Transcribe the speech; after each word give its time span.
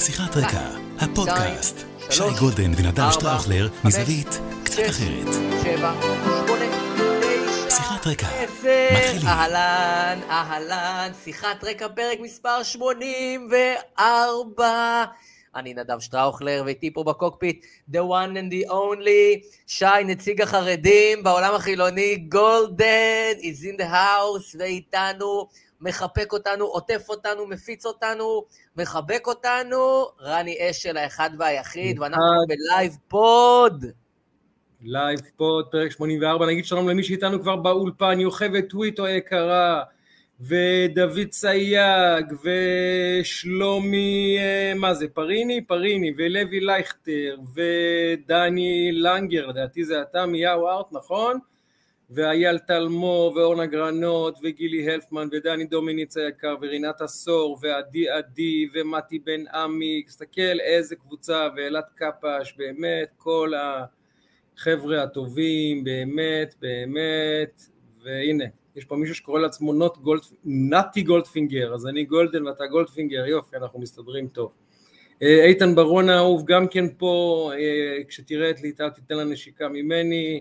שיחת 0.00 0.36
רקע, 0.36 0.60
הפודקאסט. 0.98 1.84
שי 2.10 2.22
גולדן 2.38 2.72
ונדב 2.76 3.10
שטראוכלר, 3.12 3.68
מזווית 3.84 4.40
קצת 4.64 4.82
אחרת. 4.88 5.26
שבע, 5.62 5.92
שמונה, 6.02 6.64
תשע, 7.20 7.70
שיחת 7.70 8.06
רקע, 8.06 8.26
מתחילים. 8.26 9.26
אהלן, 9.26 10.18
אהלן, 10.30 11.10
שיחת 11.24 11.64
רקע 11.64 11.88
פרק 11.88 12.20
מספר 12.20 12.62
84. 12.62 15.04
אני 15.56 15.74
נדב 15.74 16.00
שטראוכלר, 16.00 16.62
ואיתי 16.66 16.92
פה 16.92 17.04
בקוקפיט, 17.04 17.64
the 17.92 17.98
one 17.98 18.34
and 18.34 18.52
the 18.52 18.68
only, 18.70 19.38
שי, 19.66 19.84
נציג 20.04 20.42
החרדים 20.42 21.22
בעולם 21.22 21.54
החילוני, 21.54 22.16
גולדן, 22.16 23.32
is 23.40 23.64
in 23.64 23.76
the 23.80 23.86
house, 23.92 24.56
ואיתנו, 24.58 25.48
מחבק 25.80 26.32
אותנו, 26.32 26.64
עוטף 26.64 27.06
אותנו, 27.08 27.46
מפיץ 27.46 27.86
אותנו, 27.86 28.44
מחבק 28.76 29.26
אותנו, 29.26 30.06
רני 30.20 30.70
אשל 30.70 30.96
האחד 30.96 31.30
והיחיד, 31.38 31.98
ואנחנו. 31.98 32.24
בלייב 32.48 32.96
פוד. 33.08 33.84
לייב 34.82 35.20
פוד, 35.36 35.66
פרק 35.70 35.90
84, 35.90 36.46
נגיד 36.46 36.64
שלום 36.64 36.88
למי 36.88 37.02
שאיתנו 37.02 37.40
כבר 37.40 37.56
באולפן, 37.56 38.20
יוכבד 38.20 38.68
טוויטו 38.68 39.04
היקרה, 39.04 39.82
ודוד 40.40 41.32
סייג, 41.32 42.26
ושלומי, 43.22 44.36
אה, 44.38 44.72
מה 44.76 44.94
זה, 44.94 45.08
פריני? 45.08 45.66
פריני, 45.66 46.12
ולוי 46.16 46.60
לייכטר, 46.60 47.36
ודני 47.54 48.90
לנגר, 48.92 49.46
לדעתי 49.46 49.84
זה 49.84 50.02
אתה 50.02 50.26
מיהו 50.26 50.66
ארט, 50.66 50.86
נכון? 50.92 51.38
ואייל 52.10 52.58
טלמור, 52.58 53.32
ואורנה 53.36 53.66
גרנות, 53.66 54.38
וגילי 54.42 54.90
הלפמן, 54.90 55.28
ודני 55.32 55.64
דומיניץ 55.64 56.16
היקר, 56.16 56.56
ורינת 56.60 57.00
עשור, 57.00 57.58
ועדי 57.62 58.08
עדי, 58.08 58.68
ומתי 58.74 59.18
בן 59.18 59.46
עמי, 59.54 60.02
תסתכל 60.02 60.60
איזה 60.60 60.96
קבוצה, 60.96 61.48
ואלעד 61.56 61.84
קפש, 61.94 62.54
באמת, 62.56 63.08
כל 63.16 63.54
ה... 63.54 63.84
חבר'ה 64.56 65.02
הטובים, 65.02 65.84
באמת, 65.84 66.54
באמת, 66.60 67.62
והנה, 68.04 68.44
יש 68.76 68.84
פה 68.84 68.96
מישהו 68.96 69.14
שקורא 69.14 69.40
לעצמו 69.40 69.72
Not 69.72 69.98
Gold, 69.98 70.22
נתי 70.44 71.02
גולדפינגר, 71.02 71.74
אז 71.74 71.86
אני 71.86 72.04
גולדן 72.04 72.46
ואתה 72.46 72.66
גולדפינגר, 72.66 73.26
יופי, 73.26 73.56
אנחנו 73.56 73.80
מסתדרים 73.80 74.28
טוב. 74.28 74.52
אה, 75.22 75.44
איתן 75.44 75.74
ברון 75.74 76.08
האהוב 76.08 76.44
גם 76.46 76.68
כן 76.68 76.84
פה, 76.98 77.50
אה, 77.54 78.04
כשתראה 78.08 78.50
את 78.50 78.62
ליטל 78.62 78.90
תיתן 78.90 79.16
לה 79.16 79.24
נשיקה 79.24 79.68
ממני, 79.68 80.40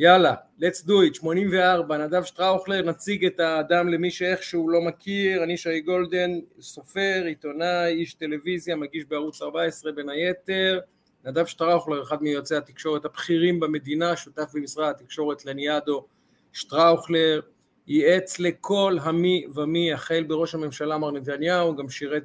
יאללה, 0.00 0.34
let's 0.60 0.86
do 0.86 0.90
it, 1.10 1.14
84, 1.14 1.98
נדב 1.98 2.24
שטראוכלר, 2.24 2.82
נציג 2.82 3.24
את 3.24 3.40
האדם 3.40 3.88
למי 3.88 4.10
שאיכשהו 4.10 4.68
לא 4.68 4.80
מכיר, 4.80 5.44
אני 5.44 5.56
שי 5.56 5.80
גולדן, 5.80 6.30
סופר, 6.60 7.22
עיתונאי, 7.26 7.92
איש 7.92 8.14
טלוויזיה, 8.14 8.76
מגיש 8.76 9.04
בערוץ 9.04 9.42
14 9.42 9.92
בין 9.92 10.08
היתר, 10.08 10.80
נדב 11.24 11.46
שטראוכלר, 11.46 12.02
אחד 12.02 12.22
מיועצי 12.22 12.54
התקשורת 12.56 13.04
הבכירים 13.04 13.60
במדינה, 13.60 14.16
שותף 14.16 14.50
במשרד 14.54 14.90
התקשורת 14.90 15.44
לניאדו 15.44 16.06
שטראוכלר, 16.52 17.40
ייעץ 17.86 18.38
לכל 18.38 18.96
המי 19.02 19.46
ומי, 19.54 19.92
החל 19.92 20.24
בראש 20.28 20.54
הממשלה 20.54 20.98
מר 20.98 21.10
נתניהו, 21.10 21.76
גם 21.76 21.88
שירת 21.88 22.24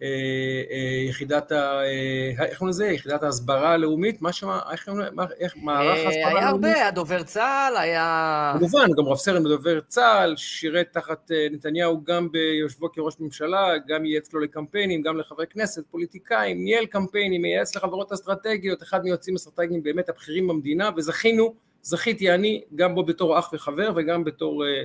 ביחידת 0.00 1.52
ה... 1.52 1.80
אה, 1.84 2.44
איך 2.46 2.58
קוראים 2.58 2.70
לזה? 2.70 2.86
יחידת 2.86 3.22
ההסברה 3.22 3.72
הלאומית? 3.72 4.22
מה 4.22 4.32
שמה? 4.32 4.60
איך 4.72 4.84
קוראים 4.84 5.02
לזה? 5.02 5.34
איך 5.38 5.56
מערך 5.56 5.98
אה, 5.98 6.06
ההסברה 6.06 6.28
היה 6.28 6.48
הלאומית? 6.48 6.70
הרבה, 6.70 6.88
הדובר 6.88 7.22
צה"ל, 7.22 7.76
היה... 7.76 8.54
כמובן, 8.58 8.86
גם 8.96 9.04
רב 9.04 9.16
סרן 9.16 9.44
בדובר 9.44 9.80
צה"ל, 9.80 10.36
שירת 10.36 10.86
תחת 10.92 11.30
אה, 11.30 11.46
נתניהו 11.50 12.04
גם 12.04 12.32
ביושבו 12.32 12.92
כראש 12.92 13.14
ממשלה, 13.20 13.78
גם 13.88 14.04
ייעץ 14.04 14.32
לו 14.32 14.40
לקמפיינים, 14.40 15.02
גם 15.02 15.16
לחברי 15.16 15.46
כנסת, 15.46 15.82
פוליטיקאים, 15.90 16.64
ניהל 16.64 16.86
קמפיינים, 16.86 17.42
מייעץ 17.42 17.76
לחברות 17.76 18.12
אסטרטגיות, 18.12 18.82
אחד 18.82 19.04
מיועצים 19.04 19.34
אסטרטגיים 19.34 19.82
באמת 19.82 20.08
הבכירים 20.08 20.48
במדינה, 20.48 20.90
וזכינו, 20.96 21.54
זכיתי 21.82 22.34
אני, 22.34 22.62
גם 22.74 22.94
בו 22.94 23.04
בתור 23.04 23.38
אח 23.38 23.50
וחבר 23.52 23.92
וגם 23.96 24.24
בתור 24.24 24.66
אה, 24.66 24.82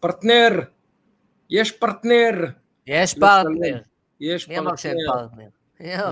פרטנר, 0.00 0.60
יש 1.50 1.72
פרטנר, 1.72 2.46
יש 2.86 3.18
לא 3.18 3.26
פרטנר. 3.26 3.89
יש 4.20 4.48
מי 4.48 4.58
אמר 4.58 4.76
שאין 4.76 4.96
פרטנר. 5.06 5.28
פרטנר? 5.28 5.48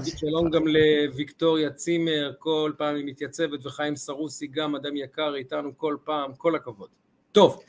נגיד 0.00 0.18
שלום 0.18 0.50
גם 0.50 0.62
לוויקטוריה 0.66 1.70
צימר, 1.70 2.32
כל 2.38 2.72
פעם 2.78 2.96
היא 2.96 3.04
מתייצבת, 3.06 3.66
וחיים 3.66 3.96
סרוסי 3.96 4.46
גם 4.46 4.76
אדם 4.76 4.96
יקר 4.96 5.34
איתנו 5.34 5.78
כל 5.78 5.96
פעם, 6.04 6.32
כל 6.36 6.54
הכבוד. 6.56 6.88
טוב, 7.32 7.62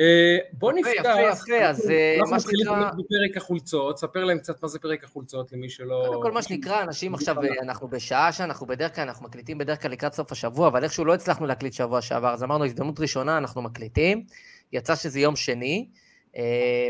אה, 0.00 0.38
בוא 0.52 0.72
נפתח. 0.72 0.90
יפה, 1.00 1.20
יפה, 1.32 1.64
אז, 1.64 1.90
אה, 1.90 2.14
אנחנו 2.18 2.30
מה 2.30 2.36
מתחילים 2.36 2.66
שנקרא- 2.66 2.90
בפרק 2.90 3.36
החולצות, 3.36 3.98
ספר 3.98 4.24
להם 4.24 4.38
קצת 4.38 4.62
מה 4.62 4.68
זה 4.68 4.78
פרק 4.78 5.04
החולצות 5.04 5.52
למי 5.52 5.68
שלא... 5.68 6.04
קודם 6.08 6.22
כל, 6.22 6.32
מה 6.32 6.42
שנקרא, 6.42 6.82
אנשים 6.82 7.14
עכשיו, 7.14 7.42
אה, 7.42 7.48
אנחנו 7.62 7.88
בשעה 7.88 8.32
שאנחנו 8.32 8.66
בדרך 8.66 8.94
כלל, 8.94 9.04
אנחנו 9.04 9.26
מקליטים 9.26 9.58
בדרך 9.58 9.82
כלל 9.82 9.90
לקראת 9.90 10.14
סוף 10.14 10.32
השבוע, 10.32 10.68
אבל 10.68 10.84
איכשהו 10.84 11.04
לא 11.04 11.14
הצלחנו 11.14 11.46
להקליט 11.46 11.72
שבוע 11.72 12.00
שעבר, 12.00 12.32
אז 12.34 12.42
אמרנו, 12.42 12.64
הזדמנות 12.64 13.00
ראשונה, 13.00 13.38
אנחנו 13.38 13.62
מקליטים. 13.62 14.24
יצא 14.72 14.96
שזה 14.96 15.20
יום 15.20 15.36
שני, 15.36 15.88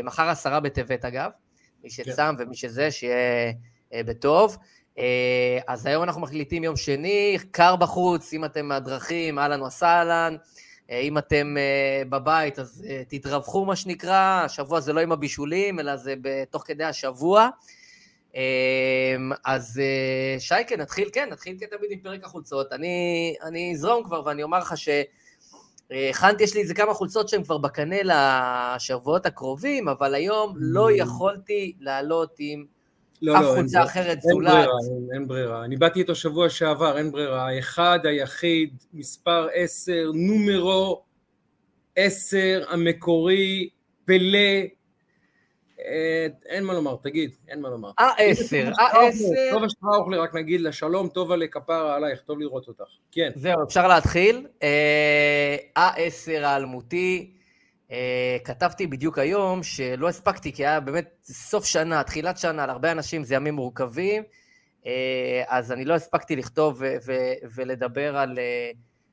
מחר 0.03 0.29
עשרה 0.29 0.59
בטבת 0.59 1.05
אגב, 1.05 1.29
מי 1.83 1.89
שצם 1.89 2.35
ומי 2.39 2.55
שזה, 2.55 2.91
שיהיה 2.91 3.53
אה, 3.93 4.03
בטוב. 4.03 4.57
אה, 4.99 5.59
אז 5.67 5.85
היום 5.85 6.03
אנחנו 6.03 6.21
מקליטים 6.21 6.63
יום 6.63 6.75
שני, 6.75 7.37
קר 7.51 7.75
בחוץ, 7.75 8.33
אם 8.33 8.45
אתם 8.45 8.65
מהדרכים, 8.65 9.39
אהלן 9.39 9.61
וסהלן. 9.61 10.35
אה, 10.89 10.99
אם 10.99 11.17
אתם 11.17 11.55
בבית, 12.09 12.59
אז 12.59 12.85
תתרווחו, 13.07 13.65
מה 13.65 13.75
שנקרא. 13.75 14.41
השבוע 14.45 14.79
זה 14.79 14.93
לא 14.93 15.01
עם 15.01 15.11
הבישולים, 15.11 15.79
אלא 15.79 15.95
זה 15.95 16.13
בתוך 16.21 16.63
כדי 16.65 16.83
השבוע. 16.83 17.49
אז 19.45 19.81
שייקה, 20.39 20.75
נתחיל, 20.75 21.09
כן, 21.13 21.29
נתחיל 21.31 21.57
כתמיד 21.59 21.91
עם 21.91 21.99
פרק 21.99 22.23
החולצות. 22.23 22.73
אני, 22.73 23.35
אני 23.43 23.71
אזרום 23.73 24.03
כבר 24.03 24.25
ואני 24.25 24.43
אומר 24.43 24.59
לך 24.59 24.77
שהכנתי, 25.93 26.43
יש 26.43 26.55
לי 26.55 26.61
איזה 26.61 26.73
כמה 26.73 26.93
חולצות 26.93 27.29
שהן 27.29 27.43
כבר 27.43 27.57
בקנה 27.57 27.95
לשבועות 28.03 29.25
הקרובים, 29.25 29.87
אבל 29.87 30.15
היום 30.15 30.53
לא 30.57 30.91
יכולתי 30.91 31.73
לעלות 31.79 32.35
עם 32.39 32.65
לא, 33.21 33.37
אף 33.37 33.41
לא, 33.43 33.47
חולצה 33.55 33.71
ברירה. 33.79 33.85
אחרת 33.85 34.07
אין 34.25 34.31
זולת. 34.33 34.47
ברירה, 34.51 34.63
אין- 34.63 35.07
אין 35.13 35.27
ברירה. 35.27 35.65
אני 35.65 35.77
באתי 35.77 35.99
איתו 35.99 36.15
שבוע 36.15 36.49
שעבר, 36.49 36.97
אין 36.97 37.11
ברירה. 37.11 37.49
האחד, 37.49 37.99
היחיד, 38.03 38.73
מספר 38.93 39.47
עשר, 39.53 40.11
נומרו 40.13 41.03
עשר, 41.95 42.63
המקורי, 42.69 43.69
פלא. 44.05 44.39
אה, 45.79 46.27
אין 46.45 46.63
מה 46.63 46.73
לומר, 46.73 46.95
תגיד, 47.03 47.31
אין 47.47 47.61
מה 47.61 47.69
לומר. 47.69 47.91
ה-10, 47.97 48.79
ה-10. 48.79 49.51
טובה 49.51 49.69
שטראוכלר, 49.69 50.21
רק 50.21 50.35
נגיד 50.35 50.61
לה 50.61 50.71
שלום, 50.71 51.07
טובה 51.07 51.35
לכפרה 51.35 51.95
עלייך, 51.95 52.21
טוב 52.21 52.39
לראות 52.39 52.67
אותך. 52.67 52.83
כן. 53.11 53.29
זהו, 53.35 53.63
אפשר 53.63 53.87
להתחיל. 53.87 54.47
אה, 54.63 55.57
ה-10 55.75 56.45
האלמותי, 56.45 57.33
אה, 57.91 58.37
כתבתי 58.43 58.87
בדיוק 58.87 59.19
היום 59.19 59.63
שלא 59.63 60.09
הספקתי, 60.09 60.53
כי 60.53 60.65
היה 60.65 60.79
באמת 60.79 61.15
סוף 61.23 61.65
שנה, 61.65 62.03
תחילת 62.03 62.37
שנה, 62.37 62.65
להרבה 62.65 62.91
אנשים 62.91 63.23
זה 63.23 63.35
ימים 63.35 63.53
מורכבים, 63.53 64.23
אה, 64.85 65.43
אז 65.47 65.71
אני 65.71 65.85
לא 65.85 65.93
הספקתי 65.93 66.35
לכתוב 66.35 66.81
ולדבר 67.55 68.17
אה, 68.17 68.71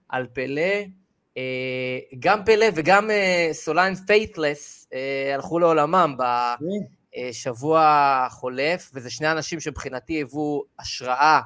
על 0.08 0.26
פלא. 0.32 0.99
אה, 1.36 1.98
גם 2.18 2.44
פלא 2.44 2.66
וגם 2.74 3.10
אה, 3.10 3.48
מריאן 3.52 3.94
פייתפול 3.94 4.88
אה, 4.92 5.34
הלכו 5.34 5.58
לעולמם 5.58 6.16
בשבוע 6.18 7.80
החולף, 8.26 8.90
וזה 8.94 9.10
שני 9.10 9.32
אנשים 9.32 9.60
שמבחינתי 9.60 10.12
היוו 10.12 10.64
השראה 10.78 11.40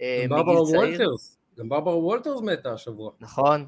אה, 0.00 0.24
מגיל 0.30 0.44
צעיר. 0.44 0.80
וולטרס, 0.80 1.38
גם 1.58 1.68
ברברה 1.68 1.96
וולטרס 1.96 2.40
מתה 2.40 2.72
השבוע. 2.72 3.10
נכון, 3.20 3.66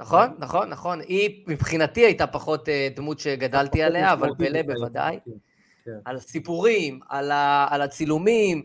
נכון, 0.00 0.28
נכון, 0.38 0.68
נכון. 0.68 1.00
היא 1.00 1.44
מבחינתי 1.46 2.00
הייתה 2.00 2.26
פחות 2.26 2.68
דמות 2.96 3.18
שגדלתי 3.18 3.82
עליה, 3.82 4.12
אבל 4.12 4.30
פלא. 4.38 4.62
בוודאי. 4.62 5.18
כן, 5.24 5.30
כן. 5.84 5.98
על 6.04 6.16
הסיפורים, 6.16 7.00
על, 7.08 7.30
ה, 7.30 7.66
על 7.70 7.82
הצילומים. 7.82 8.62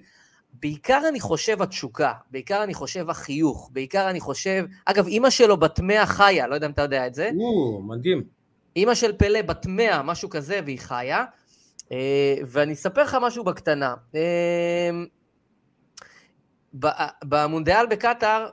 בעיקר 0.54 1.02
אני 1.10 1.20
חושב 1.20 1.62
התשוקה, 1.62 2.14
בעיקר 2.32 2.64
אני 2.64 2.74
חושב 2.74 3.10
החיוך, 3.10 3.70
בעיקר 3.74 4.10
אני 4.10 4.20
חושב... 4.20 4.66
אגב, 4.86 5.08
אימא 5.08 5.30
שלו 5.30 5.58
בת 5.58 5.80
מאה 5.80 6.06
חיה, 6.06 6.48
לא 6.48 6.56
יודע 6.56 6.68
אם 6.68 6.72
אתה 6.72 6.82
יודע 6.82 7.08
את 7.08 7.14
זה. 7.14 7.30
או, 7.40 7.82
מדהים. 7.82 8.24
אימא 8.76 8.96
של 8.96 9.18
פלא 9.18 9.42
בת 9.42 9.66
מאה, 9.66 10.04
משהו 10.04 10.30
כזה, 10.30 10.60
והיא 10.66 10.80
חיה. 10.80 11.26
אה, 11.92 12.36
ואני 12.48 12.74
אספר 12.74 13.04
לך 13.04 13.18
משהו 13.22 13.44
בקטנה. 13.44 13.96
אה, 14.16 14.90
ב- 16.80 17.08
במונדיאל 17.24 17.86
בקטאר, 17.86 18.50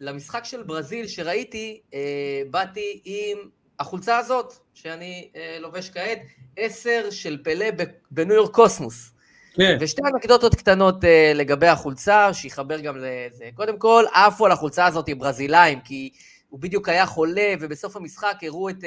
למשחק 0.00 0.44
של 0.44 0.62
ברזיל 0.62 1.06
שראיתי, 1.06 1.80
אה, 1.94 2.42
באתי 2.50 3.00
עם 3.04 3.38
החולצה 3.78 4.18
הזאת, 4.18 4.52
שאני 4.74 5.30
אה, 5.36 5.58
לובש 5.60 5.90
כעת, 5.90 6.18
עשר 6.56 7.10
של 7.10 7.38
פלא 7.44 7.66
בניו 8.10 8.36
יורק 8.36 8.54
קוסמוס. 8.54 9.11
כן. 9.54 9.76
ושתי 9.80 10.02
אנקדוטות 10.14 10.54
קטנות 10.54 11.04
uh, 11.04 11.06
לגבי 11.34 11.66
החולצה, 11.66 12.34
שיחבר 12.34 12.80
גם 12.80 12.96
לזה. 12.96 13.50
קודם 13.54 13.78
כל, 13.78 14.04
עפו 14.12 14.46
על 14.46 14.52
החולצה 14.52 14.86
הזאת 14.86 15.08
עם 15.08 15.18
ברזילאים, 15.18 15.80
כי 15.80 16.10
הוא 16.48 16.60
בדיוק 16.60 16.88
היה 16.88 17.06
חולה, 17.06 17.54
ובסוף 17.60 17.96
המשחק 17.96 18.36
הראו 18.42 18.68
את, 18.68 18.76
uh, 18.76 18.86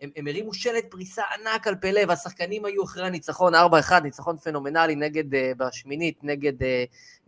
הם, 0.00 0.10
הם 0.16 0.26
הרימו 0.26 0.54
שלט 0.54 0.84
פריסה 0.90 1.22
ענק 1.34 1.66
על 1.66 1.74
פלא, 1.80 2.00
והשחקנים 2.08 2.64
היו 2.64 2.84
אחרי 2.84 3.06
הניצחון 3.06 3.54
4-1, 3.54 3.58
ניצחון 4.02 4.36
פנומנלי 4.36 4.94
נגד, 4.94 5.34
uh, 5.34 5.36
בשמינית 5.56 6.18
נגד 6.22 6.62
uh, 6.62 6.66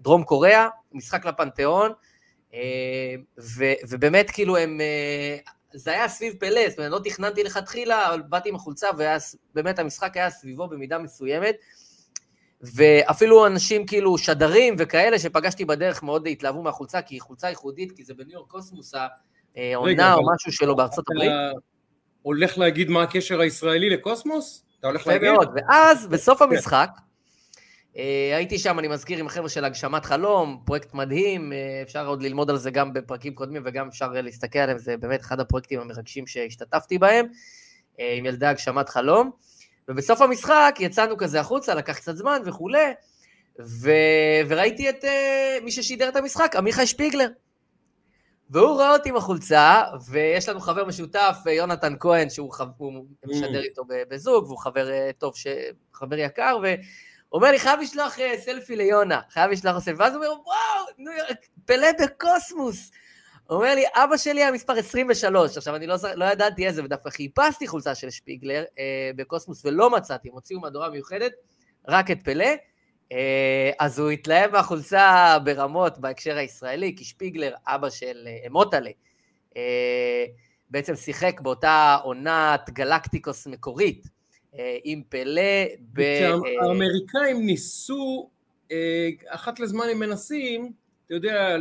דרום 0.00 0.24
קוריאה, 0.24 0.68
משחק 0.92 1.26
לפנתיאון, 1.26 1.92
uh, 2.50 2.54
ובאמת 3.88 4.30
כאילו 4.30 4.56
הם, 4.56 4.80
uh, 5.44 5.50
זה 5.72 5.90
היה 5.90 6.08
סביב 6.08 6.34
פלא, 6.40 6.68
זאת 6.68 6.78
אומרת, 6.78 6.92
לא 6.92 7.00
תכננתי 7.04 7.42
לכתחילה, 7.42 8.08
אבל 8.08 8.22
באתי 8.22 8.48
עם 8.48 8.54
החולצה, 8.54 8.86
ובאמת 9.54 9.78
המשחק 9.78 10.16
היה 10.16 10.30
סביבו 10.30 10.68
במידה 10.68 10.98
מסוימת. 10.98 11.56
ואפילו 12.74 13.46
אנשים 13.46 13.86
כאילו 13.86 14.18
שדרים 14.18 14.74
וכאלה 14.78 15.18
שפגשתי 15.18 15.64
בדרך 15.64 16.02
מאוד 16.02 16.26
התלהבו 16.26 16.62
מהחולצה, 16.62 17.02
כי 17.02 17.14
היא 17.14 17.20
חולצה 17.20 17.48
ייחודית, 17.48 17.92
כי 17.92 18.04
זה 18.04 18.14
בניו 18.14 18.32
יורק 18.32 18.50
קוסמוס 18.50 18.94
העונה 19.56 20.14
או 20.14 20.20
משהו 20.34 20.52
שלו 20.52 20.76
בארצות 20.76 21.04
הברית. 21.10 21.32
הולך 22.22 22.58
להגיד 22.58 22.90
מה 22.90 23.02
הקשר 23.02 23.40
הישראלי 23.40 23.90
לקוסמוס? 23.90 24.64
אתה 24.80 24.86
הולך 24.86 25.06
להגיד? 25.06 25.30
מאוד, 25.30 25.48
ואז 25.54 26.06
בסוף 26.06 26.42
המשחק, 26.42 26.90
אה, 27.96 28.36
הייתי 28.36 28.58
שם, 28.58 28.78
אני 28.78 28.88
מזכיר, 28.88 29.18
עם 29.18 29.26
החבר'ה 29.26 29.48
של 29.48 29.64
הגשמת 29.64 30.04
חלום, 30.04 30.62
פרויקט 30.64 30.94
מדהים, 30.94 31.52
אה, 31.52 31.82
אפשר 31.82 32.06
עוד 32.06 32.22
ללמוד 32.22 32.50
על 32.50 32.56
זה 32.56 32.70
גם 32.70 32.92
בפרקים 32.92 33.34
קודמים 33.34 33.62
וגם 33.64 33.88
אפשר 33.88 34.08
להסתכל 34.12 34.58
עליהם, 34.58 34.78
זה 34.78 34.96
באמת 34.96 35.20
אחד 35.20 35.40
הפרויקטים 35.40 35.80
המרגשים 35.80 36.26
שהשתתפתי 36.26 36.98
בהם, 36.98 37.26
אה, 38.00 38.14
עם 38.18 38.26
ילדי 38.26 38.46
הגשמת 38.46 38.88
חלום. 38.88 39.30
ובסוף 39.88 40.20
המשחק 40.20 40.76
יצאנו 40.80 41.16
כזה 41.16 41.40
החוצה, 41.40 41.74
לקח 41.74 41.96
קצת 41.96 42.16
זמן 42.16 42.42
וכולי, 42.44 42.92
ו... 43.60 43.90
וראיתי 44.48 44.90
את 44.90 45.04
uh, 45.04 45.64
מי 45.64 45.70
ששידר 45.70 46.08
את 46.08 46.16
המשחק, 46.16 46.56
עמיחי 46.56 46.86
שפיגלר. 46.86 47.28
והוא 48.50 48.78
ראה 48.80 48.92
אותי 48.92 49.08
עם 49.08 49.16
החולצה, 49.16 49.82
ויש 50.10 50.48
לנו 50.48 50.60
חבר 50.60 50.84
משותף, 50.84 51.36
יונתן 51.46 51.94
כהן, 52.00 52.30
שהוא 52.30 52.52
חב... 52.52 52.66
משדר 53.26 53.62
איתו 53.62 53.82
בזוג, 54.08 54.44
והוא 54.44 54.58
חבר 54.58 54.88
uh, 54.88 55.12
טוב, 55.18 55.36
ש... 55.36 55.46
חבר 55.94 56.18
יקר, 56.18 56.56
והוא 56.62 56.76
אומר 57.32 57.50
לי, 57.50 57.58
חייב 57.58 57.80
לשלוח 57.80 58.16
סלפי 58.38 58.76
ליונה, 58.76 59.20
חייב 59.30 59.50
לשלוח 59.50 59.78
סלפי, 59.78 60.02
ואז 60.02 60.14
הוא 60.14 60.24
אומר, 60.24 60.34
וואו, 60.44 61.12
פלא 61.64 61.88
בקוסמוס. 62.02 62.90
הוא 63.46 63.56
אומר 63.56 63.74
לי, 63.74 63.84
אבא 63.94 64.16
שלי 64.16 64.42
היה 64.42 64.52
מספר 64.52 64.72
23, 64.72 65.56
עכשיו 65.56 65.76
אני 65.76 65.86
לא, 65.86 65.94
לא 66.14 66.24
ידעתי 66.24 66.66
איזה, 66.66 66.84
ודווקא 66.84 67.10
חיפשתי 67.10 67.66
חולצה 67.66 67.94
של 67.94 68.10
שפיגלר 68.10 68.64
אה, 68.78 69.10
בקוסמוס 69.16 69.64
ולא 69.64 69.90
מצאתי, 69.90 70.28
הם 70.28 70.34
הוציאו 70.34 70.60
מהדורה 70.60 70.90
מיוחדת, 70.90 71.32
רק 71.88 72.10
את 72.10 72.22
פלא, 72.24 72.46
אה, 73.12 73.70
אז 73.78 73.98
הוא 73.98 74.10
התלהב 74.10 74.52
מהחולצה 74.52 75.36
ברמות 75.44 75.98
בהקשר 75.98 76.36
הישראלי, 76.36 76.94
כי 76.96 77.04
שפיגלר, 77.04 77.54
אבא 77.66 77.90
של 77.90 78.26
אה, 78.26 78.50
מוטלה, 78.50 78.90
אה, 79.56 80.24
בעצם 80.70 80.94
שיחק 80.94 81.40
באותה 81.40 81.96
עונת 82.02 82.70
גלקטיקוס 82.70 83.46
מקורית, 83.46 84.06
אה, 84.58 84.78
עם 84.84 85.02
פלא. 85.08 85.64
ב... 85.92 86.00
האמריקאים 86.62 87.36
אה, 87.36 87.42
ניסו, 87.42 88.30
אה, 88.72 89.08
אחת 89.28 89.60
לזמן 89.60 89.86
הם 89.90 89.98
מנסים, 89.98 90.72
אתה 91.06 91.14
יודע, 91.14 91.56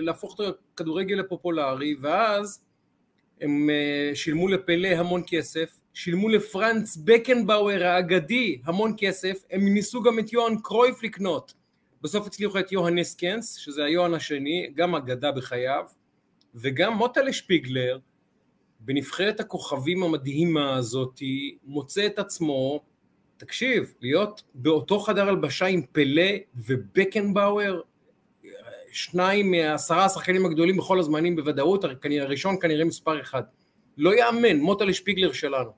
להפוך 0.00 0.34
את 0.40 0.54
הכדורגל 0.74 1.14
לפופולרי, 1.14 1.94
ואז 2.00 2.64
הם 3.40 3.70
אה, 3.70 4.10
שילמו 4.14 4.48
לפלא 4.48 4.88
המון 4.88 5.22
כסף, 5.26 5.80
שילמו 5.94 6.28
לפרנץ 6.28 6.96
בקנבאואר 6.96 7.84
האגדי 7.84 8.60
המון 8.64 8.94
כסף, 8.96 9.44
הם 9.50 9.68
ניסו 9.74 10.02
גם 10.02 10.18
את 10.18 10.32
יוהאן 10.32 10.54
קרויף 10.62 11.02
לקנות. 11.02 11.54
בסוף 12.02 12.26
הצליחו 12.26 12.58
את 12.58 12.72
יוהנס 12.72 13.14
קנס, 13.14 13.54
שזה 13.54 13.84
היוהאן 13.84 14.14
השני, 14.14 14.70
גם 14.74 14.94
אגדה 14.94 15.32
בחייו, 15.32 15.84
וגם 16.54 16.92
מוטלה 16.92 17.32
שפיגלר, 17.32 17.98
בנבחרת 18.80 19.40
הכוכבים 19.40 20.02
המדהימה 20.02 20.76
הזאתי, 20.76 21.58
מוצא 21.64 22.06
את 22.06 22.18
עצמו, 22.18 22.80
תקשיב, 23.36 23.94
להיות 24.00 24.42
באותו 24.54 24.98
חדר 24.98 25.28
הלבשה 25.28 25.66
עם 25.66 25.82
פלא 25.92 26.30
ובקנבאואר, 26.56 27.80
שניים 28.92 29.50
מעשרה 29.50 30.04
השחקנים 30.04 30.46
הגדולים 30.46 30.76
בכל 30.76 30.98
הזמנים 30.98 31.36
בוודאות, 31.36 31.84
הראשון 32.20 32.56
כנראה 32.60 32.84
מספר 32.84 33.20
אחד. 33.20 33.42
לא 33.98 34.14
יאמן, 34.14 34.56
מוטלה 34.56 34.92
שפיגלר 34.92 35.32
שלנו. 35.32 35.70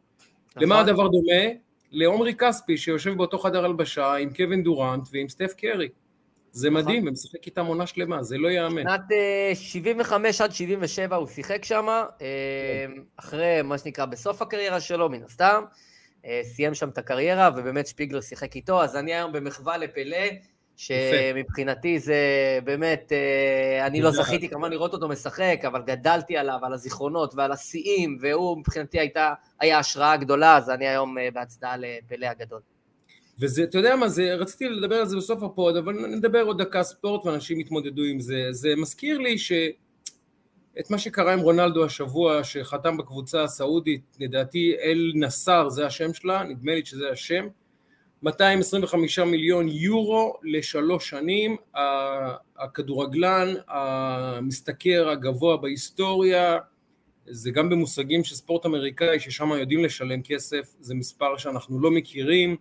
למה 0.56 0.74
נכון. 0.74 0.88
הדבר 0.88 1.08
דומה? 1.08 1.42
לעומרי 1.90 2.34
כספי 2.34 2.76
שיושב 2.76 3.16
באותו 3.16 3.38
חדר 3.38 3.64
הלבשה 3.64 4.14
עם 4.14 4.34
קווין 4.34 4.62
דורנט 4.62 5.08
ועם 5.12 5.28
סטף 5.28 5.52
קרי. 5.56 5.88
זה 6.52 6.70
נכון. 6.70 6.82
מדהים, 6.82 7.08
הם 7.08 7.16
שיחק 7.16 7.46
איתם 7.46 7.66
עונה 7.66 7.86
שלמה, 7.86 8.22
זה 8.22 8.38
לא 8.38 8.48
יאמן. 8.48 8.82
שנת 8.82 9.00
75 9.54 10.40
אה, 10.40 10.46
עד 10.46 10.52
77 10.52 11.16
הוא 11.16 11.26
שיחק 11.26 11.64
שם, 11.64 11.86
אה, 11.88 12.86
אחרי 13.16 13.62
מה 13.64 13.78
שנקרא 13.78 14.04
בסוף 14.04 14.42
הקריירה 14.42 14.80
שלו, 14.80 15.08
מן 15.08 15.22
הסתם. 15.22 15.64
אה, 16.26 16.40
סיים 16.44 16.74
שם 16.74 16.88
את 16.88 16.98
הקריירה, 16.98 17.50
ובאמת 17.56 17.86
שפיגלר 17.86 18.20
שיחק 18.20 18.56
איתו, 18.56 18.82
אז 18.82 18.96
אני 18.96 19.14
היום 19.14 19.32
במחווה 19.32 19.76
לפלא. 19.78 20.26
שמבחינתי 20.76 21.98
זה 21.98 22.16
באמת, 22.64 23.12
אה, 23.12 23.86
אני 23.86 24.02
לא 24.02 24.10
זכיתי 24.10 24.48
כמובן 24.48 24.70
לראות 24.70 24.92
אותו 24.92 25.08
משחק, 25.08 25.60
אבל 25.66 25.82
גדלתי 25.86 26.36
עליו, 26.36 26.58
על 26.62 26.72
הזיכרונות 26.72 27.34
ועל 27.34 27.52
השיאים, 27.52 28.18
והוא 28.20 28.58
מבחינתי 28.58 28.98
הייתה, 28.98 29.34
היה 29.60 29.78
השראה 29.78 30.16
גדולה, 30.16 30.56
אז 30.56 30.70
אני 30.70 30.88
היום 30.88 31.18
אה, 31.18 31.28
בהצדעה 31.34 31.76
לפלא 31.76 32.26
הגדול. 32.26 32.60
וזה, 33.38 33.62
אתה 33.62 33.78
יודע 33.78 33.96
מה 33.96 34.08
זה, 34.08 34.34
רציתי 34.34 34.68
לדבר 34.68 34.96
על 34.96 35.06
זה 35.06 35.16
בסוף 35.16 35.42
הפוד, 35.42 35.76
אבל 35.76 35.92
נדבר 35.92 36.42
עוד 36.42 36.62
דקה 36.62 36.82
ספורט 36.82 37.26
ואנשים 37.26 37.60
יתמודדו 37.60 38.02
עם 38.02 38.20
זה. 38.20 38.46
זה 38.50 38.68
מזכיר 38.76 39.18
לי 39.18 39.38
ש... 39.38 39.52
את 40.80 40.90
מה 40.90 40.98
שקרה 40.98 41.32
עם 41.32 41.40
רונלדו 41.40 41.84
השבוע, 41.84 42.44
שחתם 42.44 42.96
בקבוצה 42.96 43.42
הסעודית, 43.42 44.16
לדעתי 44.20 44.74
אל 44.82 45.12
נסאר 45.14 45.68
זה 45.68 45.86
השם 45.86 46.14
שלה, 46.14 46.42
נדמה 46.42 46.74
לי 46.74 46.84
שזה 46.84 47.10
השם, 47.12 47.46
225 48.22 49.18
מיליון 49.18 49.68
יורו 49.68 50.36
לשלוש 50.42 51.10
שנים, 51.10 51.56
הכדורגלן 52.56 53.48
המשתכר 53.68 55.08
הגבוה 55.08 55.56
בהיסטוריה, 55.56 56.58
זה 57.26 57.50
גם 57.50 57.68
במושגים 57.68 58.24
של 58.24 58.34
ספורט 58.34 58.66
אמריקאי 58.66 59.20
ששם 59.20 59.48
יודעים 59.50 59.84
לשלם 59.84 60.22
כסף, 60.22 60.74
זה 60.80 60.94
מספר 60.94 61.36
שאנחנו 61.36 61.80
לא 61.80 61.90
מכירים, 61.90 62.56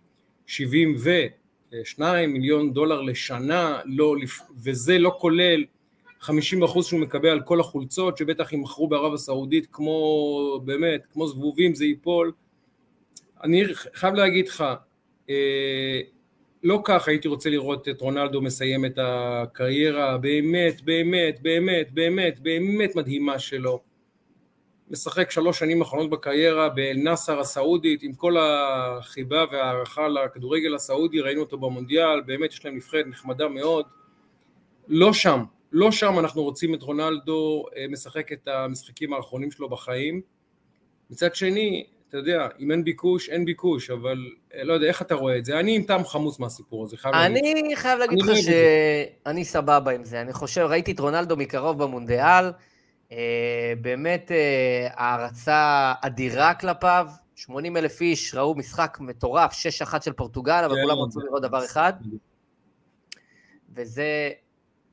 72 0.46 2.32
מיליון 2.32 2.72
דולר 2.72 3.00
לשנה, 3.00 3.80
לא, 3.84 4.14
וזה 4.64 4.98
לא 4.98 5.16
כולל 5.20 5.64
50% 6.22 6.26
שהוא 6.82 7.00
מקבל 7.00 7.28
על 7.28 7.40
כל 7.40 7.60
החולצות 7.60 8.16
שבטח 8.16 8.52
ימכרו 8.52 8.88
בערב 8.88 9.14
הסעודית 9.14 9.66
כמו 9.72 10.60
באמת, 10.64 11.06
כמו 11.12 11.28
זבובים 11.28 11.74
זה 11.74 11.84
ייפול. 11.84 12.32
אני 13.42 13.64
חייב 13.74 14.14
להגיד 14.14 14.48
לך, 14.48 14.64
לא 16.62 16.80
כך 16.84 17.08
הייתי 17.08 17.28
רוצה 17.28 17.50
לראות 17.50 17.88
את 17.88 18.00
רונלדו 18.00 18.42
מסיים 18.42 18.84
את 18.84 18.98
הקריירה 19.02 20.18
באמת, 20.18 20.82
באמת, 20.82 21.40
באמת, 21.42 21.90
באמת, 21.92 22.40
באמת 22.40 22.96
מדהימה 22.96 23.38
שלו. 23.38 23.80
משחק 24.90 25.30
שלוש 25.30 25.58
שנים 25.58 25.82
אחרונות 25.82 26.10
בקריירה 26.10 26.68
באל-נאסר 26.68 27.40
הסעודית 27.40 28.02
עם 28.02 28.12
כל 28.14 28.36
החיבה 28.38 29.44
והערכה 29.52 30.08
לכדורגל 30.08 30.74
הסעודי, 30.74 31.20
ראינו 31.20 31.40
אותו 31.40 31.58
במונדיאל, 31.58 32.20
באמת 32.20 32.52
יש 32.52 32.64
להם 32.64 32.76
נבחרת 32.76 33.06
נחמדה 33.06 33.48
מאוד. 33.48 33.84
לא 34.88 35.12
שם, 35.12 35.44
לא 35.72 35.92
שם 35.92 36.18
אנחנו 36.18 36.42
רוצים 36.42 36.74
את 36.74 36.82
רונלדו 36.82 37.64
אה, 37.76 37.86
משחק 37.88 38.32
את 38.32 38.48
המשחקים 38.48 39.12
האחרונים 39.12 39.50
שלו 39.50 39.68
בחיים. 39.68 40.20
מצד 41.10 41.34
שני, 41.34 41.86
אתה 42.14 42.22
יודע, 42.22 42.48
אם 42.60 42.70
אין 42.70 42.84
ביקוש, 42.84 43.28
אין 43.28 43.44
ביקוש, 43.44 43.90
אבל 43.90 44.18
אה, 44.54 44.64
לא 44.64 44.72
יודע, 44.72 44.86
איך 44.86 45.02
אתה 45.02 45.14
רואה 45.14 45.38
את 45.38 45.44
זה? 45.44 45.60
אני 45.60 45.76
עם 45.76 45.82
טעם 45.82 46.04
חמוץ 46.04 46.38
מהסיפור 46.38 46.84
הזה, 46.84 46.96
חייב 46.96 47.14
להגיד. 47.14 47.44
אני 47.64 47.76
חייב 47.76 47.98
להגיד 47.98 48.18
לך 48.22 48.28
לא 48.28 48.34
שאני 48.34 49.44
סבבה 49.44 49.90
עם 49.90 50.04
זה. 50.04 50.20
אני 50.20 50.32
חושב, 50.32 50.60
ראיתי 50.60 50.92
את 50.92 51.00
רונלדו 51.00 51.36
מקרוב 51.36 51.82
במונדיאל, 51.82 52.52
אה, 53.12 53.72
באמת 53.80 54.30
אה, 54.30 54.88
הערצה 54.94 55.92
אדירה 56.00 56.54
כלפיו, 56.54 57.08
80 57.34 57.76
אלף 57.76 58.00
איש 58.00 58.34
ראו 58.34 58.54
משחק 58.54 58.98
מטורף, 59.00 59.52
6-1 59.52 60.04
של 60.04 60.12
פורטוגל, 60.12 60.62
אבל 60.64 60.74
כן, 60.74 60.82
כולם 60.82 60.98
רצו 60.98 61.20
לראות 61.20 61.42
דבר 61.42 61.64
אחד, 61.64 61.92
וזה 63.74 64.30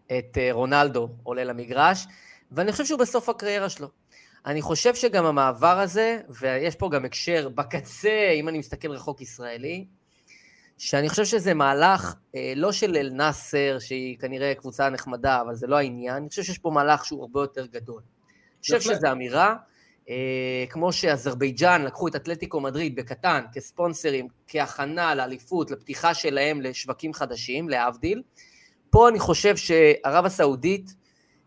את 0.08 0.38
רונלדו 0.52 1.10
עולה 1.24 1.44
למגרש, 1.44 2.08
ואני 2.52 2.72
חושב 2.72 2.86
שהוא 2.86 3.00
בסוף 3.00 3.30
הקריירה 3.30 3.70
שלו. 3.70 4.01
אני 4.46 4.62
חושב 4.62 4.96
שגם 4.96 5.26
המעבר 5.26 5.80
הזה, 5.80 6.20
ויש 6.30 6.76
פה 6.76 6.90
גם 6.90 7.06
הקשר 7.06 7.50
בקצה, 7.50 8.32
אם 8.40 8.50
אני 8.50 8.58
מסתכל 8.58 8.92
רחוק 8.92 9.22
ישראלי, 9.22 9.86
שאני 10.78 11.10
חושב 11.10 11.26
שזה 11.26 11.54
מהלך 11.54 12.16
אה, 12.36 12.54
לא 12.56 12.72
של 12.72 12.96
אל-נאסר, 12.96 13.78
שהיא 13.80 14.18
כנראה 14.18 14.54
קבוצה 14.56 14.90
נחמדה, 14.90 15.42
אבל 15.42 15.56
זה 15.56 15.68
לא 15.68 15.78
העניין, 15.78 16.16
אני 16.16 16.30
חושב 16.30 16.44
שיש 16.44 16.58
פה 16.58 16.70
מהלך 16.70 17.06
שהוא 17.06 17.22
הרבה 17.22 17.42
יותר 17.42 17.66
גדול. 17.66 18.02
אני 18.02 18.62
חושב 18.62 18.82
שזו 18.82 19.12
אמירה, 19.12 19.56
אה, 20.10 20.66
כמו 20.70 20.92
שאזרבייג'אן 20.92 21.82
לקחו 21.82 22.08
את 22.08 22.16
אתלטיקו 22.16 22.60
מדריד 22.60 22.96
בקטן, 22.96 23.44
כספונסרים, 23.54 24.28
כהכנה 24.48 25.16
לאליפות, 25.16 25.72
לפתיחה 25.72 26.14
שלהם 26.14 26.62
לשווקים 26.62 27.14
חדשים, 27.14 27.70
להבדיל. 27.70 28.22
פה 28.90 29.10
אני 29.10 29.20
חושב 29.20 29.56
שערב 29.56 30.26
הסעודית, 30.26 30.96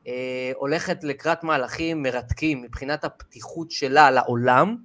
אה, 0.07 0.53
הולכת 0.57 1.05
לקראת 1.05 1.45
מהלכים 1.45 2.03
מרתקים 2.03 2.63
מבחינת 2.63 3.05
הפתיחות 3.05 3.71
שלה 3.71 4.11
לעולם, 4.11 4.77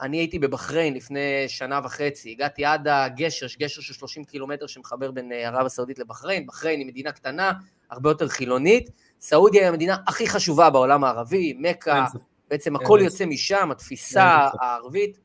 אני 0.00 0.16
הייתי 0.16 0.38
בבחריין 0.38 0.94
לפני 0.94 1.44
שנה 1.48 1.80
וחצי, 1.84 2.30
הגעתי 2.30 2.64
עד 2.64 2.88
הגשר, 2.88 3.46
גשר 3.58 3.80
של 3.80 3.94
30 3.94 4.24
קילומטר 4.24 4.66
שמחבר 4.66 5.10
בין 5.10 5.32
ערב 5.34 5.66
הסעודית 5.66 5.98
לבחריין, 5.98 6.46
בחריין 6.46 6.80
היא 6.80 6.86
מדינה 6.86 7.12
קטנה, 7.12 7.52
הרבה 7.90 8.10
יותר 8.10 8.28
חילונית, 8.28 8.90
סעודיה 9.20 9.60
היא 9.60 9.68
המדינה 9.68 9.96
הכי 10.06 10.28
חשובה 10.28 10.70
בעולם 10.70 11.04
הערבי, 11.04 11.54
מכה, 11.58 12.04
בעצם 12.50 12.76
הכל 12.76 13.00
יוצא 13.02 13.26
משם, 13.26 13.70
התפיסה 13.70 14.48
הערבית, 14.60 15.18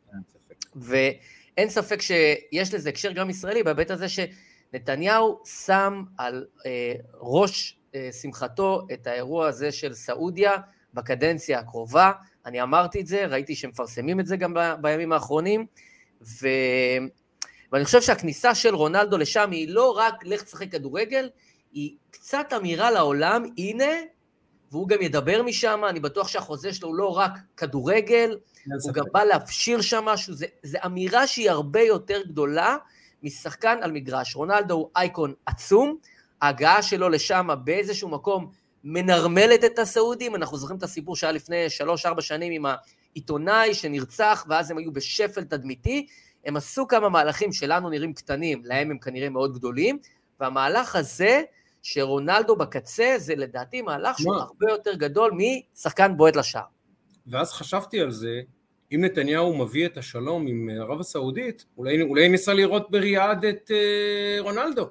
ואין 0.75 1.69
ספק 1.69 2.01
שיש 2.01 2.73
לזה 2.73 2.89
הקשר 2.89 3.11
גם 3.11 3.29
ישראלי, 3.29 3.63
בהיבט 3.63 3.91
הזה 3.91 4.05
שנתניהו 4.09 5.39
שם 5.45 6.03
על 6.17 6.45
אה, 6.65 6.93
ראש 7.13 7.71
אה, 7.71 7.84
שמחתו 8.21 8.87
את 8.93 9.07
האירוע 9.07 9.47
הזה 9.47 9.71
של 9.71 9.93
סעודיה 9.93 10.57
בקדנציה 10.93 11.59
הקרובה. 11.59 12.11
אני 12.45 12.61
אמרתי 12.61 13.01
את 13.01 13.07
זה, 13.07 13.25
ראיתי 13.25 13.55
שמפרסמים 13.55 14.19
את 14.19 14.25
זה 14.25 14.37
גם 14.37 14.53
ב, 14.53 14.59
בימים 14.81 15.11
האחרונים, 15.11 15.65
ו... 16.21 16.47
ואני 17.71 17.85
חושב 17.85 18.01
שהכניסה 18.01 18.55
של 18.55 18.75
רונלדו 18.75 19.17
לשם 19.17 19.51
היא 19.51 19.69
לא 19.69 19.97
רק 19.97 20.25
לך 20.25 20.43
תשחק 20.43 20.71
כדורגל, 20.71 21.29
היא 21.71 21.95
קצת 22.11 22.53
אמירה 22.55 22.91
לעולם, 22.91 23.43
הנה, 23.57 23.91
והוא 24.71 24.87
גם 24.87 25.01
ידבר 25.01 25.43
משם, 25.43 25.81
אני 25.89 25.99
בטוח 25.99 26.27
שהחוזה 26.27 26.73
שלו 26.73 26.87
הוא 26.87 26.95
לא 26.95 27.17
רק 27.17 27.31
כדורגל, 27.57 28.37
הוא 28.83 28.93
גם 28.93 29.03
בא 29.13 29.23
להפשיר 29.23 29.81
שם 29.81 30.05
משהו, 30.05 30.33
זו 30.63 30.77
אמירה 30.85 31.27
שהיא 31.27 31.49
הרבה 31.49 31.81
יותר 31.81 32.21
גדולה 32.27 32.77
משחקן 33.23 33.77
על 33.81 33.91
מגרש. 33.91 34.35
רונלדו 34.35 34.73
הוא 34.73 34.89
אייקון 34.95 35.33
עצום, 35.45 35.97
ההגעה 36.45 36.81
שלו 36.81 37.09
לשם 37.09 37.47
באיזשהו 37.63 38.09
מקום 38.09 38.51
מנרמלת 38.83 39.63
את 39.63 39.79
הסעודים, 39.79 40.35
אנחנו 40.35 40.57
זוכרים 40.57 40.77
את 40.77 40.83
הסיפור 40.83 41.15
שהיה 41.15 41.31
לפני 41.31 41.69
שלוש-ארבע 41.69 42.21
שנים 42.21 42.51
עם 42.51 42.65
העיתונאי 43.15 43.73
שנרצח, 43.73 44.45
ואז 44.49 44.71
הם 44.71 44.77
היו 44.77 44.93
בשפל 44.93 45.43
תדמיתי, 45.43 46.07
הם 46.45 46.57
עשו 46.57 46.87
כמה 46.87 47.09
מהלכים 47.09 47.53
שלנו 47.53 47.89
נראים 47.89 48.13
קטנים, 48.13 48.61
להם 48.65 48.91
הם 48.91 48.97
כנראה 48.97 49.29
מאוד 49.29 49.53
גדולים, 49.53 49.99
והמהלך 50.39 50.95
הזה, 50.95 51.41
שרונלדו 51.81 52.55
בקצה, 52.55 53.13
זה 53.17 53.35
לדעתי 53.35 53.81
מהלך 53.81 54.19
שהוא 54.19 54.35
הרבה 54.35 54.71
יותר 54.71 54.93
גדול 54.93 55.31
משחקן 55.37 56.17
בועט 56.17 56.35
לשער. 56.35 56.63
ואז 57.27 57.51
חשבתי 57.51 58.01
על 58.01 58.11
זה, 58.11 58.41
אם 58.91 59.05
נתניהו 59.05 59.57
מביא 59.57 59.85
את 59.85 59.97
השלום 59.97 60.47
עם 60.47 60.69
ערב 60.81 60.99
הסעודית, 60.99 61.65
אולי, 61.77 62.01
אולי 62.01 62.29
ניסה 62.29 62.53
לראות 62.53 62.91
בריאד 62.91 63.45
את 63.45 63.71
אה, 63.71 64.41
רונלדו. 64.41 64.89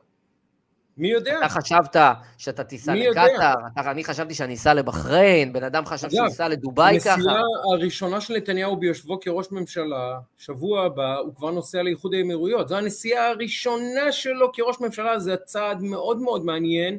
מי 0.98 1.08
יודע? 1.10 1.38
אתה 1.38 1.48
חשבת 1.48 1.96
שאתה 2.38 2.64
תיסע 2.64 2.94
לקטאר, 2.94 3.54
אני 3.76 4.04
חשבתי 4.04 4.34
שאני 4.34 4.54
אסע 4.54 4.74
לבחריין, 4.74 5.52
בן 5.52 5.64
אדם 5.64 5.86
חשב 5.86 6.10
שהוא 6.10 6.24
ייסע 6.24 6.48
לדובאי 6.48 7.00
ככה. 7.00 7.12
הנסיעה 7.12 7.40
הראשונה 7.72 8.20
של 8.20 8.36
נתניהו 8.36 8.76
ביושבו 8.76 9.20
כראש 9.20 9.46
ממשלה, 9.52 10.18
שבוע 10.38 10.84
הבא, 10.84 11.16
הוא 11.16 11.34
כבר 11.34 11.50
נוסע 11.50 11.82
לאיחוד 11.82 12.14
האמירויות. 12.14 12.68
זו 12.68 12.76
הנסיעה 12.76 13.28
הראשונה 13.28 14.12
שלו 14.12 14.52
כראש 14.52 14.80
ממשלה, 14.80 15.18
זה 15.18 15.36
צעד 15.36 15.82
מאוד 15.82 16.18
מאוד 16.20 16.44
מעניין. 16.44 16.98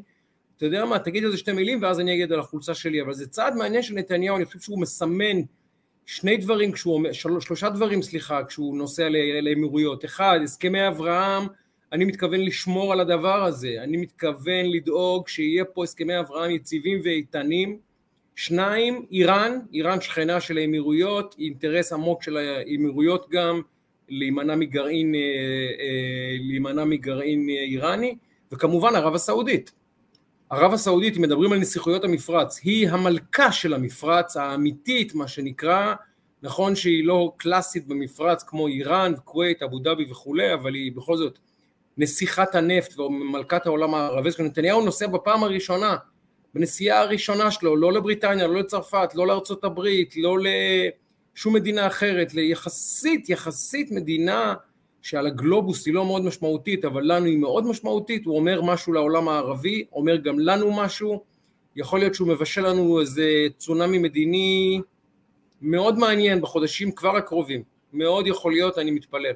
אתה 0.58 0.66
יודע 0.66 0.86
מה, 0.86 1.00
תגיד 1.00 1.24
איזה 1.24 1.38
שתי 1.38 1.52
מילים 1.52 1.82
ואז 1.82 2.00
אני 2.00 2.14
אגיד 2.14 2.34
על 2.34 2.40
החולצה 2.40 2.74
שלי, 2.74 3.02
אבל 3.02 3.14
זה 3.14 3.28
צעד 3.28 3.56
מעניין 3.56 3.84
של 3.84 3.94
נתניהו, 3.94 4.38
אני 4.38 4.46
חושב 4.46 4.60
שהוא 4.60 4.82
מסמן 4.82 5.42
שני 6.06 6.38
דברים, 6.38 6.72
כשהוא, 6.72 7.08
של, 7.12 7.40
שלושה 7.40 7.70
דברים, 7.70 8.02
סליחה, 8.02 8.44
כשהוא 8.44 8.78
נוסע 8.78 9.10
לאמירויות. 9.42 10.06
אחד, 10.06 10.40
הסכמי 10.44 10.88
אברהם, 10.88 11.48
אני 11.96 12.06
מתכוון 12.06 12.40
לשמור 12.40 12.94
על 12.94 13.00
הדבר 13.00 13.44
הזה, 13.44 13.75
אני 13.84 13.98
מתכוון 13.98 14.66
לדאוג 14.66 15.28
שיהיה 15.28 15.66
פה 15.66 15.84
הסכמי 15.84 16.20
אברהם 16.20 16.52
יציבים 16.52 17.00
ואיתנים. 17.04 17.78
שניים, 18.36 19.06
איראן, 19.12 19.60
איראן 19.74 20.02
שכנה 20.02 20.42
של 20.42 20.58
האמירויות, 20.58 21.36
אינטרס 21.40 21.94
עמוק 21.94 22.24
של 22.24 22.38
האמירויות 22.38 23.30
גם 23.30 23.62
להימנע 24.10 24.56
מגרעין, 24.56 25.16
אה, 25.16 25.20
אה, 25.80 26.38
להימנע 26.40 26.86
מגרעין 26.86 27.50
איראני, 27.50 28.16
וכמובן 28.52 28.96
ערב 28.96 29.16
הסעודית. 29.16 29.72
ערב 30.50 30.74
הסעודית, 30.74 31.18
אם 31.18 31.22
מדברים 31.22 31.52
על 31.52 31.60
נסיכויות 31.60 32.04
המפרץ, 32.04 32.60
היא 32.64 32.90
המלכה 32.90 33.52
של 33.52 33.74
המפרץ 33.74 34.38
האמיתית, 34.38 35.16
מה 35.16 35.28
שנקרא, 35.28 35.94
נכון 36.44 36.75
שהיא 36.75 37.06
לא 37.06 37.34
קלאסית 37.38 37.88
במפרץ 37.88 38.44
כמו 38.44 38.68
איראן, 38.68 39.14
כווית, 39.24 39.64
אבו 39.64 39.80
דאבי 39.80 40.06
וכולי, 40.12 40.54
אבל 40.54 40.74
היא 40.74 40.92
בכל 40.92 41.18
זאת 41.18 41.40
נסיכת 41.98 42.56
הנפט 42.56 43.00
ומלכת 43.00 43.66
העולם 43.66 43.94
הערבי, 43.94 44.30
נתניהו 44.40 44.86
נוסע 44.86 45.08
בפעם 45.08 45.44
הראשונה, 45.44 45.96
בנסיעה 46.54 47.02
הראשונה 47.02 47.52
שלו, 47.52 47.75
לא 47.75 47.94
לבריטניה, 47.94 48.48
לא 48.48 48.60
לצרפת, 48.60 49.16
לא 49.16 49.28
לארצות 49.28 49.64
הברית, 49.64 50.14
לא 50.18 50.38
לשום 50.40 51.56
מדינה 51.56 51.88
אחרת, 51.88 52.34
ליחסית, 52.34 53.30
יחסית 53.30 53.92
מדינה 53.92 54.54
שעל 55.02 55.28
הגלובוס 55.28 55.86
היא 55.86 55.94
לא 55.94 56.06
מאוד 56.06 56.25
משמעותית, 56.25 56.86
אבל 56.86 57.04
לנו 57.04 57.25
היא 57.25 57.38
מאוד 57.38 57.68
משמעותית, 57.68 58.25
הוא 58.25 58.36
אומר 58.36 58.62
משהו 58.62 58.94
לעולם 58.94 59.28
הערבי, 59.28 59.86
אומר 59.94 60.16
גם 60.16 60.40
לנו 60.40 60.72
משהו, 60.74 61.24
יכול 61.75 62.00
להיות 62.00 62.16
שהוא 62.16 62.28
מבשל 62.28 62.68
לנו 62.68 63.00
איזה 63.00 63.48
צונאמי 63.58 63.98
מדיני 63.98 64.82
מאוד 65.62 65.98
מעניין 65.98 66.42
בחודשים 66.42 66.92
כבר 66.92 67.16
הקרובים, 67.16 67.64
מאוד 67.94 68.28
יכול 68.28 68.52
להיות, 68.52 68.78
אני 68.78 68.92
מתפלל. 68.92 69.34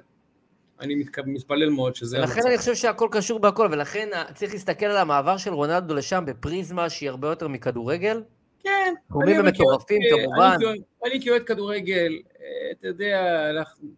אני 0.80 1.04
מתפלל 1.26 1.70
מאוד 1.70 1.96
שזה 1.96 2.18
המצב. 2.18 2.32
לכן 2.32 2.48
אני 2.48 2.58
חושב 2.58 2.76
שהכל 2.76 3.08
קשור 3.12 3.40
בהכל, 3.40 3.68
ולכן 3.72 4.10
צריך 4.36 4.54
להסתכל 4.54 4.86
על 4.86 4.98
המעבר 4.98 5.38
של 5.38 5.54
רונלדו 5.54 5.94
לשם 5.94 6.24
בפריזמה 6.28 6.90
שהיא 6.90 7.10
הרבה 7.10 7.28
יותר 7.28 7.48
מכדורגל. 7.48 8.22
כן. 8.64 8.94
תחומים 9.08 9.46
מטורפים 9.46 10.00
כמובן. 10.10 10.58
אני 11.06 11.22
כאוהד 11.24 11.44
כדורגל, 11.44 12.20
אה, 12.42 12.72
אתה 12.72 12.88
יודע, 12.88 13.50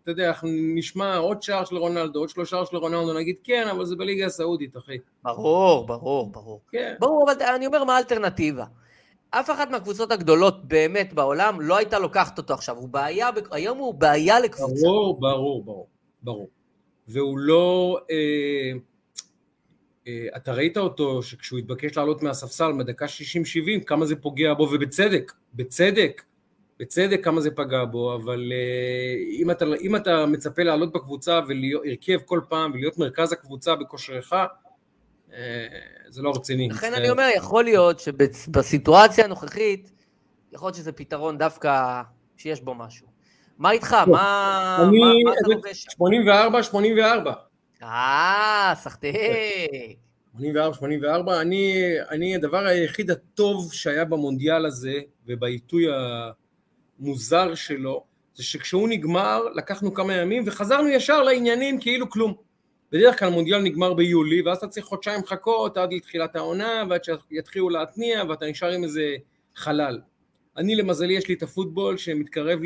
אתה 0.04 0.12
יודע, 0.12 0.28
אנחנו 0.28 0.50
נשמע 0.76 1.18
עוד 1.18 1.42
שער 1.42 1.66
של 1.66 1.78
רונלדו, 1.78 2.20
עוד 2.20 2.30
שלושה 2.30 2.50
שער 2.50 2.66
של 2.66 2.78
רונלדו, 2.78 3.14
נגיד 3.14 3.36
כן, 3.44 3.68
אבל 3.72 3.86
זה 3.86 3.96
בליגה 3.96 4.26
הסעודית, 4.26 4.78
אחי. 4.78 4.98
ברור, 5.24 5.88
ברור, 5.88 6.32
ברור. 6.32 6.62
כן. 6.72 6.96
ברור, 7.00 7.32
אבל 7.32 7.42
אני 7.56 7.66
אומר 7.66 7.84
מה 7.84 7.96
האלטרנטיבה. 7.96 8.66
אף 9.30 9.50
אחת 9.50 9.72
מהקבוצות 9.72 10.12
הגדולות 10.12 10.66
באמת 10.66 11.14
בעולם 11.14 11.62
לא 11.62 11.78
הייתה 11.78 12.00
לוקחת 12.00 12.38
אותו 12.38 12.54
עכשיו, 12.54 12.78
הוא 12.78 12.90
בעיה, 12.90 13.30
היום 13.52 13.78
הוא 13.78 13.94
בעיה 13.94 14.40
לקבוצה. 14.40 14.82
ברור, 14.84 15.20
ברור, 15.20 15.64
ברור, 15.64 15.88
ברור. 16.24 16.48
והוא 17.08 17.40
לא... 17.40 18.00
אה, 18.12 18.72
אה, 20.08 20.28
אתה 20.36 20.54
ראית 20.54 20.78
אותו 20.78 21.24
שכשהוא 21.24 21.60
התבקש 21.60 21.98
לעלות 21.98 22.24
מהספסל 22.24 22.72
מדקה 22.72 23.06
60-70, 23.06 23.84
כמה 23.86 24.06
זה 24.06 24.16
פוגע 24.16 24.54
בו, 24.54 24.64
ובצדק, 24.64 25.32
בצדק, 25.54 26.22
בצדק 26.80 27.24
כמה 27.24 27.42
זה 27.42 27.52
פגע 27.52 27.86
בו, 27.86 28.16
אבל 28.16 28.52
אה, 28.52 29.16
אם 29.32 29.52
אתה, 29.52 29.66
אם 29.82 29.96
אתה 29.96 30.26
מצפה 30.26 30.64
לעלות 30.64 30.94
בקבוצה 30.94 31.40
ולהרכב 31.48 32.20
כל 32.26 32.42
פעם 32.50 32.72
ולהיות 32.72 32.98
מרכז 32.98 33.32
הקבוצה 33.32 33.76
בכושרך, 33.76 34.34
אה, 34.34 35.68
זה 36.08 36.22
לא 36.22 36.32
רציני. 36.36 36.70
לכן 36.70 36.94
אני 36.94 37.10
אומר, 37.10 37.28
יכול 37.36 37.64
להיות 37.64 38.00
שבסיטואציה 38.00 39.26
הנוכחית, 39.26 39.92
יכול 40.52 40.68
להיות 40.68 40.76
שזה 40.76 40.92
פתרון 40.92 41.38
דווקא 41.38 42.02
שיש 42.38 42.62
בו 42.62 42.76
משהו. 42.76 43.11
מה 43.62 43.72
איתך? 43.72 43.94
מה, 44.08 44.78
אני, 44.88 45.24
אתה 45.40 45.48
לובש? 45.48 45.86
84, 45.90 46.64
84. 46.64 47.34
אה, 47.84 48.74
סחטיק. 48.76 49.16
84, 50.32 50.74
84. 50.74 51.42
אני, 51.42 51.94
אני, 52.10 52.36
הדבר 52.36 52.66
היחיד 52.66 53.12
הטוב 53.12 53.74
שהיה 53.74 54.06
במונדיאל 54.06 54.66
הזה, 54.66 54.94
ובעיתוי 55.28 55.86
המוזר 57.00 57.56
שלו, 57.56 58.04
זה 58.34 58.44
שכשהוא 58.44 58.90
נגמר, 58.90 59.44
לקחנו 59.56 59.94
כמה 59.94 60.14
ימים 60.14 60.44
וחזרנו 60.46 60.90
ישר 60.90 61.24
לעניינים 61.24 61.80
כאילו 61.80 62.10
כלום. 62.10 62.34
בדרך 62.92 63.20
כלל 63.20 63.30
מונדיאל 63.30 63.62
נגמר 63.62 63.94
ביולי, 63.94 64.42
ואז 64.42 64.58
אתה 64.58 64.68
צריך 64.68 64.86
חודשיים 64.86 65.22
לחכות 65.24 65.78
עד 65.78 65.94
לתחילת 65.94 66.36
העונה, 66.36 66.84
ועד 66.90 67.02
שיתחילו 67.04 67.70
להתניע, 67.70 68.24
ואתה 68.30 68.46
נשאר 68.46 68.72
עם 68.72 68.84
איזה 68.84 69.16
חלל. 69.56 70.00
אני 70.58 70.76
למזלי 70.76 71.14
יש 71.14 71.28
לי 71.28 71.34
את 71.34 71.44
הפוטבול 71.44 71.98
שמתקרב 71.98 72.60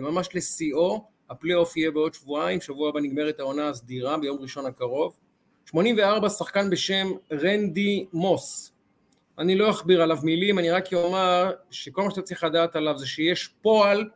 ממש 0.00 0.28
לשיאו, 0.34 1.04
הפלייאוף 1.30 1.76
יהיה 1.76 1.90
בעוד 1.90 2.14
שבועיים, 2.14 2.60
שבוע 2.60 2.88
הבא 2.88 3.00
נגמרת 3.00 3.40
העונה 3.40 3.68
הסדירה 3.68 4.18
ביום 4.18 4.38
ראשון 4.40 4.66
הקרוב. 4.66 5.16
84 5.66 6.28
שחקן 6.28 6.70
בשם 6.70 7.08
רנדי 7.32 8.06
מוס. 8.12 8.72
אני 9.38 9.54
לא 9.54 9.70
אכביר 9.70 10.02
עליו 10.02 10.18
מילים, 10.22 10.58
אני 10.58 10.70
רק 10.70 10.94
אומר 10.94 11.52
שכל 11.70 12.02
מה 12.02 12.10
שאתה 12.10 12.22
צריך 12.22 12.44
לדעת 12.44 12.76
עליו 12.76 12.98
זה 12.98 13.06
שיש 13.06 13.48
פועל 13.62 14.08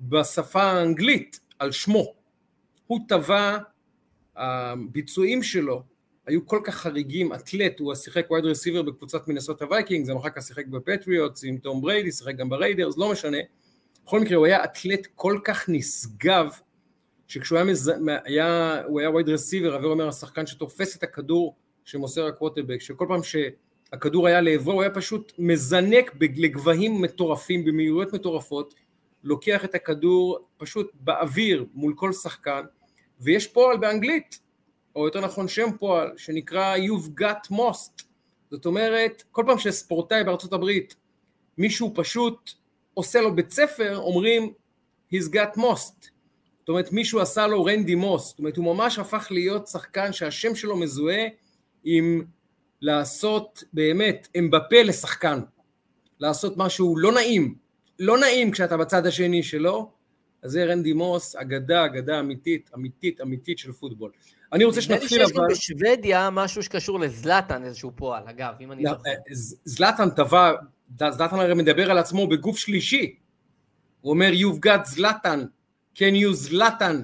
בשפה 0.00 0.62
האנגלית 0.62 1.40
על 1.58 1.72
שמו. 1.72 2.14
הוא 2.86 3.00
טבע, 3.08 3.58
הביצועים 4.36 5.42
שלו 5.42 5.82
היו 6.30 6.46
כל 6.46 6.60
כך 6.64 6.74
חריגים, 6.74 7.32
אתלט, 7.32 7.80
הוא 7.80 7.94
שיחק 7.94 8.30
wide 8.30 8.44
receiver 8.44 8.82
בקבוצת 8.82 9.28
מינסוטה 9.28 9.62
וייקינגס, 9.62 10.08
גם 10.08 10.16
אחר 10.16 10.28
כך 10.30 10.42
שיחק 10.42 10.66
בפטריוטס 10.66 11.44
עם 11.44 11.58
תום 11.58 11.80
בריידי, 11.80 12.12
שיחק 12.12 12.36
גם 12.36 12.48
בריידרס, 12.48 12.98
לא 12.98 13.12
משנה. 13.12 13.38
בכל 14.04 14.20
מקרה 14.20 14.36
הוא 14.36 14.46
היה 14.46 14.64
אתלט 14.64 15.06
כל 15.14 15.38
כך 15.44 15.68
נשגב, 15.68 16.46
שכשהוא 17.26 17.56
היה, 17.56 17.64
מז... 17.64 17.92
היה, 18.24 18.82
הוא 18.86 19.00
היה 19.00 19.10
wide 19.10 19.28
receiver, 19.28 19.74
הווה 19.74 19.88
אומר 19.88 20.08
השחקן 20.08 20.46
שתופס 20.46 20.96
את 20.96 21.02
הכדור 21.02 21.56
שמוסר 21.84 22.26
הקווטרבק, 22.26 22.80
שכל 22.80 23.06
פעם 23.08 23.20
שהכדור 23.22 24.26
היה 24.26 24.40
לעברו 24.40 24.72
הוא 24.72 24.82
היה 24.82 24.90
פשוט 24.90 25.32
מזנק 25.38 26.14
לגבהים 26.36 27.02
מטורפים, 27.02 27.64
במהירויות 27.64 28.12
מטורפות, 28.12 28.74
לוקח 29.24 29.64
את 29.64 29.74
הכדור 29.74 30.48
פשוט 30.56 30.90
באוויר 30.94 31.64
מול 31.74 31.94
כל 31.96 32.12
שחקן, 32.12 32.62
ויש 33.20 33.46
פועל 33.46 33.76
באנגלית, 33.76 34.40
או 34.96 35.04
יותר 35.04 35.20
נכון 35.20 35.48
שם 35.48 35.68
פועל, 35.78 36.10
שנקרא 36.16 36.76
You've 36.76 37.20
got 37.20 37.52
most. 37.52 38.04
זאת 38.50 38.66
אומרת, 38.66 39.22
כל 39.30 39.44
פעם 39.46 39.58
שספורטאי 39.58 40.24
בארצות 40.24 40.52
הברית, 40.52 40.94
מישהו 41.58 41.92
פשוט 41.94 42.50
עושה 42.94 43.20
לו 43.20 43.34
בית 43.34 43.50
ספר, 43.50 43.96
אומרים 43.96 44.52
He's 45.14 45.34
got 45.34 45.58
most. 45.58 46.10
זאת 46.58 46.68
אומרת, 46.68 46.92
מישהו 46.92 47.20
עשה 47.20 47.46
לו 47.46 47.64
רנדי 47.64 47.94
מוס. 47.94 48.28
זאת 48.28 48.38
אומרת, 48.38 48.56
הוא 48.56 48.74
ממש 48.74 48.98
הפך 48.98 49.28
להיות 49.30 49.66
שחקן 49.66 50.12
שהשם 50.12 50.54
שלו 50.54 50.76
מזוהה 50.76 51.26
עם 51.84 52.24
לעשות 52.80 53.64
באמת 53.72 54.28
אמבפה 54.38 54.82
לשחקן. 54.82 55.40
לעשות 56.20 56.56
משהו 56.56 56.96
לא 56.96 57.12
נעים. 57.12 57.54
לא 57.98 58.18
נעים 58.18 58.50
כשאתה 58.50 58.76
בצד 58.76 59.06
השני 59.06 59.42
שלו, 59.42 59.90
אז 60.42 60.50
זה 60.50 60.64
רנדי 60.64 60.92
מוס, 60.92 61.36
אגדה, 61.36 61.84
אגדה 61.84 62.20
אמיתית, 62.20 62.70
אמיתית, 62.74 63.20
אמיתית 63.20 63.58
של 63.58 63.72
פוטבול. 63.72 64.10
אני 64.52 64.64
רוצה 64.64 64.80
שנתחיל 64.80 65.22
אבל... 65.22 65.30
נדמה 65.32 65.46
לי 65.46 65.54
שיש 65.54 65.70
גם 65.70 65.78
בשוודיה 65.78 66.30
משהו 66.30 66.62
שקשור 66.62 67.00
לזלאטן, 67.00 67.64
איזשהו 67.64 67.92
פועל, 67.94 68.28
אגב, 68.28 68.54
אם 68.60 68.72
אני 68.72 68.84
זוכר. 68.86 69.10
זלאטן 69.64 70.10
טבע, 70.10 70.52
זלאטן 71.10 71.36
הרי 71.36 71.54
מדבר 71.54 71.90
על 71.90 71.98
עצמו 71.98 72.26
בגוף 72.26 72.56
שלישי. 72.56 73.16
הוא 74.00 74.10
אומר, 74.10 74.30
You've 74.32 74.66
got 74.66 74.84
זלאטן, 74.84 75.44
can 75.94 76.14
you 76.24 76.32
זלאטן. 76.32 77.02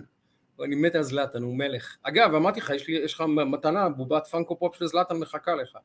אני 0.65 0.75
מת 0.75 0.95
על 0.95 1.03
זלאטן, 1.03 1.43
הוא 1.43 1.55
מלך. 1.55 1.97
אגב, 2.03 2.35
אמרתי 2.35 2.61
לך, 2.61 2.73
יש 2.89 3.15
לך 3.15 3.21
מתנה, 3.47 3.89
בובת 3.89 4.27
פאנקו 4.27 4.59
פופ 4.59 4.77
של 4.77 4.87
זלאטן 4.87 5.17
מחכה 5.17 5.55
לך. 5.55 5.79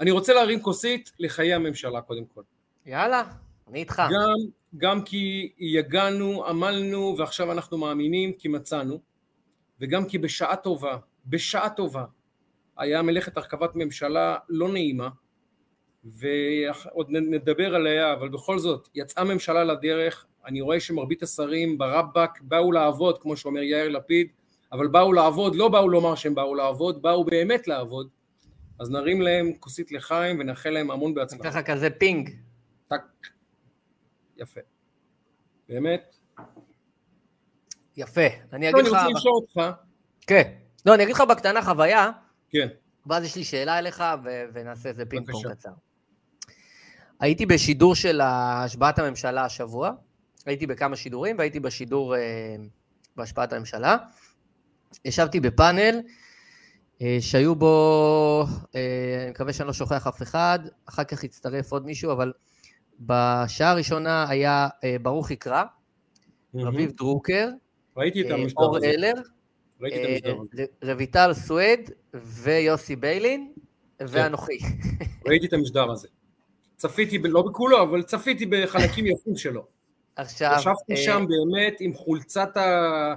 אני 0.00 0.10
רוצה 0.10 0.34
להרים 0.34 0.62
כוסית 0.62 1.10
לחיי 1.18 1.54
הממשלה 1.54 2.00
קודם 2.00 2.24
כל. 2.34 2.42
יאללה, 2.86 3.22
אני 3.68 3.78
איתך. 3.78 4.02
גם, 4.10 4.50
גם 4.76 5.02
כי 5.02 5.52
יגענו, 5.58 6.46
עמלנו, 6.46 7.14
ועכשיו 7.18 7.52
אנחנו 7.52 7.78
מאמינים 7.78 8.32
כי 8.32 8.48
מצאנו, 8.48 9.00
וגם 9.80 10.08
כי 10.08 10.18
בשעה 10.18 10.56
טובה, 10.56 10.96
בשעה 11.26 11.70
טובה, 11.70 12.04
היה 12.78 13.02
מלאכת 13.02 13.36
הרכבת 13.36 13.70
ממשלה 13.74 14.36
לא 14.48 14.72
נעימה, 14.72 15.08
ועוד 16.04 17.10
נדבר 17.10 17.74
עליה, 17.74 18.12
אבל 18.12 18.28
בכל 18.28 18.58
זאת, 18.58 18.88
יצאה 18.94 19.24
ממשלה 19.24 19.64
לדרך, 19.64 20.26
אני 20.46 20.60
רואה 20.60 20.80
שמרבית 20.80 21.22
השרים 21.22 21.78
ברבאק 21.78 22.40
באו 22.40 22.72
לעבוד, 22.72 23.22
כמו 23.22 23.36
שאומר 23.36 23.62
יאיר 23.62 23.88
לפיד, 23.88 24.28
אבל 24.72 24.88
באו 24.88 25.12
לעבוד, 25.12 25.54
לא 25.54 25.68
באו 25.68 25.88
לומר 25.88 26.14
שהם 26.14 26.34
באו 26.34 26.54
לעבוד, 26.54 27.02
באו 27.02 27.24
באמת 27.24 27.68
לעבוד, 27.68 28.08
אז 28.80 28.90
נרים 28.90 29.22
להם 29.22 29.52
כוסית 29.60 29.92
לחיים 29.92 30.40
ונאחל 30.40 30.70
להם 30.70 30.90
המון 30.90 31.14
בהצלחה. 31.14 31.44
ככה 31.44 31.62
כזה 31.62 31.90
פינג. 31.90 32.30
טק. 32.88 33.02
יפה. 34.36 34.60
באמת. 35.68 36.16
יפה. 37.96 38.26
אני 38.52 38.70
אגיד 38.70 38.84
לך... 38.84 38.92
אני 38.94 39.06
רוצה 39.06 39.18
לשאול 39.18 39.34
אותך. 39.34 39.76
כן. 40.26 40.52
לא, 40.86 40.94
אני 40.94 41.02
אגיד 41.02 41.14
לך 41.14 41.20
בקטנה 41.20 41.62
חוויה. 41.62 42.10
כן. 42.50 42.68
ואז 43.06 43.24
יש 43.24 43.36
לי 43.36 43.44
שאלה 43.44 43.78
אליך, 43.78 44.04
ו- 44.24 44.44
ונעשה 44.52 44.88
איזה 44.88 45.06
פינג 45.06 45.30
פונג 45.30 45.52
קצר. 45.52 45.70
הייתי 47.20 47.46
בשידור 47.46 47.94
של 47.94 48.20
השבעת 48.20 48.98
הממשלה 48.98 49.44
השבוע, 49.44 49.90
הייתי 50.46 50.66
בכמה 50.66 50.96
שידורים, 50.96 51.38
והייתי 51.38 51.60
בשידור 51.60 52.16
אה, 52.16 52.20
בהשבעת 53.16 53.52
הממשלה. 53.52 53.96
ישבתי 55.04 55.40
בפאנל 55.40 56.00
אה, 57.02 57.16
שהיו 57.20 57.54
בו, 57.54 58.44
אה, 58.74 59.20
אני 59.22 59.30
מקווה 59.30 59.52
שאני 59.52 59.66
לא 59.66 59.72
שוכח 59.72 60.06
אף 60.06 60.22
אחד, 60.22 60.58
אחר 60.88 61.04
כך 61.04 61.24
הצטרף 61.24 61.72
עוד 61.72 61.86
מישהו, 61.86 62.12
אבל 62.12 62.32
בשעה 63.00 63.70
הראשונה 63.70 64.26
היה 64.28 64.68
אה, 64.84 64.96
ברוך 65.02 65.30
יקרא, 65.30 65.62
mm-hmm. 65.62 66.58
רביב 66.58 66.90
דרוקר, 66.90 67.48
ראיתי 67.96 68.20
את 68.20 68.26
אה, 68.30 68.34
המשדר 68.34 68.62
אור 68.62 68.76
הזה. 68.76 68.86
אלר, 68.86 69.12
ראיתי 69.80 69.96
את 69.96 70.26
אה, 70.26 70.32
המשדר 70.32 70.36
הזה. 70.82 70.92
רויטל 70.92 71.32
סואד 71.34 71.80
ויוסי 72.14 72.96
ביילין 72.96 73.52
ואנוכי. 74.00 74.58
ראיתי 75.26 75.46
את 75.46 75.52
המשדר 75.52 75.90
הזה. 75.90 76.08
צפיתי, 76.76 77.18
לא 77.18 77.42
בכולו, 77.42 77.82
אבל 77.82 78.02
צפיתי 78.02 78.46
בחלקים 78.46 79.06
יפים 79.06 79.36
שלו. 79.36 79.66
עכשיו, 80.16 80.54
ישבתי 80.58 80.92
אה, 80.92 80.96
שם 80.96 81.24
באמת 81.28 81.76
עם 81.80 81.94
חולצת 81.94 82.56
ה... 82.56 83.14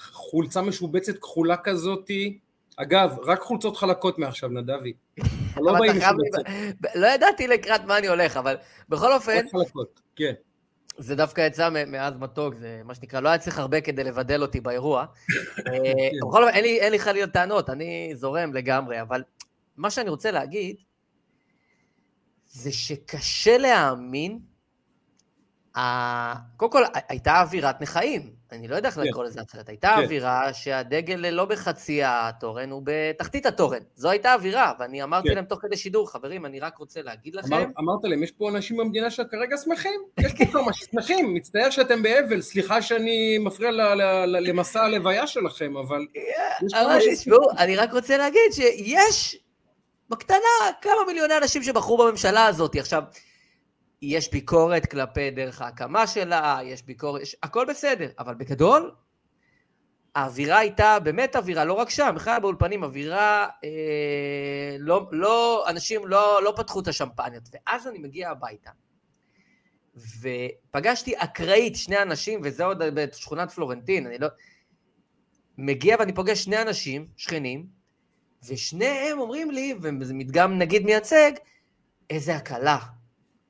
חולצה 0.00 0.62
משובצת 0.62 1.18
כחולה 1.18 1.56
כזאתי. 1.56 2.38
אגב, 2.76 3.16
רק 3.24 3.40
חולצות 3.40 3.76
חלקות 3.76 4.18
מעכשיו, 4.18 4.48
נדבי. 4.48 4.92
לא 5.56 5.78
באים 5.78 5.92
משובצת, 5.92 6.50
לא 6.94 7.06
ידעתי 7.06 7.46
לקראת 7.46 7.84
מה 7.84 7.98
אני 7.98 8.08
הולך, 8.08 8.36
אבל 8.36 8.56
בכל 8.88 9.12
אופן, 9.12 9.36
רק 9.36 9.44
חלקות, 9.52 10.00
כן. 10.16 10.32
זה 11.02 11.16
דווקא 11.16 11.40
יצא 11.46 11.68
מאז 11.86 12.14
מתוק, 12.16 12.54
זה 12.54 12.80
מה 12.84 12.94
שנקרא, 12.94 13.20
לא 13.20 13.28
היה 13.28 13.38
צריך 13.38 13.58
הרבה 13.58 13.80
כדי 13.80 14.04
לבדל 14.04 14.42
אותי 14.42 14.60
באירוע. 14.60 15.06
אה, 15.68 16.08
בכל 16.28 16.44
אופן, 16.44 16.54
אין 16.56 16.92
לי- 16.92 16.98
חלילה 16.98 17.26
טענות, 17.26 17.70
אני 17.70 18.12
זורם 18.14 18.54
לגמרי, 18.54 19.00
אבל 19.02 19.22
מה 19.76 19.90
שאני 19.90 20.10
רוצה 20.10 20.30
להגיד, 20.30 20.76
זה 22.46 22.72
שקשה 22.72 23.58
להאמין, 23.58 24.38
קודם 26.56 26.72
כל, 26.72 26.82
הייתה 27.08 27.40
אווירת 27.40 27.80
נכאים, 27.80 28.34
אני 28.52 28.68
לא 28.68 28.76
יודע 28.76 28.88
איך. 28.88 28.98
לקרוא 28.98 29.24
לזה 29.24 29.40
אחרת, 29.50 29.68
הייתה 29.68 29.92
כן. 29.96 30.02
אווירה 30.02 30.52
שהדגל 30.52 31.14
לא 31.14 31.44
בחצי 31.44 32.00
התורן, 32.04 32.70
הוא 32.70 32.82
בתחתית 32.84 33.46
התורן, 33.46 33.78
זו 33.94 34.10
הייתה 34.10 34.34
אווירה, 34.34 34.72
ואני 34.78 35.02
אמרתי 35.02 35.28
כן. 35.28 35.34
להם 35.34 35.44
תוך 35.44 35.58
כדי 35.62 35.76
שידור, 35.76 36.10
חברים, 36.10 36.46
אני 36.46 36.60
רק 36.60 36.78
רוצה 36.78 37.02
להגיד 37.02 37.34
לכם, 37.34 37.54
אמר, 37.54 37.64
אמרת 37.78 38.04
להם, 38.04 38.22
יש 38.22 38.30
פה 38.30 38.50
אנשים 38.50 38.76
במדינה 38.76 39.10
שכרגע 39.10 39.56
שמחים, 39.56 40.00
יש 40.24 40.32
פה 40.32 40.44
כמה 40.52 40.72
ששמחים, 40.72 41.34
מצטער 41.34 41.70
שאתם 41.70 42.02
באבל, 42.02 42.40
סליחה 42.40 42.82
שאני 42.82 43.38
מפריע 43.38 43.70
למסע 44.26 44.82
הלוויה 44.82 45.26
שלכם, 45.26 45.76
אבל 45.76 46.06
אבל. 46.72 46.98
תשמעו, 47.14 47.50
אני 47.58 47.76
רק 47.76 47.92
רוצה 47.92 48.16
להגיד 48.16 48.52
שיש 48.52 49.36
בקטנה 50.10 50.38
כמה 50.82 51.04
מיליוני 51.06 51.36
אנשים 51.36 51.62
שבחרו 51.62 51.98
בממשלה 51.98 52.46
הזאת. 52.46 52.76
עכשיו, 52.76 53.02
יש 54.02 54.30
ביקורת 54.30 54.86
כלפי 54.86 55.30
דרך 55.30 55.62
ההקמה 55.62 56.06
שלה, 56.06 56.58
יש 56.64 56.82
ביקורת, 56.82 57.22
יש, 57.22 57.36
הכל 57.42 57.66
בסדר, 57.68 58.08
אבל 58.18 58.34
בגדול, 58.34 58.94
האווירה 60.14 60.58
הייתה 60.58 60.98
באמת 60.98 61.36
אווירה, 61.36 61.64
לא 61.64 61.72
רק 61.72 61.90
שם, 61.90 62.12
בכלל 62.16 62.40
באולפנים, 62.40 62.82
אווירה, 62.82 63.48
אה, 63.64 64.76
לא, 64.78 65.08
לא, 65.12 65.64
אנשים 65.68 66.06
לא, 66.06 66.42
לא 66.42 66.52
פתחו 66.56 66.80
את 66.80 66.88
השמפניות. 66.88 67.42
ואז 67.52 67.86
אני 67.86 67.98
מגיע 67.98 68.30
הביתה, 68.30 68.70
ופגשתי 69.96 71.14
אקראית 71.16 71.76
שני 71.76 72.02
אנשים, 72.02 72.40
וזה 72.44 72.64
עוד 72.64 72.78
בשכונת 72.94 73.50
פלורנטין, 73.50 74.06
אני 74.06 74.18
לא... 74.18 74.28
מגיע 75.58 75.96
ואני 75.98 76.14
פוגש 76.14 76.44
שני 76.44 76.62
אנשים, 76.62 77.06
שכנים, 77.16 77.66
ושניהם 78.48 79.18
אומרים 79.18 79.50
לי, 79.50 79.74
וזה 79.82 80.14
מדגם 80.14 80.58
נגיד 80.58 80.84
מייצג, 80.84 81.32
איזה 82.10 82.36
הקלה, 82.36 82.78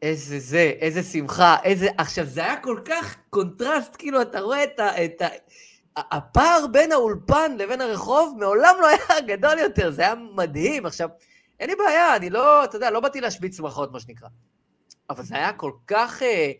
איזה 0.02 0.38
זה, 0.38 0.72
איזה 0.80 1.02
שמחה, 1.02 1.56
איזה... 1.64 1.88
עכשיו, 1.98 2.24
זה 2.24 2.40
היה 2.40 2.56
כל 2.56 2.80
כך 2.84 3.16
קונטרסט, 3.30 3.96
כאילו, 3.98 4.22
אתה 4.22 4.40
רואה 4.40 4.64
את 4.64 4.80
ה... 4.80 5.04
את 5.04 5.22
ה... 5.22 5.26
הפער 5.96 6.66
בין 6.72 6.92
האולפן 6.92 7.56
לבין 7.58 7.80
הרחוב 7.80 8.36
מעולם 8.38 8.74
לא 8.80 8.86
היה 8.86 9.20
גדול 9.36 9.58
יותר, 9.58 9.90
זה 9.90 10.02
היה 10.02 10.14
מדהים. 10.34 10.86
עכשיו, 10.86 11.08
אין 11.60 11.70
לי 11.70 11.76
בעיה, 11.76 12.16
אני 12.16 12.30
לא, 12.30 12.64
אתה 12.64 12.76
יודע, 12.76 12.90
לא 12.90 13.00
באתי 13.00 13.20
להשבית 13.20 13.54
שמחות, 13.54 13.92
מה 13.92 14.00
שנקרא. 14.00 14.28
אבל 15.10 15.22
זה 15.22 15.34
היה 15.34 15.52
כל 15.52 15.72
כך 15.86 16.22
אה, 16.22 16.52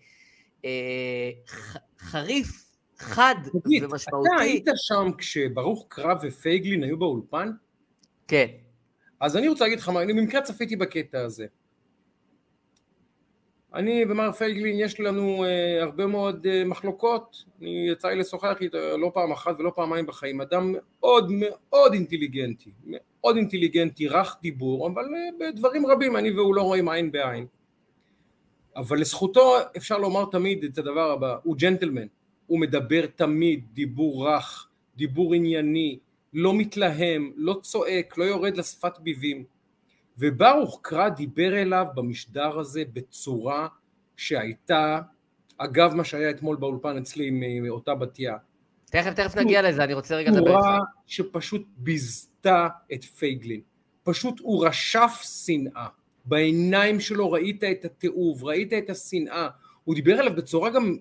אה, 0.64 1.30
ח, 1.46 1.76
חריף, 1.98 2.70
חד 2.98 3.34
תגיד, 3.62 3.84
ומשמעותי. 3.84 4.28
אתה 4.34 4.42
היית 4.42 4.66
שם 4.76 5.10
כשברוך 5.18 5.86
קרב 5.88 6.18
ופייגלין 6.22 6.84
היו 6.84 6.98
באולפן? 6.98 7.50
כן. 8.28 8.46
אז 9.20 9.36
אני 9.36 9.48
רוצה 9.48 9.64
להגיד 9.64 9.78
לך 9.78 9.88
אני 9.88 10.12
במקרה 10.12 10.42
צפיתי 10.42 10.76
בקטע 10.76 11.20
הזה. 11.20 11.46
אני 13.74 14.04
ומר 14.08 14.32
פייגלין 14.32 14.76
יש 14.78 15.00
לנו 15.00 15.44
uh, 15.44 15.82
הרבה 15.82 16.06
מאוד 16.06 16.46
uh, 16.46 16.68
מחלוקות, 16.68 17.44
אני 17.60 17.88
יצא 17.92 18.08
לי 18.08 18.16
לשוחח 18.16 18.56
איתו 18.60 18.78
לא 18.98 19.10
פעם 19.14 19.32
אחת 19.32 19.54
ולא 19.58 19.72
פעמיים 19.76 20.06
בחיים, 20.06 20.40
אדם 20.40 20.72
מאוד 20.72 21.30
מאוד 21.30 21.92
אינטליגנטי, 21.92 22.70
מאוד 22.84 23.36
אינטליגנטי, 23.36 24.08
רך 24.08 24.36
דיבור, 24.42 24.88
אבל 24.88 25.04
uh, 25.04 25.40
בדברים 25.40 25.86
רבים 25.86 26.16
אני 26.16 26.30
והוא 26.30 26.54
לא 26.54 26.62
רואים 26.62 26.88
עין 26.88 27.12
בעין. 27.12 27.46
אבל 28.76 29.00
לזכותו 29.00 29.56
אפשר 29.76 29.98
לומר 29.98 30.24
תמיד 30.32 30.64
את 30.64 30.78
הדבר 30.78 31.10
הבא, 31.10 31.36
הוא 31.42 31.56
ג'נטלמן, 31.56 32.06
הוא 32.46 32.60
מדבר 32.60 33.06
תמיד 33.06 33.64
דיבור 33.72 34.28
רך, 34.28 34.68
דיבור 34.96 35.34
ענייני, 35.34 35.98
לא 36.34 36.54
מתלהם, 36.54 37.32
לא 37.36 37.58
צועק, 37.62 38.18
לא 38.18 38.24
יורד 38.24 38.56
לשפת 38.56 38.98
ביבים. 38.98 39.44
וברוך 40.20 40.80
קרא 40.82 41.08
דיבר 41.08 41.62
אליו 41.62 41.86
במשדר 41.94 42.58
הזה 42.58 42.82
בצורה 42.92 43.68
שהייתה, 44.16 45.00
אגב 45.58 45.94
מה 45.94 46.04
שהיה 46.04 46.30
אתמול 46.30 46.56
באולפן 46.56 46.96
אצלי 46.96 47.28
עם 47.28 47.68
אותה 47.68 47.94
בתיה, 47.94 48.36
תכף, 48.90 49.12
תכף 49.12 49.36
נגיע 49.36 49.62
לזה, 49.62 49.84
אני 49.84 49.94
רוצה 49.94 50.16
רגע 50.16 50.30
לדבר 50.30 50.60
צורה. 50.60 50.78
שפשוט 51.06 51.66
ביזתה 51.76 52.68
את 52.92 53.04
פייגלין. 53.04 53.60
פשוט 54.02 54.40
הוא 54.40 54.66
רשף 54.66 55.20
שנאה. 55.44 55.86
בעיניים 56.24 57.00
שלו 57.00 57.32
ראית 57.32 57.64
את 57.64 57.84
התיעוב, 57.84 58.44
ראית 58.44 58.72
את 58.72 58.90
השנאה. 58.90 59.48
הוא 59.84 59.94
דיבר 59.94 60.20
אליו 60.20 60.36
בצורה 60.36 60.70
גם 60.70 60.96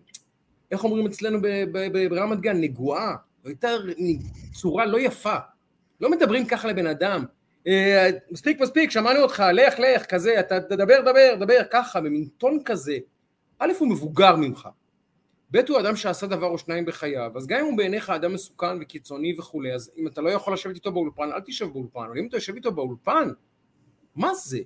איך 0.72 0.84
אומרים 0.84 1.06
אצלנו 1.06 1.40
ברמת 2.10 2.40
גן, 2.40 2.62
נגועה, 2.62 3.16
הייתה 3.46 3.68
צורה 4.54 4.86
לא 4.86 5.00
יפה. 5.00 5.36
לא 6.02 6.12
מדברים 6.12 6.46
ככה 6.46 6.68
לבן 6.68 6.88
אדם. 6.88 7.26
אה, 7.68 8.10
מספיק 8.32 8.62
מספיק, 8.62 8.92
שמענו 8.92 9.20
אותך, 9.20 9.44
לך 9.54 9.80
לך, 9.80 10.06
כזה, 10.06 10.40
אתה 10.40 10.62
תדבר, 10.62 11.02
דבר, 11.02 11.36
דבר, 11.40 11.64
ככה, 11.72 12.02
במין 12.02 12.26
טון 12.38 12.60
כזה. 12.66 12.98
א', 13.60 13.72
הוא 13.80 13.90
מבוגר 13.90 14.36
ממך. 14.36 14.70
ב', 15.52 15.58
הוא 15.70 15.80
אדם 15.80 15.96
שעשה 15.96 16.28
דבר 16.28 16.48
או 16.48 16.58
שניים 16.58 16.86
בחייו, 16.86 17.32
אז 17.36 17.48
גם 17.48 17.60
אם 17.60 17.66
הוא 17.66 17.78
בעיניך 17.78 18.10
אדם 18.10 18.34
מסוכן 18.34 18.82
וקיצוני 18.82 19.36
וכולי, 19.40 19.74
אז 19.74 19.92
אם 19.98 20.08
אתה 20.08 20.22
לא 20.22 20.30
יכול 20.30 20.54
לשבת 20.54 20.76
איתו 20.76 20.92
באולפן, 20.92 21.32
אל 21.32 21.42
תשב 21.46 21.66
באולפן, 21.66 22.00
אבל 22.00 22.20
אם 22.20 22.28
אתה 22.28 22.38
יושב 22.38 22.56
איתו 22.56 22.72
באולפן, 22.72 23.30
מה 24.16 24.34
זה? 24.34 24.60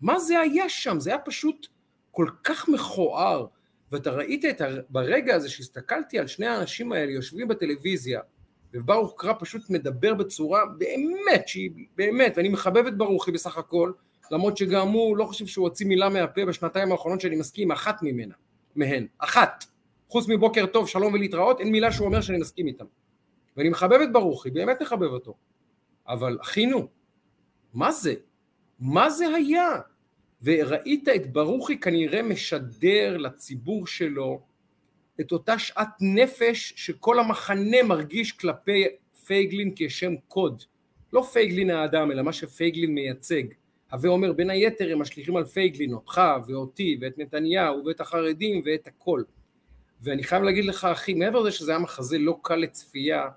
מה 0.00 0.18
זה 0.18 0.40
היה 0.40 0.68
שם? 0.68 1.00
זה 1.00 1.10
היה 1.10 1.18
פשוט 1.18 1.66
כל 2.10 2.28
כך 2.44 2.68
מכוער, 2.68 3.46
ואתה 3.92 4.10
ראית 4.10 4.44
את 4.44 4.60
הר... 4.60 4.80
ברגע 4.88 5.34
הזה 5.34 5.48
שהסתכלתי 5.48 6.18
על 6.18 6.26
שני 6.26 6.46
האנשים 6.46 6.92
האלה 6.92 7.12
יושבים 7.12 7.48
בטלוויזיה, 7.48 8.20
וברוך 8.76 9.14
קרא 9.16 9.32
פשוט 9.38 9.70
מדבר 9.70 10.14
בצורה 10.14 10.60
באמת, 10.78 11.48
שהיא 11.48 11.70
באמת, 11.96 12.34
ואני 12.36 12.48
מחבב 12.48 12.86
את 12.86 12.98
ברוכי 12.98 13.32
בסך 13.32 13.58
הכל, 13.58 13.92
למרות 14.30 14.56
שגם 14.56 14.88
הוא 14.88 15.16
לא 15.16 15.24
חושב 15.24 15.46
שהוא 15.46 15.68
הוציא 15.68 15.86
מילה 15.86 16.08
מהפה 16.08 16.44
בשנתיים 16.44 16.92
האחרונות 16.92 17.20
שאני 17.20 17.36
מסכים, 17.36 17.72
אחת 17.72 18.02
ממנה, 18.02 18.34
מהן, 18.76 19.06
אחת. 19.18 19.64
חוץ 20.08 20.28
מבוקר 20.28 20.66
טוב, 20.66 20.88
שלום 20.88 21.14
ולהתראות, 21.14 21.60
אין 21.60 21.72
מילה 21.72 21.92
שהוא 21.92 22.06
אומר 22.06 22.20
שאני 22.20 22.38
מסכים 22.38 22.66
איתם. 22.66 22.84
ואני 23.56 23.68
מחבב 23.68 24.00
את 24.00 24.12
ברוכי, 24.12 24.50
באמת 24.50 24.82
מחבב 24.82 25.08
אותו. 25.08 25.34
אבל 26.08 26.38
אחינו, 26.42 26.88
מה 27.74 27.92
זה? 27.92 28.14
מה 28.80 29.10
זה 29.10 29.26
היה? 29.28 29.68
וראית 30.42 31.08
את 31.08 31.32
ברוכי 31.32 31.80
כנראה 31.80 32.22
משדר 32.22 33.16
לציבור 33.16 33.86
שלו 33.86 34.40
את 35.20 35.32
אותה 35.32 35.58
שאט 35.58 35.88
נפש 36.00 36.72
שכל 36.76 37.18
המחנה 37.18 37.82
מרגיש 37.82 38.32
כלפי 38.32 38.84
פייגלין 39.26 39.72
כשם 39.76 40.14
קוד. 40.28 40.62
לא 41.12 41.22
פייגלין 41.32 41.70
האדם, 41.70 42.10
אלא 42.10 42.22
מה 42.22 42.32
שפייגלין 42.32 42.94
מייצג. 42.94 43.42
הווה 43.92 44.10
אומר, 44.10 44.32
בין 44.32 44.50
היתר 44.50 44.92
הם 44.92 44.98
משליכים 44.98 45.36
על 45.36 45.44
פייגלין, 45.44 45.92
אותך 45.92 46.20
ואותי 46.46 46.98
ואת 47.00 47.18
נתניהו 47.18 47.84
ואת 47.84 48.00
החרדים 48.00 48.62
ואת 48.64 48.86
הכל. 48.86 49.22
ואני 50.00 50.24
חייב 50.24 50.42
להגיד 50.42 50.64
לך, 50.64 50.84
אחי, 50.84 51.14
מעבר 51.14 51.40
לזה 51.40 51.50
שזה 51.50 51.70
היה 51.70 51.78
מחזה 51.78 52.18
לא 52.18 52.38
קל 52.42 52.56
לצפייה, 52.56 53.28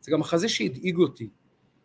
זה 0.00 0.12
גם 0.12 0.20
מחזה 0.20 0.48
שהדאיג 0.48 0.96
אותי. 0.96 1.28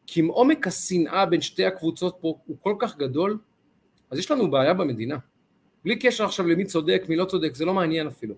כי 0.07 0.21
אם 0.21 0.27
עומק 0.27 0.67
השנאה 0.67 1.25
בין 1.25 1.41
שתי 1.41 1.65
הקבוצות 1.65 2.17
פה 2.21 2.35
הוא 2.45 2.57
כל 2.61 2.75
כך 2.79 2.97
גדול, 2.97 3.37
אז 4.09 4.19
יש 4.19 4.31
לנו 4.31 4.51
בעיה 4.51 4.73
במדינה. 4.73 5.17
בלי 5.83 5.99
קשר 5.99 6.25
עכשיו 6.25 6.47
למי 6.47 6.65
צודק, 6.65 7.03
מי 7.09 7.15
לא 7.15 7.25
צודק, 7.25 7.55
זה 7.55 7.65
לא 7.65 7.73
מעניין 7.73 8.07
אפילו. 8.07 8.35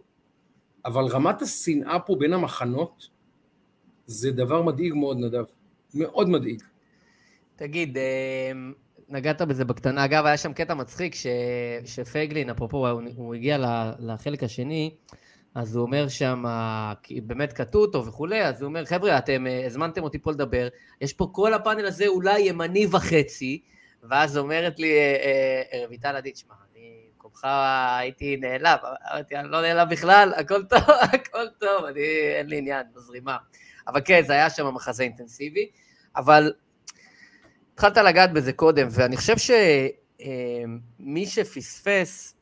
אבל 0.85 1.03
רמת 1.03 1.41
השנאה 1.41 1.99
פה 1.99 2.15
בין 2.15 2.33
המחנות, 2.33 3.07
זה 4.05 4.31
דבר 4.31 4.61
מדאיג 4.61 4.93
מאוד, 4.93 5.17
נדב. 5.17 5.43
מאוד 5.93 6.29
מדאיג. 6.29 6.61
תגיד, 7.55 7.97
אה, 7.97 8.51
נגעת 9.09 9.41
בזה 9.41 9.65
בקטנה. 9.65 10.05
אגב, 10.05 10.25
היה 10.25 10.37
שם 10.37 10.53
קטע 10.53 10.73
מצחיק 10.73 11.15
ש... 11.15 11.27
שפייגלין, 11.85 12.49
אפרופו, 12.49 12.89
הוא, 13.15 13.35
הגיע 13.35 13.57
לחלק 13.99 14.43
השני, 14.43 14.95
אז 15.55 15.75
הוא 15.75 15.85
אומר 15.85 16.07
שם, 16.07 16.43
באמת 17.25 17.53
קטעו 17.53 17.81
אותו 17.81 18.05
וכולי, 18.05 18.45
אז 18.45 18.61
הוא 18.61 18.67
אומר, 18.67 18.85
חבר'ה, 18.85 19.17
אתם 19.17 19.47
אה, 19.47 19.65
הזמנתם 19.65 20.03
אותי 20.03 20.19
פה 20.19 20.31
לדבר, 20.31 20.67
יש 21.01 21.13
פה 21.13 21.29
כל 21.31 21.53
הפאנל 21.53 21.85
הזה 21.85 22.07
אולי 22.07 22.39
ימני 22.39 22.87
וחצי, 22.91 23.61
ואז 24.03 24.37
אומרת 24.37 24.79
לי 24.79 24.91
אה, 24.91 25.61
אה, 25.73 25.85
רויטל 25.87 26.15
עדי, 26.15 26.31
תשמע, 26.31 26.55
במקומך 27.33 27.45
הייתי 27.99 28.37
נעלב, 28.37 28.79
אמרתי, 29.11 29.35
אני 29.35 29.47
לא 29.51 29.61
נעלב 29.61 29.89
בכלל, 29.89 30.33
הכל 30.37 30.63
טוב, 30.63 30.79
הכל 31.13 31.47
טוב, 31.59 31.85
אני, 31.85 32.01
אין 32.37 32.47
לי 32.47 32.57
עניין, 32.57 32.85
בזרימה. 32.95 33.37
אבל 33.87 34.01
כן, 34.05 34.21
זה 34.27 34.33
היה 34.33 34.49
שם 34.49 34.73
מחזה 34.73 35.03
אינטנסיבי, 35.03 35.71
אבל 36.15 36.53
התחלת 37.73 37.97
לגעת 37.97 38.33
בזה 38.33 38.53
קודם, 38.53 38.87
ואני 38.91 39.17
חושב 39.17 39.35
שמי 39.37 41.25
שפספס, 41.25 42.35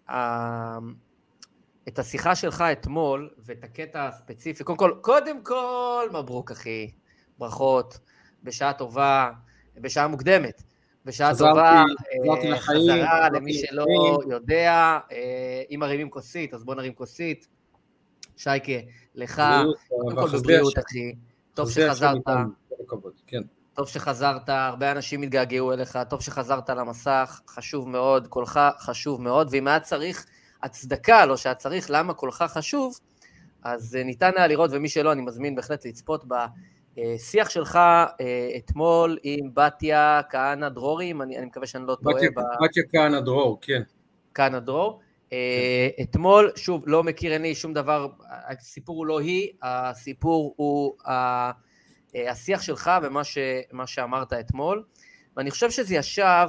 את 1.87 1.99
השיחה 1.99 2.35
שלך 2.35 2.63
אתמול, 2.71 3.29
ואת 3.37 3.63
הקטע 3.63 4.07
הספציפי, 4.07 4.63
קודם 4.63 4.77
כל, 4.77 4.93
קודם 5.01 5.43
כל, 5.43 6.09
מברוק 6.13 6.51
אחי, 6.51 6.91
ברכות, 7.37 7.99
בשעה 8.43 8.73
טובה, 8.73 9.31
בשעה 9.75 10.07
מוקדמת. 10.07 10.63
בשעה 11.05 11.37
טובה, 11.37 11.83
אה, 12.43 12.59
חזרה 12.59 13.29
למי 13.29 13.53
שלא 13.53 13.85
יודע, 14.29 14.99
אה, 15.11 15.63
אם 15.71 15.79
מרימים 15.79 16.09
כוסית, 16.09 16.53
אז 16.53 16.63
בוא 16.63 16.75
נרים 16.75 16.93
כוסית. 16.93 17.47
שייקה, 18.37 18.71
לך, 19.15 19.43
קודם 19.89 20.15
כל 20.15 20.37
בבריאות, 20.37 20.79
אחי. 20.79 21.15
טוב 21.53 21.71
שחזרת. 21.71 22.21
כן. 23.27 23.41
טוב 23.73 23.87
שחזרת, 23.87 24.49
הרבה 24.49 24.91
אנשים 24.91 25.21
התגעגעו 25.21 25.73
אליך, 25.73 25.99
טוב 26.09 26.21
שחזרת 26.21 26.69
למסך, 26.69 27.41
חשוב 27.47 27.89
מאוד, 27.89 28.27
קולך 28.27 28.59
חשוב 28.79 29.21
מאוד, 29.21 29.47
ואם 29.51 29.67
היה 29.67 29.79
צריך 29.79 30.25
הצדקה, 30.63 31.25
לא 31.25 31.37
שהיה 31.37 31.55
צריך, 31.55 31.87
למה 31.89 32.13
קולך 32.13 32.43
חשוב, 32.47 32.99
אז 33.63 33.95
אה, 33.95 34.03
ניתן 34.03 34.31
היה 34.35 34.47
לראות, 34.47 34.69
ומי 34.73 34.89
שלא, 34.89 35.11
אני 35.11 35.21
מזמין 35.21 35.55
בהחלט 35.55 35.85
לצפות 35.85 36.25
בשיח 36.97 37.49
שלך 37.49 37.75
אה, 37.75 38.51
אתמול 38.57 39.17
עם 39.23 39.49
בתיה 39.53 40.21
כהנא 40.29 40.69
דרורי, 40.69 41.13
אני, 41.21 41.37
אני 41.37 41.45
מקווה 41.45 41.67
שאני 41.67 41.87
לא 41.87 41.97
טועה. 42.03 42.15
בתיה, 42.15 42.29
ב... 42.35 42.41
כהנא 42.91 43.19
דרור, 43.19 43.57
כן. 43.61 43.81
כהנא 44.33 44.59
דרור. 44.59 44.99
אה, 45.33 45.89
כן. 45.97 46.03
אתמול, 46.03 46.51
שוב, 46.55 46.83
לא 46.87 47.03
מכיר 47.03 47.35
אני 47.35 47.55
שום 47.55 47.73
דבר, 47.73 48.07
הסיפור 48.29 48.97
הוא 48.97 49.05
לא 49.05 49.19
היא, 49.19 49.49
הסיפור 49.61 50.53
הוא 50.57 50.93
השיח 52.15 52.61
שלך 52.61 52.91
ומה 53.03 53.23
ש, 53.23 53.37
שאמרת 53.85 54.33
אתמול, 54.33 54.83
ואני 55.37 55.51
חושב 55.51 55.71
שזה 55.71 55.95
ישב, 55.95 56.47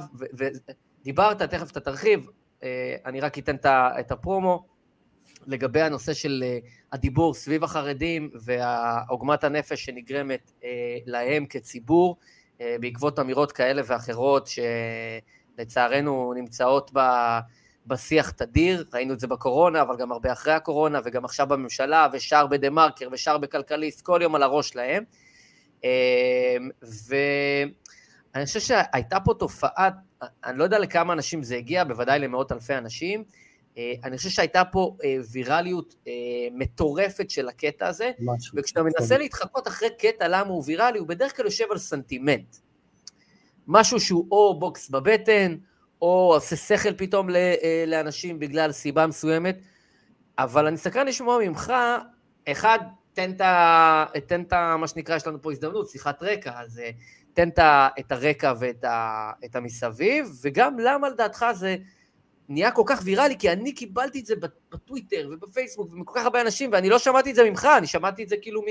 ודיברת, 1.01 1.41
תכף 1.41 1.71
אתה 1.71 1.79
תרחיב, 1.79 2.27
אה, 2.63 2.95
אני 3.05 3.21
רק 3.21 3.37
אתן 3.37 3.55
את 3.99 4.11
הפרומו 4.11 4.72
לגבי 5.47 5.81
הנושא 5.81 6.13
של 6.13 6.43
אה, 6.45 6.57
הדיבור 6.91 7.33
סביב 7.33 7.63
החרדים 7.63 8.29
ועוגמת 8.33 9.43
הנפש 9.43 9.85
שנגרמת 9.85 10.51
אה, 10.63 10.69
להם 11.05 11.45
כציבור 11.45 12.17
בעקבות 12.79 13.19
אמירות 13.19 13.51
כאלה 13.51 13.81
ואחרות 13.85 14.49
שלצערנו 15.57 16.33
נמצאות 16.35 16.91
בשיח 17.87 18.29
תדיר, 18.29 18.85
ראינו 18.93 19.13
את 19.13 19.19
זה 19.19 19.27
בקורונה, 19.27 19.81
אבל 19.81 19.97
גם 19.97 20.11
הרבה 20.11 20.31
אחרי 20.31 20.53
הקורונה, 20.53 20.99
וגם 21.03 21.25
עכשיו 21.25 21.47
בממשלה, 21.47 22.07
ושאר 22.13 22.47
בדה 22.47 22.69
מרקר, 22.69 23.07
ושאר 23.11 23.37
בכלכליסט, 23.37 24.01
כל 24.01 24.19
יום 24.23 24.35
על 24.35 24.43
הראש 24.43 24.75
להם. 24.75 25.03
ואני 26.81 28.45
חושב 28.45 28.59
שהייתה 28.59 29.19
פה 29.19 29.33
תופעה 29.39 29.89
אני 30.45 30.57
לא 30.57 30.63
יודע 30.63 30.79
לכמה 30.79 31.13
אנשים 31.13 31.43
זה 31.43 31.55
הגיע, 31.55 31.83
בוודאי 31.83 32.19
למאות 32.19 32.51
אלפי 32.51 32.75
אנשים. 32.77 33.23
אה, 33.77 33.93
אני 34.03 34.17
חושב 34.17 34.29
שהייתה 34.29 34.65
פה 34.65 34.97
אה, 35.03 35.17
ויראליות 35.31 35.95
אה, 36.07 36.13
מטורפת 36.51 37.29
של 37.29 37.49
הקטע 37.49 37.87
הזה, 37.87 38.11
משהו. 38.19 38.57
וכשאתה 38.57 38.83
מנסה 38.83 39.17
להתחקות 39.17 39.67
אחרי 39.67 39.89
קטע 39.99 40.27
למה 40.27 40.49
הוא 40.49 40.63
ויראלי, 40.65 40.99
הוא 40.99 41.07
בדרך 41.07 41.37
כלל 41.37 41.45
יושב 41.45 41.65
על 41.71 41.77
סנטימנט. 41.77 42.55
משהו 43.67 43.99
שהוא 43.99 44.27
או 44.31 44.59
בוקס 44.59 44.89
בבטן, 44.89 45.55
או 46.01 46.31
עושה 46.33 46.55
שכל 46.55 46.93
פתאום 46.93 47.29
לאנשים 47.87 48.39
בגלל 48.39 48.71
סיבה 48.71 49.07
מסוימת, 49.07 49.57
אבל 50.37 50.67
אני 50.67 50.77
סקרן 50.77 51.07
לשמוע 51.07 51.39
ממך, 51.39 51.73
אחד, 52.47 52.79
תן 53.13 53.31
את 54.17 54.53
מה 54.79 54.87
שנקרא, 54.87 55.15
יש 55.15 55.27
לנו 55.27 55.41
פה 55.41 55.51
הזדמנות, 55.51 55.89
שיחת 55.89 56.23
רקע, 56.23 56.51
אז 56.55 56.81
תן 57.33 57.49
את 57.99 58.11
הרקע 58.11 58.53
ואת 58.59 59.55
המסביב, 59.55 60.27
וגם 60.41 60.79
למה 60.79 61.09
לדעתך 61.09 61.45
זה 61.53 61.75
נהיה 62.49 62.71
כל 62.71 62.83
כך 62.85 63.01
ויראלי, 63.03 63.37
כי 63.37 63.51
אני 63.51 63.73
קיבלתי 63.73 64.19
את 64.19 64.25
זה 64.25 64.35
בטוויטר 64.71 65.29
ובפייסבוק 65.31 65.91
ומכל 65.91 66.11
כך 66.15 66.25
הרבה 66.25 66.41
אנשים, 66.41 66.69
ואני 66.73 66.89
לא 66.89 66.99
שמעתי 66.99 67.29
את 67.31 67.35
זה 67.35 67.49
ממך, 67.49 67.67
אני 67.77 67.87
שמעתי 67.87 68.23
את 68.23 68.29
זה 68.29 68.35
כאילו 68.41 68.61
מ... 68.61 68.65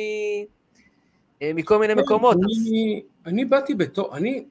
אה, 1.43 1.53
מכל 1.55 1.79
מיני 1.79 1.95
מקומות. 1.95 2.37
אני, 2.37 3.03
אני 3.27 3.45
באתי 3.45 3.75
בתור, 3.75 4.17
אני, 4.17 4.45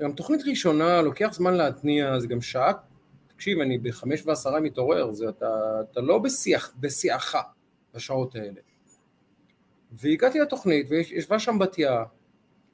גם 0.00 0.12
תוכנית 0.12 0.40
ראשונה, 0.46 1.02
לוקח 1.02 1.32
זמן 1.32 1.54
להתניע, 1.54 2.18
זה 2.18 2.26
גם 2.26 2.40
שעה, 2.40 2.72
תקשיב, 3.26 3.60
אני 3.60 3.78
בחמש 3.78 4.26
ועשרה 4.26 4.60
מתעורר, 4.60 5.12
זה 5.12 5.28
אתה, 5.28 5.80
אתה 5.90 6.00
לא 6.00 6.18
בשיח, 6.18 6.74
בשיאך 6.80 7.36
בשעות 7.94 8.34
האלה. 8.34 8.60
והגעתי 9.92 10.38
לתוכנית, 10.38 10.86
וישבה 10.88 11.38
שם 11.38 11.58
בתיה, 11.58 12.04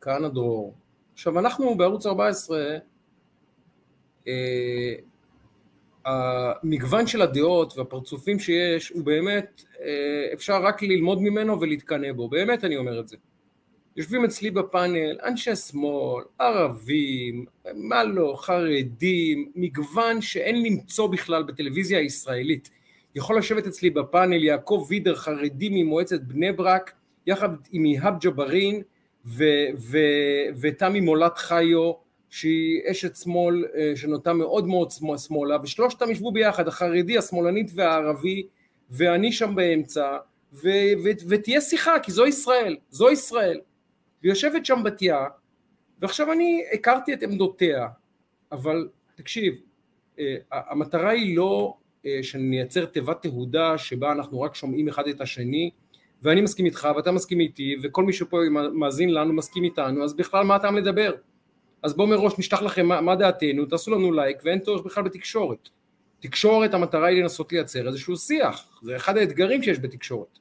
כהנא 0.01 0.29
דרור. 0.29 0.75
עכשיו 1.13 1.39
אנחנו 1.39 1.75
בערוץ 1.75 2.07
14, 2.07 2.79
אה, 4.29 4.95
המגוון 6.05 7.07
של 7.07 7.23
הדעות 7.23 7.79
והפרצופים 7.79 8.39
שיש 8.39 8.89
הוא 8.89 9.05
באמת, 9.05 9.63
אה, 9.81 10.33
אפשר 10.35 10.63
רק 10.63 10.83
ללמוד 10.83 11.21
ממנו 11.23 11.61
ולהתקנא 11.61 12.13
בו, 12.13 12.29
באמת 12.29 12.65
אני 12.65 12.77
אומר 12.77 13.01
את 13.01 13.09
זה. 13.09 13.17
יושבים 13.97 14.25
אצלי 14.25 14.51
בפאנל 14.51 15.19
אנשי 15.25 15.57
שמאל, 15.57 16.25
ערבים, 16.39 17.45
מה 17.75 18.05
לא, 18.05 18.35
חרדים, 18.39 19.53
מגוון 19.55 20.21
שאין 20.21 20.63
למצוא 20.63 21.07
בכלל 21.07 21.43
בטלוויזיה 21.43 21.99
הישראלית. 21.99 22.71
יכול 23.15 23.39
לשבת 23.39 23.67
אצלי 23.67 23.91
בפאנל 23.91 24.45
יעקב 24.45 24.87
וידר 24.89 25.15
חרדי 25.15 25.69
ממועצת 25.73 26.21
בני 26.21 26.53
ברק 26.53 26.93
יחד 27.27 27.49
עם 27.73 27.85
איהאב 27.85 28.15
ג'בארין 28.21 28.83
ותמי 30.61 31.01
מולת 31.01 31.39
חיו 31.39 31.93
שהיא 32.31 32.81
אשת 32.91 33.17
שמאל 33.17 33.64
אה, 33.77 33.93
שנוטה 33.97 34.33
מאוד 34.33 34.67
מאוד 34.67 34.88
שמאלה 35.19 35.57
ושלושתם 35.62 36.11
ישבו 36.11 36.33
ביחד 36.33 36.69
החרדי 36.69 37.19
השמאלנית 37.19 37.71
והערבי 37.75 38.47
ואני 38.91 39.33
שם 39.33 39.55
באמצע 39.55 40.17
ו, 40.53 40.69
ו, 41.05 41.09
ותהיה 41.29 41.61
שיחה 41.61 41.99
כי 41.99 42.12
זו 42.12 42.27
ישראל 42.27 42.77
זו 42.91 43.11
ישראל. 43.11 43.61
ויושבת 44.23 44.67
שם 44.67 44.83
בתיה 44.85 45.27
ועכשיו 46.01 46.33
אני 46.33 46.64
הכרתי 46.73 47.12
את 47.12 47.23
עמדותיה 47.23 47.87
אבל 48.53 48.88
תקשיב 49.14 49.61
אה, 50.19 50.37
המטרה 50.51 51.11
היא 51.11 51.37
לא 51.37 51.77
אה, 52.07 52.19
שנייצר 52.23 52.85
תיבת 52.85 53.23
תהודה 53.23 53.79
שבה 53.79 54.12
אנחנו 54.12 54.41
רק 54.41 54.55
שומעים 54.55 54.88
אחד 54.88 55.09
את 55.09 55.21
השני 55.21 55.71
ואני 56.23 56.41
מסכים 56.41 56.67
איתך 56.67 56.88
ואתה 56.97 57.12
מסכים 57.12 57.41
איתי 57.41 57.77
וכל 57.83 58.05
מי 58.05 58.12
שפה 58.12 58.38
מאזין 58.73 59.11
לנו 59.11 59.33
מסכים 59.33 59.64
איתנו 59.64 60.05
אז 60.05 60.14
בכלל 60.14 60.45
מה 60.45 60.55
הטעם 60.55 60.77
לדבר 60.77 61.14
אז 61.83 61.97
בואו 61.97 62.09
מראש 62.09 62.38
נשלח 62.38 62.62
לכם 62.62 62.87
מה, 62.87 63.01
מה 63.01 63.17
דעתנו 63.17 63.67
תעשו 63.67 63.91
לנו 63.91 64.12
לייק 64.12 64.38
ואין 64.45 64.61
צורך 64.61 64.87
בכלל 64.87 65.05
בתקשורת. 65.05 65.69
תקשורת 66.21 66.75
המטרה 66.75 67.09
היא 67.09 67.23
לנסות 67.23 67.53
לייצר 67.53 67.88
איזשהו 67.88 68.17
שיח. 68.17 68.81
זה 68.83 68.97
אחד 68.97 69.17
האתגרים 69.17 69.62
שיש 69.62 69.79
בתקשורת. 69.79 70.38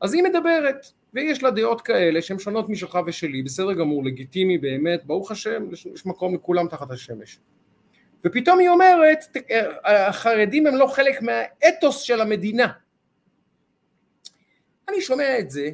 אז 0.00 0.14
היא 0.14 0.22
מדברת 0.22 0.86
ויש 1.14 1.42
לה 1.42 1.50
דעות 1.50 1.80
כאלה 1.80 2.22
שהן 2.22 2.38
שונות 2.38 2.68
משלך 2.68 2.98
ושלי 3.06 3.42
בסדר 3.42 3.72
גמור 3.72 4.04
לגיטימי 4.04 4.58
באמת 4.58 5.04
ברוך 5.04 5.30
השם 5.30 5.66
יש 5.72 6.06
מקום 6.06 6.34
לכולם 6.34 6.68
תחת 6.68 6.90
השמש. 6.90 7.38
ופתאום 8.24 8.58
היא 8.58 8.68
אומרת 8.68 9.18
החרדים 9.84 10.66
הם 10.66 10.76
לא 10.76 10.86
חלק 10.86 11.22
מהאתוס 11.22 12.00
של 12.00 12.20
המדינה. 12.20 12.68
אני 14.88 15.00
שומע 15.00 15.38
את 15.38 15.50
זה, 15.50 15.70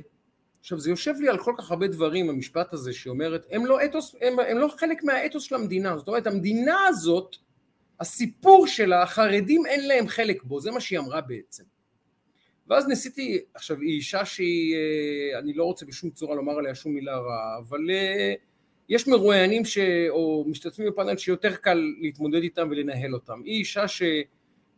עכשיו 0.60 0.80
זה 0.80 0.90
יושב 0.90 1.14
לי 1.20 1.28
על 1.28 1.38
כל 1.38 1.54
כך 1.58 1.70
הרבה 1.70 1.86
דברים 1.86 2.30
המשפט 2.30 2.72
הזה 2.72 2.92
שאומרת 2.92 3.46
הם 3.50 3.66
לא, 3.66 3.84
אתוס, 3.84 4.14
הם, 4.20 4.38
הם 4.38 4.58
לא 4.58 4.68
חלק 4.68 5.04
מהאתוס 5.04 5.42
של 5.42 5.54
המדינה, 5.54 5.98
זאת 5.98 6.08
אומרת 6.08 6.26
המדינה 6.26 6.86
הזאת 6.88 7.36
הסיפור 8.00 8.66
שלה 8.66 9.02
החרדים 9.02 9.66
אין 9.66 9.88
להם 9.88 10.08
חלק 10.08 10.42
בו, 10.42 10.60
זה 10.60 10.70
מה 10.70 10.80
שהיא 10.80 10.98
אמרה 10.98 11.20
בעצם. 11.20 11.64
ואז 12.68 12.88
ניסיתי, 12.88 13.38
עכשיו 13.54 13.80
היא 13.80 13.96
אישה 13.96 14.24
שהיא, 14.24 14.76
אה, 14.76 15.38
אני 15.38 15.52
לא 15.52 15.64
רוצה 15.64 15.86
בשום 15.86 16.10
צורה 16.10 16.36
לומר 16.36 16.58
עליה 16.58 16.74
שום 16.74 16.94
מילה 16.94 17.18
רעה, 17.18 17.58
אבל 17.58 17.90
אה, 17.90 18.34
יש 18.88 19.08
מרואיינים 19.08 19.64
ש... 19.64 19.78
או 20.08 20.44
משתתפים 20.48 20.86
בפאנל 20.86 21.16
שיותר 21.16 21.54
קל 21.54 21.82
להתמודד 22.00 22.42
איתם 22.42 22.68
ולנהל 22.70 23.14
אותם. 23.14 23.40
היא 23.44 23.58
אישה 23.58 23.88
ש... 23.88 24.02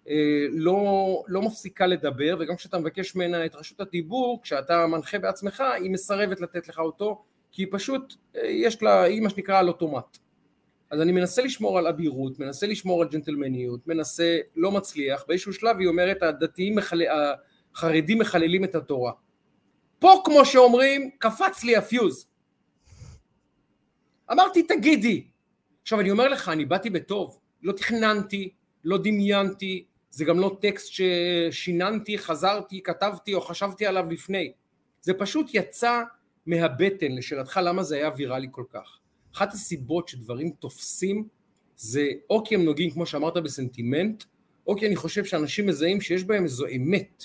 אה, 0.08 0.46
לא, 0.50 1.22
לא 1.28 1.42
מפסיקה 1.42 1.86
לדבר 1.86 2.36
וגם 2.40 2.56
כשאתה 2.56 2.78
מבקש 2.78 3.16
ממנה 3.16 3.46
את 3.46 3.54
רשות 3.54 3.80
הדיבור 3.80 4.42
כשאתה 4.42 4.86
מנחה 4.86 5.18
בעצמך 5.18 5.60
היא 5.80 5.90
מסרבת 5.90 6.40
לתת 6.40 6.68
לך 6.68 6.78
אותו 6.78 7.24
כי 7.52 7.62
היא 7.62 7.68
פשוט 7.70 8.14
אה, 8.36 8.46
יש 8.46 8.82
לה, 8.82 9.02
היא 9.02 9.20
מה 9.20 9.30
שנקרא 9.30 9.58
על 9.58 9.68
אוטומט 9.68 10.18
אז 10.92 11.00
אני 11.00 11.12
מנסה 11.12 11.42
לשמור 11.42 11.78
על 11.78 11.86
אבירות, 11.86 12.38
מנסה 12.38 12.66
לשמור 12.66 13.02
על 13.02 13.08
ג'נטלמניות, 13.08 13.86
מנסה, 13.86 14.38
לא 14.56 14.70
מצליח, 14.70 15.24
באיזשהו 15.28 15.52
שלב 15.52 15.78
היא 15.78 15.88
אומרת 15.88 16.22
הדתיים, 16.22 16.76
מחל... 16.76 17.02
החרדים 17.74 18.18
מחללים 18.18 18.64
את 18.64 18.74
התורה. 18.74 19.12
פה 19.98 20.22
כמו 20.24 20.44
שאומרים, 20.44 21.10
קפץ 21.18 21.64
לי 21.64 21.76
הפיוז. 21.76 22.26
אמרתי 24.32 24.62
תגידי. 24.62 25.26
עכשיו 25.82 26.00
אני 26.00 26.10
אומר 26.10 26.28
לך, 26.28 26.48
אני 26.48 26.64
באתי 26.64 26.90
בטוב, 26.90 27.38
לא 27.62 27.72
תכננתי, 27.72 28.54
לא 28.84 28.98
דמיינתי, 28.98 29.84
זה 30.12 30.24
גם 30.24 30.38
לא 30.38 30.56
טקסט 30.60 30.92
ששיננתי, 30.92 32.18
חזרתי, 32.18 32.82
כתבתי 32.82 33.34
או 33.34 33.40
חשבתי 33.40 33.86
עליו 33.86 34.10
לפני. 34.10 34.52
זה 35.02 35.14
פשוט 35.14 35.50
יצא 35.54 36.02
מהבטן, 36.46 37.12
לשאלתך 37.12 37.60
למה 37.64 37.82
זה 37.82 37.96
היה 37.96 38.10
ויראלי 38.16 38.48
כל 38.50 38.64
כך. 38.70 38.98
אחת 39.34 39.52
הסיבות 39.52 40.08
שדברים 40.08 40.50
תופסים 40.50 41.28
זה 41.76 42.08
או 42.30 42.44
כי 42.44 42.54
הם 42.54 42.64
נוגעים 42.64 42.90
כמו 42.90 43.06
שאמרת 43.06 43.36
בסנטימנט, 43.36 44.24
או 44.66 44.76
כי 44.76 44.86
אני 44.86 44.96
חושב 44.96 45.24
שאנשים 45.24 45.66
מזהים 45.66 46.00
שיש 46.00 46.24
בהם 46.24 46.44
איזו 46.44 46.66
אמת. 46.76 47.24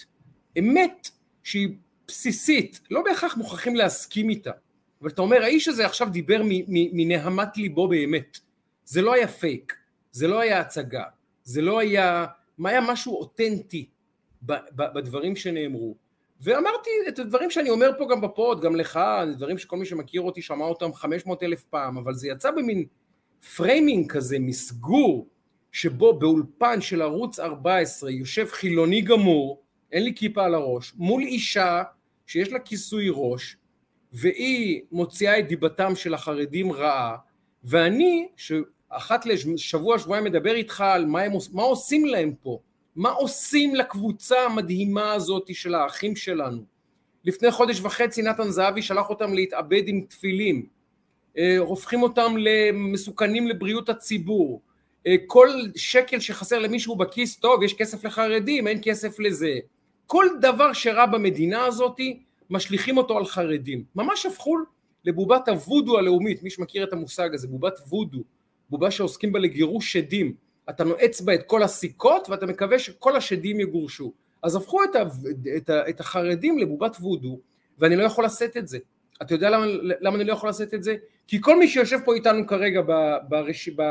אמת 0.60 1.10
שהיא 1.44 1.70
בסיסית, 2.08 2.80
לא 2.92 3.04
בהכרח 3.04 3.38
מוכרחים 3.38 3.76
להסכים 3.76 4.30
איתה. 4.30 4.52
אבל 5.02 5.10
אתה 5.10 5.22
אומר, 5.22 5.44
האיש 5.44 5.68
הזה 5.68 5.86
עכשיו 5.86 6.10
דיבר 6.10 6.42
מנהמת 6.68 7.58
ליבו 7.58 7.88
באמת. 7.88 8.40
זה 8.86 9.02
לא 9.02 9.14
היה 9.14 9.28
פייק, 9.28 9.74
זה 10.12 10.28
לא 10.28 10.40
היה 10.40 10.60
הצגה, 10.60 11.04
זה 11.44 11.62
לא 11.62 11.80
היה 11.80 12.26
היה 12.66 12.82
משהו 12.82 13.20
אותנטי 13.20 13.90
בדברים 14.42 15.36
שנאמרו. 15.36 15.96
ואמרתי 16.42 16.90
את 17.08 17.20
הדברים 17.20 17.52
שאני 17.52 17.70
אומר 17.70 17.92
פה 17.98 18.08
גם 18.12 18.22
ב 18.22 18.30
pod, 18.30 18.62
גם 18.62 18.76
לך, 18.76 19.00
דברים 19.38 19.58
שכל 19.58 19.78
מי 19.78 19.86
שמכיר 19.86 20.22
אותי 20.22 20.42
שמע 20.42 20.66
אותם 20.66 20.94
500 20.94 21.44
אלף 21.44 21.64
פעם, 21.64 21.98
אבל 21.98 22.14
זה 22.14 22.28
יצא 22.28 22.52
במין 22.52 22.86
framing 23.56 24.12
כזה, 24.12 24.40
מסגור, 24.40 25.28
שבו 25.72 26.20
באולפן 26.20 26.82
של 26.82 27.02
ערוץ 27.02 27.40
14 27.40 28.12
יושב 28.12 28.48
חילוני 28.48 29.02
גמור, 29.02 29.64
אין 29.92 30.04
לי 30.04 30.16
כיפה 30.16 30.46
על 30.46 30.54
הראש, 30.54 30.94
מול 30.96 31.24
אישה 31.24 31.84
שיש 32.28 32.52
לה 32.52 32.60
כיסוי 32.60 33.08
ראש, 33.12 33.58
והיא 34.14 34.82
מוציאה 34.92 35.40
את 35.40 35.48
דיבתם 35.48 35.96
של 35.96 36.14
החרדים 36.14 36.72
רעה, 36.72 37.18
ואני, 37.64 38.28
אחת 38.90 39.26
לשבוע 39.26 40.00
שבועיים 40.00 40.26
מדבר 40.26 40.56
איתך 40.56 40.82
על 40.82 41.06
מה, 41.06 41.22
הם, 41.22 41.32
מה 41.54 41.64
עושים 41.64 42.06
להם 42.06 42.34
פה, 42.42 42.60
מה 42.96 43.10
עושים 43.10 43.76
לקבוצה 43.76 44.42
המדהימה 44.42 45.14
הזאת 45.14 45.56
של 45.56 45.76
האחים 45.76 46.16
שלנו. 46.16 46.64
לפני 47.26 47.52
חודש 47.52 47.82
וחצי 47.82 48.22
נתן 48.22 48.50
זהבי 48.50 48.82
שלח 48.82 49.10
אותם 49.10 49.34
להתאבד 49.34 49.84
עם 49.88 50.02
תפילים, 50.10 50.66
אה, 51.38 51.58
הופכים 51.58 52.04
אותם 52.04 52.36
למסוכנים 52.38 53.48
לבריאות 53.48 53.90
הציבור, 53.90 54.62
אה, 55.08 55.16
כל 55.28 55.50
שקל 55.76 56.20
שחסר 56.20 56.60
למישהו 56.60 56.96
בכיס 56.96 57.36
טוב, 57.36 57.64
יש 57.64 57.74
כסף 57.74 58.06
לחרדים, 58.06 58.68
אין 58.68 58.80
כסף 58.84 59.20
לזה. 59.20 59.60
כל 60.08 60.26
דבר 60.42 60.74
שרע 60.74 61.06
במדינה 61.06 61.66
הזאת 61.66 61.98
משליכים 62.50 62.98
אותו 62.98 63.18
על 63.18 63.26
חרדים. 63.26 63.84
ממש 63.96 64.26
הפכו 64.26 64.58
לבובת 65.06 65.48
הוודו 65.48 65.98
הלאומית, 65.98 66.44
מי 66.44 66.50
שמכיר 66.50 66.84
את 66.84 66.94
המושג 66.94 67.34
הזה, 67.34 67.48
בובת 67.48 67.80
וודו. 67.88 68.37
בובה 68.70 68.92
שעוסקים 68.92 69.32
בה 69.32 69.40
לגירוש 69.40 69.94
שדים. 69.94 70.34
אתה 70.70 70.84
נועץ 70.84 71.22
בה 71.22 71.34
את 71.34 71.44
כל 71.44 71.64
הסיכות 71.64 72.30
ואתה 72.30 72.46
מקווה 72.46 72.80
שכל 72.80 73.16
השדים 73.16 73.60
יגורשו. 73.60 74.14
אז 74.44 74.56
הפכו 74.56 74.84
את, 74.84 74.96
ה, 74.96 75.02
את, 75.58 75.70
ה, 75.70 75.90
את 75.90 76.00
החרדים 76.00 76.60
לבובת 76.60 76.96
וודו, 77.00 77.40
ואני 77.80 77.96
לא 77.96 78.04
יכול 78.04 78.26
לשאת 78.26 78.58
את 78.58 78.68
זה. 78.68 78.78
אתה 79.22 79.34
יודע 79.34 79.50
למה, 79.50 79.66
למה 79.82 80.16
אני 80.16 80.24
לא 80.24 80.34
יכול 80.34 80.50
לשאת 80.50 80.74
את 80.74 80.84
זה? 80.84 80.96
כי 81.28 81.42
כל 81.42 81.60
מי 81.60 81.68
שיושב 81.68 82.00
פה 82.06 82.16
איתנו 82.16 82.48
כרגע, 82.48 82.82
ב, 82.82 82.92
ברש, 83.30 83.70
ב, 83.70 83.82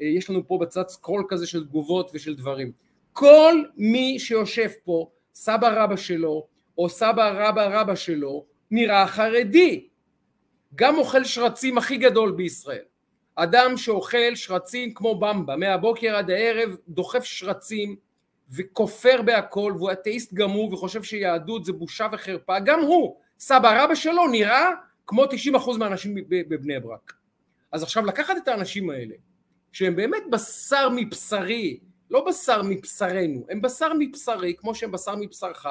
יש 0.00 0.30
לנו 0.30 0.48
פה 0.48 0.58
בצד 0.60 0.88
סקרול 0.88 1.26
כזה 1.28 1.46
של 1.46 1.64
תגובות 1.64 2.10
ושל 2.14 2.34
דברים. 2.34 2.72
כל 3.12 3.62
מי 3.76 4.18
שיושב 4.18 4.70
פה, 4.84 5.10
סבא 5.34 5.84
רבא 5.84 5.96
שלו, 5.96 6.46
או 6.78 6.88
סבא 6.88 7.48
רבא 7.48 7.80
רבא 7.80 7.94
שלו, 7.94 8.44
נראה 8.70 9.06
חרדי. 9.06 9.88
גם 10.74 10.96
אוכל 10.96 11.24
שרצים 11.24 11.78
הכי 11.78 11.96
גדול 11.96 12.32
בישראל. 12.32 12.84
אדם 13.36 13.76
שאוכל 13.76 14.34
שרצים 14.34 14.94
כמו 14.94 15.20
במבה, 15.20 15.56
מהבוקר 15.56 16.16
עד 16.16 16.30
הערב 16.30 16.76
דוחף 16.88 17.24
שרצים 17.24 17.96
וכופר 18.50 19.22
בהכל 19.22 19.72
והוא 19.76 19.92
אתאיסט 19.92 20.34
גמור 20.34 20.72
וחושב 20.72 21.02
שיהדות 21.02 21.64
זה 21.64 21.72
בושה 21.72 22.06
וחרפה, 22.12 22.58
גם 22.58 22.80
הוא, 22.80 23.16
סבא 23.38 23.82
רבא 23.84 23.94
שלו 23.94 24.28
נראה 24.28 24.70
כמו 25.06 25.24
90% 25.24 25.78
מהאנשים 25.78 26.14
בבני 26.28 26.80
ברק. 26.80 27.12
אז 27.72 27.82
עכשיו 27.82 28.06
לקחת 28.06 28.36
את 28.36 28.48
האנשים 28.48 28.90
האלה, 28.90 29.14
שהם 29.72 29.96
באמת 29.96 30.22
בשר 30.30 30.88
מבשרי, 30.96 31.78
לא 32.10 32.24
בשר 32.28 32.62
מבשרנו, 32.62 33.46
הם 33.50 33.60
בשר 33.62 33.92
מבשרי, 33.98 34.54
כמו 34.58 34.74
שהם 34.74 34.92
בשר 34.92 35.16
מבשרך, 35.16 35.66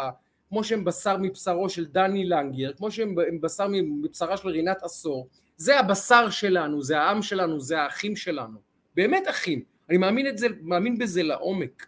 כמו 0.50 0.64
שהם 0.64 0.84
בשר 0.84 1.18
מבשרו 1.18 1.70
של 1.70 1.86
דני 1.86 2.26
לנגר, 2.26 2.74
כמו 2.78 2.92
שהם 2.92 3.16
בשר 3.42 3.68
מבשרה 3.72 4.38
של 4.38 4.48
רינת 4.48 4.84
עשור, 4.84 5.28
זה 5.58 5.80
הבשר 5.80 6.30
שלנו, 6.30 6.84
זה 6.84 7.00
העם 7.00 7.22
שלנו, 7.22 7.60
זה 7.60 7.82
האחים 7.82 8.16
שלנו. 8.16 8.60
באמת 8.96 9.24
אחים. 9.30 9.64
אני 9.90 9.98
מאמין, 9.98 10.38
זה, 10.38 10.48
מאמין 10.62 10.98
בזה 10.98 11.24
לעומק. 11.24 11.88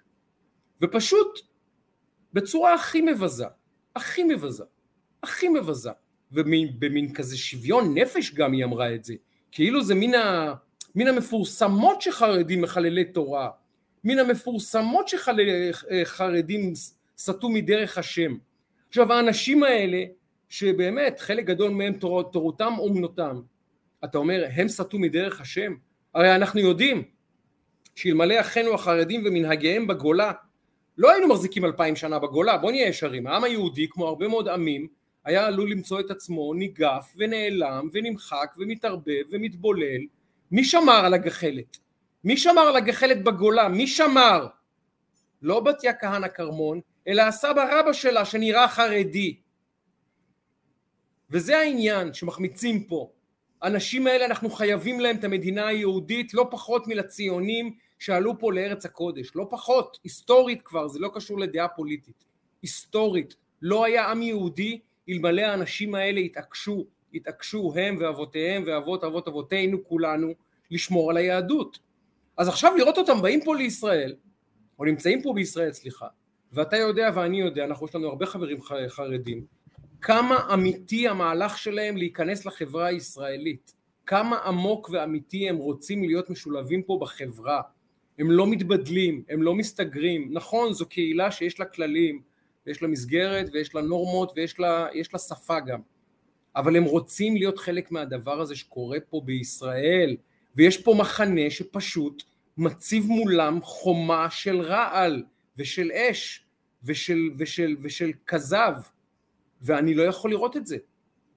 ופשוט 0.82 1.40
בצורה 2.34 2.74
הכי 2.74 3.02
מבזה, 3.02 3.46
הכי 3.96 4.24
מבזה, 4.24 4.64
הכי 5.24 5.50
מבזה. 5.50 5.92
ובמין 6.32 7.14
כזה 7.14 7.38
שוויון 7.38 7.98
נפש 7.98 8.34
גם 8.34 8.54
היא 8.54 8.66
אמרה 8.66 8.96
את 8.96 9.04
זה. 9.04 9.14
כאילו 9.52 9.84
זה 9.84 9.96
מן, 9.96 10.16
ה, 10.16 10.54
מן 10.96 11.08
המפורסמות 11.08 12.02
שחרדים 12.02 12.62
מחללי 12.62 13.06
תורה, 13.06 13.50
מן 14.04 14.20
המפורסמות 14.20 15.08
שחרדים 15.08 16.74
סטו 17.18 17.50
מדרך 17.50 17.98
השם. 17.98 18.38
עכשיו 18.90 19.14
האנשים 19.14 19.64
האלה, 19.64 20.04
שבאמת 20.50 21.20
חלק 21.20 21.46
גדול 21.46 21.72
מהם 21.72 21.94
תורתם 22.32 22.74
אומנותם, 22.78 23.42
אתה 24.04 24.18
אומר, 24.18 24.46
הם 24.56 24.68
סטו 24.68 25.00
מדרך 25.00 25.42
השם? 25.42 25.74
הרי 26.14 26.36
אנחנו 26.36 26.60
יודעים 26.60 27.04
שאלמלא 27.96 28.40
אחינו 28.40 28.74
החרדים 28.74 29.24
ומנהגיהם 29.26 29.88
בגולה 29.88 30.32
לא 30.98 31.12
היינו 31.12 31.28
מחזיקים 31.28 31.66
אלפיים 31.66 31.96
שנה 31.96 32.20
בגולה, 32.20 32.58
בוא 32.58 32.72
נהיה 32.72 32.88
ישרים, 32.88 33.28
העם 33.28 33.44
היהודי 33.44 33.88
כמו 33.90 34.08
הרבה 34.08 34.28
מאוד 34.28 34.48
עמים 34.48 34.88
היה 35.26 35.48
עלול 35.48 35.72
למצוא 35.72 36.00
את 36.00 36.12
עצמו 36.12 36.54
ניגף 36.54 37.14
ונעלם 37.18 37.90
ונמחק 37.94 38.56
ומתערבב 38.58 39.24
ומתבולל 39.30 40.02
מי 40.52 40.64
שמר 40.64 41.06
על 41.06 41.14
הגחלת? 41.14 41.78
מי 42.24 42.38
שמר 42.38 42.62
על 42.62 42.76
הגחלת 42.76 43.24
בגולה? 43.24 43.68
מי 43.70 43.88
שמר? 43.88 44.48
לא 45.42 45.60
בתיה 45.60 45.94
כהנא 45.94 46.28
כרמון 46.28 46.82
אלא 47.08 47.22
הסבא 47.22 47.80
רבא 47.80 47.94
שלה 47.94 48.26
שנראה 48.26 48.68
חרדי 48.68 49.38
וזה 51.30 51.58
העניין 51.58 52.14
שמחמיצים 52.14 52.84
פה 52.84 53.12
האנשים 53.62 54.08
האלה 54.08 54.26
אנחנו 54.26 54.50
חייבים 54.50 55.00
להם 55.00 55.16
את 55.16 55.24
המדינה 55.24 55.68
היהודית 55.68 56.34
לא 56.34 56.48
פחות 56.52 56.88
מלציונים 56.88 57.74
שעלו 58.00 58.40
פה 58.40 58.54
לארץ 58.54 58.86
הקודש, 58.86 59.32
לא 59.36 59.48
פחות, 59.50 60.00
היסטורית 60.04 60.62
כבר, 60.62 60.88
זה 60.88 61.00
לא 61.00 61.10
קשור 61.14 61.40
לדעה 61.40 61.68
פוליטית, 61.68 62.26
היסטורית, 62.62 63.36
לא 63.62 63.86
היה 63.86 64.12
עם 64.12 64.22
יהודי 64.22 64.80
אלמלא 65.10 65.42
האנשים 65.42 65.96
האלה 65.96 66.20
התעקשו, 66.20 66.86
התעקשו 67.14 67.74
הם 67.76 67.98
ואבותיהם 68.00 68.64
ואבות 68.68 69.04
אבות 69.04 69.28
אבותינו 69.28 69.84
כולנו 69.84 70.34
לשמור 70.72 71.10
על 71.10 71.18
היהדות. 71.18 71.80
אז 72.38 72.48
עכשיו 72.48 72.76
לראות 72.78 72.98
אותם 72.98 73.22
באים 73.22 73.44
פה 73.44 73.56
לישראל, 73.56 74.16
או 74.80 74.86
נמצאים 74.86 75.22
פה 75.22 75.34
בישראל, 75.36 75.72
סליחה, 75.72 76.08
ואתה 76.52 76.78
יודע 76.78 77.10
ואני 77.16 77.40
יודע, 77.40 77.66
אנחנו 77.66 77.88
יש 77.88 77.96
לנו 77.96 78.08
הרבה 78.08 78.26
חברים 78.26 78.58
חרדים, 78.88 79.46
כמה 80.02 80.54
אמיתי 80.54 81.08
המהלך 81.08 81.58
שלהם 81.58 81.98
להיכנס 81.98 82.46
לחברה 82.46 82.86
הישראלית, 82.86 83.74
כמה 84.06 84.38
עמוק 84.38 84.90
ואמיתי 84.94 85.50
הם 85.50 85.58
רוצים 85.58 86.04
להיות 86.04 86.30
משולבים 86.30 86.84
פה 86.84 86.98
בחברה, 87.02 87.62
הם 88.20 88.32
לא 88.32 88.48
מתבדלים, 88.48 89.24
הם 89.30 89.42
לא 89.42 89.56
מסתגרים, 89.56 90.30
נכון 90.32 90.74
זו 90.74 90.86
קהילה 90.86 91.32
שיש 91.32 91.60
לה 91.60 91.66
כללים, 91.66 92.22
ויש 92.66 92.82
לה 92.82 92.88
מסגרת 92.88 93.50
ויש 93.54 93.76
לה 93.76 93.82
נורמות 93.82 94.34
ויש 94.36 94.60
לה, 94.60 94.88
לה 95.14 95.20
שפה 95.20 95.60
גם, 95.60 95.80
אבל 96.56 96.76
הם 96.76 96.84
רוצים 96.84 97.36
להיות 97.36 97.58
חלק 97.58 97.92
מהדבר 97.92 98.42
הזה 98.42 98.56
שקורה 98.56 99.00
פה 99.10 99.22
בישראל, 99.26 100.18
ויש 100.56 100.78
פה 100.78 100.96
מחנה 100.98 101.50
שפשוט 101.50 102.24
מציב 102.58 103.06
מולם 103.08 103.62
חומה 103.62 104.30
של 104.30 104.62
רעל 104.62 105.24
ושל 105.58 105.92
אש 105.92 106.46
ושל, 106.84 107.30
ושל, 107.38 107.76
ושל 107.82 108.12
כזב 108.28 108.74
ואני 109.62 109.94
לא 109.94 110.04
יכול 110.04 110.32
לראות 110.32 110.58
את 110.58 110.68
זה. 110.68 110.78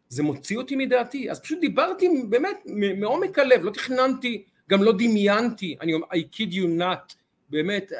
זה 0.08 0.22
מוציא 0.22 0.58
אותי 0.58 0.76
מדעתי. 0.76 1.30
אז 1.30 1.40
פשוט 1.40 1.60
דיברתי 1.60 2.08
באמת 2.28 2.56
מעומק 2.96 3.38
הלב 3.38 3.64
לא 3.64 3.70
תכננתי 3.70 4.44
גם 4.70 4.82
לא 4.82 4.92
דמיינתי. 4.92 5.76
אני 5.80 5.94
אומר 5.94 6.06
I 6.06 6.36
kid 6.36 6.52
you 6.52 6.80
not. 6.80 7.14
באמת 7.50 7.92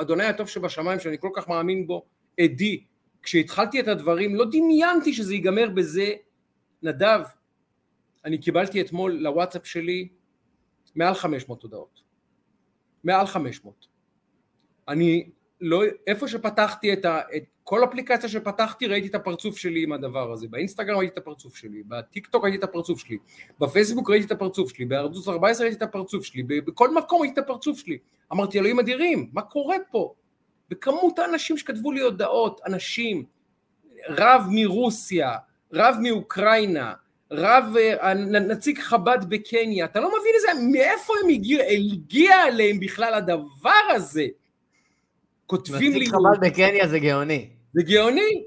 אדוני 0.00 0.24
הטוב 0.24 0.48
שבשמיים 0.48 1.00
שאני 1.00 1.18
כל 1.18 1.30
כך 1.34 1.48
מאמין 1.48 1.86
בו 1.86 2.04
עדי 2.40 2.84
כשהתחלתי 3.22 3.80
את 3.80 3.88
הדברים 3.88 4.34
לא 4.34 4.44
דמיינתי 4.44 5.12
שזה 5.12 5.34
ייגמר 5.34 5.70
בזה. 5.70 6.12
נדב 6.82 7.20
אני 8.24 8.38
קיבלתי 8.38 8.80
אתמול 8.80 9.12
לוואטסאפ 9.12 9.66
שלי 9.66 10.08
מעל 10.94 11.14
500 11.14 11.62
הודעות. 11.62 12.00
מעל 13.04 13.26
500 13.26 13.86
אני 14.88 15.30
לא, 15.60 15.82
איפה 16.06 16.28
שפתחתי 16.28 16.92
את, 16.92 17.04
ה, 17.04 17.20
את 17.36 17.44
כל 17.68 17.84
אפליקציה 17.84 18.28
שפתחתי 18.28 18.86
ראיתי 18.86 19.08
את 19.08 19.14
הפרצוף 19.14 19.56
שלי 19.56 19.82
עם 19.82 19.92
הדבר 19.92 20.32
הזה, 20.32 20.48
באינסטגרם 20.48 20.96
ראיתי 20.98 21.12
את 21.12 21.18
הפרצוף 21.18 21.56
שלי, 21.56 21.82
בטיק 21.88 22.26
טוק 22.26 22.44
ראיתי 22.44 22.58
את 22.58 22.64
הפרצוף 22.64 22.98
שלי, 22.98 23.16
בפייסבוק 23.60 24.10
ראיתי 24.10 24.26
את 24.26 24.32
הפרצוף 24.32 24.74
שלי, 24.74 24.84
בערוץ 24.84 25.28
14 25.28 25.66
ראיתי 25.66 25.84
את 25.84 25.88
הפרצוף 25.88 26.24
שלי, 26.24 26.42
בכל 26.42 26.94
מקום 26.94 27.20
ראיתי 27.20 27.40
את 27.40 27.44
הפרצוף 27.44 27.78
שלי, 27.78 27.98
אמרתי 28.32 28.58
אלוהים 28.58 28.78
אדירים, 28.78 29.30
מה 29.32 29.42
קורה 29.42 29.76
פה? 29.90 30.14
וכמות 30.70 31.18
האנשים 31.18 31.58
שכתבו 31.58 31.92
לי 31.92 32.00
הודעות, 32.00 32.60
אנשים, 32.66 33.24
רב 34.08 34.46
מרוסיה, 34.50 35.36
רב 35.72 35.96
מאוקראינה, 36.02 36.92
רב, 37.30 37.74
אה, 37.76 38.14
נציג 38.14 38.78
חב"ד 38.78 39.18
בקניה, 39.28 39.84
אתה 39.84 40.00
לא 40.00 40.08
מבין 40.08 40.32
איזה, 40.34 40.62
מאיפה 40.72 41.12
הם 41.24 41.28
הגיעו, 41.28 41.62
הגיע 41.62 42.46
אליהם 42.46 42.80
בכלל 42.80 43.14
הדבר 43.14 43.70
הזה? 43.94 44.26
כותבים 45.46 45.92
לי... 45.92 45.98
נציג 45.98 46.10
חב"ד 46.10 46.46
בקניה 46.46 46.88
זה 46.88 46.98
גאוני. 46.98 47.55
זה 47.74 47.82
גאוני. 47.82 48.44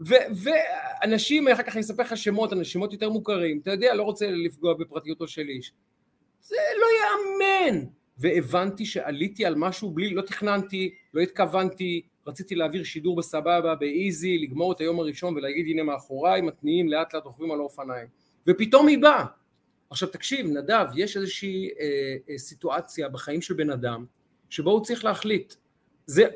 ואנשים, 0.00 1.48
אחר 1.48 1.62
כך 1.62 1.74
אני 1.74 1.80
אספר 1.80 2.02
לך 2.02 2.16
שמות, 2.16 2.50
שמות 2.62 2.92
יותר 2.92 3.10
מוכרים, 3.10 3.58
אתה 3.62 3.70
יודע, 3.70 3.94
לא 3.94 4.02
רוצה 4.02 4.30
לפגוע 4.30 4.74
בפרטיותו 4.74 5.28
של 5.28 5.48
איש. 5.48 5.72
זה 6.40 6.56
לא 6.80 6.86
יאמן. 7.00 7.84
והבנתי 8.18 8.86
שעליתי 8.86 9.46
על 9.46 9.54
משהו 9.54 9.90
בלי, 9.90 10.14
לא 10.14 10.22
תכננתי, 10.22 10.94
לא 11.14 11.20
התכוונתי, 11.20 12.02
רציתי 12.26 12.54
להעביר 12.54 12.84
שידור 12.84 13.16
בסבבה, 13.16 13.74
באיזי, 13.74 14.38
לגמור 14.38 14.72
את 14.72 14.80
היום 14.80 15.00
הראשון 15.00 15.36
ולהגיד 15.36 15.66
הנה 15.68 15.82
מאחוריי, 15.82 16.40
מתניעים 16.40 16.88
לאט 16.88 17.14
לאט 17.14 17.24
רוכבים 17.24 17.50
על 17.50 17.58
האופניים. 17.58 18.06
ופתאום 18.46 18.86
היא 18.86 18.98
באה. 18.98 19.24
עכשיו 19.90 20.08
תקשיב, 20.08 20.46
נדב, 20.46 20.86
יש 20.94 21.16
איזושהי 21.16 21.68
אה, 21.80 22.16
אה, 22.30 22.38
סיטואציה 22.38 23.08
בחיים 23.08 23.42
של 23.42 23.54
בן 23.54 23.70
אדם, 23.70 24.04
שבו 24.50 24.70
הוא 24.70 24.84
צריך 24.84 25.04
להחליט. 25.04 25.54
זה, 26.06 26.26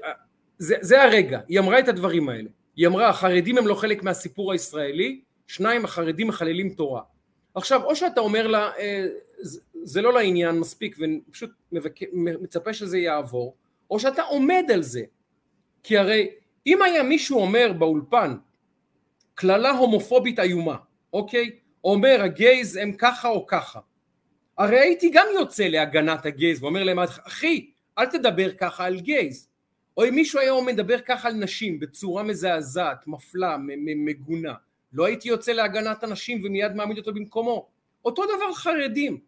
זה, 0.60 0.76
זה 0.80 1.02
הרגע, 1.02 1.40
היא 1.48 1.58
אמרה 1.58 1.78
את 1.78 1.88
הדברים 1.88 2.28
האלה. 2.28 2.48
היא 2.76 2.86
אמרה, 2.86 3.08
החרדים 3.08 3.58
הם 3.58 3.66
לא 3.66 3.74
חלק 3.74 4.02
מהסיפור 4.02 4.52
הישראלי, 4.52 5.20
שניים, 5.46 5.84
החרדים 5.84 6.28
מחללים 6.28 6.70
תורה. 6.70 7.02
עכשיו, 7.54 7.84
או 7.84 7.96
שאתה 7.96 8.20
אומר 8.20 8.46
לה, 8.46 8.70
אה, 8.78 9.06
זה 9.82 10.02
לא 10.02 10.12
לעניין 10.12 10.58
מספיק 10.58 10.96
ופשוט 11.28 11.50
מצפה 12.12 12.72
שזה 12.72 12.98
יעבור, 12.98 13.56
או 13.90 14.00
שאתה 14.00 14.22
עומד 14.22 14.64
על 14.72 14.82
זה. 14.82 15.02
כי 15.82 15.98
הרי 15.98 16.30
אם 16.66 16.82
היה 16.82 17.02
מישהו 17.02 17.40
אומר 17.40 17.72
באולפן 17.78 18.36
קללה 19.34 19.70
הומופובית 19.70 20.38
איומה, 20.38 20.76
אוקיי? 21.12 21.50
אומר 21.84 22.22
הגייז 22.22 22.76
הם 22.76 22.92
ככה 22.92 23.28
או 23.28 23.46
ככה, 23.46 23.80
הרי 24.58 24.78
הייתי 24.78 25.10
גם 25.10 25.26
יוצא 25.34 25.64
להגנת 25.64 26.26
הגייז 26.26 26.62
ואומר 26.62 26.84
להם 26.84 26.98
אחי 26.98 27.70
אל 27.98 28.06
תדבר 28.06 28.52
ככה 28.52 28.84
על 28.84 29.00
גייז 29.00 29.49
או 29.96 30.08
אם 30.08 30.14
מישהו 30.14 30.40
היה 30.40 30.52
מדבר 30.66 30.98
ככה 31.00 31.28
על 31.28 31.34
נשים 31.34 31.80
בצורה 31.80 32.22
מזעזעת, 32.22 33.06
מפלה, 33.06 33.56
מגונה. 33.96 34.54
לא 34.92 35.06
הייתי 35.06 35.28
יוצא 35.28 35.52
להגנת 35.52 36.04
הנשים 36.04 36.40
ומיד 36.44 36.72
מעמיד 36.72 36.98
אותו 36.98 37.14
במקומו. 37.14 37.66
אותו 38.04 38.24
דבר 38.24 38.52
חרדים. 38.54 39.18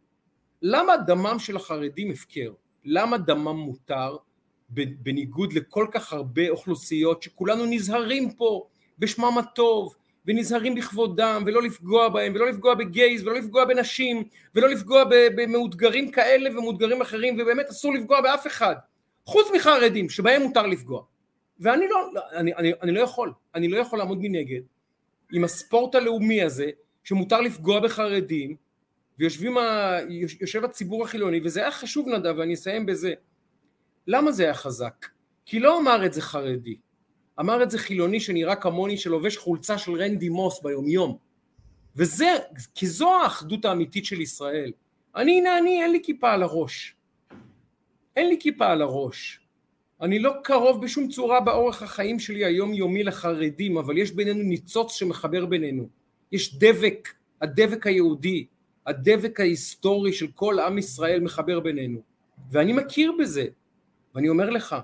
למה 0.62 0.96
דמם 0.96 1.38
של 1.38 1.56
החרדים 1.56 2.10
הפקר? 2.10 2.52
למה 2.84 3.18
דמם 3.18 3.56
מותר? 3.56 4.16
בניגוד 4.74 5.52
לכל 5.52 5.86
כך 5.90 6.12
הרבה 6.12 6.48
אוכלוסיות 6.48 7.22
שכולנו 7.22 7.66
נזהרים 7.66 8.30
פה 8.30 8.66
בשמם 8.98 9.38
הטוב 9.38 9.94
ונזהרים 10.26 10.74
בכבודם 10.74 11.42
ולא 11.46 11.62
לפגוע 11.62 12.08
בהם 12.08 12.32
ולא 12.34 12.48
לפגוע 12.48 12.74
בגייז 12.74 13.22
ולא 13.22 13.34
לפגוע 13.34 13.64
בנשים 13.64 14.24
ולא 14.54 14.68
לפגוע 14.68 15.04
במאותגרים 15.08 16.10
כאלה 16.10 16.50
ומאותגרים 16.50 17.00
אחרים 17.00 17.34
ובאמת 17.40 17.68
אסור 17.68 17.94
לפגוע 17.94 18.20
באף 18.20 18.46
אחד 18.46 18.74
חוץ 19.26 19.46
מחרדים 19.54 20.08
שבהם 20.08 20.42
מותר 20.42 20.66
לפגוע. 20.66 21.02
ואני 21.60 21.88
לא, 21.88 22.10
אני, 22.32 22.54
אני, 22.54 22.72
אני 22.82 22.92
לא 22.92 23.00
יכול, 23.00 23.32
אני 23.54 23.68
לא 23.68 23.76
יכול 23.76 23.98
לעמוד 23.98 24.18
מנגד 24.20 24.60
עם 25.32 25.44
הספורט 25.44 25.94
הלאומי 25.94 26.42
הזה 26.42 26.70
שמותר 27.04 27.40
לפגוע 27.40 27.80
בחרדים 27.80 28.56
ויושבים 29.18 29.58
ה... 29.58 29.96
יושב 30.40 30.64
הציבור 30.64 31.04
החילוני 31.04 31.40
וזה 31.44 31.60
היה 31.60 31.70
חשוב 31.70 32.08
נדב 32.08 32.34
ואני 32.38 32.54
אסיים 32.54 32.86
בזה. 32.86 33.14
למה 34.06 34.32
זה 34.32 34.44
היה 34.44 34.54
חזק? 34.54 35.06
כי 35.46 35.60
לא 35.60 35.78
אמר 35.78 36.06
את 36.06 36.12
זה 36.12 36.22
חרדי. 36.22 36.76
אמר 37.40 37.62
את 37.62 37.70
זה 37.70 37.78
חילוני 37.78 38.20
שנראה 38.20 38.56
כמוני 38.56 38.96
שלובש 38.96 39.36
חולצה 39.36 39.78
של 39.78 39.92
רנדי 39.92 40.28
מוס 40.28 40.62
ביומיום. 40.62 41.18
וזה, 41.96 42.28
כי 42.74 42.86
זו 42.86 43.10
האחדות 43.22 43.64
האמיתית 43.64 44.04
של 44.04 44.20
ישראל. 44.20 44.72
אני 45.16 45.38
הנה 45.38 45.58
אני 45.58 45.82
אין 45.82 45.92
לי 45.92 46.00
כיפה 46.02 46.32
על 46.32 46.42
הראש 46.42 46.96
אין 48.16 48.28
לי 48.28 48.36
כיפה 48.40 48.66
על 48.66 48.82
הראש. 48.82 49.40
אני 50.00 50.18
לא 50.18 50.32
קרוב 50.44 50.84
בשום 50.84 51.08
צורה 51.08 51.40
באורח 51.40 51.82
החיים 51.82 52.18
שלי 52.18 52.44
היומיומי 52.44 53.02
לחרדים 53.02 53.76
אבל 53.78 53.98
יש 53.98 54.12
בינינו 54.12 54.42
ניצוץ 54.42 54.92
שמחבר 54.92 55.46
בינינו. 55.46 55.88
יש 56.32 56.58
דבק, 56.58 57.08
הדבק 57.40 57.86
היהודי 57.86 58.46
הדבק 58.86 59.40
ההיסטורי 59.40 60.12
של 60.12 60.26
כל 60.34 60.58
עם 60.58 60.78
ישראל 60.78 61.20
מחבר 61.20 61.60
בינינו. 61.60 62.02
ואני 62.50 62.72
מכיר 62.72 63.12
בזה. 63.18 63.46
ואני 64.14 64.28
אומר 64.28 64.50
לך 64.50 64.76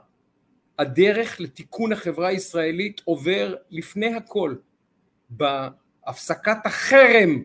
הדרך 0.78 1.40
לתיקון 1.40 1.92
החברה 1.92 2.28
הישראלית 2.28 3.00
עובר 3.04 3.54
לפני 3.70 4.14
הכל. 4.14 4.54
בהפסקת 5.30 6.56
החרם 6.64 7.42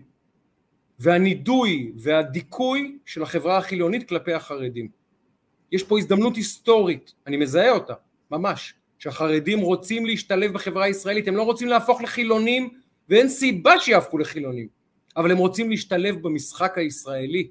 והנידוי 1.00 1.92
והדיכוי 1.96 2.98
של 3.06 3.24
החברה 3.24 3.58
החילונית 3.58 4.10
כלפי 4.10 4.34
החרדים. 4.34 5.03
יש 5.74 5.84
פה 5.84 5.98
הזדמנות 5.98 6.36
היסטורית, 6.36 7.14
אני 7.28 7.38
מזהה 7.38 7.72
אותה, 7.72 7.94
ממש, 8.32 8.74
שהחרדים 9.00 9.60
רוצים 9.60 10.06
להשתלב 10.06 10.54
בחברה 10.54 10.86
הישראלית, 10.86 11.28
הם 11.28 11.36
לא 11.36 11.44
רוצים 11.44 11.68
להפוך 11.68 12.02
לחילונים 12.02 12.70
ואין 13.10 13.30
סיבה 13.30 13.80
שיהפכו 13.80 14.18
לחילונים. 14.18 14.68
אבל 15.18 15.32
הם 15.32 15.38
רוצים 15.38 15.70
להשתלב 15.70 16.22
במשחק 16.22 16.78
הישראלי 16.78 17.48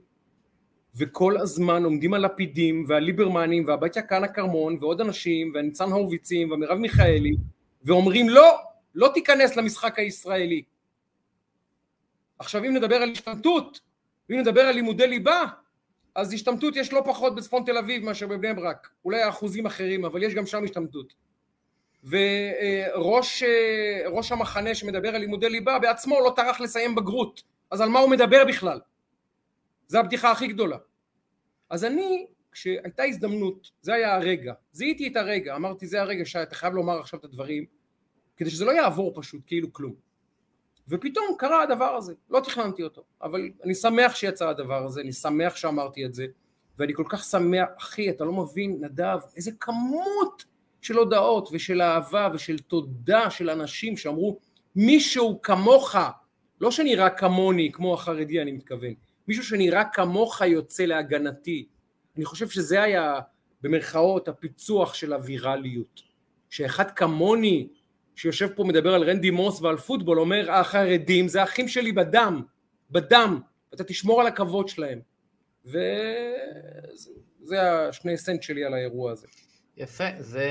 וכל 0.95 1.37
הזמן 1.37 1.85
עומדים 1.85 2.15
הלפידים 2.15 2.85
והליברמנים 2.89 3.65
והבתיה 3.67 4.03
כהנא 4.03 4.27
כרמון 4.27 4.77
ועוד 4.81 5.01
אנשים 5.01 5.53
והניצן 5.55 5.91
הורוביצים 5.91 6.51
ומרב 6.51 6.79
מיכאלי 6.79 7.37
ואומרים 7.85 8.29
לא, 8.29 8.59
לא 8.95 9.11
תיכנס 9.15 9.57
למשחק 9.57 9.99
הישראלי. 9.99 10.63
עכשיו 12.39 12.65
אם 12.65 12.75
נדבר 12.75 12.97
על 12.97 13.11
השתמטות, 13.11 13.81
ואם 14.29 14.39
נדבר 14.39 14.61
על 14.61 14.75
לימודי 14.75 15.07
ליבה, 15.07 15.45
אז 16.15 16.33
השתמטות 16.33 16.77
יש 16.77 16.93
לא 16.93 17.03
פחות 17.05 17.35
בצפון 17.35 17.65
תל 17.65 17.79
אביב 17.79 18.05
מאשר 18.05 18.27
בבני 18.27 18.55
ברק, 18.55 18.89
אולי 19.05 19.29
אחוזים 19.29 19.67
אחרים, 19.67 20.05
אבל 20.05 20.23
יש 20.23 20.35
גם 20.35 20.47
שם 20.47 20.65
השתמטות. 20.65 21.15
וראש 22.05 23.43
אה, 23.43 24.37
המחנה 24.37 24.75
שמדבר 24.75 25.09
על 25.09 25.21
לימודי 25.21 25.49
ליבה 25.49 25.79
בעצמו 25.79 26.21
לא 26.21 26.33
טרח 26.37 26.61
לסיים 26.61 26.95
בגרות, 26.95 27.43
אז 27.71 27.81
על 27.81 27.89
מה 27.89 27.99
הוא 27.99 28.11
מדבר 28.11 28.45
בכלל? 28.49 28.81
זו 29.87 29.99
הבדיחה 29.99 30.31
הכי 30.31 30.47
גדולה. 30.47 30.77
אז 31.71 31.85
אני, 31.85 32.27
כשהייתה 32.53 33.03
הזדמנות, 33.03 33.71
זה 33.81 33.95
היה 33.95 34.15
הרגע, 34.15 34.53
זיהיתי 34.73 35.09
את 35.09 35.17
הרגע, 35.17 35.57
אמרתי 35.57 35.87
זה 35.87 36.01
הרגע 36.01 36.25
שאתה 36.25 36.55
חייב 36.55 36.75
לומר 36.75 37.01
עכשיו 37.01 37.21
את 37.21 37.25
הדברים, 37.25 37.65
כדי 38.37 38.51
שזה 38.51 38.65
לא 38.65 38.73
יעבור 38.73 39.13
פשוט 39.15 39.43
כאילו 39.47 39.73
כלום. 39.73 39.95
ופתאום 40.89 41.27
קרה 41.39 41.63
הדבר 41.63 41.95
הזה, 41.97 42.15
לא 42.31 42.41
תכננתי 42.41 42.83
אותו, 42.83 43.03
אבל 43.23 43.51
אני 43.65 43.75
שמח 43.75 44.15
שיצא 44.15 44.49
הדבר 44.49 44.85
הזה, 44.85 45.01
אני 45.01 45.13
שמח 45.13 45.57
שאמרתי 45.57 46.07
את 46.07 46.15
זה, 46.15 46.27
ואני 46.79 46.95
כל 46.95 47.05
כך 47.09 47.25
שמח, 47.25 47.69
אחי, 47.79 48.11
אתה 48.11 48.25
לא 48.25 48.33
מבין, 48.33 48.79
נדב, 48.81 49.19
איזה 49.37 49.51
כמות 49.61 50.45
של 50.81 50.97
הודעות 50.97 51.49
ושל 51.53 51.83
אהבה 51.83 52.29
ושל 52.35 52.59
תודה 52.59 53.31
של 53.31 53.51
אנשים 53.51 53.97
שאמרו, 53.97 54.39
מישהו 54.77 55.43
כמוך, 55.43 55.97
לא 56.61 56.71
שנראה 56.71 57.11
כמוני, 57.11 57.73
כמו 57.73 57.95
החרדי 57.95 58.43
אני 58.43 58.53
מתכוון, 58.53 58.95
מישהו 59.29 59.45
שנראה 59.45 59.85
כמוך 59.85 60.41
יוצא 60.41 60.85
להגנתי. 60.85 61.67
אני 62.17 62.25
חושב 62.25 62.49
שזה 62.49 62.83
היה 62.83 63.21
במרכאות 63.63 64.29
הפיצוח 64.29 64.95
של 64.95 65.13
הווירליות. 65.13 66.13
שאחד 66.53 66.91
כמוני 66.91 67.69
שיושב 68.17 68.49
פה 68.55 68.65
מדבר 68.65 68.95
על 68.95 69.11
רנדי 69.11 69.31
מוס 69.31 69.61
ועל 69.61 69.77
פוטבול 69.77 70.21
אומר 70.21 70.53
החרדים 70.53 71.29
זה 71.29 71.43
אחים 71.43 71.69
שלי 71.69 71.93
בדם, 71.93 72.43
בדם, 72.91 73.41
אתה 73.75 73.85
תשמור 73.85 74.21
על 74.21 74.27
הכבוד 74.27 74.69
שלהם. 74.69 75.01
וזה 75.65 75.83
השני 77.89 78.17
סנט 78.17 78.43
שלי 78.43 78.65
על 78.65 78.75
האירוע 78.75 79.13
הזה. 79.13 79.27
יפה, 79.77 80.05
זה 80.19 80.51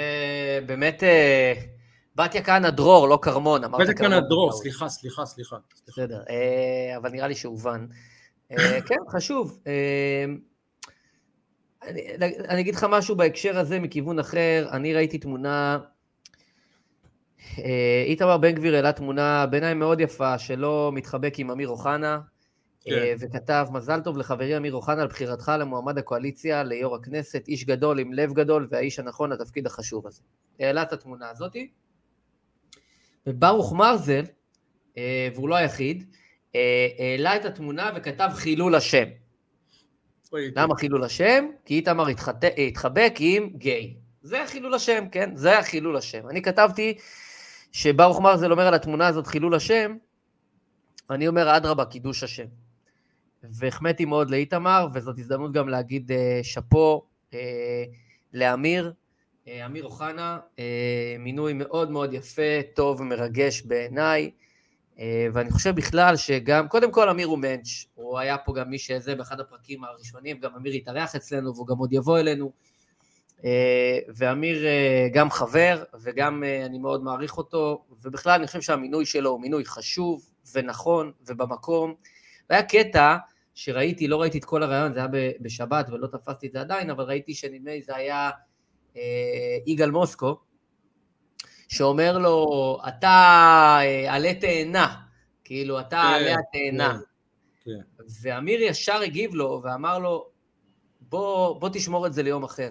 באמת 0.66 1.04
אה, 1.04 1.54
בתיה 2.16 2.44
כהנא 2.44 2.70
דרור, 2.70 3.08
לא 3.08 3.20
כרמון. 3.22 3.62
בתיה 3.72 3.94
כהנא 3.94 4.20
דרור, 4.20 4.52
סליחה, 4.52 4.90
סליחה, 4.90 5.26
סליחה. 5.26 5.56
בסדר, 5.88 6.24
אה, 6.30 6.98
אבל 6.98 7.10
נראה 7.10 7.28
לי 7.28 7.36
שהובן. 7.36 7.86
אה, 8.52 8.82
כן, 8.88 8.96
חשוב. 9.10 9.60
אני, 11.84 12.38
אני 12.50 12.62
אגיד 12.62 12.76
לך 12.76 12.86
משהו 12.90 13.16
בהקשר 13.16 13.58
הזה 13.58 13.80
מכיוון 13.80 14.20
אחר, 14.20 14.68
אני 14.72 14.94
ראיתי 14.94 15.18
תמונה, 15.18 15.80
איתמר 18.06 18.38
בן 18.38 18.52
גביר 18.52 18.76
העלה 18.76 18.92
תמונה 18.92 19.46
בעיניי 19.46 19.74
מאוד 19.74 20.00
יפה 20.00 20.38
שלא 20.38 20.92
מתחבק 20.94 21.34
עם 21.38 21.52
אמיר 21.52 21.68
אוחנה, 21.70 22.20
כן. 22.84 23.16
וכתב, 23.20 23.68
מזל 23.72 24.02
טוב 24.02 24.18
לחברי 24.18 24.58
אמיר 24.58 24.74
אוחנה 24.74 25.02
על 25.02 25.08
בחירתך 25.08 25.52
למועמד 25.60 25.98
הקואליציה 25.98 26.64
ליו"ר 26.64 26.96
הכנסת, 26.96 27.48
איש 27.48 27.66
גדול 27.66 28.00
עם 28.00 28.14
לב 28.14 28.34
גדול 28.34 28.68
והאיש 28.70 29.00
הנכון 29.00 29.32
לתפקיד 29.32 29.66
החשוב 29.68 30.08
הזה. 30.08 30.22
העלה 30.60 30.82
את 30.82 30.94
התמונה 30.94 31.30
הזאתי. 31.30 31.70
וברוך 33.28 33.74
מרזל, 33.74 34.24
והוא 35.34 35.50
לא 35.50 35.56
היחיד, 35.56 36.16
העלה 37.00 37.36
את 37.36 37.46
התמונה 37.46 37.92
וכתב 37.96 38.30
חילול 38.34 38.76
השם. 38.76 39.06
למה 40.34 40.76
חילול 40.76 41.04
השם? 41.04 41.46
כי 41.66 41.74
איתמר 41.74 42.06
התחבק 42.58 43.14
עם 43.20 43.50
גיי. 43.56 43.96
זה 44.22 44.44
חילול 44.48 44.74
השם, 44.74 45.06
כן? 45.12 45.36
זה 45.36 45.60
החילול 45.60 45.98
השם. 45.98 46.30
אני 46.30 46.42
כתבתי 46.42 46.98
שברוך 47.72 48.22
מרזל 48.22 48.52
אומר 48.52 48.68
על 48.68 48.74
התמונה 48.74 49.08
הזאת 49.08 49.28
חילול 49.28 49.56
השם, 49.56 49.98
אני 51.10 51.28
אומר 51.28 51.58
אדרבה, 51.58 51.86
קידוש 51.86 52.24
השם. 52.24 52.46
והחמאתי 53.44 54.06
מאוד 54.06 54.30
לאיתמר, 54.30 54.88
וזאת 54.94 55.20
הזדמנות 55.20 55.52
גם 55.52 55.70
להגיד 55.70 56.12
אה, 56.12 56.40
שאפו 56.44 57.06
אה, 57.34 57.84
לאמיר, 58.34 58.94
אה, 59.48 59.66
אמיר 59.66 59.84
אוחנה, 59.84 60.40
אה, 60.60 61.16
מינוי 61.20 61.54
מאוד 61.54 61.92
מאוד 61.92 62.14
יפה, 62.14 62.62
טוב 62.74 63.02
ומרגש 63.02 63.62
בעיניי, 63.62 64.32
אה, 65.00 65.28
ואני 65.34 65.52
חושב 65.52 65.76
בכלל 65.76 66.16
שגם, 66.16 66.68
קודם 66.68 66.92
כל 66.92 67.10
אמיר 67.10 67.28
הוא 67.28 67.38
מענץ', 67.38 67.86
הוא 67.96 68.20
היה 68.20 68.38
פה 68.38 68.54
גם 68.54 68.70
מי 68.70 68.80
שזה 68.80 69.16
באחד 69.16 69.40
הפרקים 69.40 69.84
הראשונים, 69.84 70.40
גם 70.40 70.56
אמיר 70.56 70.74
התארח 70.74 71.16
אצלנו 71.16 71.56
והוא 71.56 71.68
גם 71.68 71.78
עוד 71.78 71.94
יבוא 71.94 72.20
אלינו, 72.20 72.52
ואמיר 74.16 74.66
אה, 74.66 75.08
גם 75.14 75.32
חבר, 75.32 75.84
וגם 76.02 76.44
אה, 76.44 76.66
אני 76.66 76.80
מאוד 76.80 77.04
מעריך 77.04 77.38
אותו, 77.38 77.86
ובכלל 78.02 78.34
אני 78.34 78.48
חושב 78.48 78.62
שהמינוי 78.62 79.06
שלו 79.06 79.30
הוא 79.30 79.42
מינוי 79.42 79.66
חשוב 79.66 80.30
ונכון 80.54 81.12
ובמקום. 81.28 81.94
והיה 82.50 82.64
קטע 82.64 83.18
שראיתי, 83.56 84.08
לא 84.08 84.22
ראיתי 84.22 84.38
את 84.38 84.46
כל 84.46 84.64
הרעיון, 84.64 84.94
זה 84.94 85.00
היה 85.00 85.08
בשבת 85.42 85.90
ולא 85.90 86.08
תפסתי 86.08 86.48
את 86.48 86.52
זה 86.52 86.62
עדיין, 86.62 86.90
אבל 86.90 87.04
ראיתי 87.04 87.34
שנדמה 87.34 87.72
לי 87.72 87.82
זה 87.82 87.96
היה 87.96 88.30
אה, 88.98 89.58
יגאל 89.66 89.92
מוסקו, 89.92 90.40
שאומר 91.68 92.18
לו, 92.18 92.78
אתה 92.88 93.08
אה, 93.82 94.16
עלה 94.16 94.34
תאנה, 94.34 94.96
כאילו, 95.44 95.80
אתה 95.80 95.90
כן, 95.90 95.98
עלה 95.98 96.36
התאנה. 96.40 97.00
כן, 97.64 97.72
כן. 97.98 98.04
ואמיר 98.22 98.62
ישר 98.62 99.02
הגיב 99.02 99.36
לו 99.36 99.62
ואמר 99.64 100.00
לו, 100.00 100.30
בוא, 101.02 101.60
בוא 101.60 101.70
תשמור 101.74 102.08
את 102.08 102.14
זה 102.14 102.24
ליום 102.24 102.44
אחר. 102.44 102.70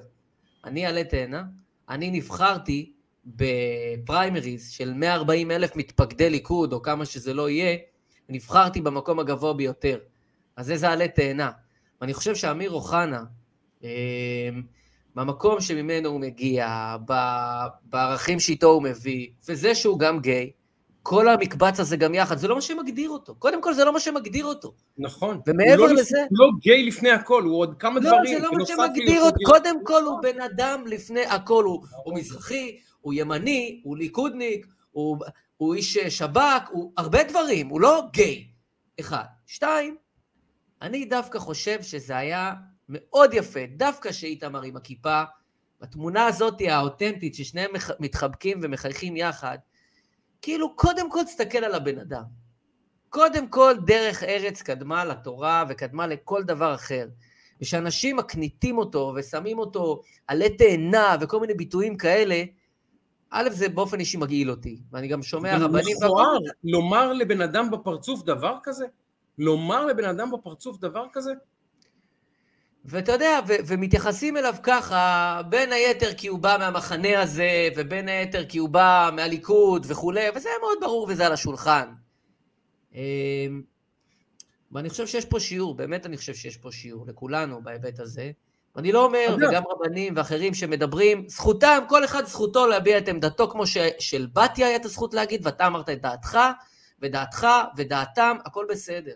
אני 0.64 0.86
עלה 0.86 1.04
תאנה, 1.04 1.42
אני 1.88 2.10
נבחרתי 2.10 2.92
בפריימריז 3.26 4.70
של 4.70 4.92
140 4.94 5.50
אלף 5.50 5.76
מתפקדי 5.76 6.30
ליכוד, 6.30 6.72
או 6.72 6.82
כמה 6.82 7.04
שזה 7.04 7.34
לא 7.34 7.50
יהיה, 7.50 7.76
נבחרתי 8.28 8.80
במקום 8.80 9.18
הגבוה 9.18 9.54
ביותר. 9.54 9.98
אז 10.56 10.70
איזה 10.70 10.90
עלה 10.90 11.08
תאנה. 11.08 11.50
ואני 12.00 12.14
חושב 12.14 12.34
שאמיר 12.34 12.70
אוחנה, 12.70 13.24
אמ, 13.82 13.88
במקום 15.14 15.60
שממנו 15.60 16.08
הוא 16.08 16.20
מגיע, 16.20 16.96
בערכים 17.82 18.40
שאיתו 18.40 18.66
הוא 18.66 18.82
מביא, 18.82 19.28
וזה 19.48 19.74
שהוא 19.74 19.98
גם 19.98 20.20
גיי, 20.20 20.50
כל 21.02 21.28
המקבץ 21.28 21.80
הזה 21.80 21.96
גם 21.96 22.14
יחד, 22.14 22.38
זה 22.38 22.48
לא 22.48 22.54
מה 22.54 22.60
שמגדיר 22.60 23.10
אותו. 23.10 23.34
קודם 23.34 23.62
כל, 23.62 23.74
זה 23.74 23.84
לא 23.84 23.92
מה 23.92 24.00
שמגדיר 24.00 24.44
אותו. 24.44 24.74
נכון. 24.98 25.40
ומעבר 25.46 25.82
הוא 25.82 25.88
לא 25.88 25.94
לזה... 25.94 26.18
הוא 26.30 26.38
לא 26.38 26.50
גיי 26.60 26.82
לפני 26.82 27.10
הכל, 27.10 27.42
הוא 27.42 27.58
עוד 27.58 27.74
כמה 27.78 28.00
לא, 28.00 28.00
דברים. 28.00 28.34
לא, 28.34 28.40
זה 28.40 28.46
לא 28.46 28.50
מה 28.58 28.66
שמגדיר 28.66 29.22
אותו. 29.22 29.36
קודם 29.44 29.84
כל, 29.84 30.02
הוא 30.02 30.22
בן 30.22 30.40
אדם 30.40 30.86
לפני 30.86 31.26
הכל. 31.26 31.64
הוא, 31.64 31.84
הוא 32.04 32.14
מזרחי, 32.14 32.78
הוא 33.00 33.14
ימני, 33.16 33.80
הוא 33.84 33.96
ליכודניק, 33.96 34.66
הוא, 34.90 35.16
הוא 35.56 35.74
איש 35.74 35.98
שב"כ, 35.98 36.68
הוא 36.70 36.92
הרבה 36.96 37.22
דברים, 37.22 37.68
הוא 37.68 37.80
לא 37.80 38.02
גיי. 38.12 38.46
אחד. 39.00 39.24
שתיים, 39.46 39.96
אני 40.82 41.04
דווקא 41.04 41.38
חושב 41.38 41.82
שזה 41.82 42.16
היה 42.16 42.54
מאוד 42.88 43.34
יפה, 43.34 43.60
דווקא 43.76 44.12
שאיתמר 44.12 44.62
עם 44.62 44.76
הכיפה, 44.76 45.22
בתמונה 45.80 46.26
הזאת 46.26 46.60
האותנטית, 46.68 47.34
ששניהם 47.34 47.70
מתחבקים 48.00 48.60
ומחייכים 48.62 49.16
יחד, 49.16 49.58
כאילו, 50.42 50.76
קודם 50.76 51.10
כל 51.10 51.24
תסתכל 51.24 51.58
על 51.58 51.74
הבן 51.74 51.98
אדם. 51.98 52.22
קודם 53.08 53.48
כל, 53.48 53.74
דרך 53.86 54.22
ארץ 54.22 54.62
קדמה 54.62 55.04
לתורה 55.04 55.64
וקדמה 55.68 56.06
לכל 56.06 56.42
דבר 56.42 56.74
אחר. 56.74 57.08
ושאנשים 57.60 58.16
מקניטים 58.16 58.78
אותו 58.78 59.12
ושמים 59.16 59.58
אותו 59.58 60.02
עלי 60.26 60.56
תאנה 60.56 61.16
וכל 61.20 61.40
מיני 61.40 61.54
ביטויים 61.54 61.96
כאלה, 61.96 62.44
א', 63.30 63.48
זה 63.50 63.68
באופן 63.68 64.00
אישי 64.00 64.16
מגעיל 64.16 64.50
אותי, 64.50 64.82
ואני 64.92 65.08
גם 65.08 65.22
שומע 65.22 65.56
רבנים... 65.58 65.96
זה 65.98 66.06
מכוער, 66.06 66.38
לומר 66.64 67.12
לבן 67.12 67.40
אדם 67.40 67.70
בפרצוף 67.70 68.22
דבר 68.22 68.56
כזה? 68.62 68.86
לומר 69.38 69.86
לבן 69.86 70.04
אדם 70.04 70.30
בפרצוף 70.30 70.78
דבר 70.78 71.06
כזה? 71.12 71.32
ואתה 72.84 73.12
יודע, 73.12 73.40
ו- 73.48 73.54
ומתייחסים 73.66 74.36
אליו 74.36 74.54
ככה, 74.62 75.40
בין 75.48 75.72
היתר 75.72 76.14
כי 76.14 76.28
הוא 76.28 76.38
בא 76.38 76.56
מהמחנה 76.58 77.22
הזה, 77.22 77.68
ובין 77.76 78.08
היתר 78.08 78.44
כי 78.44 78.58
הוא 78.58 78.68
בא 78.68 79.10
מהליכוד 79.12 79.86
וכולי, 79.88 80.26
וזה 80.34 80.48
מאוד 80.60 80.78
ברור 80.80 81.06
וזה 81.10 81.26
על 81.26 81.32
השולחן. 81.32 81.92
אמ, 82.94 83.62
ואני 84.72 84.88
חושב 84.88 85.06
שיש 85.06 85.24
פה 85.24 85.40
שיעור, 85.40 85.74
באמת 85.74 86.06
אני 86.06 86.16
חושב 86.16 86.34
שיש 86.34 86.56
פה 86.56 86.72
שיעור 86.72 87.06
לכולנו 87.06 87.62
בהיבט 87.62 88.00
הזה. 88.00 88.30
אני 88.76 88.92
לא 88.92 89.04
אומר, 89.04 89.36
וגם 89.36 89.62
רבנים 89.70 90.12
ואחרים 90.16 90.54
שמדברים, 90.54 91.28
זכותם, 91.28 91.78
כל 91.88 92.04
אחד 92.04 92.24
זכותו 92.26 92.66
להביע 92.66 92.98
את 92.98 93.08
עמדתו, 93.08 93.50
כמו 93.50 93.64
של 93.98 94.26
בתיה 94.32 94.66
היה 94.66 94.76
את 94.76 94.84
הזכות 94.84 95.14
להגיד, 95.14 95.46
ואתה 95.46 95.66
אמרת 95.66 95.88
את 95.88 96.02
דעתך, 96.02 96.38
ודעתך, 97.02 97.46
ודעתם, 97.76 98.36
הכל 98.44 98.66
בסדר. 98.68 99.14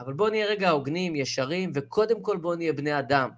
אבל 0.00 0.12
בואו 0.12 0.30
נהיה 0.30 0.46
רגע 0.46 0.70
הוגנים, 0.70 1.16
ישרים, 1.16 1.72
וקודם 1.74 2.22
כל 2.22 2.36
בואו 2.36 2.54
נהיה 2.54 2.72
בני 2.72 2.98
אדם. 2.98 3.30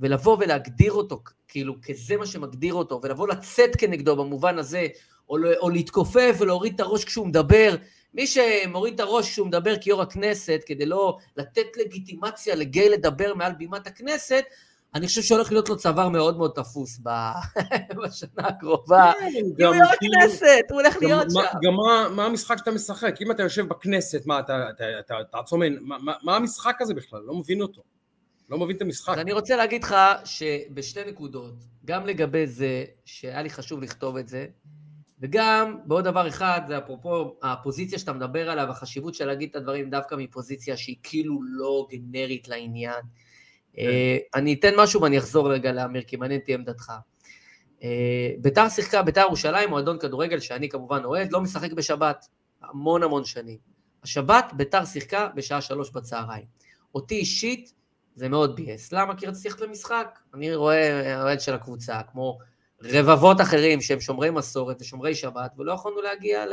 ולבוא 0.00 0.36
ולהגדיר 0.40 0.92
אותו, 0.92 1.22
כאילו, 1.48 1.74
כזה 1.82 2.16
מה 2.16 2.26
שמגדיר 2.26 2.74
אותו, 2.74 3.00
ולבוא 3.02 3.28
לצאת 3.28 3.76
כנגדו 3.76 4.16
במובן 4.16 4.58
הזה, 4.58 4.86
או, 5.28 5.36
או 5.60 5.70
להתכופף 5.70 6.36
ולהוריד 6.38 6.74
את 6.74 6.80
הראש 6.80 7.04
כשהוא 7.04 7.26
מדבר, 7.26 7.74
מי 8.14 8.26
שמוריד 8.26 8.94
את 8.94 9.00
הראש 9.00 9.30
כשהוא 9.30 9.46
מדבר 9.46 9.76
כיו"ר 9.76 10.02
הכנסת, 10.02 10.60
כדי 10.66 10.86
לא 10.86 11.18
לתת 11.36 11.76
לגיטימציה 11.76 12.54
לגיי 12.54 12.88
לדבר 12.88 13.34
מעל 13.34 13.52
בימת 13.52 13.86
הכנסת, 13.86 14.44
אני 14.94 15.06
חושב 15.06 15.22
שהולך 15.22 15.52
להיות 15.52 15.68
לו 15.68 15.76
צוואר 15.76 16.08
מאוד 16.08 16.36
מאוד 16.36 16.52
תפוס 16.54 16.98
בשנה 18.04 18.48
הקרובה. 18.48 19.12
כן, 19.20 19.24
הוא 19.44 19.74
יו"ר 19.74 19.86
כאילו- 19.98 20.14
הכנסת, 20.22 20.60
הוא 20.70 20.80
הולך 20.80 20.96
להיות 21.00 21.26
שם. 21.30 21.58
גם 21.62 21.72
מה 22.16 22.24
המשחק 22.26 22.58
שאתה 22.58 22.70
משחק? 22.70 23.14
אם 23.20 23.30
אתה 23.30 23.42
יושב 23.42 23.68
בכנסת, 23.68 24.26
מה, 24.26 24.40
אתה 24.40 25.38
עצומן, 25.38 25.72
מה 26.22 26.36
המשחק 26.36 26.76
הזה 26.80 26.94
בכלל? 26.94 27.20
לא 27.20 27.34
מבין 27.34 27.62
אותו. 27.62 27.82
לא 28.50 28.58
מבין 28.58 28.76
את 28.76 28.82
המשחק. 28.82 29.12
אז 29.12 29.18
אני 29.18 29.32
רוצה 29.32 29.56
להגיד 29.56 29.84
לך 29.84 29.96
שבשתי 30.24 31.00
נקודות, 31.06 31.54
גם 31.84 32.06
לגבי 32.06 32.46
זה, 32.46 32.84
שהיה 33.04 33.42
לי 33.42 33.50
חשוב 33.50 33.82
לכתוב 33.82 34.16
את 34.16 34.28
זה, 34.28 34.46
וגם 35.20 35.76
בעוד 35.84 36.04
דבר 36.04 36.28
אחד, 36.28 36.60
זה 36.68 36.78
אפרופו 36.78 37.36
הפוזיציה 37.42 37.98
שאתה 37.98 38.12
מדבר 38.12 38.50
עליו, 38.50 38.70
החשיבות 38.70 39.14
של 39.14 39.26
להגיד 39.26 39.48
את 39.50 39.56
הדברים 39.56 39.90
דווקא 39.90 40.14
מפוזיציה 40.14 40.76
שהיא 40.76 40.96
כאילו 41.02 41.40
לא 41.42 41.86
גנרית 41.90 42.48
לעניין. 42.48 43.00
כן. 43.76 43.82
אה, 43.82 44.18
אני 44.34 44.54
אתן 44.54 44.74
משהו 44.78 45.02
ואני 45.02 45.18
אחזור 45.18 45.52
רגע 45.52 45.72
לאמיר, 45.72 46.02
כי 46.02 46.16
מעניין 46.16 46.40
אותי 46.40 46.54
עמדתך. 46.54 46.92
אה, 47.82 48.30
ביתר 48.38 48.68
שיחקה, 48.68 49.02
ביתר 49.02 49.20
ירושלים, 49.20 49.68
מועדון 49.70 49.98
כדורגל 49.98 50.40
שאני 50.40 50.68
כמובן 50.68 51.04
אוהד, 51.04 51.32
לא 51.32 51.40
משחק 51.40 51.72
בשבת, 51.72 52.26
המון 52.62 53.02
המון 53.02 53.24
שנים. 53.24 53.58
השבת 54.02 54.52
ביתר 54.56 54.84
שיחקה 54.84 55.28
בשעה 55.34 55.60
שלוש 55.60 55.90
בצהריים. 55.90 56.44
אותי 56.94 57.14
אישית 57.14 57.72
זה 58.14 58.28
מאוד 58.28 58.56
ביאס. 58.56 58.92
למה? 58.92 59.16
כי 59.16 59.26
רציתי 59.26 59.48
ללכת 59.48 59.60
למשחק. 59.60 60.18
אני 60.34 60.54
רואה 60.54 61.22
אוהד 61.22 61.40
של 61.40 61.54
הקבוצה, 61.54 62.00
כמו 62.12 62.38
רבבות 62.82 63.40
אחרים 63.40 63.80
שהם 63.80 64.00
שומרי 64.00 64.30
מסורת 64.30 64.80
ושומרי 64.80 65.14
שבת, 65.14 65.50
ולא 65.58 65.72
יכולנו 65.72 66.02
להגיע 66.02 66.44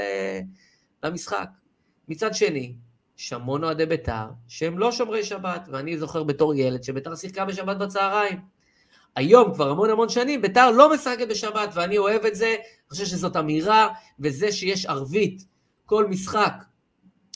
למשחק. 1.04 1.50
מצד 2.08 2.34
שני, 2.34 2.74
יש 3.20 3.34
המון 3.34 3.64
אוהדי 3.64 3.86
בית"ר 3.86 4.28
שהם 4.48 4.78
לא 4.78 4.92
שומרי 4.92 5.24
שבת, 5.24 5.68
ואני 5.72 5.98
זוכר 5.98 6.24
בתור 6.24 6.56
ילד 6.56 6.84
שבית"ר 6.84 7.16
שיחקה 7.16 7.46
בשבת 7.46 7.78
בצהריים. 7.78 8.40
היום, 9.16 9.54
כבר 9.54 9.70
המון 9.70 9.90
המון 9.90 10.10
שנים, 10.10 10.42
בית"ר 10.42 10.72
לא 10.72 10.94
משחקת 10.94 11.28
בשבת, 11.28 11.70
ואני 11.74 11.98
אוהב 11.98 12.26
את 12.26 12.36
זה, 12.36 12.46
אני 12.46 12.90
חושב 12.90 13.06
שזאת 13.06 13.36
אמירה, 13.36 13.88
וזה 14.20 14.52
שיש 14.52 14.86
ערבית, 14.86 15.46
כל 15.86 16.08
משחק 16.08 16.54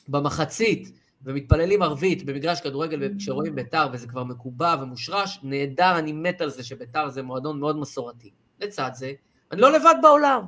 במחצית, 0.07 0.91
ומתפללים 1.23 1.81
ערבית 1.81 2.25
במגרש 2.25 2.61
כדורגל 2.61 3.17
כשרואים 3.17 3.55
בית"ר, 3.55 3.87
וזה 3.93 4.07
כבר 4.07 4.23
מקובע 4.23 4.75
ומושרש, 4.81 5.39
נהדר, 5.43 5.99
אני 5.99 6.11
מת 6.11 6.41
על 6.41 6.49
זה 6.49 6.63
שבית"ר 6.63 7.09
זה 7.09 7.23
מועדון 7.23 7.59
מאוד 7.59 7.77
מסורתי. 7.77 8.31
לצד 8.59 8.91
זה, 8.93 9.13
אני 9.51 9.61
לא 9.61 9.71
לבד 9.71 9.95
בעולם. 10.01 10.45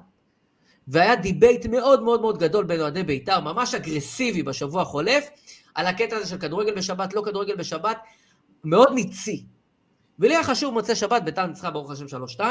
והיה 0.88 1.16
debate 1.16 1.66
מאוד 1.66 2.04
מאוד 2.04 2.22
מאוד 2.22 2.38
גדול 2.38 2.66
בין 2.66 2.82
אוהדי 2.82 3.04
בית"ר, 3.04 3.40
ממש 3.40 3.76
אגרסיבי 3.76 4.44
בשבוע 4.44 4.82
החולף, 4.82 5.30
על 5.76 5.86
הקטע 5.86 6.16
הזה 6.16 6.30
של 6.30 6.38
כדורגל 6.38 6.76
בשבת, 6.76 7.14
לא 7.14 7.22
כדורגל 7.26 7.56
בשבת, 7.56 7.98
מאוד 8.64 8.94
ניצי. 8.94 9.46
ולי 10.20 10.36
היה 10.36 10.44
חשוב 10.44 10.74
מוצא 10.74 10.96
שבת, 10.96 11.24
בית"ר 11.24 11.46
ניצחה 11.46 11.72
ברוך 11.72 11.92
השם 11.92 12.06
3-2, 12.38 12.42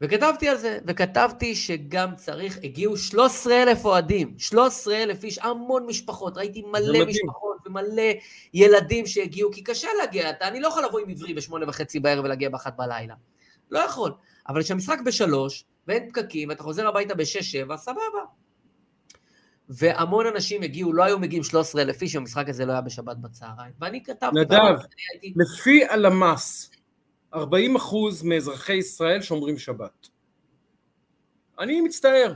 וכתבתי 0.00 0.48
על 0.48 0.56
זה, 0.56 0.78
וכתבתי 0.86 1.54
שגם 1.54 2.14
צריך, 2.16 2.58
הגיעו 2.64 2.96
13 2.96 3.62
אלף 3.62 3.84
אוהדים, 3.84 4.34
13 4.38 4.96
אלף 4.96 5.24
איש, 5.24 5.38
המון 5.38 5.86
משפחות, 5.86 6.36
ראיתי 6.36 6.62
מלא 6.62 7.04
משפחות 7.06 7.56
ומלא 7.66 8.02
ילדים 8.54 9.06
שהגיעו, 9.06 9.50
כי 9.52 9.62
קשה 9.62 9.88
להגיע, 10.00 10.30
אתה, 10.30 10.48
אני 10.48 10.60
לא 10.60 10.68
יכול 10.68 10.84
לבוא 10.84 11.00
עם 11.00 11.10
עברי 11.10 11.34
בשמונה 11.34 11.68
וחצי 11.68 12.00
בערב 12.00 12.24
ולהגיע 12.24 12.48
באחת 12.48 12.76
בלילה, 12.76 13.14
לא 13.70 13.78
יכול, 13.78 14.12
אבל 14.48 14.62
כשהמשחק 14.62 14.98
בשלוש, 15.04 15.64
ואין 15.90 16.08
פקקים, 16.08 16.48
ואתה 16.48 16.62
חוזר 16.62 16.88
הביתה 16.88 17.14
בשש-שבע, 17.14 17.76
סבבה. 17.76 18.00
והמון 19.68 20.26
אנשים 20.26 20.62
הגיעו, 20.62 20.92
לא 20.92 21.04
היו 21.04 21.18
מגיעים 21.18 21.42
13 21.42 21.82
אלף 21.82 22.02
איש, 22.02 22.16
המשחק 22.16 22.48
הזה 22.48 22.66
לא 22.66 22.72
היה 22.72 22.80
בשבת 22.80 23.16
בצהריים. 23.16 23.72
ואני 23.80 24.04
כתבתי... 24.04 24.40
נדב, 24.40 24.76
הייתי... 25.12 25.34
לפי 25.36 25.84
הלמ"ס, 25.84 26.70
40 27.34 27.76
אחוז 27.76 28.22
מאזרחי 28.22 28.72
ישראל 28.72 29.22
שומרים 29.22 29.58
שבת. 29.58 30.08
אני 31.58 31.80
מצטער, 31.80 32.34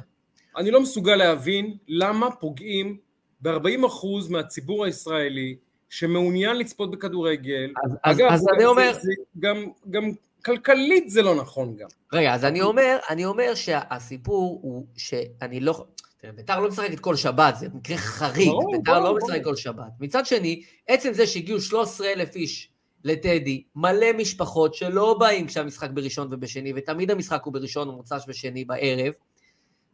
אני 0.57 0.71
לא 0.71 0.81
מסוגל 0.81 1.17
להבין 1.17 1.77
למה 1.89 2.31
פוגעים 2.31 2.99
ב-40 3.41 3.87
אחוז 3.87 4.29
מהציבור 4.29 4.85
הישראלי 4.85 5.57
שמעוניין 5.89 6.57
לצפות 6.57 6.91
בכדורגל. 6.91 7.73
אז, 7.85 7.93
אגב, 8.03 8.27
אז, 8.31 8.41
אז 8.41 8.47
אני 8.57 8.65
אומר... 8.65 8.93
זה, 8.93 9.13
גם, 9.39 9.65
גם 9.91 10.11
כלכלית 10.45 11.11
זה 11.11 11.23
לא 11.23 11.35
נכון 11.35 11.77
גם. 11.77 11.89
רגע, 12.13 12.35
אז 12.35 12.45
אני 12.45 12.63
אומר, 12.63 12.99
אני 13.11 13.25
אומר 13.25 13.55
שהסיפור 13.55 14.61
הוא 14.63 14.87
שאני 14.97 15.61
לא... 15.61 15.87
תראה, 16.19 16.33
בית"ר 16.33 16.61
לא 16.61 16.69
משחקת 16.69 17.01
כל 17.01 17.17
שבת, 17.17 17.57
זה 17.57 17.69
מקרה 17.75 17.97
חריג, 17.97 18.53
בית"ר 18.73 19.01
לא 19.01 19.17
משחק 19.17 19.45
כל 19.45 19.57
שבת. 19.57 19.91
מצד 20.01 20.27
שני, 20.27 20.63
עצם 20.89 21.13
זה 21.13 21.27
שהגיעו 21.27 21.61
13 21.61 22.13
אלף 22.13 22.37
איש 22.37 22.71
לטדי, 23.05 23.63
מלא 23.77 24.13
משפחות 24.19 24.75
שלא 24.75 25.17
באים 25.19 25.47
כשהמשחק 25.47 25.91
בראשון 25.91 26.29
ובשני, 26.33 26.73
ותמיד 26.77 27.11
המשחק 27.11 27.43
הוא 27.45 27.53
בראשון 27.53 27.89
ומוצ"ש 27.89 28.25
ושני 28.29 28.65
בערב, 28.65 29.13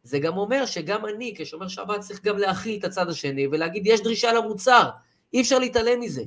זה 0.03 0.18
גם 0.18 0.36
אומר 0.36 0.66
שגם 0.66 1.07
אני, 1.07 1.34
כשומר 1.36 1.68
שבת, 1.68 2.01
צריך 2.01 2.24
גם 2.24 2.38
להכיל 2.38 2.78
את 2.78 2.84
הצד 2.84 3.09
השני 3.09 3.46
ולהגיד, 3.46 3.86
יש 3.86 4.01
דרישה 4.01 4.32
למוצר, 4.32 4.88
אי 5.32 5.40
אפשר 5.40 5.59
להתעלם 5.59 6.01
מזה. 6.01 6.22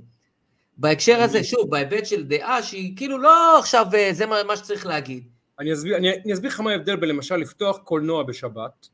בהקשר 0.77 1.21
הזה, 1.21 1.43
שוב, 1.43 1.69
בהיבט 1.69 2.05
של 2.05 2.23
דעה 2.23 2.63
שהיא 2.63 2.97
כאילו 2.97 3.17
לא 3.17 3.59
עכשיו, 3.59 3.85
אה, 3.93 4.09
זה 4.13 4.25
מה 4.25 4.57
שצריך 4.57 4.85
להגיד. 4.85 5.27
אני 5.59 5.73
אסביר, 5.73 5.97
אני, 5.97 6.09
אני 6.25 6.33
אסביר 6.33 6.51
לך 6.51 6.59
מה 6.59 6.71
ההבדל 6.71 6.95
בין 6.95 7.09
למשל 7.09 7.35
לפתוח 7.35 7.77
קולנוע 7.77 8.23
בשבת. 8.23 8.87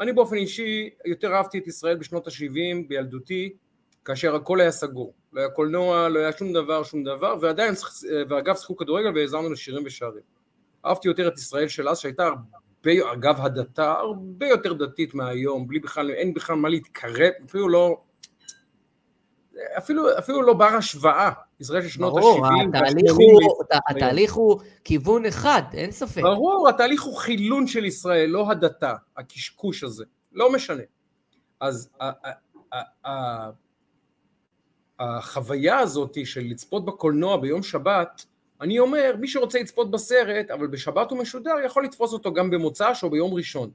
אני 0.00 0.12
באופן 0.12 0.36
אישי 0.36 0.90
יותר 1.04 1.34
אהבתי 1.34 1.58
את 1.58 1.66
ישראל 1.66 1.96
בשנות 1.96 2.26
ה-70 2.26 2.88
בילדותי, 2.88 3.52
כאשר 4.04 4.34
הכל 4.34 4.60
היה 4.60 4.70
סגור. 4.70 5.14
לא 5.32 5.40
היה 5.40 5.50
קולנוע, 5.50 6.08
לא 6.08 6.18
היה 6.18 6.32
שום 6.32 6.52
דבר, 6.52 6.82
שום 6.82 7.04
דבר, 7.04 7.36
ועדיין, 7.40 7.74
ואגב, 8.28 8.56
שיחקו 8.56 8.76
כדורגל 8.76 9.12
והעזרנו 9.14 9.52
לשירים 9.52 9.82
ושערים. 9.86 10.22
אהבתי 10.86 11.08
יותר 11.08 11.28
את 11.28 11.38
ישראל 11.38 11.68
של 11.68 11.88
אז, 11.88 11.98
שהייתה 11.98 12.26
הרבה, 12.26 13.12
אגב 13.12 13.40
הדתה, 13.40 13.92
הרבה 13.92 14.46
יותר 14.46 14.72
דתית 14.72 15.14
מהיום, 15.14 15.68
בלי 15.68 15.78
בכלל, 15.78 16.10
אין 16.10 16.34
בכלל 16.34 16.56
מה 16.56 16.68
להתקרב, 16.68 17.32
אפילו 17.46 17.68
לא, 17.68 18.00
אפילו, 19.78 20.18
אפילו 20.18 20.42
לא 20.42 20.52
בר 20.54 20.64
השוואה, 20.64 21.30
ישראל 21.60 21.82
של 21.82 21.88
שנות 21.88 22.16
ה-70. 22.16 22.20
ברור, 22.20 22.46
התהליך 22.68 23.12
הוא, 23.12 23.64
התהליך 23.88 24.34
הוא 24.34 24.60
כיוון 24.84 25.26
אחד, 25.26 25.62
אין 25.72 25.90
ספק. 25.90 26.22
ברור, 26.22 26.68
התהליך 26.68 27.02
הוא 27.02 27.16
חילון 27.16 27.66
של 27.66 27.84
ישראל, 27.84 28.30
לא 28.30 28.50
הדתה, 28.50 28.94
הקשקוש 29.16 29.84
הזה, 29.84 30.04
לא 30.32 30.52
משנה. 30.52 30.82
אז 31.60 31.90
החוויה 34.98 35.78
הזאת 35.78 36.26
של 36.26 36.40
לצפות 36.40 36.84
בקולנוע 36.84 37.36
ביום 37.36 37.62
שבת, 37.62 38.24
אני 38.60 38.78
אומר, 38.78 39.14
מי 39.18 39.28
שרוצה 39.28 39.60
לצפות 39.60 39.90
בסרט, 39.90 40.50
אבל 40.50 40.66
בשבת 40.66 41.10
הוא 41.10 41.18
משודר, 41.18 41.54
יכול 41.64 41.84
לתפוס 41.84 42.12
אותו 42.12 42.32
גם 42.32 42.50
במוצ"ש 42.50 43.04
או 43.04 43.10
ביום 43.10 43.34
ראשון. 43.34 43.70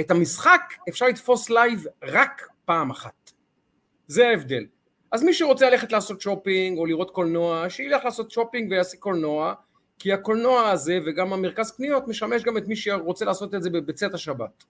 את 0.00 0.10
המשחק 0.10 0.60
אפשר 0.88 1.06
לתפוס 1.06 1.50
live 1.50 1.86
רק 2.02 2.48
פעם 2.64 2.90
אחת. 2.90 3.32
זה 4.06 4.28
ההבדל. 4.28 4.64
אז 5.12 5.22
מי 5.22 5.34
שרוצה 5.34 5.70
ללכת 5.70 5.92
לעשות 5.92 6.20
שופינג 6.20 6.78
או 6.78 6.86
לראות 6.86 7.10
קולנוע, 7.10 7.70
שילך 7.70 8.04
לעשות 8.04 8.30
שופינג 8.30 8.70
ויעשה 8.70 8.96
קולנוע, 8.96 9.54
כי 9.98 10.12
הקולנוע 10.12 10.70
הזה 10.70 10.98
וגם 11.06 11.32
המרכז 11.32 11.70
קניות 11.70 12.08
משמש 12.08 12.42
גם 12.42 12.56
את 12.56 12.68
מי 12.68 12.76
שרוצה 12.76 13.24
לעשות 13.24 13.54
את 13.54 13.62
זה 13.62 13.70
בצאת 13.70 14.14
השבת. 14.14 14.64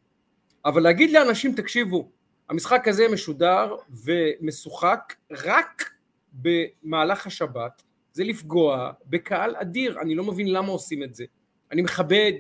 אבל 0.65 0.83
להגיד 0.83 1.11
לאנשים, 1.11 1.55
תקשיבו, 1.55 2.11
המשחק 2.49 2.89
הזה 2.89 3.09
משודר 3.13 3.77
ומשוחק 4.05 5.15
רק 5.31 5.91
במהלך 6.33 7.27
השבת, 7.27 7.83
זה 8.13 8.25
לפגוע 8.25 8.93
בקהל 9.07 9.57
אדיר, 9.57 10.01
אני 10.01 10.15
לא 10.15 10.25
מבין 10.25 10.53
למה 10.53 10.69
עושים 10.69 11.03
את 11.03 11.15
זה. 11.15 11.25
אני 11.73 11.83
מכבד, 11.83 12.33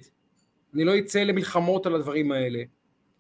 אני 0.75 0.85
לא 0.85 0.99
אצא 0.99 1.19
למלחמות 1.19 1.87
על 1.87 1.95
הדברים 1.95 2.33
האלה, 2.33 2.63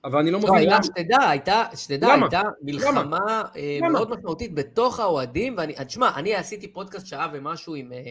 אבל 0.08 0.18
אני 0.18 0.30
לא, 0.30 0.40
לא 0.42 0.52
מבין 0.54 0.68
למה. 0.68 0.82
שתדע, 0.82 1.28
הייתה, 1.28 1.64
שתדע, 1.74 2.12
הייתה 2.12 2.42
מלחמה 2.62 3.42
אה, 3.56 3.78
מאוד 3.92 4.10
משמעותית 4.10 4.54
בתוך 4.54 5.00
האוהדים, 5.00 5.54
ואני, 5.58 5.74
תשמע, 5.86 6.10
אני 6.16 6.34
עשיתי 6.34 6.72
פודקאסט 6.72 7.06
שעה 7.06 7.28
ומשהו 7.32 7.74
עם 7.74 7.92
אה, 7.92 8.10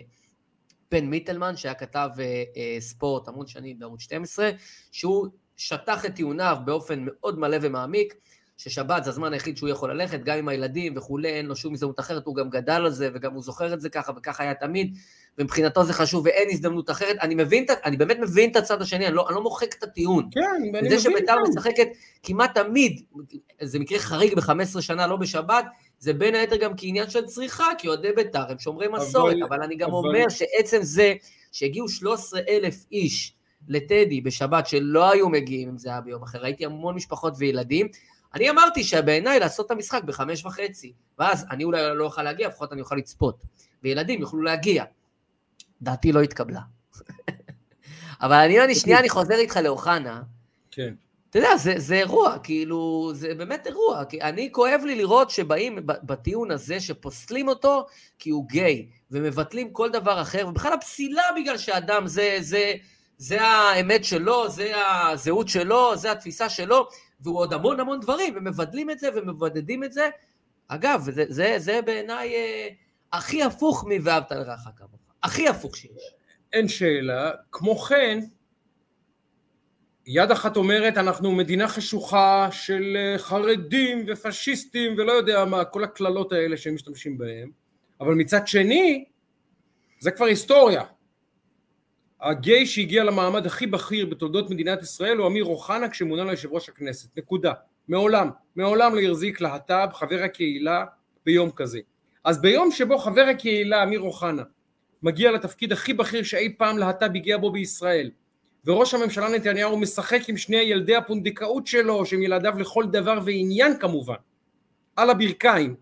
בן 0.92 1.06
מיטלמן, 1.06 1.56
שהיה 1.56 1.74
כתב 1.74 2.10
אה, 2.20 2.78
ספורט 2.80 3.28
המון 3.28 3.48
שנים 3.48 3.80
בערוץ 3.80 4.02
12, 4.02 4.50
שהוא 4.92 5.28
שטח 5.58 6.06
את 6.06 6.16
טיעוניו 6.16 6.58
באופן 6.66 7.06
מאוד 7.06 7.40
מלא 7.40 7.58
ומעמיק, 7.62 8.14
ששבת 8.58 9.04
זה 9.04 9.10
הזמן 9.10 9.34
היחיד 9.34 9.58
שהוא 9.58 9.70
יכול 9.70 9.92
ללכת, 9.92 10.24
גם 10.24 10.38
עם 10.38 10.48
הילדים 10.48 10.94
וכולי, 10.98 11.30
אין 11.30 11.46
לו 11.46 11.56
שום 11.56 11.74
הזדמנות 11.74 12.00
אחרת, 12.00 12.26
הוא 12.26 12.36
גם 12.36 12.50
גדל 12.50 12.74
על 12.74 12.92
זה, 12.92 13.10
וגם 13.14 13.34
הוא 13.34 13.44
זוכר 13.44 13.74
את 13.74 13.82
זה 13.82 13.90
ככה, 13.90 14.12
וככה 14.18 14.44
היה 14.44 14.54
תמיד, 14.54 14.98
ומבחינתו 15.38 15.84
זה 15.84 15.94
חשוב 15.94 16.26
ואין 16.26 16.50
הזדמנות 16.52 16.90
אחרת. 16.90 17.16
אני 17.22 17.36
מבין, 17.36 17.66
אני 17.86 17.98
באמת 17.98 18.18
מבין 18.20 18.52
את 18.52 18.56
הצד 18.56 18.82
השני, 18.82 19.08
אני 19.08 19.16
לא, 19.16 19.28
אני 19.28 19.36
לא 19.36 19.44
מוחק 19.44 19.76
את 19.78 19.84
הטיעון. 19.84 20.30
כן, 20.32 20.42
אני 20.60 20.70
מבין. 20.70 20.90
זה 20.90 21.00
שביתר 21.00 21.36
משחקת 21.50 21.88
כמעט 22.24 22.58
תמיד, 22.58 23.02
זה 23.62 23.80
מקרה 23.80 24.00
חריג 24.00 24.36
ב-15 24.36 24.82
שנה, 24.82 25.08
לא 25.08 25.16
בשבת, 25.16 25.66
זה 26.00 26.14
בין 26.14 26.36
היתר 26.36 26.56
גם 26.56 26.72
כעניין 26.78 27.10
של 27.10 27.26
צריכה, 27.26 27.66
כי 27.78 27.88
אוהדי 27.88 28.12
ביתר 28.12 28.44
הם 28.50 28.60
שומרי 28.60 28.88
מסורת, 28.88 29.34
אבל, 29.34 29.44
אבל 29.44 29.64
אני 29.64 29.76
גם 29.76 29.90
אבל... 29.90 29.98
אומר 29.98 30.30
שעצם 30.30 30.82
זה 30.82 31.14
שהגיעו 31.52 31.90
13 31.90 32.42
אלף 32.50 32.86
איש 32.92 33.34
לטדי 33.68 34.22
בשבת 34.22 34.68
שלא 34.68 35.12
היו 35.12 35.30
מגיעים 35.30 35.70
אם 35.70 35.78
זה 35.78 35.90
היה 35.90 36.02
ביום 36.02 36.24
אחר, 36.24 36.42
ראיתי 36.42 36.66
המון 36.66 36.96
משפחות 36.96 37.34
וילדים, 37.38 37.88
אני 38.34 38.50
אמרתי 38.50 38.84
שבעיניי 38.84 39.40
לעשות 39.40 39.66
את 39.66 39.72
המשחק 39.72 40.04
בחמש 40.04 40.46
וחצי, 40.46 40.94
ואז 41.20 41.46
אני 41.52 41.64
אולי 41.64 41.82
לא 41.96 42.06
אוכל 42.06 42.24
להגיע, 42.24 42.48
לפחות 42.48 42.74
אני 42.74 42.82
אוכל 42.82 42.96
לצפות, 42.96 43.44
וילדים 43.84 44.22
יוכלו 44.22 44.42
להגיע. 44.42 44.84
דעתי 45.82 46.12
לא 46.12 46.22
התקבלה. 46.22 46.62
אבל 48.22 48.36
אני, 48.36 48.64
אני 48.64 48.76
שנייה, 48.76 49.00
אני 49.00 49.10
חוזר 49.10 49.36
איתך 49.36 49.58
לאוחנה. 49.58 50.22
כן. 50.72 50.94
אתה 51.30 51.40
יודע, 51.40 51.58
זה, 51.58 51.74
זה 51.78 51.96
אירוע, 51.96 52.38
כאילו, 52.44 53.12
זה 53.14 53.36
באמת 53.36 53.68
אירוע. 53.68 54.06
כי 54.06 54.22
אני, 54.22 54.50
כואב 54.52 54.82
לי 54.86 54.96
לראות 54.96 55.30
שבאים 55.30 55.80
בטיעון 55.86 56.52
הזה, 56.52 56.80
שפוסלים 56.80 57.48
אותו 57.48 57.86
כי 58.20 58.30
הוא 58.30 58.48
גיי, 58.48 58.88
ומבטלים 59.12 59.74
כל 59.74 59.90
דבר 59.90 60.22
אחר, 60.22 60.48
ובכלל 60.48 60.74
הפסילה 60.74 61.24
בגלל 61.36 61.58
שאדם 61.58 62.08
זה, 62.08 62.38
זה, 62.40 62.74
זה 63.18 63.42
האמת 63.42 64.06
שלו, 64.06 64.50
זה 64.50 64.72
הזהות 64.76 65.48
שלו, 65.48 65.98
זה 65.98 66.12
התפיסה 66.12 66.50
שלו, 66.50 66.88
והוא 67.22 67.38
עוד 67.38 67.54
המון 67.54 67.80
המון 67.80 68.00
דברים, 68.00 68.34
ומבדלים 68.38 68.90
את 68.90 69.00
זה 69.00 69.10
ומבודדים 69.16 69.84
את 69.84 69.94
זה. 69.94 70.10
אגב, 70.68 71.10
זה, 71.12 71.26
זה, 71.30 71.56
זה 71.58 71.80
בעיניי 71.86 72.36
אה, 72.36 72.68
הכי 73.14 73.44
הפוך 73.44 73.86
מ"ואהבת 73.88 74.32
לרעך 74.32 74.68
כמוך". 74.76 75.07
הכי 75.24 75.48
הפוך 75.48 75.78
שיש. 75.78 76.14
אין 76.54 76.68
שאלה. 76.68 77.32
כמו 77.52 77.76
כן, 77.76 78.20
יד 80.06 80.32
אחת 80.32 80.58
אומרת 80.58 80.98
אנחנו 80.98 81.32
מדינה 81.32 81.68
חשוכה 81.68 82.50
של 82.52 82.98
אה, 82.98 83.18
חרדים 83.18 84.06
ופשיסטים 84.08 84.96
ולא 84.98 85.12
יודע 85.12 85.46
מה, 85.46 85.66
כל 85.66 85.84
הקללות 85.84 86.34
האלה 86.34 86.58
שהם 86.58 86.76
משתמשים 86.76 87.18
בהם, 87.18 87.52
אבל 88.02 88.14
מצד 88.14 88.48
שני, 88.48 89.06
זה 90.00 90.12
כבר 90.12 90.26
היסטוריה. 90.26 90.84
הגיי 92.22 92.66
שהגיע 92.66 93.04
למעמד 93.04 93.46
הכי 93.46 93.68
בכיר 93.68 94.06
בתולדות 94.06 94.50
מדינת 94.50 94.82
ישראל 94.82 95.18
הוא 95.18 95.28
אמיר 95.28 95.46
אוחנה 95.46 95.90
כשמונה 95.90 96.24
ליושב 96.24 96.54
ראש 96.54 96.70
הכנסת, 96.70 97.18
נקודה. 97.18 97.54
מעולם, 97.88 98.30
מעולם 98.56 98.96
לא 98.96 99.02
החזיק 99.02 99.42
להט"ב, 99.42 99.88
חבר 99.94 100.24
הקהילה, 100.24 100.86
ביום 101.26 101.52
כזה. 101.52 101.80
אז 102.24 102.42
ביום 102.42 102.72
שבו 102.72 102.98
חבר 102.98 103.26
הקהילה 103.32 103.84
אמיר 103.84 104.00
אוחנה 104.00 104.44
מגיע 105.04 105.32
לתפקיד 105.32 105.72
הכי 105.72 105.94
בכיר 105.94 106.24
שאי 106.24 106.54
פעם 106.58 106.78
להט"ב 106.78 107.16
הגיע 107.16 107.38
בו 107.38 107.52
בישראל, 107.52 108.12
וראש 108.66 108.94
הממשלה 108.94 109.30
נתניהו 109.30 109.78
משחק 109.78 110.30
עם 110.30 110.38
שני 110.38 110.58
ילדי 110.58 110.96
הפונדקאות 110.96 111.68
שלו, 111.68 112.06
שהם 112.06 112.22
ילדיו 112.22 112.60
לכל 112.60 112.86
דבר 112.86 113.20
ועניין 113.26 113.80
כמובן, 113.80 114.16
על 114.96 115.10
הברכיים, 115.10 115.76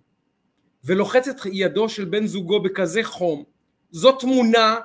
ולוחץ 0.83 1.27
את 1.27 1.35
ידו 1.51 1.89
של 1.89 2.05
בן 2.05 2.27
זוגו 2.27 2.59
בכזה 2.59 3.03
חום, 3.03 3.43
זו 3.91 4.11
תמונה 4.11 4.77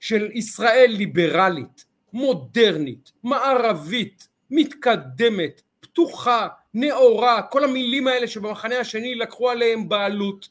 של 0.00 0.30
ישראל 0.32 0.94
ליברלית, 0.98 1.84
מודרנית, 2.12 3.12
מערבית, 3.22 4.28
מתקדמת, 4.50 5.62
פתוחה, 5.80 6.48
נאורה, 6.74 7.42
כל 7.42 7.64
המילים 7.64 8.08
האלה 8.08 8.26
שבמחנה 8.26 8.78
השני 8.78 9.14
לקחו 9.14 9.50
עליהם 9.50 9.88
בעלות, 9.88 10.48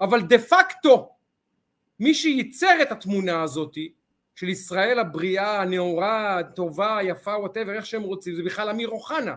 אבל 0.00 0.20
דה 0.20 0.38
פקטו 0.38 1.10
מי 2.00 2.14
שייצר 2.14 2.82
את 2.82 2.92
התמונה 2.92 3.42
הזאתי 3.42 3.92
של 4.34 4.48
ישראל 4.48 4.98
הבריאה, 4.98 5.62
הנאורה, 5.62 6.38
הטובה, 6.38 6.98
היפה, 6.98 7.36
ווטאבר, 7.36 7.72
איך 7.72 7.86
שהם 7.86 8.02
רוצים, 8.02 8.34
זה 8.34 8.42
בכלל 8.42 8.70
אמיר 8.70 8.88
אוחנה. 8.88 9.34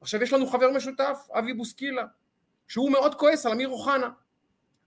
עכשיו 0.00 0.22
יש 0.22 0.32
לנו 0.32 0.46
חבר 0.46 0.70
משותף, 0.70 1.28
אבי 1.38 1.52
בוסקילה, 1.52 2.04
שהוא 2.68 2.90
מאוד 2.92 3.14
כועס 3.14 3.46
על 3.46 3.52
אמיר 3.52 3.68
אוחנה. 3.68 4.10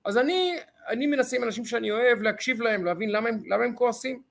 אז 0.05 0.17
אני, 0.17 0.55
אני 0.87 1.07
מנסה 1.07 1.37
עם 1.37 1.43
אנשים 1.43 1.65
שאני 1.65 1.91
אוהב 1.91 2.21
להקשיב 2.21 2.61
להם, 2.61 2.85
להבין 2.85 3.09
למה 3.09 3.29
הם, 3.29 3.39
למה 3.45 3.63
הם 3.63 3.75
כועסים. 3.75 4.21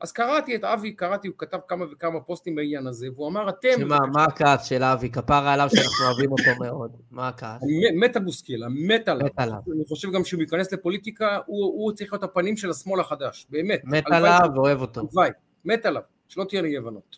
אז 0.00 0.12
קראתי 0.12 0.56
את 0.56 0.64
אבי, 0.64 0.92
קראתי, 0.92 1.28
הוא 1.28 1.34
כתב 1.38 1.58
כמה 1.68 1.84
וכמה 1.92 2.20
פוסטים 2.20 2.54
בעניין 2.54 2.86
הזה, 2.86 3.06
והוא 3.14 3.28
אמר, 3.28 3.48
אתם... 3.48 3.68
שמה, 3.80 3.98
מה 4.12 4.24
הכעס 4.24 4.66
של 4.66 4.82
אבי? 4.82 5.10
כפרה 5.10 5.52
עליו 5.52 5.68
שאנחנו 5.74 6.06
אוהבים 6.06 6.32
אותו 6.32 6.64
מאוד. 6.64 6.96
מה 7.10 7.28
הכעס? 7.28 7.62
מת 7.94 8.16
על 8.16 8.22
בוסקילה, 8.22 8.66
מת 8.68 9.08
עליו. 9.08 9.26
מת 9.26 9.32
עליו. 9.36 9.58
אני 9.74 9.84
חושב 9.88 10.10
גם 10.12 10.24
שהוא 10.24 10.40
ייכנס 10.40 10.72
לפוליטיקה, 10.72 11.38
הוא, 11.46 11.92
צריך 11.92 12.12
להיות 12.12 12.22
הפנים 12.22 12.56
של 12.56 12.70
השמאל 12.70 13.00
החדש, 13.00 13.46
באמת. 13.50 13.80
מת 13.84 14.04
עליו 14.06 14.48
ואוהב 14.54 14.80
אותו. 14.80 15.00
הלוואי, 15.00 15.30
מת 15.64 15.86
עליו, 15.86 16.02
שלא 16.28 16.44
תהיה 16.44 16.62
אי 16.62 16.76
הבנות. 16.76 17.16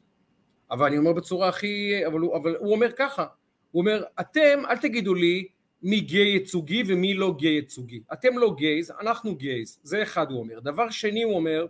אבל 0.71 0.87
אני 0.87 0.99
אומר 0.99 1.13
בצורה 1.13 1.49
הכי... 1.49 2.07
אבל 2.07 2.21
הוא, 2.21 2.73
אומר 2.73 2.93
ככה, 2.97 3.27
הוא 3.71 3.81
אומר, 3.81 4.05
אתם, 4.21 4.63
אל 4.69 4.77
תגידו 4.77 5.15
לי 5.15 5.49
מי 5.83 6.01
גיי 6.01 6.29
ייצוגי 6.29 6.83
ומי 6.87 7.15
לא 7.15 7.35
גיי 7.39 7.55
ייצוגי. 7.55 8.01
אתם 8.13 8.39
לא 8.39 8.55
גייז, 8.59 8.93
אנחנו 9.01 9.37
גייז. 9.37 9.79
זה 9.83 10.03
אחד 10.03 10.31
הוא 10.31 10.39
אומר. 10.39 10.61
דבר 10.61 10.91
שני 10.91 11.23
הוא 11.23 11.35
אומר, 11.35 11.67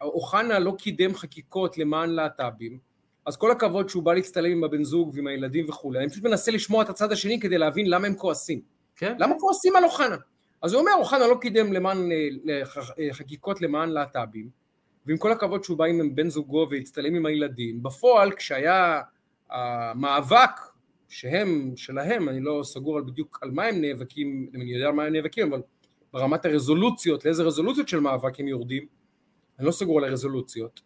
אוחנה 0.00 0.58
לא 0.58 0.74
קידם 0.78 1.14
חקיקות 1.14 1.78
למען 1.78 2.10
להט"בים, 2.10 2.78
אז 3.26 3.36
כל 3.36 3.50
הכבוד 3.50 3.88
שהוא 3.88 4.02
בא 4.02 4.14
להצטלם 4.14 4.52
עם 4.52 4.64
הבן 4.64 4.84
זוג 4.84 5.10
ועם 5.14 5.26
הילדים 5.26 5.68
וכולי, 5.68 5.98
אני 5.98 6.08
פשוט 6.08 6.24
מנסה 6.24 6.50
לשמוע 6.50 6.82
את 6.82 6.88
הצד 6.88 7.12
השני 7.12 7.40
כדי 7.40 7.58
להבין 7.58 7.90
למה 7.90 8.06
הם 8.06 8.14
כועסים. 8.14 8.60
כן? 8.96 9.16
למה 9.18 9.34
כועסים 9.38 9.76
על 9.76 9.84
אוחנה? 9.84 10.16
אז 10.62 10.72
הוא 10.72 10.80
אומר, 10.80 10.92
אוחנה 10.98 11.26
לא 11.26 11.38
קידם 11.40 11.72
למען, 11.72 12.10
אה, 12.48 12.62
חקיקות 13.12 13.60
למען 13.60 13.88
להט"בים, 13.88 14.48
ועם 15.06 15.16
כל 15.16 15.32
הכבוד 15.32 15.64
שהוא 15.64 15.78
בא 15.78 15.84
עם 15.84 16.14
בן 16.14 16.30
זוגו 16.30 16.66
והצטלם 16.70 17.14
עם 17.14 17.26
הילדים, 17.26 17.82
בפועל 17.82 18.32
כשהיה 18.32 19.00
המאבק 19.50 20.50
שהם, 21.08 21.72
שלהם, 21.76 22.28
אני 22.28 22.40
לא 22.40 22.60
סגור 22.64 22.96
על 22.96 23.04
בדיוק 23.04 23.38
על 23.42 23.50
מה 23.50 23.64
הם 23.64 23.80
נאבקים, 23.80 24.50
אני 24.54 24.64
יודע 24.64 24.86
על 24.86 24.92
מה 24.92 25.04
הם 25.04 25.12
נאבקים, 25.12 25.52
אבל 25.52 25.62
ברמת 26.12 26.44
הרזולוציות, 26.44 27.24
לאיזה 27.24 27.42
רזולוציות 27.42 27.88
של 27.88 28.00
מאבק 28.00 28.40
הם 28.40 28.48
יורדים, 28.48 28.86
אני 29.58 29.66
לא 29.66 29.72
סגור 29.72 29.98
על 29.98 30.04
הרזולוציות, 30.04 30.80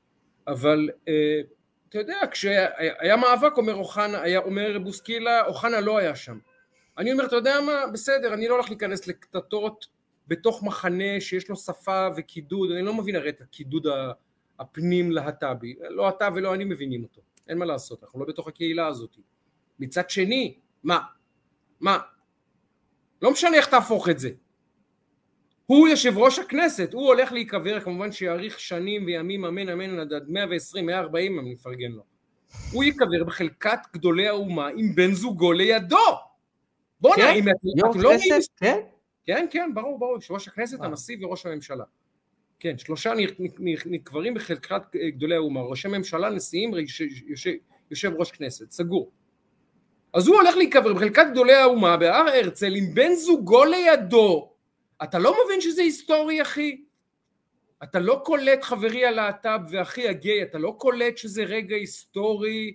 אבל 0.47 0.89
אה, 1.09 1.41
אתה 1.89 1.99
יודע, 1.99 2.19
כשהיה 2.31 3.17
מאבק 3.17 3.57
אומר 3.57 3.75
אוחנה, 3.75 4.23
היה 4.23 4.39
אומר 4.39 4.79
בוסקילה, 4.79 5.47
אוחנה 5.47 5.81
לא 5.81 5.99
היה 5.99 6.17
שם. 6.17 6.39
אני 6.99 7.13
אומר, 7.13 7.27
אתה 7.27 7.37
יודע 7.37 7.61
מה, 7.67 7.87
בסדר, 7.93 8.35
אני 8.35 8.49
לא 8.49 8.55
הולך 8.55 8.69
להיכנס 8.69 9.07
לקטטות 9.07 9.87
בתוך 10.29 10.63
מחנה 10.63 11.21
שיש 11.21 11.49
לו 11.49 11.57
שפה 11.57 12.09
וקידוד, 12.17 12.71
אני 12.71 12.83
לא 12.83 12.95
מבין 12.95 13.17
הרי 13.17 13.29
את 13.29 13.41
הקידוד 13.41 13.87
הפנים 14.59 15.11
להט"בי, 15.11 15.75
לא 15.91 16.09
אתה 16.09 16.29
ולא 16.35 16.55
אני 16.55 16.65
מבינים 16.65 17.03
אותו, 17.03 17.21
אין 17.49 17.59
מה 17.59 17.65
לעשות, 17.65 18.05
אנחנו 18.05 18.21
לא 18.21 18.27
בתוך 18.27 18.49
הקהילה 18.49 18.87
הזאת. 18.87 19.17
מצד 19.79 20.11
שני, 20.11 20.59
מה? 20.83 21.01
מה? 21.81 21.99
לא 23.23 23.33
משנה 23.33 23.57
איך 23.57 23.67
תהפוך 23.67 24.09
את 24.09 24.19
זה. 24.19 24.31
הוא 25.73 25.89
יושב 25.89 26.19
ראש 26.19 26.39
הכנסת, 26.39 26.93
הוא 26.93 27.07
הולך 27.07 27.33
להיקבר, 27.33 27.81
כמובן 27.81 28.13
שיאריך 28.13 28.61
שנים 28.61 29.05
וימים 29.07 29.45
אמן 29.45 29.69
אמן 29.69 29.99
עד 29.99 30.13
120, 30.29 30.87
140 30.87 31.41
אני 31.41 31.53
מפרגן 31.53 31.91
לו. 31.91 32.03
הוא 32.73 32.85
ייקבר 32.85 33.25
בחלקת 33.25 33.79
גדולי 33.93 34.29
האומה 34.29 34.69
עם 34.69 34.95
בן 34.95 35.13
זוגו 35.13 35.53
לידו. 35.53 35.97
בוא'נה, 37.01 37.23
כן? 37.23 37.35
אם 37.35 37.45
אתם 37.91 38.01
לא 38.01 38.09
רואים... 38.09 38.21
כן? 38.57 38.79
כן, 39.27 39.47
כן, 39.51 39.71
ברור, 39.75 39.99
ברור, 39.99 40.15
יושב 40.15 40.35
ראש 40.35 40.49
הכנסת, 40.49 40.81
הנשיא 40.81 41.17
וראש 41.21 41.47
הממשלה. 41.47 41.85
כן, 42.61 42.79
שלושה 42.79 43.13
נקברים 43.87 44.35
בחלקת 44.35 44.83
גדולי 44.95 45.35
האומה, 45.35 45.61
ראשי 45.61 45.89
ממשלה, 45.89 46.31
נשיאים, 46.31 46.71
יושב 47.91 48.13
ראש 48.19 48.33
כנסת, 48.33 48.71
סגור. 48.71 49.11
אז 50.15 50.29
הוא 50.29 50.37
הולך 50.37 50.57
להיקבר 50.57 50.95
בחלקת 50.95 51.27
גדולי 51.31 51.55
האומה 51.55 51.97
בהר 51.97 52.29
הרצל 52.29 52.75
עם 52.75 52.95
בן 52.95 53.15
זוגו 53.15 53.65
לידו 53.65 54.52
אתה 55.03 55.19
לא 55.19 55.37
מבין 55.45 55.61
שזה 55.61 55.83
היסטורי 55.83 56.43
אחי? 56.43 56.85
אתה 57.83 57.99
לא 57.99 58.23
קולט 58.25 58.63
חברי 58.63 59.07
הלהט"ב 59.07 59.59
ואחי 59.71 60.09
הגיי, 60.09 60.43
אתה 60.43 60.59
לא 60.59 60.75
קולט 60.79 61.19
שזה 61.19 61.43
רגע 61.43 61.77
היסטורי 61.77 62.75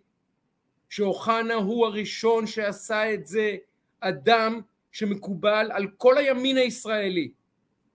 שאוחנה 0.89 1.53
הוא 1.53 1.85
הראשון 1.85 2.47
שעשה 2.47 3.13
את 3.13 3.25
זה, 3.27 3.55
אדם 3.99 4.61
שמקובל 4.91 5.69
על 5.73 5.87
כל 5.97 6.17
הימין 6.17 6.57
הישראלי, 6.57 7.31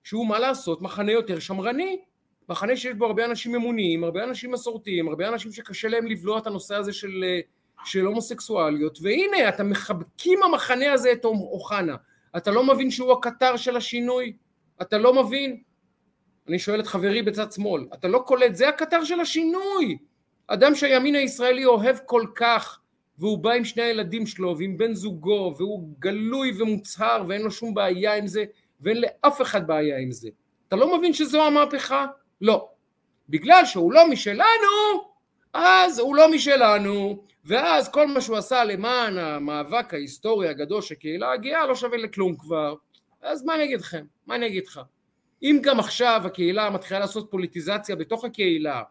שהוא 0.04 0.26
מה 0.26 0.38
לעשות 0.38 0.82
מחנה 0.82 1.12
יותר 1.12 1.38
שמרני, 1.38 2.00
מחנה 2.48 2.76
שיש 2.76 2.94
בו 2.94 3.06
הרבה 3.06 3.24
אנשים 3.24 3.54
אמוניים, 3.54 4.04
הרבה 4.04 4.24
אנשים 4.24 4.52
מסורתיים, 4.52 5.08
הרבה 5.08 5.28
אנשים 5.28 5.52
שקשה 5.52 5.88
להם 5.88 6.06
לבלוע 6.06 6.38
את 6.38 6.46
הנושא 6.46 6.74
הזה 6.74 6.92
של, 6.92 7.24
של 7.84 8.04
הומוסקסואליות, 8.04 8.98
והנה 9.02 9.48
אתם 9.48 9.70
מחבקים 9.70 10.42
המחנה 10.42 10.92
הזה 10.92 11.12
את 11.12 11.24
אוחנה, 11.24 11.96
אתה 12.36 12.50
לא 12.50 12.64
מבין 12.64 12.90
שהוא 12.90 13.12
הקטר 13.12 13.56
של 13.56 13.76
השינוי? 13.76 14.32
אתה 14.82 14.98
לא 14.98 15.24
מבין? 15.24 15.62
אני 16.48 16.58
שואל 16.58 16.80
את 16.80 16.86
חברי 16.86 17.22
בצד 17.22 17.52
שמאל, 17.52 17.86
אתה 17.94 18.08
לא 18.08 18.22
קולט, 18.26 18.54
זה 18.54 18.68
הקטר 18.68 19.04
של 19.04 19.20
השינוי! 19.20 19.98
אדם 20.46 20.74
שהימין 20.74 21.14
הישראלי 21.14 21.64
אוהב 21.64 21.96
כל 22.06 22.26
כך, 22.34 22.80
והוא 23.18 23.38
בא 23.38 23.50
עם 23.52 23.64
שני 23.64 23.82
הילדים 23.82 24.26
שלו 24.26 24.58
ועם 24.58 24.76
בן 24.76 24.94
זוגו, 24.94 25.54
והוא 25.58 25.88
גלוי 25.98 26.52
ומוצהר 26.58 27.24
ואין 27.28 27.42
לו 27.42 27.50
שום 27.50 27.74
בעיה 27.74 28.14
עם 28.14 28.26
זה, 28.26 28.44
ואין 28.80 29.00
לאף 29.00 29.42
אחד 29.42 29.66
בעיה 29.66 29.98
עם 29.98 30.10
זה. 30.10 30.28
אתה 30.68 30.76
לא 30.76 30.98
מבין 30.98 31.12
שזו 31.12 31.42
המהפכה? 31.42 32.06
לא. 32.40 32.68
בגלל 33.28 33.64
שהוא 33.64 33.92
לא 33.92 34.08
משלנו, 34.10 35.12
אז 35.52 35.98
הוא 35.98 36.16
לא 36.16 36.30
משלנו, 36.30 37.24
ואז 37.44 37.88
כל 37.88 38.06
מה 38.06 38.20
שהוא 38.20 38.36
עשה 38.36 38.64
למען 38.64 39.18
המאבק 39.18 39.94
ההיסטורי 39.94 40.48
הגדול 40.48 40.82
של 40.82 40.94
קהילה 40.94 41.32
הגאה 41.32 41.66
לא 41.66 41.74
שווה 41.74 41.98
לכלום 41.98 42.36
כבר. 42.36 42.74
אז 43.22 43.44
מה 43.44 43.54
אני 43.54 43.64
אגיד 43.64 43.80
לכם? 43.80 44.04
מה 44.26 44.34
אני 44.34 44.46
אגיד 44.46 44.66
לך? 44.66 44.80
אם 45.42 45.58
גם 45.62 45.80
עכשיו 45.80 46.22
הקהילה 46.24 46.70
מתחילה 46.70 47.00
לעשות 47.00 47.30
פוליטיזציה 47.30 47.96
בתוך 47.96 48.24
הקהילה, 48.24 48.82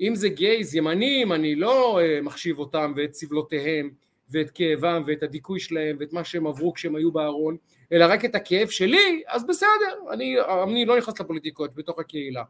אם 0.00 0.14
זה 0.14 0.28
גייז 0.28 0.74
ימנים, 0.74 1.32
אני 1.32 1.54
לא 1.54 2.00
uh, 2.00 2.22
מחשיב 2.22 2.58
אותם 2.58 2.92
ואת 2.96 3.14
סבלותיהם 3.14 3.90
ואת 4.30 4.50
כאבם 4.50 5.02
ואת 5.06 5.22
הדיכוי 5.22 5.60
שלהם 5.60 5.96
ואת 6.00 6.12
מה 6.12 6.24
שהם 6.24 6.46
עברו 6.46 6.72
כשהם 6.72 6.96
היו 6.96 7.12
בארון, 7.12 7.56
אלא 7.92 8.04
רק 8.08 8.24
את 8.24 8.34
הכאב 8.34 8.68
שלי, 8.68 9.22
אז 9.26 9.46
בסדר, 9.46 10.10
אני, 10.10 10.36
אני 10.62 10.84
לא 10.84 10.98
נכנס 10.98 11.20
לפוליטיקות 11.20 11.74
בתוך 11.74 11.98
הקהילה. 11.98 12.42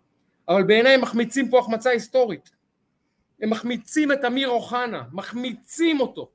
אבל 0.48 0.62
בעיניי 0.62 0.96
מחמיצים 0.96 1.50
פה 1.50 1.58
החמצה 1.58 1.90
היסטורית. 1.90 2.50
הם 3.42 3.50
מחמיצים 3.50 4.12
את 4.12 4.24
אמיר 4.26 4.48
אוחנה, 4.48 5.02
מחמיצים 5.12 6.00
אותו. 6.00 6.30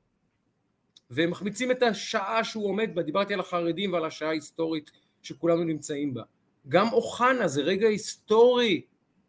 והם 1.10 1.30
מחמיצים 1.30 1.70
את 1.70 1.82
השעה 1.82 2.44
שהוא 2.44 2.66
עומד 2.66 2.90
בה, 2.94 3.02
דיברתי 3.02 3.34
על 3.34 3.40
החרדים 3.40 3.92
ועל 3.92 4.04
השעה 4.04 4.28
ההיסטורית 4.28 4.90
שכולנו 5.22 5.64
נמצאים 5.64 6.14
בה. 6.14 6.22
גם 6.68 6.92
אוחנה 6.92 7.48
זה 7.48 7.62
רגע 7.62 7.88
היסטורי, 7.88 8.82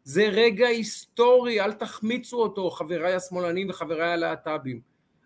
זה 0.04 0.24
רגע 0.24 0.68
היסטורי, 0.68 1.62
אל 1.62 1.74
תחמיצו 1.74 2.38
אותו 2.38 2.70
חבריי 2.70 3.14
השמאלנים 3.14 3.70
וחבריי 3.70 4.12
הלהט"בים. 4.12 4.82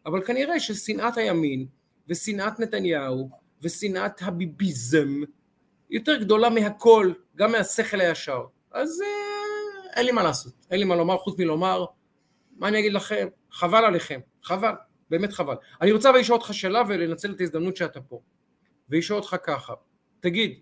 אבל 0.05 0.25
כנראה 0.25 0.59
ששנאת 0.59 1.17
הימין 1.17 1.65
ושנאת 2.07 2.59
נתניהו 2.59 3.29
ושנאת 3.61 4.21
הביביזם 4.21 5.21
יותר 5.89 6.17
גדולה 6.17 6.49
מהכל, 6.49 7.13
גם 7.35 7.51
מהשכל 7.51 8.01
הישר. 8.01 8.45
אז 8.71 9.01
אה, 9.01 9.07
אין 9.95 10.05
לי 10.05 10.11
מה 10.11 10.23
לעשות, 10.23 10.53
אין 10.71 10.79
לי 10.79 10.85
מה 10.85 10.95
לומר 10.95 11.17
חוץ 11.17 11.39
מלומר, 11.39 11.85
מה 12.57 12.67
אני 12.67 12.79
אגיד 12.79 12.93
לכם? 12.93 13.27
חבל 13.51 13.85
עליכם, 13.85 14.19
חבל, 14.43 14.71
באמת 15.09 15.33
חבל. 15.33 15.55
אני 15.81 15.91
רוצה 15.91 16.09
אבל 16.09 16.19
לשאול 16.19 16.39
אותך 16.39 16.53
שאלה 16.53 16.81
ולנצל 16.87 17.31
את 17.31 17.41
ההזדמנות 17.41 17.77
שאתה 17.77 18.01
פה. 18.01 18.21
ולשאול 18.89 19.19
אותך 19.19 19.35
ככה, 19.43 19.73
תגיד, 20.19 20.59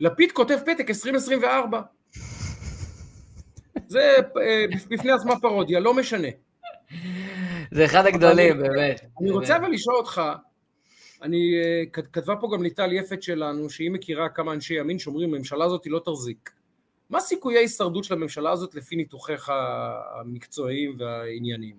לפיד 0.00 0.32
כותב 0.32 0.58
פתק 0.66 0.88
2024. 0.88 1.80
זה 3.88 4.16
אה, 4.40 4.64
בפני 4.88 5.12
עצמה 5.12 5.40
פרודיה, 5.40 5.80
לא 5.80 5.94
משנה. 5.94 6.28
זה 7.70 7.84
אחד 7.84 8.06
הגדולים, 8.06 8.58
באמת. 8.58 9.00
אני 9.20 9.30
רוצה 9.30 9.56
אבל 9.56 9.70
לשאול 9.70 9.96
אותך, 9.96 10.22
אני, 11.22 11.54
אה, 11.64 11.82
כתבה 11.92 12.36
פה 12.36 12.48
גם 12.52 12.62
ליטל 12.62 12.92
יפת 12.92 13.22
שלנו, 13.22 13.70
שהיא 13.70 13.90
מכירה 13.90 14.28
כמה 14.28 14.52
אנשי 14.52 14.74
ימין 14.74 14.98
שאומרים, 14.98 15.34
הממשלה 15.34 15.64
הזאת 15.64 15.86
לא 15.86 16.00
תחזיק. 16.04 16.50
מה 17.10 17.20
סיכויי 17.20 17.56
ההישרדות 17.56 18.04
של 18.04 18.14
הממשלה 18.14 18.50
הזאת 18.50 18.74
לפי 18.74 18.96
ניתוחיך 18.96 19.52
המקצועיים 20.20 20.96
והענייניים? 20.98 21.76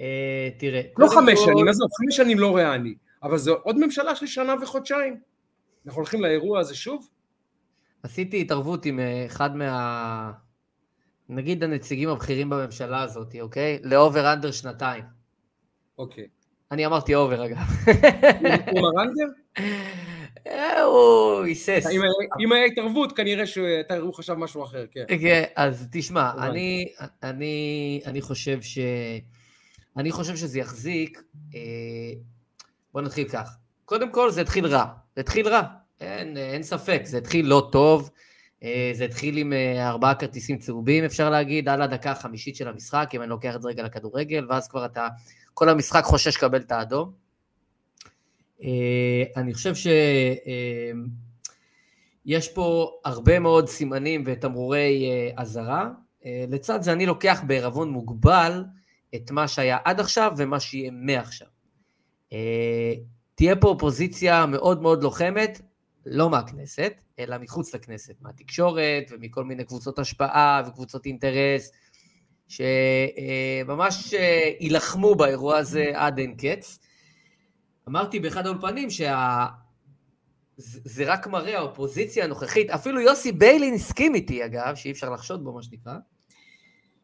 אה, 0.00 0.48
תראה, 0.58 0.82
לא 0.98 1.08
חמש 1.08 1.38
שנים, 1.44 1.68
עזוב, 1.68 1.88
חמש 1.98 2.16
שנים 2.16 2.38
לא 2.38 2.56
ריאלי, 2.56 2.94
אבל 3.22 3.38
זו 3.38 3.54
עוד 3.54 3.78
ממשלה 3.78 4.14
של 4.14 4.26
שנה 4.26 4.54
וחודשיים. 4.62 5.20
אנחנו 5.86 5.98
הולכים 5.98 6.22
לאירוע 6.22 6.60
הזה 6.60 6.74
שוב? 6.74 7.08
עשיתי 8.02 8.40
התערבות 8.40 8.86
עם 8.86 9.00
אה, 9.00 9.26
אחד 9.26 9.56
מה... 9.56 10.32
נגיד 11.28 11.64
הנציגים 11.64 12.08
הבכירים 12.08 12.50
בממשלה 12.50 13.02
הזאת, 13.02 13.36
אוקיי? 13.40 13.78
ל 13.82 13.92
over 13.92 14.32
under 14.32 14.50
שנתיים. 14.50 15.04
אוקיי. 15.98 16.26
אני 16.70 16.86
אמרתי 16.86 17.14
over 17.14 17.46
אגב. 17.46 17.56
הוא 18.70 18.80
אמר 18.80 19.02
under? 19.02 19.26
אה, 20.46 20.82
הוא 20.82 21.42
היסס. 21.42 21.86
אם 22.40 22.52
היה 22.52 22.64
התערבות, 22.64 23.16
כנראה 23.16 23.46
שהוא 23.46 24.14
חשב 24.14 24.34
משהו 24.34 24.64
אחר, 24.64 24.86
כן. 24.90 25.04
כן, 25.08 25.44
אז 25.56 25.88
תשמע, 25.92 26.30
אני, 28.06 28.20
חושב 28.20 28.62
ש... 28.62 28.78
אני 29.96 30.12
חושב 30.12 30.36
שזה 30.36 30.58
יחזיק, 30.58 31.22
אה, 31.54 31.60
בוא 32.92 33.00
נתחיל 33.00 33.28
כך. 33.28 33.56
קודם 33.84 34.12
כל 34.12 34.30
זה 34.30 34.40
התחיל 34.40 34.66
רע, 34.66 34.84
זה 35.14 35.20
התחיל 35.20 35.48
רע, 35.48 35.62
אין, 36.00 36.36
אין 36.36 36.62
ספק, 36.62 37.00
זה 37.04 37.18
התחיל 37.18 37.46
לא 37.46 37.68
טוב, 37.72 38.10
אה, 38.62 38.90
זה 38.94 39.04
התחיל 39.04 39.36
עם 39.36 39.52
ארבעה 39.78 40.14
כרטיסים 40.14 40.58
צהובים, 40.58 41.04
אפשר 41.04 41.30
להגיד, 41.30 41.68
על 41.68 41.82
הדקה 41.82 42.10
החמישית 42.10 42.56
של 42.56 42.68
המשחק, 42.68 43.10
אם 43.14 43.22
אני 43.22 43.30
לוקח 43.30 43.56
את 43.56 43.62
זה 43.62 43.68
רגע 43.68 43.82
לכדורגל, 43.82 44.46
ואז 44.48 44.68
כבר 44.68 44.84
אתה, 44.84 45.08
כל 45.54 45.68
המשחק 45.68 46.04
חושש 46.04 46.36
לקבל 46.36 46.60
את 46.60 46.72
האדום. 46.72 47.29
אני 49.36 49.54
חושב 49.54 49.74
שיש 52.26 52.48
פה 52.48 52.90
הרבה 53.04 53.38
מאוד 53.38 53.68
סימנים 53.68 54.22
ותמרורי 54.26 55.10
אזהרה. 55.36 55.90
לצד 56.48 56.82
זה 56.82 56.92
אני 56.92 57.06
לוקח 57.06 57.42
בערבון 57.46 57.90
מוגבל 57.90 58.64
את 59.14 59.30
מה 59.30 59.48
שהיה 59.48 59.78
עד 59.84 60.00
עכשיו 60.00 60.32
ומה 60.36 60.60
שיהיה 60.60 60.90
מעכשיו. 60.90 61.48
אה, 62.32 62.94
תהיה 63.34 63.56
פה 63.56 63.68
אופוזיציה 63.68 64.46
מאוד 64.46 64.82
מאוד 64.82 65.02
לוחמת, 65.02 65.60
לא 66.06 66.30
מהכנסת, 66.30 66.92
אלא 67.18 67.38
מחוץ 67.38 67.74
לכנסת, 67.74 68.14
מהתקשורת 68.20 69.04
ומכל 69.10 69.44
מיני 69.44 69.64
קבוצות 69.64 69.98
השפעה 69.98 70.62
וקבוצות 70.66 71.06
אינטרס, 71.06 71.72
שממש 72.48 74.14
אה, 74.14 74.50
יילחמו 74.60 75.14
באירוע 75.14 75.56
הזה 75.56 75.92
עד 75.94 76.18
אין 76.18 76.34
קץ. 76.34 76.78
אמרתי 77.88 78.20
באחד 78.20 78.46
האולפנים 78.46 78.90
שה... 78.90 79.46
זה 80.62 81.12
רק 81.12 81.26
מראה 81.26 81.58
האופוזיציה 81.58 82.24
הנוכחית, 82.24 82.70
אפילו 82.70 83.00
יוסי 83.00 83.32
ביילין 83.32 83.74
הסכים 83.74 84.14
איתי 84.14 84.44
אגב, 84.44 84.74
שאי 84.74 84.90
אפשר 84.90 85.10
לחשוד 85.10 85.44
בו 85.44 85.52
מה 85.52 85.62
שנקרא, 85.62 85.94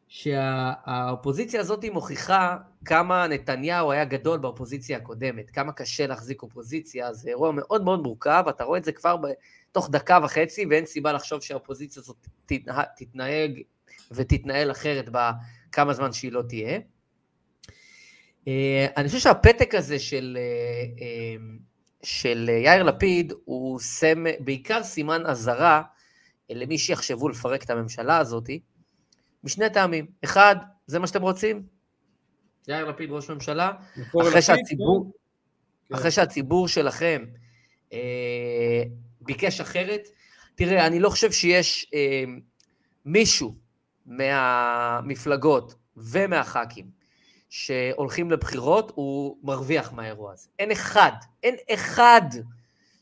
שהאופוזיציה 0.08 1.60
הזאת 1.60 1.84
מוכיחה 1.84 2.56
כמה 2.84 3.26
נתניהו 3.26 3.92
היה 3.92 4.04
גדול 4.04 4.38
באופוזיציה 4.38 4.96
הקודמת, 4.96 5.50
כמה 5.50 5.72
קשה 5.72 6.06
להחזיק 6.06 6.42
אופוזיציה, 6.42 7.12
זה 7.12 7.28
אירוע 7.28 7.52
מאוד 7.52 7.84
מאוד 7.84 8.02
מורכב, 8.02 8.44
אתה 8.48 8.64
רואה 8.64 8.78
את 8.78 8.84
זה 8.84 8.92
כבר 8.92 9.16
בתוך 9.16 9.90
דקה 9.90 10.18
וחצי, 10.24 10.66
ואין 10.70 10.86
סיבה 10.86 11.12
לחשוב 11.12 11.40
שהאופוזיציה 11.42 12.02
הזאת 12.02 12.26
תתנהג 12.96 13.62
ותתנהל 14.10 14.70
אחרת 14.70 15.08
בכמה 15.12 15.94
זמן 15.94 16.12
שהיא 16.12 16.32
לא 16.32 16.42
תהיה. 16.42 16.78
אה, 18.48 18.86
אני 18.96 19.08
חושב 19.08 19.20
שהפתק 19.20 19.74
הזה 19.74 19.98
של, 19.98 20.38
אה, 20.40 21.04
אה, 21.04 21.36
של 22.02 22.48
יאיר 22.64 22.82
לפיד 22.82 23.32
הוא 23.44 23.80
סם, 23.80 24.24
בעיקר 24.40 24.82
סימן 24.82 25.26
אזהרה 25.26 25.82
למי 26.50 26.78
שיחשבו 26.78 27.28
לפרק 27.28 27.64
את 27.64 27.70
הממשלה 27.70 28.18
הזאתי, 28.18 28.60
משני 29.44 29.70
טעמים. 29.70 30.06
אחד, 30.24 30.56
זה 30.86 30.98
מה 30.98 31.06
שאתם 31.06 31.22
רוצים? 31.22 31.62
יאיר 32.68 32.88
לפיד 32.88 33.10
ראש 33.10 33.30
ממשלה, 33.30 33.72
אחרי 34.20 34.42
שהציבור, 34.42 35.12
כן. 35.88 35.94
אחרי 35.94 36.10
שהציבור 36.10 36.68
שלכם 36.68 37.24
אה, 37.92 38.82
ביקש 39.20 39.60
אחרת. 39.60 40.08
תראה, 40.54 40.86
אני 40.86 41.00
לא 41.00 41.10
חושב 41.10 41.32
שיש 41.32 41.90
אה, 41.94 42.24
מישהו 43.04 43.54
מהמפלגות 44.06 45.74
ומהח"כים 45.96 46.95
שהולכים 47.56 48.30
לבחירות, 48.30 48.92
הוא 48.94 49.36
מרוויח 49.42 49.92
מהאירוע 49.92 50.32
הזה. 50.32 50.48
אין 50.58 50.70
אחד, 50.70 51.12
אין 51.42 51.54
אחד 51.74 52.20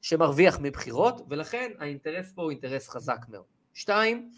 שמרוויח 0.03 0.59
מבחירות, 0.61 1.21
ולכן 1.29 1.71
האינטרס 1.79 2.33
פה 2.35 2.43
הוא 2.43 2.51
אינטרס 2.51 2.89
חזק 2.89 3.19
מאוד. 3.29 3.45
שתיים, 3.75 4.31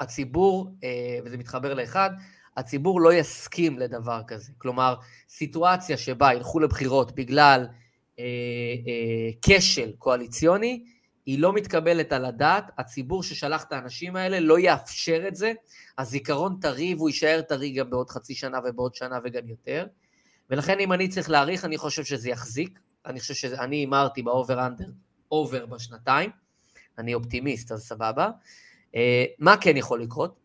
הציבור, 0.00 0.70
אה, 0.84 1.18
וזה 1.24 1.36
מתחבר 1.36 1.74
לאחד, 1.74 2.10
הציבור 2.56 3.00
לא 3.00 3.14
יסכים 3.14 3.78
לדבר 3.78 4.22
כזה. 4.26 4.52
כלומר, 4.58 4.94
סיטואציה 5.28 5.96
שבה 5.96 6.34
ילכו 6.34 6.60
לבחירות 6.60 7.14
בגלל 7.14 7.66
אה, 8.18 8.24
אה, 8.86 9.30
כשל 9.42 9.92
קואליציוני, 9.98 10.84
היא 11.30 11.38
לא 11.38 11.52
מתקבלת 11.52 12.12
על 12.12 12.24
הדעת, 12.24 12.70
הציבור 12.78 13.22
ששלח 13.22 13.64
את 13.64 13.72
האנשים 13.72 14.16
האלה 14.16 14.40
לא 14.40 14.58
יאפשר 14.58 15.24
את 15.28 15.36
זה, 15.36 15.52
הזיכרון 15.98 16.56
טרי 16.60 16.94
והוא 16.94 17.08
יישאר 17.08 17.40
טרי 17.48 17.70
גם 17.70 17.90
בעוד 17.90 18.10
חצי 18.10 18.34
שנה 18.34 18.58
ובעוד 18.64 18.94
שנה 18.94 19.18
וגם 19.24 19.48
יותר. 19.48 19.86
ולכן 20.50 20.78
אם 20.80 20.92
אני 20.92 21.08
צריך 21.08 21.30
להעריך, 21.30 21.64
אני 21.64 21.78
חושב 21.78 22.04
שזה 22.04 22.30
יחזיק. 22.30 22.78
אני 23.06 23.20
חושב 23.20 23.34
שאני 23.34 23.76
הימרתי 23.76 24.22
ב 24.22 24.31
over 24.31 24.66
under, 24.66 24.90
over 25.32 25.66
בשנתיים. 25.66 26.30
אני 26.98 27.14
אופטימיסט, 27.14 27.72
אז 27.72 27.82
סבבה. 27.82 28.30
אה, 28.94 29.24
מה 29.38 29.56
כן 29.56 29.76
יכול 29.76 30.02
לקרות? 30.02 30.40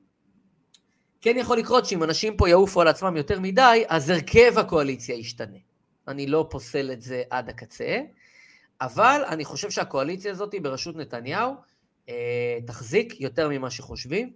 כן 1.21 1.36
יכול 1.38 1.57
לקרות 1.57 1.86
שאם 1.86 2.03
אנשים 2.03 2.38
פה 2.38 2.49
יעופו 2.49 2.81
על 2.81 2.88
עצמם 2.88 3.17
יותר 3.17 3.39
מדי, 3.39 3.83
אז 3.88 4.09
הרכב 4.09 4.53
הקואליציה 4.57 5.15
ישתנה. 5.15 5.57
אני 6.07 6.27
לא 6.27 6.47
פוסל 6.49 6.91
את 6.91 7.01
זה 7.01 7.23
עד 7.29 7.49
הקצה, 7.49 8.01
אבל 8.82 9.21
אני 9.28 9.45
חושב 9.45 9.69
שהקואליציה 9.69 10.32
הזאת 10.32 10.55
בראשות 10.61 10.95
נתניהו 10.95 11.53
אה, 12.09 12.59
תחזיק 12.67 13.21
יותר 13.21 13.49
ממה 13.49 13.69
שחושבים. 13.69 14.34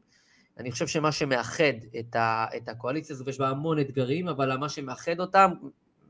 אני 0.58 0.72
חושב 0.72 0.88
שמה 0.88 1.12
שמאחד 1.12 1.74
את, 2.00 2.16
ה, 2.16 2.46
את 2.58 2.70
הקואליציה 2.70 3.14
הזו, 3.16 3.26
ויש 3.26 3.40
בה 3.40 3.50
המון 3.50 3.80
אתגרים, 3.80 4.28
אבל 4.28 4.58
מה 4.58 4.70
שמאחד 4.70 5.20
אותם, 5.20 5.52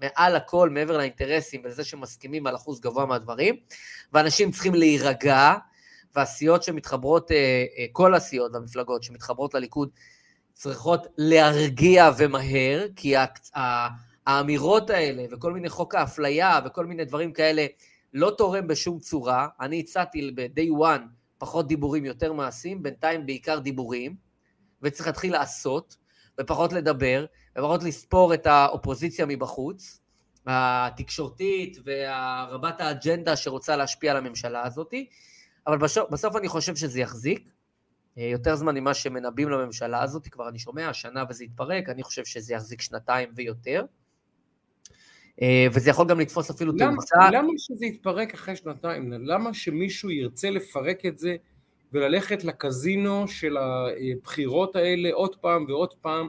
מעל 0.01 0.35
הכל, 0.35 0.69
מעבר 0.69 0.97
לאינטרסים 0.97 1.61
ולזה 1.63 1.83
שמסכימים 1.83 2.47
על 2.47 2.55
אחוז 2.55 2.79
גבוה 2.79 3.05
מהדברים, 3.05 3.55
ואנשים 4.13 4.51
צריכים 4.51 4.73
להירגע, 4.73 5.53
והסיעות 6.15 6.63
שמתחברות, 6.63 7.31
אה, 7.31 7.65
אה, 7.77 7.85
כל 7.91 8.15
הסיעות 8.15 8.51
והמפלגות 8.53 9.03
שמתחברות 9.03 9.53
לליכוד 9.53 9.89
צריכות 10.53 11.07
להרגיע 11.17 12.09
ומהר, 12.17 12.87
כי 12.95 13.13
האמירות 14.27 14.89
האלה 14.89 15.25
וכל 15.31 15.53
מיני 15.53 15.69
חוק 15.69 15.95
האפליה 15.95 16.59
וכל 16.65 16.85
מיני 16.85 17.05
דברים 17.05 17.33
כאלה 17.33 17.65
לא 18.13 18.33
תורם 18.37 18.67
בשום 18.67 18.99
צורה. 18.99 19.47
אני 19.61 19.79
הצעתי 19.79 20.31
ב-day 20.35 20.81
one 20.81 21.01
פחות 21.37 21.67
דיבורים, 21.67 22.05
יותר 22.05 22.33
מעשים, 22.33 22.83
בינתיים 22.83 23.25
בעיקר 23.25 23.59
דיבורים, 23.59 24.15
וצריך 24.81 25.07
להתחיל 25.07 25.31
לעשות, 25.31 25.97
ופחות 26.39 26.73
לדבר, 26.73 27.25
ופחות 27.57 27.83
לספור 27.83 28.33
את 28.33 28.47
האופוזיציה 28.47 29.25
מבחוץ, 29.25 29.99
התקשורתית 30.45 31.77
והרבת 31.83 32.81
האג'נדה 32.81 33.35
שרוצה 33.35 33.75
להשפיע 33.75 34.11
על 34.11 34.17
הממשלה 34.17 34.63
הזאת, 34.63 34.93
אבל 35.67 35.77
בסוף, 35.77 36.09
בסוף 36.09 36.35
אני 36.35 36.47
חושב 36.47 36.75
שזה 36.75 36.99
יחזיק. 36.99 37.49
אה, 38.17 38.23
יותר 38.23 38.55
זמן 38.55 38.75
ממה 38.75 38.93
שמנבאים 38.93 39.49
לממשלה 39.49 40.03
הזאת, 40.03 40.27
כבר 40.27 40.49
אני 40.49 40.59
שומע, 40.59 40.93
שנה 40.93 41.23
וזה 41.29 41.43
יתפרק, 41.43 41.89
אני 41.89 42.03
חושב 42.03 42.25
שזה 42.25 42.53
יחזיק 42.53 42.81
שנתיים 42.81 43.29
ויותר. 43.35 43.85
אה, 45.41 45.67
וזה 45.73 45.89
יכול 45.89 46.07
גם 46.07 46.19
לתפוס 46.19 46.49
אפילו 46.49 46.71
תאוצה. 46.71 47.17
למה 47.31 47.51
שזה 47.57 47.85
יתפרק 47.85 48.33
אחרי 48.33 48.55
שנתיים? 48.55 49.11
למה 49.11 49.53
שמישהו 49.53 50.11
ירצה 50.11 50.49
לפרק 50.49 51.05
את 51.05 51.19
זה 51.19 51.35
וללכת 51.93 52.43
לקזינו 52.43 53.27
של 53.27 53.57
הבחירות 53.57 54.75
האלה 54.75 55.09
עוד 55.13 55.35
פעם 55.35 55.65
ועוד 55.67 55.93
פעם 55.93 56.27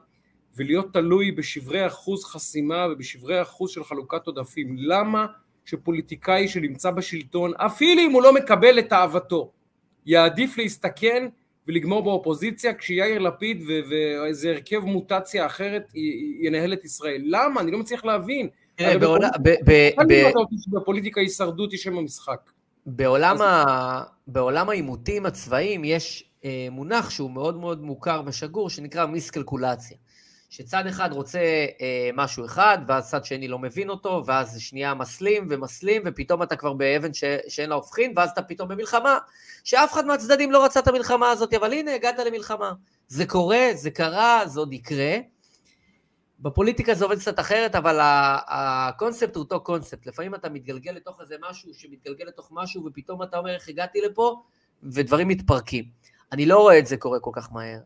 ולהיות 0.57 0.93
תלוי 0.93 1.33
בשברי 1.33 1.87
אחוז 1.87 2.25
חסימה 2.25 2.87
ובשברי 2.93 3.43
אחוז 3.43 3.71
של 3.71 3.85
חלוקת 3.85 4.27
עודפים? 4.27 4.77
למה 4.79 5.27
שפוליטיקאי 5.65 6.49
שנמצא 6.49 6.91
בשלטון, 6.91 7.53
אפילו 7.57 8.03
אם 8.03 8.11
הוא 8.11 8.23
לא 8.23 8.35
מקבל 8.35 8.79
את 8.79 8.93
אהבתו, 8.93 9.53
יעדיף 10.07 10.59
להסתכן 10.59 11.29
ולגמור 11.69 12.03
באופוזיציה 12.03 12.75
כשיאיר 12.75 13.19
לפיד 13.19 13.63
ואיזה 13.67 14.51
הרכב 14.51 14.79
מוטציה 14.79 15.47
אחרת 15.47 15.93
ינהל 16.41 16.73
את 16.73 16.85
ישראל. 16.85 17.23
למה? 17.25 17.61
אני 17.61 17.71
לא 17.71 17.79
מצליח 17.79 18.05
להבין. 18.05 18.49
תראה, 18.81 20.31
בפוליטיקה 20.69 21.21
הישרדות 21.21 21.73
היא 21.73 21.81
שם 21.81 21.99
המשחק. 21.99 22.51
בעולם 24.27 24.69
העימותים 24.69 25.27
הצבאיים 25.27 25.85
יש 25.85 26.31
אה, 26.45 26.69
מונח 26.71 27.11
שהוא 27.11 27.31
מאוד 27.31 27.57
מאוד 27.57 27.83
מוכר 27.83 28.23
ושגור, 28.27 28.71
שנקרא 28.71 29.07
מיסקלקולציה. 29.07 29.97
שצד 30.51 30.87
אחד 30.87 31.13
רוצה 31.13 31.39
אה, 31.81 32.11
משהו 32.15 32.45
אחד, 32.45 32.79
ואז 32.89 33.11
צד 33.11 33.25
שני 33.25 33.49
לא 33.49 33.59
מבין 33.59 33.91
אותו, 33.91 34.23
ואז 34.27 34.61
שנייה 34.61 34.95
מסלים 34.95 35.47
ומסלים, 35.51 36.03
ופתאום 36.07 36.43
אתה 36.43 36.57
כבר 36.57 36.73
באבן 36.73 37.15
ש, 37.15 37.25
שאין 37.49 37.69
לה 37.69 37.75
הופכין, 37.75 38.13
ואז 38.17 38.31
אתה 38.31 38.43
פתאום 38.43 38.69
במלחמה, 38.69 39.19
שאף 39.65 39.93
אחד 39.93 40.07
מהצדדים 40.07 40.53
לא 40.53 40.65
רצה 40.65 40.81
את 40.81 40.89
המלחמה 40.89 41.31
הזאת, 41.31 41.55
אבל 41.55 41.73
הנה, 41.73 41.95
הגעת 41.95 42.19
למלחמה. 42.19 42.73
זה 43.09 43.27
קורה, 43.27 43.67
זה 43.75 43.91
קרה, 43.91 44.43
זה 44.47 44.61
עוד 44.61 44.73
יקרה. 44.73 45.17
בפוליטיקה 46.41 46.95
זה 46.95 47.05
עובד 47.05 47.19
קצת 47.19 47.41
אחרת, 47.41 47.75
אבל 47.75 47.99
הקונספט 48.49 49.37
הוא 49.37 49.43
אותו 49.43 49.61
קונספט. 49.61 50.07
לפעמים 50.07 50.35
אתה 50.35 50.49
מתגלגל 50.49 50.93
לתוך 50.93 51.21
איזה 51.21 51.37
משהו 51.51 51.75
שמתגלגל 51.75 52.25
לתוך 52.25 52.49
משהו, 52.53 52.85
ופתאום 52.87 53.23
אתה 53.23 53.39
אומר 53.39 53.55
איך 53.55 53.69
הגעתי 53.69 54.01
לפה, 54.01 54.43
ודברים 54.83 55.29
מתפרקים. 55.29 55.85
אני 56.33 56.47
לא 56.47 56.59
רואה 56.59 56.79
את 56.79 56.87
זה 56.87 56.97
קורה 56.97 57.21
כל 57.21 57.31
כך 57.35 57.53
מהר. 57.53 57.81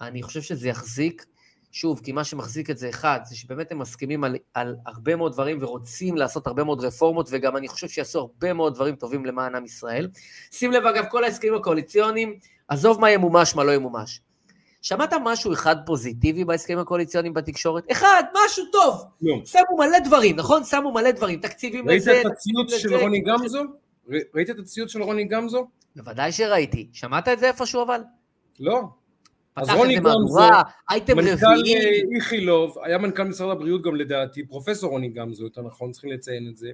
אני 0.00 0.22
חושב 0.22 0.42
שזה 0.42 0.68
יחזיק. 0.68 1.26
שוב, 1.72 2.00
כי 2.04 2.12
מה 2.12 2.24
שמחזיק 2.24 2.70
את 2.70 2.78
זה 2.78 2.88
אחד, 2.88 3.20
זה 3.24 3.36
שבאמת 3.36 3.72
הם 3.72 3.78
מסכימים 3.78 4.24
על, 4.24 4.36
על 4.54 4.76
הרבה 4.86 5.16
מאוד 5.16 5.32
דברים 5.32 5.58
ורוצים 5.60 6.16
לעשות 6.16 6.46
הרבה 6.46 6.64
מאוד 6.64 6.84
רפורמות, 6.84 7.28
וגם 7.32 7.56
אני 7.56 7.68
חושב 7.68 7.88
שיעשו 7.88 8.18
הרבה 8.18 8.52
מאוד 8.52 8.74
דברים 8.74 8.96
טובים 8.96 9.26
למען 9.26 9.54
עם 9.54 9.64
ישראל. 9.64 10.08
שים 10.50 10.72
לב, 10.72 10.86
אגב, 10.86 11.04
כל 11.10 11.24
ההסכמים 11.24 11.54
הקואליציוניים, 11.54 12.38
עזוב 12.68 13.00
מה 13.00 13.10
ימומש, 13.10 13.54
מה 13.54 13.64
לא 13.64 13.74
ימומש. 13.74 14.20
שמעת 14.82 15.12
משהו 15.24 15.52
אחד 15.52 15.76
פוזיטיבי 15.86 16.44
בהסכמים 16.44 16.78
הקואליציוניים 16.78 17.34
בתקשורת? 17.34 17.84
אחד, 17.92 18.22
משהו 18.46 18.64
טוב. 18.72 19.04
לא. 19.22 19.36
שמו 19.44 19.76
מלא 19.78 19.98
דברים, 19.98 20.36
נכון? 20.36 20.64
שמו 20.64 20.92
מלא 20.92 21.10
דברים, 21.10 21.40
תקציבים 21.40 21.88
לזה. 21.88 22.12
ראית 22.12 22.26
את 22.26 22.32
הציוץ 22.32 22.74
של 22.74 22.94
רוני 22.94 23.20
גמזו? 23.20 23.62
ראית 24.34 24.50
את 24.50 24.58
הציוץ 24.58 24.90
של 24.90 25.02
רוני 25.02 25.24
גמזו? 25.24 25.68
בוודאי 25.96 26.32
שראיתי. 26.32 26.88
שמעת 26.92 27.28
את 27.28 27.38
זה 27.38 27.48
איפשהו 27.48 27.82
אבל? 27.82 28.00
לא. 28.60 28.82
אז 29.56 29.70
רוני 29.70 29.96
גמזו, 29.96 30.40
מנכ"ל 31.16 31.46
אה, 31.46 32.16
איכילוב, 32.16 32.76
היה 32.82 32.98
מנכ"ל 32.98 33.22
משרד 33.22 33.50
הבריאות 33.50 33.82
גם 33.82 33.96
לדעתי, 33.96 34.46
פרופסור 34.46 34.90
רוני 34.90 35.08
גמזו, 35.08 35.44
יותר 35.44 35.62
נכון, 35.62 35.92
צריכים 35.92 36.10
לציין 36.10 36.48
את 36.48 36.56
זה, 36.56 36.70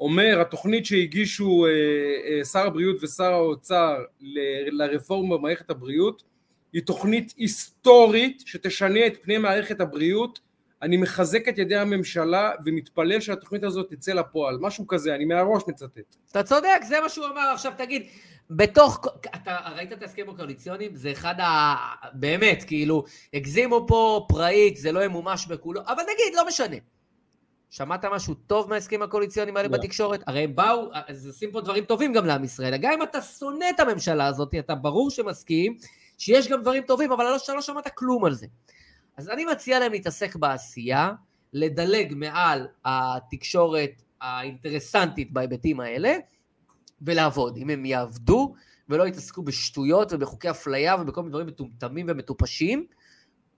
אומר 0.00 0.40
התוכנית 0.40 0.86
שהגישו 0.86 1.66
אה, 1.66 1.70
אה, 2.38 2.44
שר 2.44 2.66
הבריאות 2.66 2.96
ושר 3.02 3.32
האוצר 3.32 3.94
לרפורמה 4.72 5.38
במערכת 5.38 5.70
הבריאות 5.70 6.22
היא 6.72 6.82
תוכנית 6.82 7.34
היסטורית 7.36 8.42
שתשנה 8.46 9.06
את 9.06 9.22
פני 9.22 9.38
מערכת 9.38 9.80
הבריאות 9.80 10.40
אני 10.82 10.96
מחזק 10.96 11.48
את 11.48 11.58
ידי 11.58 11.76
הממשלה 11.76 12.50
ומתפלל 12.64 13.20
שהתוכנית 13.20 13.64
הזאת 13.64 13.90
תצא 13.90 14.12
לפועל, 14.12 14.58
משהו 14.60 14.86
כזה, 14.86 15.14
אני 15.14 15.24
מהראש 15.24 15.62
מצטט. 15.68 16.16
אתה 16.30 16.42
צודק, 16.42 16.80
זה 16.88 17.00
מה 17.00 17.08
שהוא 17.08 17.26
אמר. 17.26 17.50
עכשיו 17.54 17.72
תגיד, 17.76 18.02
בתוך, 18.50 19.06
אתה 19.34 19.56
ראית 19.76 19.92
את 19.92 20.02
ההסכם 20.02 20.30
הקואליציוניים? 20.30 20.94
זה 20.94 21.12
אחד 21.12 21.34
ה... 21.40 21.74
באמת, 22.12 22.64
כאילו, 22.64 23.04
הגזימו 23.34 23.84
פה 23.88 24.26
פראית, 24.28 24.76
זה 24.76 24.92
לא 24.92 25.04
ימומש 25.04 25.46
בכולו, 25.46 25.80
אבל 25.86 26.02
נגיד, 26.02 26.34
לא 26.34 26.46
משנה. 26.48 26.76
שמעת 27.70 28.04
משהו 28.04 28.34
טוב 28.34 28.70
מההסכמים 28.70 29.02
הקואליציוניים 29.02 29.56
האלה 29.56 29.68
לא. 29.68 29.78
בתקשורת? 29.78 30.20
הרי 30.26 30.40
הם 30.40 30.56
באו, 30.56 30.88
אז 31.06 31.26
עושים 31.26 31.50
פה 31.50 31.60
דברים 31.60 31.84
טובים 31.84 32.12
גם 32.12 32.26
לעם 32.26 32.44
ישראל. 32.44 32.76
גם 32.76 32.92
אם 32.92 33.02
אתה 33.02 33.22
שונא 33.22 33.64
את 33.74 33.80
הממשלה 33.80 34.26
הזאת, 34.26 34.54
אתה 34.58 34.74
ברור 34.74 35.10
שמסכים 35.10 35.76
שיש 36.20 36.48
גם 36.48 36.62
דברים 36.62 36.82
טובים, 36.82 37.12
אבל 37.12 37.24
לא, 37.24 37.36
לא 37.54 37.62
שמעת 37.62 37.88
כלום 37.94 38.24
על 38.24 38.34
זה. 38.34 38.46
אז 39.16 39.28
אני 39.28 39.44
מציע 39.44 39.78
להם 39.78 39.92
להתעסק 39.92 40.36
בעשייה, 40.36 41.12
לדלג 41.52 42.14
מעל 42.16 42.66
התקשורת 42.84 43.90
האינטרסנטית 44.20 45.32
בהיבטים 45.32 45.80
האלה, 45.80 46.16
ולעבוד. 47.02 47.56
אם 47.56 47.70
הם 47.70 47.84
יעבדו 47.84 48.54
ולא 48.88 49.06
יתעסקו 49.06 49.42
בשטויות 49.42 50.12
ובחוקי 50.12 50.50
אפליה 50.50 50.96
ובכל 51.00 51.20
מיני 51.20 51.30
דברים 51.30 51.46
מטומטמים 51.46 52.06
ומטופשים, 52.08 52.86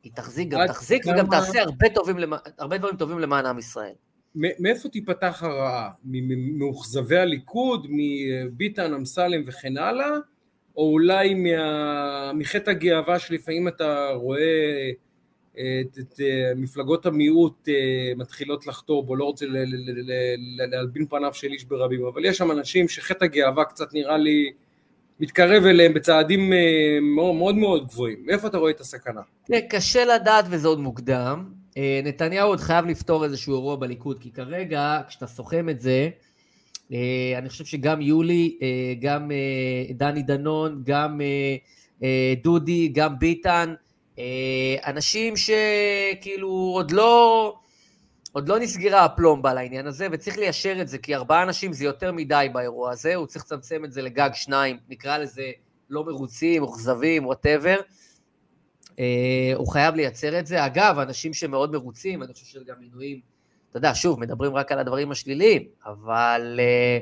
היא 0.02 0.12
תחזיק 0.14 0.48
גם 0.48 0.66
תחזיק 0.66 1.06
וגם 1.06 1.26
תעשה 1.30 1.62
הרבה, 1.62 1.88
טובים, 1.94 2.16
הרבה 2.58 2.78
דברים 2.78 2.96
טובים 2.96 3.18
למען 3.18 3.46
עם 3.46 3.58
ישראל. 3.58 3.94
מאיפה 4.34 4.88
תיפתח 4.88 5.42
הרעה? 5.42 5.90
ממאוכזבי 6.04 7.18
הליכוד, 7.18 7.86
מביטן, 7.90 8.94
אמסלם 8.94 9.42
וכן 9.46 9.76
הלאה? 9.76 10.10
או 10.76 10.92
אולי 10.92 11.34
מה... 11.34 12.32
מחטא 12.34 12.70
הגאווה 12.70 13.18
שלפעמים 13.18 13.68
אתה 13.68 14.10
רואה 14.14 14.90
את, 15.52 15.98
את 15.98 16.20
אה, 16.20 16.52
מפלגות 16.56 17.06
המיעוט 17.06 17.68
אה, 17.68 18.12
מתחילות 18.16 18.66
לחתור 18.66 19.02
בו, 19.02 19.16
לא 19.16 19.24
רוצה 19.24 19.46
להלבין 20.70 21.06
פניו 21.06 21.34
של 21.34 21.52
איש 21.52 21.64
ברבים, 21.64 22.06
אבל 22.06 22.24
יש 22.24 22.38
שם 22.38 22.50
אנשים 22.50 22.88
שחטא 22.88 23.24
הגאווה 23.24 23.64
קצת 23.64 23.94
נראה 23.94 24.18
לי 24.18 24.52
מתקרב 25.20 25.64
אליהם 25.66 25.94
בצעדים 25.94 26.52
אה, 26.52 26.98
מאוד 27.00 27.34
מאוד, 27.34 27.54
מאוד 27.54 27.86
גבוהים. 27.86 28.18
מאיפה 28.26 28.48
אתה 28.48 28.58
רואה 28.58 28.70
את 28.70 28.80
הסכנה? 28.80 29.20
קשה 29.70 30.04
לדעת 30.04 30.44
וזה 30.50 30.68
עוד 30.68 30.80
מוקדם. 30.80 31.44
נתניהו 32.04 32.48
עוד 32.48 32.60
חייב 32.60 32.86
לפתור 32.86 33.24
איזשהו 33.24 33.54
אירוע 33.54 33.76
בליכוד, 33.76 34.18
כי 34.20 34.30
כרגע, 34.30 35.00
כשאתה 35.08 35.26
סוכם 35.26 35.68
את 35.68 35.80
זה, 35.80 36.08
אני 37.38 37.48
חושב 37.48 37.64
שגם 37.64 38.00
יולי, 38.00 38.58
גם 39.00 39.30
דני 39.94 40.22
דנון, 40.22 40.82
גם 40.84 41.20
דודי, 42.42 42.88
גם 42.88 43.18
ביטן, 43.18 43.74
אה, 44.18 44.90
אנשים 44.90 45.34
שכאילו 45.36 46.48
עוד 46.48 46.90
לא, 46.90 47.54
עוד 48.32 48.48
לא 48.48 48.58
נסגרה 48.58 49.04
הפלומבה 49.04 49.54
לעניין 49.54 49.86
הזה, 49.86 50.06
וצריך 50.12 50.38
ליישר 50.38 50.80
את 50.80 50.88
זה, 50.88 50.98
כי 50.98 51.14
ארבעה 51.14 51.42
אנשים 51.42 51.72
זה 51.72 51.84
יותר 51.84 52.12
מדי 52.12 52.46
באירוע 52.52 52.90
הזה, 52.90 53.14
הוא 53.14 53.26
צריך 53.26 53.44
לצמצם 53.44 53.84
את 53.84 53.92
זה 53.92 54.02
לגג 54.02 54.30
שניים, 54.34 54.76
נקרא 54.88 55.18
לזה 55.18 55.50
לא 55.90 56.04
מרוצים, 56.04 56.62
מאוכזבים, 56.62 57.26
whatever. 57.26 57.80
אה, 58.98 59.52
הוא 59.54 59.68
חייב 59.72 59.94
לייצר 59.94 60.38
את 60.38 60.46
זה. 60.46 60.66
אגב, 60.66 60.98
אנשים 60.98 61.34
שמאוד 61.34 61.72
מרוצים, 61.72 62.22
אני 62.22 62.32
חושב 62.32 62.46
שזה 62.46 62.64
גם 62.66 62.76
מינויים, 62.80 63.20
אתה 63.72 63.78
יודע, 63.78 63.94
שוב, 63.94 64.20
מדברים 64.20 64.54
רק 64.54 64.72
על 64.72 64.78
הדברים 64.78 65.10
השליליים, 65.10 65.62
אבל 65.86 66.60
אה, 66.60 66.98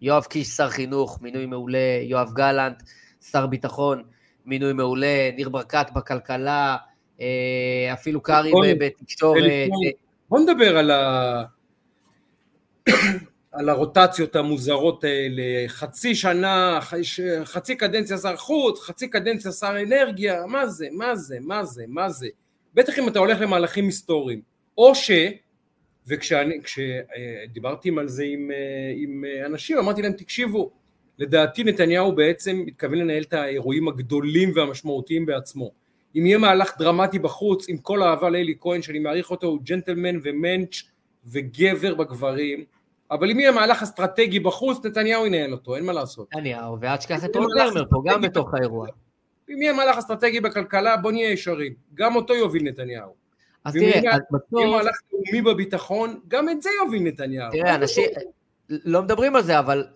יואב 0.00 0.24
קיש, 0.24 0.48
שר 0.48 0.68
חינוך, 0.68 1.18
מינוי 1.22 1.46
מעולה, 1.46 2.00
יואב 2.02 2.32
גלנט, 2.32 2.82
שר 3.30 3.46
ביטחון, 3.46 4.02
מינוי 4.46 4.72
מעולה, 4.72 5.30
ניר 5.36 5.48
ברקת 5.48 5.86
בכלכלה, 5.94 6.76
אה, 7.20 7.26
אפילו 7.92 8.20
קרעי 8.20 8.52
בתקשורת. 8.80 9.42
בוא 10.28 10.40
נדבר 10.40 10.78
על, 10.78 10.90
ה... 10.90 11.42
על 13.52 13.68
הרוטציות 13.68 14.36
המוזרות 14.36 15.04
האלה, 15.04 15.68
חצי 15.68 16.14
שנה, 16.14 16.78
חצי 17.44 17.76
קדנציה 17.76 18.18
שר 18.18 18.36
חוץ, 18.36 18.80
חצי 18.80 19.08
קדנציה 19.08 19.52
שר 19.52 19.82
אנרגיה, 19.82 20.46
מה 20.46 20.66
זה, 20.66 20.86
מה 20.92 21.16
זה, 21.16 21.36
מה 21.40 21.64
זה, 21.64 21.84
מה 21.88 22.10
זה. 22.10 22.28
בטח 22.74 22.98
אם 22.98 23.08
אתה 23.08 23.18
הולך 23.18 23.40
למהלכים 23.40 23.84
היסטוריים. 23.84 24.40
או 24.78 24.94
ש... 24.94 25.10
וכשדיברתי 26.08 27.90
על 27.98 28.08
זה 28.08 28.24
עם, 28.24 28.50
עם 28.96 29.24
אנשים, 29.46 29.78
אמרתי 29.78 30.02
להם, 30.02 30.12
תקשיבו, 30.12 30.70
לדעתי 31.18 31.64
נתניהו 31.64 32.12
בעצם 32.12 32.62
מתכוון 32.66 32.98
לנהל 32.98 33.22
את 33.22 33.32
האירועים 33.32 33.88
הגדולים 33.88 34.52
והמשמעותיים 34.54 35.26
בעצמו. 35.26 35.70
אם 36.16 36.26
יהיה 36.26 36.38
מהלך 36.38 36.78
דרמטי 36.78 37.18
בחוץ, 37.18 37.68
עם 37.68 37.76
כל 37.78 38.02
האהבה 38.02 38.30
לאלי 38.30 38.54
כהן 38.60 38.82
שאני 38.82 38.98
מעריך 38.98 39.30
אותו, 39.30 39.46
הוא 39.46 39.58
ג'נטלמן 39.62 40.18
ומנץ' 40.22 40.82
וגבר 41.26 41.94
בגברים, 41.94 42.64
אבל 43.10 43.30
אם 43.30 43.40
יהיה 43.40 43.52
מהלך 43.52 43.82
אסטרטגי 43.82 44.40
בחוץ, 44.40 44.86
נתניהו 44.86 45.26
ינהל 45.26 45.52
אותו, 45.52 45.76
אין 45.76 45.84
מה 45.84 45.92
לעשות. 45.92 46.28
נתניהו, 46.34 46.80
ועד 46.80 47.00
שכח 47.00 47.24
את 47.24 47.36
רון 47.36 47.46
דרמר 47.58 47.84
פה, 47.90 48.02
גם 48.06 48.20
בתוך 48.20 48.54
האירוע. 48.54 48.88
אם 49.50 49.62
יהיה 49.62 49.72
מהלך 49.72 49.98
אסטרטגי 49.98 50.40
בכלכלה, 50.40 50.96
בוא 50.96 51.12
נהיה 51.12 51.30
ישרים. 51.30 51.72
גם 51.94 52.16
אותו 52.16 52.34
יוביל 52.34 52.62
נתניהו. 52.62 53.27
אז 53.64 53.74
תראה, 53.74 54.14
אז 54.14 54.20
בסוף... 54.30 54.64
אם 54.64 54.70
מהלך 54.70 54.96
לאומי 55.12 55.42
בביטחון, 55.42 56.20
גם 56.28 56.48
את 56.48 56.62
זה 56.62 56.70
יוביל 56.84 57.02
נתניהו. 57.02 57.50
תראה, 57.52 57.74
אנשים 57.74 58.04
לא 58.68 59.02
מדברים 59.02 59.36
על 59.36 59.42
זה, 59.42 59.58
אבל 59.58 59.86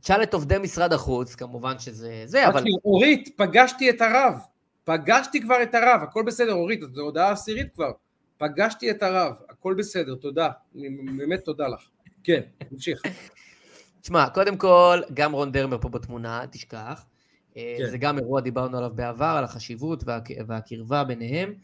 תשאל 0.00 0.22
את 0.22 0.34
עובדי 0.34 0.58
משרד 0.58 0.92
החוץ, 0.92 1.34
כמובן 1.34 1.78
שזה 1.78 2.22
זה, 2.24 2.48
אבל... 2.48 2.64
אורית, 2.84 3.28
פגשתי 3.36 3.90
את 3.90 4.00
הרב. 4.00 4.34
פגשתי 4.84 5.40
כבר 5.40 5.62
את 5.62 5.74
הרב, 5.74 6.00
הכל 6.02 6.22
בסדר, 6.26 6.52
אורית, 6.52 6.80
זו 6.92 7.02
הודעה 7.02 7.30
עשירית 7.30 7.74
כבר. 7.74 7.92
פגשתי 8.38 8.90
את 8.90 9.02
הרב, 9.02 9.34
הכל 9.50 9.74
בסדר, 9.74 10.14
תודה. 10.14 10.48
באמת 11.16 11.44
תודה 11.44 11.68
לך. 11.68 11.88
כן, 12.24 12.40
נמשיך. 12.72 13.02
תשמע, 14.00 14.28
קודם 14.28 14.56
כל, 14.56 15.00
גם 15.14 15.32
רון 15.32 15.52
דרמר 15.52 15.78
פה 15.78 15.88
בתמונה, 15.88 16.44
תשכח. 16.50 17.04
אה, 17.56 17.74
כן. 17.78 17.90
זה 17.90 17.98
גם 17.98 18.18
אירוע, 18.18 18.40
דיברנו 18.40 18.78
עליו 18.78 18.90
בעבר, 18.94 19.34
על 19.38 19.44
החשיבות 19.44 20.04
וה, 20.04 20.18
והקרבה 20.46 21.04
ביניהם. 21.04 21.54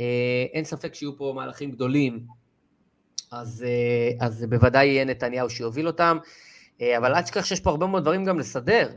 אה, 0.00 0.46
אין 0.52 0.64
ספק 0.64 0.94
שיהיו 0.94 1.16
פה 1.16 1.32
מהלכים 1.36 1.70
גדולים, 1.70 2.26
אז, 3.30 3.64
אה, 3.68 4.26
אז 4.26 4.46
בוודאי 4.48 4.86
יהיה 4.86 5.04
נתניהו 5.04 5.50
שיוביל 5.50 5.86
אותם, 5.86 6.18
אבל 6.96 7.14
אל 7.14 7.22
תשכח 7.22 7.44
שיש 7.44 7.60
פה 7.60 7.70
הרבה 7.70 7.86
מאוד 7.86 8.02
דברים 8.02 8.24
גם 8.24 8.38
לסדר. 8.38 8.90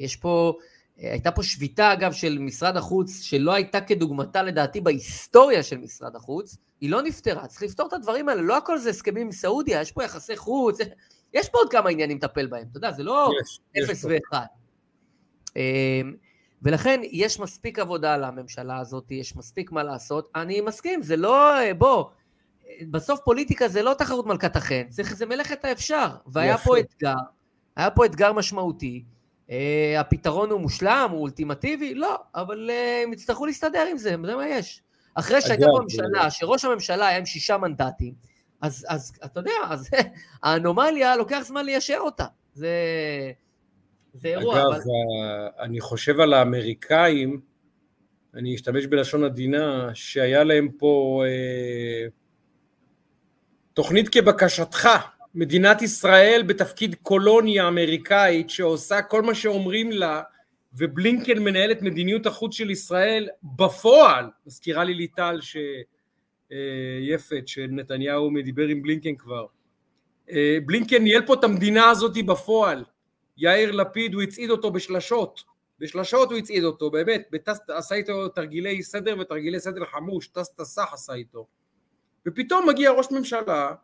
יש 0.00 0.16
פה, 0.16 0.52
הייתה 0.96 1.30
פה 1.30 1.42
שביתה, 1.42 1.92
אגב, 1.92 2.12
של 2.12 2.38
משרד 2.38 2.76
החוץ, 2.76 3.22
שלא 3.22 3.52
הייתה 3.52 3.80
כדוגמתה 3.80 4.42
לדעתי 4.42 4.80
בהיסטוריה 4.80 5.62
של 5.62 5.78
משרד 5.78 6.16
החוץ, 6.16 6.56
היא 6.80 6.90
לא 6.90 7.02
נפתרה, 7.02 7.46
צריך 7.46 7.62
לפתור 7.62 7.88
את 7.88 7.92
הדברים 7.92 8.28
האלה, 8.28 8.42
לא 8.42 8.56
הכל 8.56 8.78
זה 8.78 8.90
הסכמים 8.90 9.26
עם 9.26 9.32
סעודיה, 9.32 9.80
יש 9.80 9.92
פה 9.92 10.04
יחסי 10.04 10.36
חוץ, 10.36 10.78
יש 11.34 11.48
פה 11.48 11.58
עוד 11.58 11.70
כמה 11.70 11.90
עניינים 11.90 12.16
לטפל 12.16 12.46
בהם, 12.46 12.66
אתה 12.70 12.78
יודע, 12.78 12.92
זה 12.92 13.02
לא 13.02 13.30
אפס 13.84 14.04
ואחד. 14.04 14.46
ולכן 16.62 17.00
יש 17.04 17.40
מספיק 17.40 17.78
עבודה 17.78 18.16
לממשלה 18.16 18.78
הזאת, 18.78 19.10
יש 19.10 19.36
מספיק 19.36 19.72
מה 19.72 19.82
לעשות. 19.82 20.30
אני 20.34 20.60
מסכים, 20.60 21.02
זה 21.02 21.16
לא, 21.16 21.54
בוא, 21.78 22.04
בסוף 22.90 23.20
פוליטיקה 23.24 23.68
זה 23.68 23.82
לא 23.82 23.94
תחרות 23.94 24.26
מלכת 24.26 24.56
החן, 24.56 24.82
זה, 24.88 25.02
זה 25.02 25.26
מלאכת 25.26 25.64
האפשר. 25.64 26.08
והיה 26.26 26.54
יפה. 26.54 26.64
פה 26.64 26.78
אתגר, 26.78 27.14
היה 27.76 27.90
פה 27.90 28.06
אתגר 28.06 28.32
משמעותי. 28.32 29.04
Uh, 29.46 29.50
הפתרון 29.98 30.50
הוא 30.50 30.60
מושלם, 30.60 31.08
הוא 31.12 31.20
אולטימטיבי? 31.20 31.94
לא, 31.94 32.16
אבל 32.34 32.70
uh, 32.70 33.06
הם 33.06 33.12
יצטרכו 33.12 33.46
להסתדר 33.46 33.86
עם 33.90 33.98
זה, 33.98 34.10
זה 34.26 34.36
מה 34.36 34.48
יש. 34.48 34.82
אחרי 35.14 35.40
שהייתה 35.40 35.66
פה 35.66 35.80
ממשלה, 35.82 36.30
שראש 36.30 36.64
הממשלה 36.64 37.06
היה 37.06 37.18
עם 37.18 37.26
שישה 37.26 37.58
מנדטים, 37.58 38.14
אז, 38.60 38.86
אז 38.88 39.12
אתה 39.24 39.40
יודע, 39.40 39.52
אז 39.68 39.88
האנומליה, 40.42 41.16
לוקח 41.16 41.40
זמן 41.44 41.64
ליישר 41.64 41.98
אותה. 42.00 42.26
זה, 42.54 42.68
זה 44.16 44.28
אירוע. 44.28 44.60
אגב, 44.60 44.66
אבל... 44.66 44.80
אני 45.60 45.80
חושב 45.80 46.20
על 46.20 46.34
האמריקאים, 46.34 47.40
אני 48.34 48.54
אשתמש 48.54 48.86
בלשון 48.86 49.24
עדינה, 49.24 49.90
שהיה 49.94 50.44
להם 50.44 50.68
פה 50.68 51.22
אה, 51.26 52.06
תוכנית 53.74 54.08
כבקשתך, 54.08 54.88
מדינת 55.34 55.82
ישראל 55.82 56.42
בתפקיד 56.46 56.94
קולוניה 57.02 57.68
אמריקאית 57.68 58.50
שעושה 58.50 59.02
כל 59.02 59.22
מה 59.22 59.34
שאומרים 59.34 59.92
לה 59.92 60.22
ובלינקן 60.74 61.38
מנהל 61.38 61.72
את 61.72 61.82
מדיניות 61.82 62.26
החוץ 62.26 62.54
של 62.54 62.70
ישראל 62.70 63.28
בפועל, 63.42 64.30
מזכירה 64.46 64.84
לי 64.84 64.94
ליטל 64.94 65.38
ש... 65.40 65.56
אה, 66.52 66.98
יפת 67.00 67.48
שנתניהו 67.48 68.30
מדיבר 68.30 68.66
עם 68.66 68.82
בלינקן 68.82 69.14
כבר. 69.14 69.46
אה, 70.30 70.58
בלינקן 70.66 71.02
ניהל 71.02 71.26
פה 71.26 71.34
את 71.34 71.44
המדינה 71.44 71.90
הזאת 71.90 72.24
בפועל. 72.26 72.84
יאיר 73.36 73.70
לפיד 73.70 74.14
הוא 74.14 74.22
הצעיד 74.22 74.50
אותו 74.50 74.70
בשלשות, 74.70 75.40
בשלשות 75.78 76.30
הוא 76.30 76.38
הצעיד 76.38 76.64
אותו, 76.64 76.90
באמת, 76.90 77.28
בטס, 77.32 77.58
עשה 77.68 77.94
איתו 77.94 78.28
תרגילי 78.28 78.82
סדר 78.82 79.16
ותרגילי 79.20 79.60
סדר 79.60 79.84
חמוש, 79.84 80.28
טס 80.28 80.54
תסח 80.56 80.90
עשה 80.92 81.12
איתו. 81.12 81.46
ופתאום 82.26 82.68
מגיע 82.68 82.90
ראש 82.90 83.06
ממשלה 83.10 83.74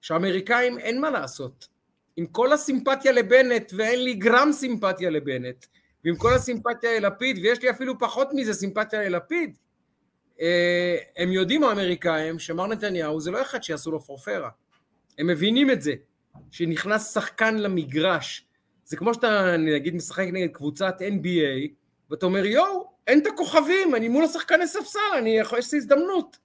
שהאמריקאים 0.00 0.78
אין 0.78 1.00
מה 1.00 1.10
לעשות. 1.10 1.68
עם 2.16 2.26
כל 2.26 2.52
הסימפתיה 2.52 3.12
לבנט, 3.12 3.72
ואין 3.76 4.04
לי 4.04 4.14
גרם 4.14 4.52
סימפתיה 4.52 5.10
לבנט, 5.10 5.66
ועם 6.04 6.16
כל 6.16 6.34
הסימפתיה 6.34 7.00
ללפיד, 7.00 7.38
ויש 7.38 7.62
לי 7.62 7.70
אפילו 7.70 7.98
פחות 7.98 8.28
מזה 8.32 8.54
סימפתיה 8.54 9.08
ללפיד, 9.08 9.56
אה, 10.40 10.96
הם 11.16 11.32
יודעים 11.32 11.64
האמריקאים 11.64 12.38
שמר 12.38 12.66
נתניהו 12.66 13.20
זה 13.20 13.30
לא 13.30 13.42
אחד 13.42 13.62
שיעשו 13.62 13.90
לו 13.90 14.00
פורפרה. 14.00 14.50
הם 15.18 15.26
מבינים 15.26 15.70
את 15.70 15.82
זה, 15.82 15.94
שנכנס 16.50 17.14
שחקן 17.14 17.56
למגרש. 17.56 18.47
זה 18.88 18.96
כמו 18.96 19.14
שאתה 19.14 19.56
נגיד 19.56 19.94
משחק 19.94 20.26
נגד 20.32 20.52
קבוצת 20.52 20.96
NBA, 21.00 21.68
ואתה 22.10 22.26
אומר 22.26 22.44
יואו, 22.44 22.92
אין 23.06 23.18
את 23.18 23.26
הכוכבים, 23.26 23.94
אני 23.94 24.08
מול 24.08 24.24
השחקני 24.24 24.66
ספסל, 24.66 24.98
אני 25.18 25.38
יכול, 25.38 25.58
יש 25.58 25.72
לי 25.72 25.78
הזדמנות. 25.78 26.38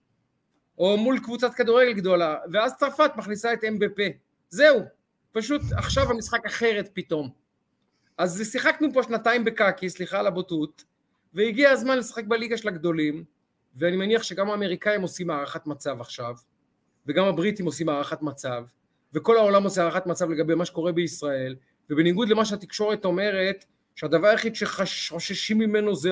או 0.77 0.97
מול 0.97 1.19
קבוצת 1.19 1.53
כדורגל 1.53 1.93
גדולה, 1.93 2.35
ואז 2.51 2.73
צרפת 2.75 3.11
מכניסה 3.15 3.53
את 3.53 3.63
MBP. 3.63 4.01
זהו, 4.49 4.81
פשוט 5.31 5.61
עכשיו 5.77 6.11
המשחק 6.11 6.45
אחרת 6.45 6.89
פתאום. 6.93 7.29
אז 8.17 8.49
שיחקנו 8.51 8.93
פה 8.93 9.03
שנתיים 9.03 9.45
בקקי, 9.45 9.89
סליחה 9.89 10.19
על 10.19 10.27
הבוטות, 10.27 10.83
והגיע 11.33 11.71
הזמן 11.71 11.97
לשחק 11.97 12.23
בליגה 12.25 12.57
של 12.57 12.67
הגדולים, 12.67 13.23
ואני 13.75 13.97
מניח 13.97 14.23
שגם 14.23 14.49
האמריקאים 14.49 15.01
עושים 15.01 15.29
הערכת 15.29 15.67
מצב 15.67 16.01
עכשיו, 16.01 16.35
וגם 17.07 17.25
הבריטים 17.25 17.65
עושים 17.65 17.89
הערכת 17.89 18.21
מצב, 18.21 18.65
וכל 19.13 19.37
העולם 19.37 19.63
עושה 19.63 19.81
הערכת 19.81 20.05
מצב 20.05 20.29
לגבי 20.29 20.55
מה 20.55 20.65
שקורה 20.65 20.91
בישראל, 20.91 21.55
ובניגוד 21.89 22.29
למה 22.29 22.45
שהתקשורת 22.45 23.05
אומרת, 23.05 23.65
שהדבר 23.95 24.27
היחיד 24.27 24.55
שחוששים 24.55 25.57
ממנו 25.57 25.95
זה, 25.95 26.09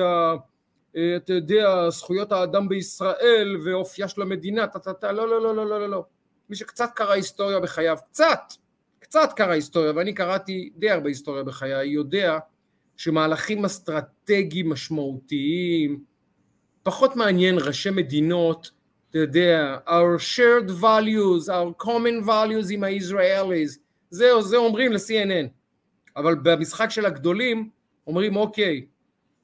אה, 0.96 1.16
אתה 1.16 1.32
יודע, 1.32 1.90
זכויות 1.90 2.32
האדם 2.32 2.68
בישראל 2.68 3.56
ואופייה 3.64 4.08
של 4.08 4.22
המדינה, 4.22 4.66
טה-טה-טה, 4.66 5.12
לא, 5.12 5.28
לא, 5.28 5.42
לא, 5.42 5.56
לא, 5.56 5.66
לא, 5.66 5.80
לא, 5.80 5.88
לא. 5.88 6.04
מי 6.50 6.56
שקצת 6.56 6.90
קרא 6.94 7.12
היסטוריה 7.12 7.60
בחייו, 7.60 7.98
קצת, 8.10 8.40
קצת 8.98 9.32
קרא 9.36 9.52
היסטוריה, 9.52 9.92
ואני 9.96 10.14
קראתי 10.14 10.70
די 10.76 10.90
הרבה 10.90 11.08
היסטוריה 11.08 11.42
בחיי, 11.44 11.88
יודע 11.88 12.38
שמהלכים 12.96 13.64
אסטרטגיים 13.64 14.70
משמעותיים, 14.70 16.04
פחות 16.82 17.16
מעניין 17.16 17.58
ראשי 17.58 17.90
מדינות, 17.90 18.70
אתה 19.10 19.18
יודע, 19.18 19.78
our 19.86 20.18
shared 20.18 20.70
values, 20.70 21.48
our 21.48 21.84
common 21.84 22.26
values 22.26 22.70
עם 22.70 22.84
ה-Israelis, 22.84 23.78
זהו, 24.10 24.42
זה 24.42 24.56
אומרים 24.56 24.92
ל-CNN. 24.92 25.61
אבל 26.16 26.34
במשחק 26.34 26.90
של 26.90 27.06
הגדולים 27.06 27.70
אומרים, 28.06 28.36
אוקיי, 28.36 28.86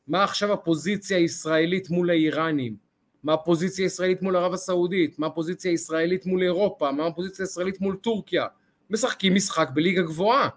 מה 0.09 0.25
עכשיו 0.25 0.53
הפוזיציה 0.53 1.17
הישראלית 1.17 1.91
מול 1.91 2.11
האיראנים? 2.11 2.77
מה 3.23 3.33
הפוזיציה 3.33 3.85
הישראלית 3.85 4.23
מול 4.23 4.37
ערב 4.37 4.53
הסעודית? 4.53 5.19
מה 5.19 5.27
הפוזיציה 5.27 5.71
הישראלית 5.71 6.27
מול 6.27 6.43
אירופה? 6.43 6.93
מה 6.93 7.07
הפוזיציה 7.07 7.45
הישראלית 7.45 7.81
מול 7.81 7.97
טורקיה? 7.97 8.47
משחקים 8.91 9.35
משחק 9.35 9.69
בליגה 9.75 10.03
גבוהה. 10.03 10.49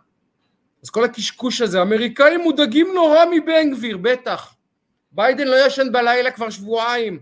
אז 0.84 0.90
כל 0.90 1.04
הקשקוש 1.04 1.62
הזה, 1.62 1.80
האמריקאים 1.80 2.42
מודאגים 2.42 2.88
נורא 2.94 3.20
מבן 3.32 3.72
גביר, 3.72 3.98
בטח. 3.98 4.56
ביידן 5.12 5.48
לא 5.48 5.66
ישן 5.66 5.92
בלילה 5.92 6.32
כבר 6.32 6.50
שבועיים. 6.50 7.20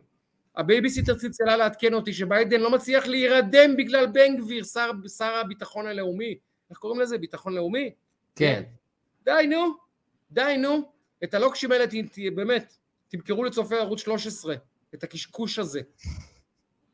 הבייביסיטר 0.58 1.16
צלצלה 1.16 1.58
לעדכן 1.58 1.94
אותי 1.94 2.14
שביידן 2.14 2.62
לא 2.62 2.72
מצליח 2.72 3.08
להירדם 3.08 3.78
בגלל 3.78 4.06
בן 4.06 4.38
גביר, 4.38 4.64
שר, 4.64 4.92
שר 5.18 5.36
הביטחון 5.36 5.88
הלאומי. 5.88 6.38
איך 6.70 6.78
קוראים 6.78 7.02
לזה? 7.02 7.18
ביטחון 7.18 7.54
לאומי? 7.54 7.92
כן. 8.36 8.64
די 9.24 9.48
נו, 9.50 9.74
די 10.32 10.56
נו. 10.58 10.92
את 11.24 11.34
הלוקשים 11.34 11.72
האלה, 11.72 11.86
באמת, 12.36 12.74
תמכרו 13.08 13.44
לצופי 13.44 13.76
ערוץ 13.76 14.02
13, 14.02 14.56
את 14.94 15.04
הקשקוש 15.04 15.60
הזה. 15.60 15.82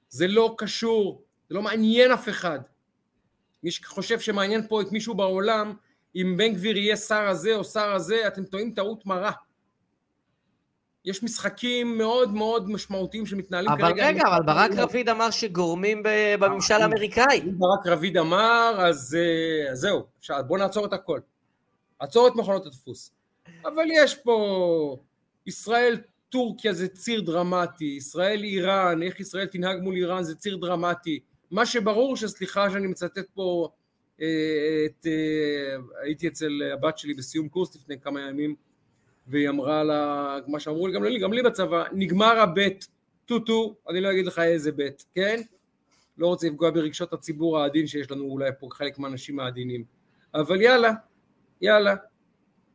זה 0.09 0.27
לא 0.27 0.55
קשור, 0.57 1.23
זה 1.49 1.55
לא 1.55 1.61
מעניין 1.61 2.11
אף 2.11 2.29
אחד. 2.29 2.59
מי 3.63 3.71
שחושב 3.71 4.19
שמעניין 4.19 4.67
פה 4.67 4.81
את 4.81 4.91
מישהו 4.91 5.15
בעולם, 5.15 5.73
אם 6.15 6.35
בן 6.37 6.53
גביר 6.53 6.77
יהיה 6.77 6.95
שר 6.95 7.27
הזה 7.27 7.55
או 7.55 7.63
שר 7.63 7.93
הזה, 7.93 8.27
אתם 8.27 8.45
טועים 8.45 8.71
טעות 8.71 9.05
מרה. 9.05 9.31
יש 11.05 11.23
משחקים 11.23 11.97
מאוד 11.97 12.33
מאוד 12.33 12.69
משמעותיים 12.69 13.25
שמתנהלים 13.25 13.71
אבל 13.71 13.81
כרגע. 13.81 14.09
אבל 14.09 14.15
רגע, 14.15 14.21
אבל 14.27 14.45
ברק 14.45 14.71
רביד 14.77 15.09
אמר 15.09 15.31
שגורמים 15.31 16.03
בממשל 16.39 16.73
האמריקאי. 16.73 17.41
אם 17.45 17.59
ברק 17.59 17.87
רביד 17.87 18.17
אמר, 18.17 18.75
אז, 18.77 19.17
אה, 19.19 19.71
אז 19.71 19.79
זהו, 19.79 20.03
אפשר, 20.19 20.41
בוא 20.41 20.57
נעצור 20.57 20.85
את 20.85 20.93
הכל. 20.93 21.19
עצור 21.99 22.27
את 22.27 22.35
מכונות 22.35 22.65
הדפוס. 22.65 23.11
אבל 23.65 23.85
יש 23.93 24.15
פה, 24.15 24.97
ישראל 25.45 25.97
טורקיה 26.29 26.73
זה 26.73 26.87
ציר 26.87 27.21
דרמטי, 27.21 27.85
ישראל 27.85 28.43
איראן, 28.43 29.03
איך 29.03 29.19
ישראל 29.19 29.45
תנהג 29.45 29.81
מול 29.81 29.95
איראן 29.95 30.23
זה 30.23 30.35
ציר 30.35 30.57
דרמטי. 30.57 31.19
מה 31.51 31.65
שברור 31.65 32.17
שסליחה 32.17 32.69
שאני 32.71 32.87
מצטט 32.87 33.29
פה 33.33 33.69
אה, 34.21 34.85
את, 34.85 35.07
אה, 35.07 36.01
הייתי 36.03 36.27
אצל 36.27 36.61
הבת 36.73 36.97
שלי 36.97 37.13
בסיום 37.13 37.49
קורס 37.49 37.75
לפני 37.75 37.99
כמה 37.99 38.21
ימים, 38.21 38.55
והיא 39.27 39.49
אמרה 39.49 39.83
לה, 39.83 40.37
מה 40.47 40.59
שאמרו 40.59 40.87
לי 40.87 40.93
גם 40.93 41.03
לי, 41.03 41.19
גם 41.19 41.33
לי 41.33 41.43
בצבא, 41.43 41.83
נגמר 41.93 42.39
הבית, 42.39 42.87
טוטו, 43.25 43.75
אני 43.89 44.01
לא 44.01 44.11
אגיד 44.11 44.25
לך 44.25 44.39
איזה 44.39 44.71
בית, 44.71 45.05
כן? 45.15 45.41
לא 46.17 46.27
רוצה 46.27 46.47
לפגוע 46.47 46.71
ברגשות 46.71 47.13
הציבור 47.13 47.59
העדין 47.59 47.87
שיש 47.87 48.11
לנו 48.11 48.23
אולי 48.23 48.49
פה 48.59 48.67
חלק 48.71 48.99
מהאנשים 48.99 49.39
העדינים, 49.39 49.83
אבל 50.33 50.61
יאללה, 50.61 50.91
יאללה, 51.61 51.95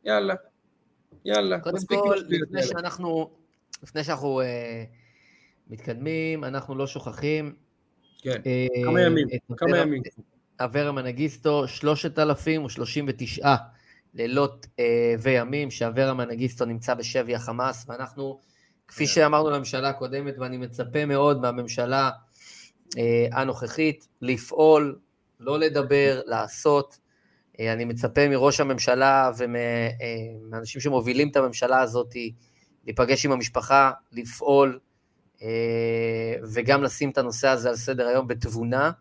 יאללה. 0.03 0.33
יאללה, 1.25 1.59
קודם 1.59 1.85
כל, 1.87 2.17
לפני 2.29 2.63
שאנחנו, 2.63 3.29
לפני 3.83 4.03
שאנחנו 4.03 4.41
uh, 4.41 4.45
מתקדמים, 5.67 6.43
אנחנו 6.43 6.75
לא 6.75 6.87
שוכחים. 6.87 7.55
כן, 8.21 8.41
uh, 8.41 8.85
כמה 8.85 9.01
ימים, 9.01 9.27
כמה 9.57 9.77
ימים. 9.77 10.01
אברה 10.59 10.91
מנגיסטו, 10.91 11.67
3,039 11.67 13.55
לילות 14.13 14.65
uh, 14.65 14.79
וימים 15.19 15.71
שאברה 15.71 16.13
מנגיסטו 16.13 16.65
נמצא 16.65 16.93
בשבי 16.93 17.35
החמאס, 17.35 17.85
ואנחנו, 17.87 18.39
כפי 18.87 19.07
כן. 19.07 19.13
שאמרנו 19.13 19.49
לממשלה 19.49 19.89
הקודמת, 19.89 20.35
ואני 20.39 20.57
מצפה 20.57 21.05
מאוד 21.05 21.41
מהממשלה 21.41 22.09
uh, 22.89 22.99
הנוכחית, 23.31 24.07
לפעול, 24.21 24.99
לא 25.39 25.59
לדבר, 25.59 26.21
לעשות. 26.25 26.97
אה, 27.59 27.73
אני 27.73 27.85
מצפה 27.85 28.29
מראש 28.29 28.59
הממשלה 28.59 29.31
ומאנשים 29.37 30.79
אה, 30.79 30.83
שמובילים 30.83 31.29
את 31.29 31.35
הממשלה 31.35 31.79
הזאת 31.79 32.13
להיפגש 32.85 33.25
עם 33.25 33.31
המשפחה, 33.31 33.91
לפעול 34.11 34.79
אה, 35.41 36.35
וגם 36.53 36.83
לשים 36.83 37.09
את 37.09 37.17
הנושא 37.17 37.47
הזה 37.47 37.69
על 37.69 37.75
סדר 37.75 38.07
היום 38.07 38.27
בתבונה. 38.27 38.91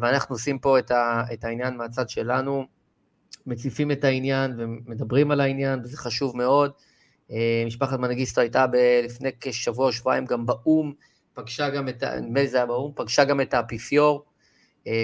ואנחנו 0.00 0.34
עושים 0.34 0.58
פה 0.58 0.78
את 1.32 1.44
העניין 1.44 1.76
מהצד 1.76 2.08
שלנו, 2.08 2.66
מציפים 3.46 3.90
את 3.90 4.04
העניין 4.04 4.54
ומדברים 4.58 5.30
על 5.30 5.40
העניין, 5.40 5.80
וזה 5.84 5.96
חשוב 5.96 6.36
מאוד. 6.36 6.72
משפחת 7.66 7.98
מנגיסטו 7.98 8.40
הייתה 8.40 8.66
לפני 9.04 9.30
כשבוע, 9.40 9.92
שבועיים 9.92 10.24
גם 10.24 10.46
באו"ם, 10.46 10.92
פגשה 11.34 11.70
גם 11.70 11.88
את, 11.88 12.02
נדמה 12.02 12.40
לי 12.40 12.48
זה 12.48 12.56
היה 12.56 12.66
באו"ם, 12.66 12.92
פגשה 12.94 13.24
גם 13.24 13.40
את 13.40 13.54
האפיפיור, 13.54 14.24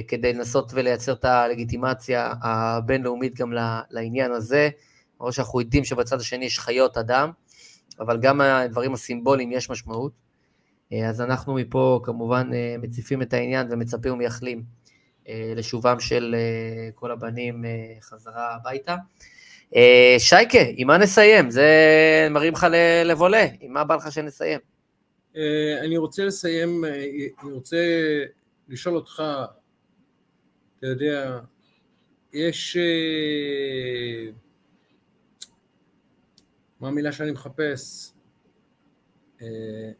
כדי 0.09 0.33
לנסות 0.33 0.73
ולייצר 0.75 1.13
את 1.13 1.25
הלגיטימציה 1.25 2.33
הבינלאומית 2.43 3.35
גם 3.35 3.53
לעניין 3.91 4.33
הזה. 4.33 4.69
למרות 5.21 5.35
שאנחנו 5.35 5.61
יודעים 5.61 5.85
שבצד 5.85 6.21
השני 6.21 6.45
יש 6.45 6.59
חיות 6.59 6.97
אדם, 6.97 7.31
אבל 8.01 8.19
גם 8.21 8.41
הדברים 8.41 8.95
הסימבוליים 8.95 9.53
יש 9.53 9.71
משמעות. 9.71 10.13
אה, 10.93 11.09
אז 11.09 11.21
אנחנו 11.21 11.55
מפה 11.55 12.01
כמובן 12.05 12.51
אה, 12.55 12.77
מציפים 12.79 13.23
את 13.23 13.33
העניין 13.33 13.67
ומצפים 13.71 14.13
ומייחלים 14.13 14.81
לשובם 15.57 16.01
של 16.01 16.37
כל 16.95 17.11
הבנים 17.11 17.65
חזרה 18.01 18.55
הביתה. 18.55 18.97
שייקה, 20.19 20.59
עם 20.77 20.87
מה 20.87 20.99
נסיים? 20.99 21.51
זה 21.51 21.69
מרים 22.31 22.53
לך 22.53 22.67
לבולה, 23.05 23.47
עם 23.61 23.73
מה 23.73 23.85
בא 23.85 23.95
לך 23.95 24.13
שנסיים? 24.13 24.61
אני 25.81 25.97
רוצה 25.97 26.25
לסיים, 26.25 26.85
אני 27.43 27.53
רוצה 27.53 27.77
לשאול 28.69 28.97
אותך, 28.97 29.23
אתה 30.81 30.89
יודע, 30.89 31.41
יש... 32.33 32.77
אה, 32.77 34.31
מה 36.81 36.89
המילה 36.89 37.13
שאני 37.13 37.31
מחפש? 37.31 38.13
אה, 39.43 39.91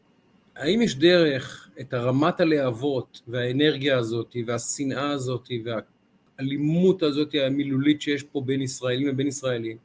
האם 0.55 0.81
יש 0.81 0.95
דרך 0.95 1.69
את 1.81 1.93
הרמת 1.93 2.39
הלהבות 2.39 3.21
והאנרגיה 3.27 3.97
הזאת 3.97 4.35
והשנאה 4.45 5.09
הזאת 5.09 5.47
והאלימות 5.65 7.03
הזאת 7.03 7.35
המילולית 7.45 8.01
שיש 8.01 8.23
פה 8.23 8.41
בין 8.45 8.61
ישראלים 8.61 9.07
לבין 9.07 9.27
ישראלים, 9.27 9.77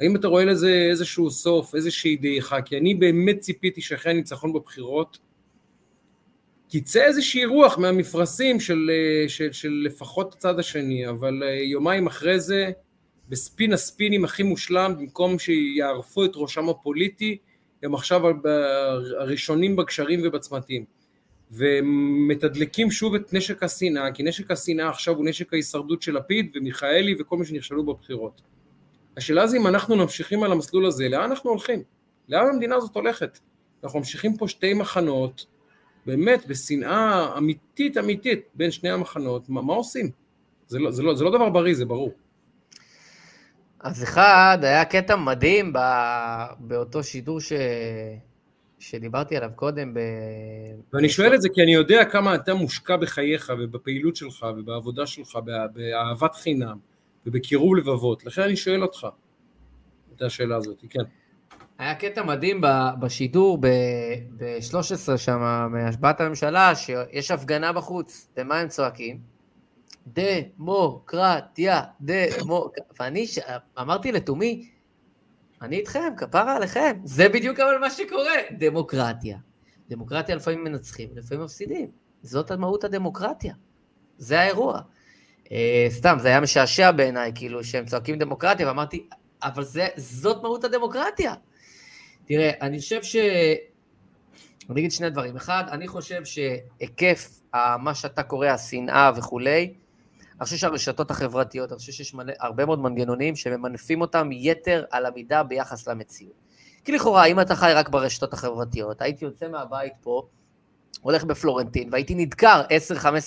האם 0.00 0.16
אתה 0.16 0.28
רואה 0.28 0.44
לזה 0.44 0.86
איזשהו 0.90 1.30
סוף, 1.30 1.74
איזושהי 1.74 2.16
דעיכה? 2.16 2.62
כי 2.62 2.78
אני 2.78 2.94
באמת 2.94 3.40
ציפיתי 3.40 3.80
שאחרי 3.80 4.12
הניצחון 4.12 4.52
בבחירות 4.52 5.18
תצא 6.72 7.04
איזושהי 7.04 7.44
רוח 7.44 7.78
מהמפרשים 7.78 8.60
של, 8.60 8.90
אה, 8.92 9.28
של, 9.28 9.52
של 9.52 9.82
לפחות 9.86 10.32
הצד 10.32 10.58
השני, 10.58 11.08
אבל 11.08 11.42
אה, 11.42 11.54
יומיים 11.54 12.06
אחרי 12.06 12.40
זה, 12.40 12.70
בספין 13.28 13.72
הספינים 13.72 14.24
הכי 14.24 14.42
מושלם, 14.42 14.94
במקום 14.98 15.38
שיערפו 15.38 16.24
את 16.24 16.30
ראשם 16.34 16.68
הפוליטי, 16.68 17.38
הם 17.82 17.94
עכשיו 17.94 18.22
הראשונים 19.18 19.76
בגשרים 19.76 20.20
ובצמתים. 20.24 20.84
ומתדלקים 21.50 22.90
שוב 22.90 23.14
את 23.14 23.32
נשק 23.32 23.62
השנאה, 23.62 24.12
כי 24.12 24.22
נשק 24.22 24.50
השנאה 24.50 24.88
עכשיו 24.88 25.14
הוא 25.16 25.24
נשק 25.24 25.52
ההישרדות 25.52 26.02
של 26.02 26.16
לפיד 26.16 26.52
ומיכאלי 26.54 27.14
וכל 27.20 27.36
מי 27.36 27.46
שנכשלו 27.46 27.86
בבחירות. 27.86 28.42
השאלה 29.16 29.46
זה 29.46 29.56
אם 29.56 29.66
אנחנו 29.66 29.96
ממשיכים 29.96 30.42
על 30.42 30.52
המסלול 30.52 30.86
הזה, 30.86 31.08
לאן 31.08 31.30
אנחנו 31.30 31.50
הולכים? 31.50 31.82
לאן 32.28 32.46
המדינה 32.52 32.76
הזאת 32.76 32.94
הולכת? 32.94 33.38
אנחנו 33.84 33.98
ממשיכים 33.98 34.36
פה 34.36 34.48
שתי 34.48 34.74
מחנות, 34.74 35.51
באמת 36.06 36.46
בשנאה 36.46 37.38
אמיתית 37.38 37.98
אמיתית 37.98 38.40
בין 38.54 38.70
שני 38.70 38.90
המחנות, 38.90 39.48
מה, 39.48 39.62
מה 39.62 39.72
עושים? 39.72 40.10
זה 40.66 40.78
לא, 40.78 40.90
זה, 40.90 41.02
לא, 41.02 41.14
זה 41.14 41.24
לא 41.24 41.30
דבר 41.30 41.50
בריא, 41.50 41.74
זה 41.74 41.84
ברור. 41.84 42.12
אז 43.80 44.02
אחד, 44.02 44.58
היה 44.62 44.84
קטע 44.84 45.16
מדהים 45.16 45.72
ב, 45.72 45.78
באותו 46.58 47.02
שידור 47.02 47.40
ש, 47.40 47.52
שדיברתי 48.78 49.36
עליו 49.36 49.50
קודם. 49.56 49.94
ב... 49.94 49.98
ואני 50.92 51.08
שואל 51.08 51.34
את 51.34 51.42
זה 51.42 51.48
כי 51.54 51.62
אני 51.62 51.74
יודע 51.74 52.04
כמה 52.04 52.34
אתה 52.34 52.54
מושקע 52.54 52.96
בחייך 52.96 53.52
ובפעילות 53.58 54.16
שלך 54.16 54.46
ובעבודה 54.56 55.06
שלך, 55.06 55.38
באהבת 55.74 56.34
חינם 56.34 56.76
ובקירוב 57.26 57.76
לבבות, 57.76 58.26
לכן 58.26 58.42
אני 58.42 58.56
שואל 58.56 58.82
אותך 58.82 59.06
את 60.16 60.22
השאלה 60.22 60.56
הזאת, 60.56 60.84
כן. 60.90 61.02
היה 61.82 61.94
קטע 61.94 62.22
מדהים 62.22 62.60
בשידור 63.00 63.58
ב-13 63.60 65.16
שם, 65.16 65.68
מהשבעת 65.72 66.20
הממשלה, 66.20 66.74
שיש 66.74 67.30
הפגנה 67.30 67.72
בחוץ, 67.72 68.28
ומה 68.36 68.58
הם 68.58 68.68
צועקים? 68.68 69.20
דמוקרטיה, 70.06 71.82
דמוקרטיה. 72.00 72.84
ואני 73.00 73.26
ש... 73.26 73.38
אמרתי 73.80 74.12
לתומי, 74.12 74.70
אני 75.62 75.76
איתכם, 75.76 76.12
כפרה 76.16 76.56
עליכם. 76.56 77.00
זה 77.04 77.28
בדיוק 77.28 77.60
אבל 77.60 77.78
מה 77.78 77.90
שקורה, 77.90 78.34
דמוקרטיה. 78.58 79.38
דמוקרטיה 79.88 80.36
לפעמים 80.36 80.64
מנצחים, 80.64 81.08
לפעמים 81.14 81.44
מפסידים. 81.44 81.90
זאת 82.22 82.52
מהות 82.52 82.84
הדמוקרטיה. 82.84 83.54
זה 84.18 84.40
האירוע. 84.40 84.80
אה, 85.52 85.86
סתם, 85.90 86.16
זה 86.20 86.28
היה 86.28 86.40
משעשע 86.40 86.90
בעיניי, 86.90 87.32
כאילו, 87.34 87.64
שהם 87.64 87.86
צועקים 87.86 88.18
דמוקרטיה, 88.18 88.66
ואמרתי, 88.66 89.08
אבל 89.42 89.64
זה, 89.64 89.88
זאת 89.96 90.42
מהות 90.42 90.64
הדמוקרטיה. 90.64 91.34
תראה, 92.34 92.50
אני 92.60 92.78
חושב 92.78 93.02
ש... 93.02 93.16
אני 94.70 94.80
אגיד 94.80 94.92
שני 94.92 95.10
דברים. 95.10 95.36
אחד, 95.36 95.64
אני 95.70 95.88
חושב 95.88 96.22
שהיקף 96.24 97.40
מה 97.54 97.94
שאתה 97.94 98.22
קורא 98.22 98.46
השנאה 98.46 99.10
וכולי, 99.16 99.74
אני 100.36 100.44
חושב 100.44 100.56
שהרשתות 100.56 101.10
החברתיות, 101.10 101.72
אני 101.72 101.78
חושב 101.78 101.92
שיש 101.92 102.14
מלא, 102.14 102.32
הרבה 102.40 102.66
מאוד 102.66 102.78
מנגנונים 102.78 103.36
שממנפים 103.36 104.00
אותם 104.00 104.28
יתר 104.32 104.84
על 104.90 105.06
המידה 105.06 105.42
ביחס 105.42 105.88
למציאות. 105.88 106.32
כי 106.84 106.92
לכאורה, 106.92 107.24
אם 107.24 107.40
אתה 107.40 107.56
חי 107.56 107.72
רק 107.74 107.88
ברשתות 107.88 108.32
החברתיות, 108.32 109.02
הייתי 109.02 109.24
יוצא 109.24 109.48
מהבית 109.48 109.92
פה, 110.00 110.28
הולך 111.00 111.24
בפלורנטין, 111.24 111.88
והייתי 111.92 112.14
נדקר 112.14 112.62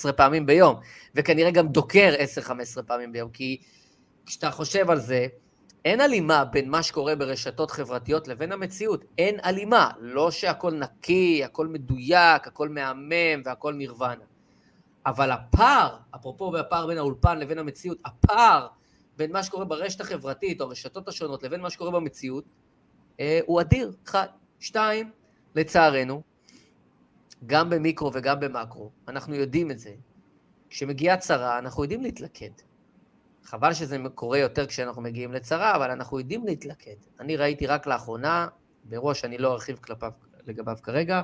10-15 0.09 0.11
פעמים 0.11 0.45
ביום, 0.45 0.75
וכנראה 1.15 1.51
גם 1.51 1.67
דוקר 1.67 2.13
10-15 2.79 2.81
פעמים 2.81 3.11
ביום, 3.11 3.29
כי 3.29 3.57
כשאתה 4.25 4.51
חושב 4.51 4.89
על 4.89 4.99
זה, 4.99 5.27
אין 5.85 6.01
הלימה 6.01 6.45
בין 6.45 6.69
מה 6.69 6.83
שקורה 6.83 7.15
ברשתות 7.15 7.71
חברתיות 7.71 8.27
לבין 8.27 8.51
המציאות. 8.51 9.05
אין 9.17 9.39
הלימה. 9.43 9.91
לא 9.99 10.31
שהכל 10.31 10.73
נקי, 10.73 11.43
הכל 11.43 11.67
מדויק, 11.67 12.47
הכל 12.47 12.69
מהמם 12.69 13.41
והכל 13.45 13.73
נירוונה. 13.73 14.23
אבל 15.05 15.31
הפער, 15.31 15.97
אפרופו 16.15 16.57
הפער 16.57 16.87
בין 16.87 16.97
האולפן 16.97 17.39
לבין 17.39 17.59
המציאות, 17.59 17.97
הפער 18.05 18.67
בין 19.17 19.31
מה 19.31 19.43
שקורה 19.43 19.65
ברשת 19.65 20.01
החברתית 20.01 20.61
או 20.61 20.65
הרשתות 20.65 21.07
השונות 21.07 21.43
לבין 21.43 21.61
מה 21.61 21.69
שקורה 21.69 21.91
במציאות, 21.91 22.45
אה, 23.19 23.39
הוא 23.45 23.61
אדיר, 23.61 23.91
אחד. 24.05 24.27
שתיים, 24.59 25.11
לצערנו, 25.55 26.21
גם 27.45 27.69
במיקרו 27.69 28.11
וגם 28.13 28.39
במקרו, 28.39 28.91
אנחנו 29.07 29.35
יודעים 29.35 29.71
את 29.71 29.79
זה. 29.79 29.93
כשמגיעה 30.69 31.17
צרה, 31.17 31.59
אנחנו 31.59 31.83
יודעים 31.83 32.01
להתלכד. 32.01 32.49
חבל 33.45 33.73
שזה 33.73 33.97
קורה 34.15 34.37
יותר 34.37 34.65
כשאנחנו 34.65 35.01
מגיעים 35.01 35.33
לצרה, 35.33 35.75
אבל 35.75 35.91
אנחנו 35.91 36.19
יודעים 36.19 36.45
להתלכד. 36.45 36.95
אני 37.19 37.35
ראיתי 37.35 37.67
רק 37.67 37.87
לאחרונה, 37.87 38.47
באירוע 38.83 39.13
שאני 39.13 39.37
לא 39.37 39.53
ארחיב 39.53 39.77
כלפיו, 39.77 40.11
לגביו 40.47 40.77
כרגע, 40.83 41.21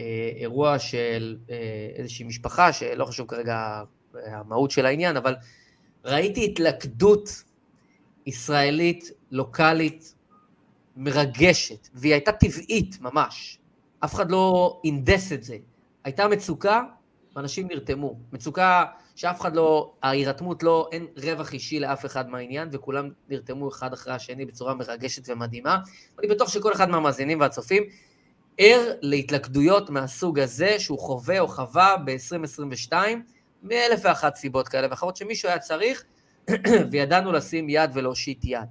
אה, 0.00 0.30
אירוע 0.36 0.78
של 0.78 1.36
אה, 1.50 1.56
איזושהי 1.96 2.24
משפחה, 2.24 2.72
שלא 2.72 3.04
חשוב 3.04 3.28
כרגע 3.28 3.82
המהות 4.14 4.70
של 4.70 4.86
העניין, 4.86 5.16
אבל 5.16 5.34
ראיתי 6.04 6.44
התלכדות 6.44 7.44
ישראלית, 8.26 9.10
לוקאלית, 9.30 10.14
מרגשת, 10.96 11.88
והיא 11.94 12.12
הייתה 12.12 12.32
טבעית 12.32 13.00
ממש. 13.00 13.58
אף 14.04 14.14
אחד 14.14 14.30
לא 14.30 14.80
הנדס 14.84 15.32
את 15.32 15.44
זה. 15.44 15.56
הייתה 16.04 16.28
מצוקה, 16.28 16.82
ואנשים 17.36 17.68
נרתמו. 17.68 18.18
מצוקה 18.32 18.84
שאף 19.16 19.40
אחד 19.40 19.56
לא, 19.56 19.92
ההירתמות 20.02 20.62
לא, 20.62 20.88
אין 20.92 21.06
רווח 21.16 21.52
אישי 21.52 21.80
לאף 21.80 22.06
אחד 22.06 22.30
מהעניין, 22.30 22.68
וכולם 22.72 23.10
נרתמו 23.28 23.68
אחד 23.68 23.92
אחרי 23.92 24.12
השני 24.12 24.44
בצורה 24.44 24.74
מרגשת 24.74 25.28
ומדהימה. 25.28 25.78
אני 26.18 26.28
בטוח 26.28 26.48
שכל 26.48 26.72
אחד 26.72 26.88
מהמאזינים 26.88 27.40
והצופים 27.40 27.82
ער 28.58 28.92
להתלכדויות 29.00 29.90
מהסוג 29.90 30.38
הזה, 30.38 30.78
שהוא 30.78 30.98
חווה 30.98 31.40
או 31.40 31.48
חווה 31.48 31.96
ב-2022, 32.04 32.92
מאלף 33.62 34.00
ואחת 34.02 34.36
סיבות 34.36 34.68
כאלה 34.68 34.86
ואחרות, 34.90 35.16
שמישהו 35.16 35.48
היה 35.48 35.58
צריך, 35.58 36.04
וידענו 36.90 37.32
לשים 37.32 37.68
יד 37.68 37.90
ולהושיט 37.94 38.44
יד. 38.44 38.68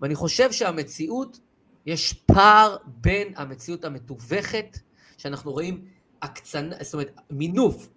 ואני 0.00 0.14
חושב 0.14 0.52
שהמציאות, 0.52 1.40
יש 1.86 2.12
פער 2.12 2.76
בין 2.86 3.32
המציאות 3.36 3.84
המתווכת, 3.84 4.78
שאנחנו 5.18 5.52
רואים 5.52 5.84
הקצנה, 6.22 6.76
זאת 6.80 6.94
אומרת, 6.94 7.20
מינוף 7.30 7.88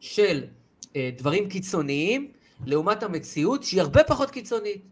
של 0.00 0.44
אה, 0.96 1.10
דברים 1.16 1.48
קיצוניים, 1.48 2.32
לעומת 2.66 3.02
המציאות 3.02 3.62
שהיא 3.64 3.80
הרבה 3.80 4.04
פחות 4.04 4.30
קיצונית. 4.30 4.82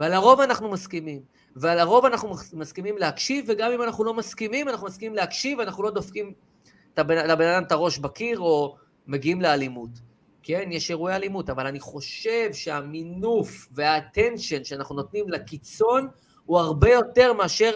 ועל 0.00 0.12
הרוב 0.12 0.40
אנחנו 0.40 0.70
מסכימים. 0.70 1.20
ועל 1.56 1.78
הרוב 1.78 2.04
אנחנו 2.04 2.34
מסכימים 2.52 2.98
להקשיב, 2.98 3.44
וגם 3.48 3.72
אם 3.72 3.82
אנחנו 3.82 4.04
לא 4.04 4.14
מסכימים, 4.14 4.68
אנחנו 4.68 4.86
מסכימים 4.86 5.14
להקשיב, 5.14 5.58
ואנחנו 5.58 5.82
לא 5.82 5.90
דופקים 5.90 6.32
לבן 6.98 7.48
אדם 7.48 7.62
את 7.62 7.72
הראש 7.72 7.98
בקיר, 7.98 8.40
או 8.40 8.76
מגיעים 9.06 9.40
לאלימות. 9.40 9.90
כן, 10.42 10.68
יש 10.72 10.90
אירועי 10.90 11.16
אלימות, 11.16 11.50
אבל 11.50 11.66
אני 11.66 11.80
חושב 11.80 12.52
שהמינוף 12.52 13.68
והאטנשן 13.72 14.64
שאנחנו 14.64 14.94
נותנים 14.94 15.28
לקיצון, 15.28 16.08
הוא 16.46 16.58
הרבה 16.58 16.90
יותר 16.90 17.32
מאשר 17.32 17.72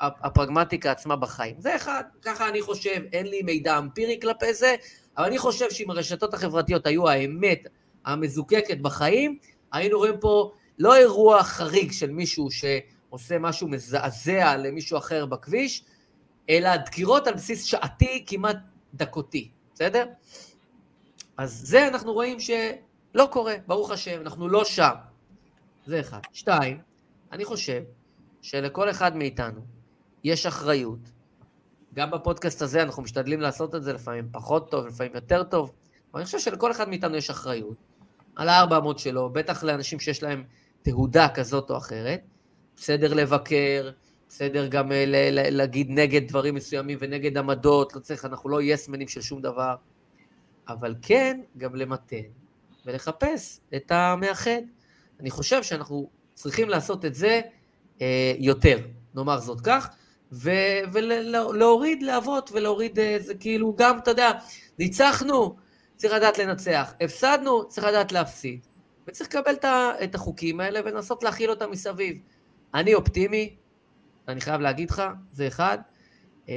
הפרגמטיקה 0.00 0.90
עצמה 0.90 1.16
בחיים. 1.16 1.54
זה 1.58 1.76
אחד, 1.76 2.04
ככה 2.22 2.48
אני 2.48 2.62
חושב, 2.62 3.00
אין 3.12 3.26
לי 3.26 3.42
מידע 3.42 3.78
אמפירי 3.78 4.18
כלפי 4.22 4.54
זה, 4.54 4.74
אבל 5.18 5.26
אני 5.26 5.38
חושב 5.38 5.70
שאם 5.70 5.90
הרשתות 5.90 6.34
החברתיות 6.34 6.86
היו 6.86 7.08
האמת 7.08 7.68
המזוקקת 8.04 8.78
בחיים, 8.78 9.38
היינו 9.72 9.98
רואים 9.98 10.20
פה 10.20 10.52
לא 10.78 10.96
אירוע 10.96 11.42
חריג 11.42 11.92
של 11.92 12.10
מישהו 12.10 12.48
שעושה 12.50 13.38
משהו 13.38 13.68
מזעזע 13.68 14.56
למישהו 14.56 14.98
אחר 14.98 15.26
בכביש, 15.26 15.84
אלא 16.50 16.76
דקירות 16.76 17.26
על 17.26 17.34
בסיס 17.34 17.64
שעתי 17.64 18.24
כמעט 18.26 18.56
דקותי, 18.94 19.50
בסדר? 19.74 20.06
אז 21.36 21.60
זה 21.64 21.88
אנחנו 21.88 22.12
רואים 22.12 22.40
שלא 22.40 23.28
קורה, 23.30 23.54
ברוך 23.66 23.90
השם, 23.90 24.20
אנחנו 24.20 24.48
לא 24.48 24.64
שם. 24.64 24.94
זה 25.86 26.00
אחד. 26.00 26.20
שתיים, 26.32 26.78
אני 27.32 27.44
חושב 27.44 27.82
שלכל 28.42 28.90
אחד 28.90 29.16
מאיתנו 29.16 29.75
יש 30.26 30.46
אחריות. 30.46 30.98
גם 31.94 32.10
בפודקאסט 32.10 32.62
הזה 32.62 32.82
אנחנו 32.82 33.02
משתדלים 33.02 33.40
לעשות 33.40 33.74
את 33.74 33.82
זה, 33.82 33.92
לפעמים 33.92 34.28
פחות 34.32 34.70
טוב, 34.70 34.86
לפעמים 34.86 35.12
יותר 35.14 35.42
טוב, 35.42 35.72
אבל 36.12 36.20
אני 36.20 36.24
חושב 36.24 36.38
שלכל 36.38 36.70
אחד 36.70 36.88
מאיתנו 36.88 37.16
יש 37.16 37.30
אחריות 37.30 37.76
על 38.36 38.48
הארבע 38.48 38.78
אמות 38.78 38.98
שלו, 38.98 39.30
בטח 39.30 39.64
לאנשים 39.64 40.00
שיש 40.00 40.22
להם 40.22 40.44
תהודה 40.82 41.28
כזאת 41.28 41.70
או 41.70 41.76
אחרת. 41.76 42.20
בסדר 42.76 43.14
לבקר, 43.14 43.90
בסדר 44.28 44.66
גם 44.66 44.92
אה, 44.92 45.04
להגיד 45.30 45.90
נגד 45.90 46.28
דברים 46.28 46.54
מסוימים 46.54 46.98
ונגד 47.00 47.38
עמדות, 47.38 47.94
לא 47.94 48.00
צריך, 48.00 48.24
אנחנו 48.24 48.50
לא 48.50 48.62
יסמנים 48.62 49.08
של 49.08 49.20
שום 49.20 49.42
דבר, 49.42 49.74
אבל 50.68 50.94
כן 51.02 51.40
גם 51.58 51.74
למתן 51.74 52.26
ולחפש 52.86 53.60
את 53.76 53.90
המאחד. 53.90 54.62
אני 55.20 55.30
חושב 55.30 55.62
שאנחנו 55.62 56.10
צריכים 56.34 56.68
לעשות 56.68 57.04
את 57.04 57.14
זה 57.14 57.40
אה, 58.00 58.34
יותר, 58.38 58.78
נאמר 59.14 59.40
זאת 59.40 59.60
כך, 59.60 59.88
ולהוריד 60.32 62.02
להבות 62.02 62.50
ולהוריד, 62.52 62.98
אה, 62.98 63.16
זה 63.20 63.34
כאילו 63.34 63.74
גם, 63.78 63.98
אתה 63.98 64.10
יודע, 64.10 64.30
ניצחנו, 64.78 65.56
צריך 65.96 66.14
לדעת 66.14 66.38
לנצח, 66.38 66.94
הפסדנו, 67.00 67.68
צריך 67.68 67.86
לדעת 67.86 68.12
להפסיד. 68.12 68.66
וצריך 69.08 69.34
לקבל 69.34 69.54
את 70.04 70.14
החוקים 70.14 70.60
האלה 70.60 70.80
ולנסות 70.84 71.22
להכיל 71.22 71.50
אותם 71.50 71.70
מסביב. 71.70 72.18
אני 72.74 72.94
אופטימי, 72.94 73.56
אני 74.28 74.40
חייב 74.40 74.60
להגיד 74.60 74.90
לך, 74.90 75.02
זה 75.32 75.46
אחד. 75.46 75.78
אה, 76.48 76.54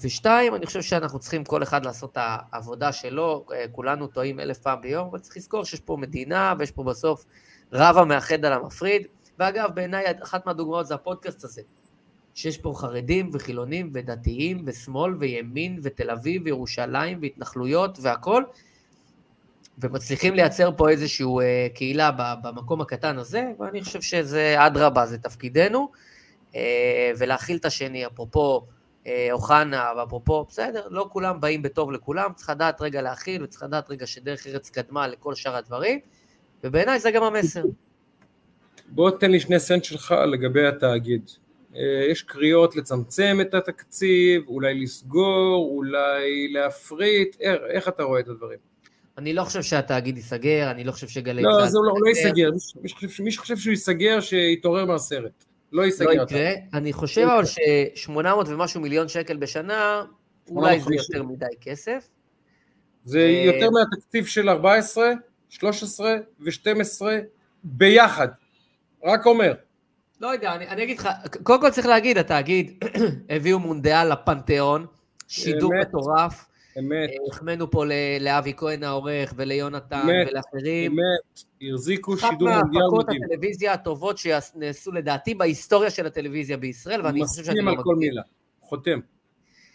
ושתיים, 0.00 0.54
אני 0.54 0.66
חושב 0.66 0.82
שאנחנו 0.82 1.18
צריכים 1.18 1.44
כל 1.44 1.62
אחד 1.62 1.84
לעשות 1.84 2.12
את 2.12 2.18
העבודה 2.20 2.92
שלו, 2.92 3.46
אה, 3.52 3.64
כולנו 3.72 4.06
טועים 4.06 4.40
אלף 4.40 4.58
פעם 4.58 4.80
ביום, 4.80 5.08
אבל 5.08 5.18
צריך 5.18 5.36
לזכור 5.36 5.64
שיש 5.64 5.80
פה 5.80 5.96
מדינה 5.96 6.54
ויש 6.58 6.70
פה 6.70 6.82
בסוף 6.82 7.24
רב 7.72 7.96
המאחד 7.96 8.44
על 8.44 8.52
המפריד. 8.52 9.06
ואגב, 9.38 9.70
בעיניי 9.74 10.04
אחת 10.22 10.46
מהדוגמאות 10.46 10.86
זה 10.86 10.94
הפודקאסט 10.94 11.44
הזה, 11.44 11.62
שיש 12.36 12.58
פה 12.58 12.72
חרדים 12.76 13.30
וחילונים 13.32 13.90
ודתיים 13.94 14.62
ושמאל 14.66 15.14
וימין 15.14 15.78
ותל 15.82 16.10
אביב 16.10 16.42
וירושלים 16.44 17.18
והתנחלויות 17.22 17.98
והכול, 18.02 18.44
ומצליחים 19.78 20.34
לייצר 20.34 20.70
פה 20.76 20.90
איזושהי 20.90 21.26
אה, 21.26 21.66
קהילה 21.74 22.10
במקום 22.42 22.80
הקטן 22.80 23.18
הזה, 23.18 23.44
ואני 23.58 23.82
חושב 23.82 24.00
שזה 24.00 24.54
אדרבה, 24.58 25.06
זה 25.06 25.18
תפקידנו, 25.18 25.90
אה, 26.54 27.10
ולהכיל 27.18 27.56
את 27.56 27.64
השני, 27.64 28.06
אפרופו 28.06 28.66
אה, 29.06 29.28
אוחנה, 29.32 29.90
ואפרופו, 29.96 30.44
בסדר, 30.48 30.88
לא 30.90 31.06
כולם 31.10 31.40
באים 31.40 31.62
בטוב 31.62 31.92
לכולם, 31.92 32.30
צריך 32.34 32.50
לדעת 32.50 32.80
רגע 32.80 33.02
להכיל, 33.02 33.42
וצריך 33.42 33.62
לדעת 33.62 33.90
רגע 33.90 34.06
שדרך 34.06 34.46
ארץ 34.46 34.70
קדמה 34.70 35.08
לכל 35.08 35.34
שאר 35.34 35.56
הדברים, 35.56 35.98
ובעיניי 36.64 37.00
זה 37.00 37.10
גם 37.10 37.22
המסר. 37.22 37.62
בוא 38.88 39.10
תן 39.10 39.30
לי 39.30 39.40
שני 39.40 39.60
סנט 39.60 39.84
שלך 39.84 40.14
לגבי 40.32 40.66
התאגיד. 40.66 41.30
יש 42.10 42.22
קריאות 42.22 42.76
לצמצם 42.76 43.38
את 43.40 43.54
התקציב, 43.54 44.42
אולי 44.48 44.74
לסגור, 44.74 45.70
אולי 45.76 46.48
להפריט, 46.52 47.36
איך 47.70 47.88
אתה 47.88 48.02
רואה 48.02 48.20
את 48.20 48.28
הדברים? 48.28 48.58
אני 49.18 49.32
לא 49.32 49.44
חושב 49.44 49.62
שהתאגיד 49.62 50.16
ייסגר, 50.16 50.70
אני 50.70 50.84
לא 50.84 50.92
חושב 50.92 51.08
שגלי 51.08 51.42
לא, 51.42 51.50
צה"ל... 51.50 51.60
לא, 51.60 51.66
זה 51.66 51.78
לא, 51.78 51.94
לא 52.00 52.08
ייסגר, 52.08 52.50
מי 53.20 53.30
שחושב 53.30 53.56
שהוא 53.56 53.70
ייסגר, 53.70 54.20
שיתעורר 54.20 54.84
מהסרט. 54.84 55.44
לא 55.72 55.82
ייסגר. 55.82 56.06
לא 56.06 56.22
יקרה. 56.22 56.50
אני 56.74 56.92
חושב 56.92 57.26
אבל 57.34 57.44
ש-800 57.44 58.18
ומשהו 58.46 58.80
מיליון 58.80 59.08
שקל 59.08 59.36
בשנה, 59.36 60.04
אולי 60.50 60.80
זה 60.80 60.94
יותר 60.94 61.22
מדי 61.22 61.46
כסף. 61.60 62.06
זה 63.04 63.18
אה, 63.18 63.52
יותר 63.54 63.70
מהתקציב 63.70 64.26
של 64.26 64.48
14, 64.48 65.12
13 65.48 66.16
ו-12 66.40 67.02
ביחד. 67.64 68.28
רק 69.04 69.26
אומר. 69.26 69.52
לא 70.20 70.26
יודע, 70.28 70.54
אני, 70.54 70.68
אני 70.68 70.82
אגיד 70.82 70.98
לך, 70.98 71.08
קודם 71.42 71.60
כל 71.60 71.70
צריך 71.70 71.86
להגיד, 71.86 72.18
התאגיד 72.18 72.84
הביאו 73.30 73.58
מונדיאל 73.58 74.12
לפנתיאון, 74.12 74.86
שידור 75.28 75.72
מטורף. 75.80 76.48
אמת. 76.78 77.10
אה, 77.10 77.14
החמאנו 77.30 77.70
פה 77.70 77.84
לאבי 78.20 78.52
כהן 78.56 78.84
העורך 78.84 79.34
וליונתן 79.36 80.00
אמת, 80.04 80.28
ולאחרים. 80.30 80.92
אמת, 80.92 81.72
החזיקו 81.72 82.16
שידור 82.16 82.32
מונדיאל 82.48 82.58
מדהים. 82.58 82.82
אחת 82.82 82.82
מהפקות 82.82 83.06
הטלוויזיה 83.24 83.72
הטובות 83.72 84.18
שנעשו 84.18 84.92
לדעתי 84.92 85.34
בהיסטוריה 85.34 85.90
של 85.90 86.06
הטלוויזיה 86.06 86.56
בישראל, 86.56 87.02
ואני 87.04 87.24
חושב 87.26 87.44
שאני 87.44 87.56
לא 87.56 87.62
מסכים 87.62 87.78
על 87.78 87.84
כל 87.84 87.96
מילה, 87.96 88.22
חותם. 88.60 89.00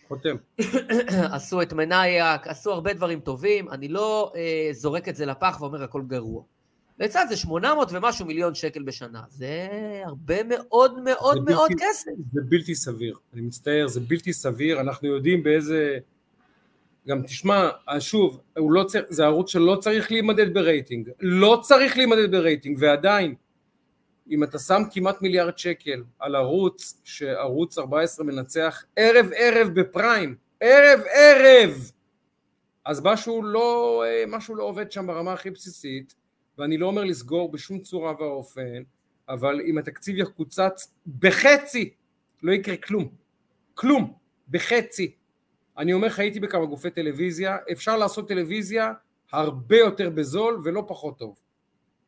חותם. 0.07 0.35
עשו 1.35 1.61
את 1.61 1.73
מנאייק, 1.73 2.47
עשו 2.47 2.71
הרבה 2.71 2.93
דברים 2.93 3.19
טובים, 3.19 3.69
אני 3.69 3.87
לא 3.87 4.31
אה, 4.35 4.69
זורק 4.71 5.09
את 5.09 5.15
זה 5.15 5.25
לפח 5.25 5.57
ואומר 5.61 5.83
הכל 5.83 6.01
גרוע. 6.07 6.43
לצד 6.99 7.25
זה 7.29 7.37
800 7.37 7.89
ומשהו 7.91 8.25
מיליון 8.25 8.55
שקל 8.55 8.83
בשנה, 8.83 9.21
זה 9.29 9.67
הרבה 10.05 10.43
מאוד 10.43 10.99
מאוד 11.03 11.37
זה 11.37 11.53
מאוד 11.53 11.69
בלתי, 11.71 11.83
כסף. 11.83 12.11
זה 12.33 12.41
בלתי 12.49 12.75
סביר, 12.75 13.15
אני 13.33 13.41
מצטער, 13.41 13.87
זה 13.87 13.99
בלתי 13.99 14.33
סביר, 14.33 14.81
אנחנו 14.81 15.07
יודעים 15.07 15.43
באיזה 15.43 15.97
גם 17.07 17.21
תשמע, 17.21 17.69
שוב, 17.99 18.41
לא 18.55 18.83
צר... 18.83 19.01
זה 19.09 19.25
ערוץ 19.25 19.49
שלא 19.49 19.77
צריך 19.81 20.11
להימדד 20.11 20.53
ברייטינג, 20.53 21.09
לא 21.19 21.59
צריך 21.63 21.97
להימדד 21.97 22.31
ברייטינג, 22.31 22.77
ועדיין, 22.79 23.35
אם 24.29 24.43
אתה 24.43 24.59
שם 24.59 24.81
כמעט 24.91 25.21
מיליארד 25.21 25.57
שקל 25.57 26.03
על 26.19 26.35
ערוץ 26.35 27.01
שערוץ 27.03 27.77
14 27.77 28.25
מנצח 28.25 28.83
ערב 28.95 29.29
ערב 29.35 29.67
בפריים, 29.67 30.35
ערב 30.59 30.99
ערב, 31.13 31.91
אז 32.85 33.01
משהו 33.03 33.43
לא, 33.43 34.03
משהו 34.27 34.55
לא 34.55 34.63
עובד 34.63 34.91
שם 34.91 35.07
ברמה 35.07 35.33
הכי 35.33 35.49
בסיסית, 35.49 36.15
ואני 36.57 36.77
לא 36.77 36.87
אומר 36.87 37.03
לסגור 37.03 37.51
בשום 37.51 37.79
צורה 37.79 38.13
ואופן, 38.19 38.83
אבל 39.29 39.61
אם 39.61 39.77
התקציב 39.77 40.17
יקוצץ 40.17 40.93
בחצי, 41.19 41.93
לא 42.43 42.51
יקרה 42.51 42.77
כלום, 42.77 43.09
כלום, 43.73 44.13
בחצי. 44.49 45.15
אני 45.77 45.93
אומר 45.93 46.07
לך 46.07 46.19
הייתי 46.19 46.39
בכמה 46.39 46.65
גופי 46.65 46.91
טלוויזיה, 46.91 47.57
אפשר 47.71 47.97
לעשות 47.97 48.27
טלוויזיה 48.27 48.93
הרבה 49.31 49.77
יותר 49.77 50.09
בזול 50.09 50.61
ולא 50.63 50.83
פחות 50.87 51.17
טוב. 51.17 51.39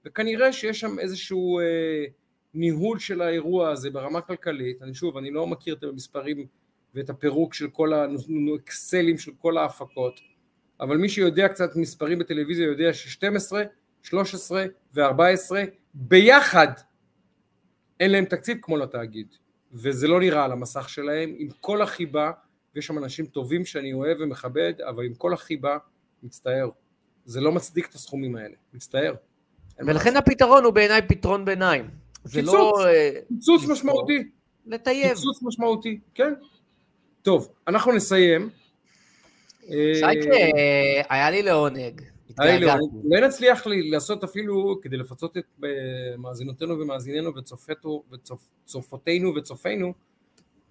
וכנראה 0.06 0.54
שיש 0.54 0.80
שם 0.80 1.00
איזשהו 1.00 1.60
אה, 1.60 2.06
ניהול 2.54 3.00
של 3.00 3.22
האירוע 3.22 3.70
הזה 3.70 3.90
ברמה 3.90 4.22
כלכלית, 4.22 4.82
אני 4.82 4.94
שוב, 4.94 5.18
אני 5.18 5.32
לא 5.32 5.48
מכיר 5.48 5.76
את 5.76 5.84
המספרים 5.84 6.46
ואת 6.94 7.10
הפירוק 7.10 7.54
של 7.54 7.70
כל 7.70 7.94
האקסלים 7.94 9.18
של 9.18 9.32
כל 9.38 9.58
ההפקות, 9.58 10.20
אבל 10.80 10.98
מי 10.98 11.10
שיודע 11.10 11.48
קצת 11.48 11.76
מספרים 11.76 12.20
בטלוויזיה 12.20 12.66
יודע 12.66 12.94
ש-12, 12.94 13.54
13 14.04 14.66
ו-14 14.94 15.56
ביחד 15.94 16.68
אין 18.00 18.12
להם 18.12 18.26
תקציב 18.26 18.58
כמו 18.62 18.78
לתאגיד, 18.78 19.28
וזה 19.74 20.08
לא 20.08 20.20
נראה 20.20 20.46
על 20.46 20.52
המסך 20.52 20.90
שלהם, 20.90 21.36
עם 21.38 21.48
כל 21.62 21.82
החיבה 21.82 22.32
ויש 22.76 22.86
שם 22.86 22.98
אנשים 22.98 23.26
טובים 23.26 23.66
שאני 23.66 23.94
אוהב 23.94 24.18
ומכבד, 24.20 24.74
אבל 24.90 25.06
עם 25.06 25.14
כל 25.14 25.34
החיבה, 25.34 25.78
מצטער. 26.24 26.70
זה 27.26 27.42
לא 27.42 27.52
מצדיק 27.52 27.90
את 27.90 27.94
הסכומים 27.94 28.36
האלה, 28.36 28.56
מצטער. 28.74 29.14
ולכן 29.80 30.18
הפתרון 30.18 30.64
הוא 30.64 30.74
בעיניי 30.74 31.02
פתרון 31.08 31.46
ביניים. 31.46 31.90
זה 32.24 32.40
קיצוץ, 32.40 32.54
לא... 32.54 32.86
קיצוץ 33.28 33.62
משמעותי. 33.70 34.30
לטייב. 34.66 35.10
קיצוץ 35.10 35.42
משמעותי, 35.42 36.00
כן. 36.16 36.34
טוב, 37.22 37.54
אנחנו 37.68 37.92
נסיים. 37.92 38.50
שייקה, 39.70 40.36
היה 41.10 41.32
לי 41.32 41.44
לעונג. 41.44 42.13
אולי 42.40 43.22
נצליח 43.22 43.64
לעשות 43.66 44.24
אפילו, 44.24 44.80
כדי 44.82 44.98
לפצות 44.98 45.38
את 45.38 45.46
מאזינותינו 46.18 46.80
ומאזיננו 46.80 47.32
וצופותינו 48.14 49.36
וצופינו, 49.36 49.94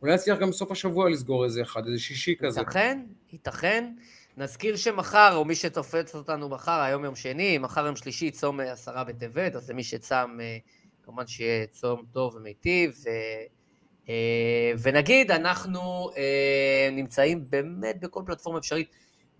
אולי 0.02 0.14
נצליח 0.14 0.38
גם 0.38 0.50
בסוף 0.50 0.70
השבוע 0.70 1.10
לסגור 1.10 1.44
איזה 1.44 1.62
אחד, 1.62 1.86
איזה 1.86 1.98
שישי 1.98 2.34
כזה. 2.38 2.60
ייתכן, 2.60 3.00
ייתכן. 3.32 3.92
נזכיר 4.36 4.76
שמחר, 4.76 5.36
או 5.36 5.44
מי 5.44 5.54
שתופץ 5.54 6.14
אותנו 6.14 6.48
מחר, 6.48 6.80
היום 6.80 7.04
יום 7.04 7.14
שני, 7.14 7.58
מחר 7.58 7.86
יום 7.86 7.96
שלישי, 7.96 8.30
צום 8.30 8.60
עשרה 8.60 9.04
בטבת, 9.04 9.56
אז 9.56 9.70
למי 9.70 9.82
שצם, 9.82 10.38
אה, 10.40 10.56
כמובן 11.02 11.26
שיהיה 11.26 11.66
צום 11.66 12.02
טוב 12.12 12.34
ומיטיב. 12.34 13.04
אה, 14.08 14.72
ונגיד, 14.82 15.30
אנחנו 15.30 16.10
אה, 16.16 16.88
נמצאים 16.92 17.44
באמת 17.50 18.00
בכל 18.00 18.22
פלטפורמה 18.26 18.58
אפשרית, 18.58 18.88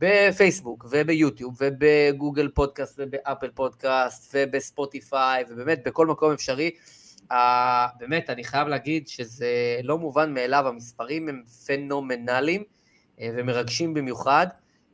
בפייסבוק 0.02 0.86
וביוטיוב 0.90 1.56
ובגוגל 1.60 2.48
פודקאסט 2.48 3.00
ובאפל 3.02 3.50
פודקאסט 3.54 4.34
ובספוטיפיי 4.34 5.44
ובאמת 5.48 5.82
בכל 5.84 6.06
מקום 6.06 6.32
אפשרי. 6.32 6.70
באמת, 7.98 8.30
אני 8.30 8.44
חייב 8.44 8.68
להגיד 8.68 9.08
שזה 9.08 9.80
לא 9.82 9.98
מובן 9.98 10.34
מאליו, 10.34 10.68
המספרים 10.68 11.28
הם 11.28 11.42
פנומנליים 11.66 12.62
ומרגשים 13.20 13.94
במיוחד. 13.94 14.46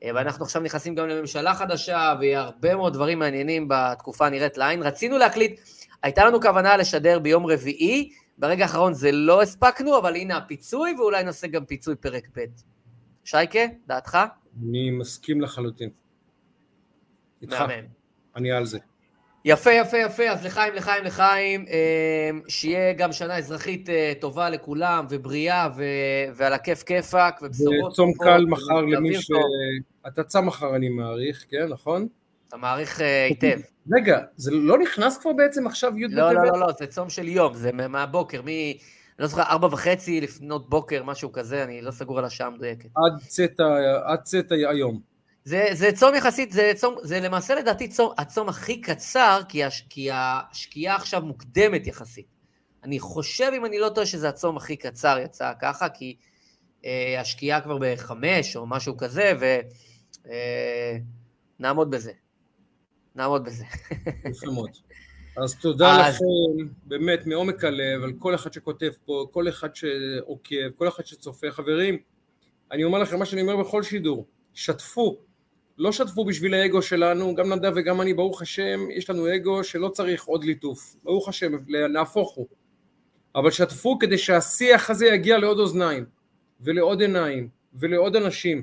אה, 0.04 0.10
ואנחנו 0.14 0.44
עכשיו 0.44 0.62
נכנסים 0.62 0.94
גם 0.94 1.08
לממשלה 1.08 1.54
חדשה, 1.54 2.14
ויהיה 2.20 2.40
הרבה 2.40 2.76
מאוד 2.76 2.92
דברים 2.92 3.18
מעניינים 3.18 3.68
בתקופה 3.68 4.26
הנראית 4.26 4.58
לעין. 4.58 4.82
רצינו 4.82 5.18
להקליט, 5.18 5.60
הייתה 6.02 6.24
לנו 6.24 6.40
כוונה 6.40 6.76
לשדר 6.76 7.18
ביום 7.18 7.46
רביעי, 7.46 8.10
ברגע 8.38 8.64
האחרון 8.64 8.94
זה 8.94 9.12
לא 9.12 9.42
הספקנו, 9.42 9.98
אבל 9.98 10.16
הנה 10.16 10.36
הפיצוי, 10.36 10.94
ואולי 10.98 11.24
נעשה 11.24 11.46
גם 11.46 11.64
פיצוי 11.64 11.96
פרק 11.96 12.28
ב'. 12.36 12.44
שייקה, 13.24 13.60
דעתך? 13.86 14.18
אני 14.62 14.90
מסכים 14.90 15.40
לחלוטין. 15.40 15.90
איתך. 17.42 17.64
אני 18.36 18.52
על 18.52 18.66
זה. 18.66 18.78
יפה, 19.44 19.72
יפה, 19.72 19.96
יפה, 19.98 20.30
אז 20.30 20.44
לחיים, 20.44 20.74
לחיים, 20.74 21.04
לחיים, 21.04 21.64
אמ, 21.68 22.40
שיהיה 22.48 22.92
גם 22.92 23.12
שנה 23.12 23.36
אזרחית 23.36 23.90
אה, 23.90 24.12
טובה 24.20 24.50
לכולם, 24.50 25.06
ובריאה, 25.10 25.68
ו... 25.76 25.82
ועל 26.34 26.52
הכיף 26.52 26.82
כיפאק, 26.82 27.42
ובשורות. 27.42 27.92
וצום 27.92 28.12
קל 28.18 28.44
מחר 28.48 28.80
למי 28.80 29.14
ש... 29.14 29.30
אתה 30.06 30.24
צם 30.24 30.46
מחר 30.46 30.76
אני 30.76 30.88
מעריך, 30.88 31.44
כן, 31.48 31.66
נכון? 31.68 32.08
אתה 32.48 32.56
מעריך 32.56 33.00
אה, 33.00 33.26
היטב. 33.26 33.60
רגע, 33.92 34.20
זה 34.36 34.50
לא 34.54 34.78
נכנס 34.78 35.18
כבר 35.18 35.32
בעצם 35.32 35.66
עכשיו 35.66 35.98
י' 35.98 36.06
בטבת? 36.06 36.16
לא, 36.16 36.32
לא, 36.32 36.42
לא, 36.44 36.60
לא, 36.60 36.72
זה 36.78 36.86
צום 36.86 37.10
של 37.10 37.28
יום, 37.28 37.54
זה 37.54 37.72
מהבוקר, 37.72 38.42
מ... 38.42 38.46
לא 39.18 39.26
זוכר, 39.26 39.42
ארבע 39.42 39.66
וחצי 39.66 40.20
לפנות 40.20 40.70
בוקר, 40.70 41.02
משהו 41.02 41.32
כזה, 41.32 41.64
אני 41.64 41.82
לא 41.82 41.90
סגור 41.90 42.18
על 42.18 42.24
השעה 42.24 42.46
המדויקת. 42.46 42.88
עד 44.06 44.22
צאת 44.22 44.52
היום. 44.52 45.00
זה, 45.44 45.68
זה 45.72 45.92
צום 45.92 46.14
יחסית, 46.14 46.52
זה, 46.52 46.72
צום, 46.76 46.96
זה 47.02 47.20
למעשה 47.20 47.54
לדעתי 47.54 47.88
צום, 47.88 48.12
הצום 48.18 48.48
הכי 48.48 48.80
קצר, 48.80 49.40
כי, 49.48 49.64
הש, 49.64 49.86
כי 49.90 50.08
השקיעה 50.12 50.96
עכשיו 50.96 51.22
מוקדמת 51.22 51.86
יחסית. 51.86 52.26
אני 52.84 52.98
חושב, 52.98 53.50
אם 53.56 53.64
אני 53.64 53.78
לא 53.78 53.88
טועה, 53.88 54.06
שזה 54.06 54.28
הצום 54.28 54.56
הכי 54.56 54.76
קצר 54.76 55.18
יצא 55.24 55.52
ככה, 55.60 55.88
כי 55.88 56.16
אה, 56.84 57.20
השקיעה 57.20 57.60
כבר 57.60 57.78
בחמש 57.80 58.56
או 58.56 58.66
משהו 58.66 58.96
כזה, 58.96 59.32
ונעמוד 61.58 61.94
אה, 61.94 61.98
בזה. 61.98 62.12
נעמוד 63.14 63.44
בזה. 63.44 63.64
יפה 64.30 64.46
אז 65.42 65.54
תודה 65.54 66.06
אז... 66.06 66.14
לכם, 66.14 66.68
באמת, 66.84 67.26
מעומק 67.26 67.64
הלב, 67.64 68.02
על 68.02 68.12
כל 68.18 68.34
אחד 68.34 68.52
שכותב 68.52 68.90
פה, 69.04 69.26
כל 69.30 69.48
אחד 69.48 69.76
שעוקב, 69.76 70.70
כל 70.76 70.88
אחד 70.88 71.06
שצופה. 71.06 71.50
חברים, 71.50 71.98
אני 72.72 72.84
אומר 72.84 72.98
לכם 72.98 73.18
מה 73.18 73.26
שאני 73.26 73.42
אומר 73.42 73.56
בכל 73.56 73.82
שידור, 73.82 74.26
שתפו, 74.54 75.18
לא 75.78 75.92
שתפו 75.92 76.24
בשביל 76.24 76.54
האגו 76.54 76.82
שלנו, 76.82 77.34
גם 77.34 77.52
נדב 77.52 77.72
וגם 77.76 78.00
אני, 78.00 78.14
ברוך 78.14 78.42
השם, 78.42 78.80
יש 78.90 79.10
לנו 79.10 79.34
אגו 79.34 79.64
שלא 79.64 79.88
צריך 79.88 80.24
עוד 80.24 80.44
ליטוף, 80.44 80.96
ברוך 81.04 81.28
השם, 81.28 81.52
נהפוך 81.92 82.34
הוא. 82.34 82.46
אבל 83.34 83.50
שתפו 83.50 83.98
כדי 83.98 84.18
שהשיח 84.18 84.90
הזה 84.90 85.06
יגיע 85.06 85.38
לעוד 85.38 85.58
אוזניים, 85.58 86.04
ולעוד 86.60 87.00
עיניים, 87.00 87.48
ולעוד 87.74 88.16
אנשים. 88.16 88.62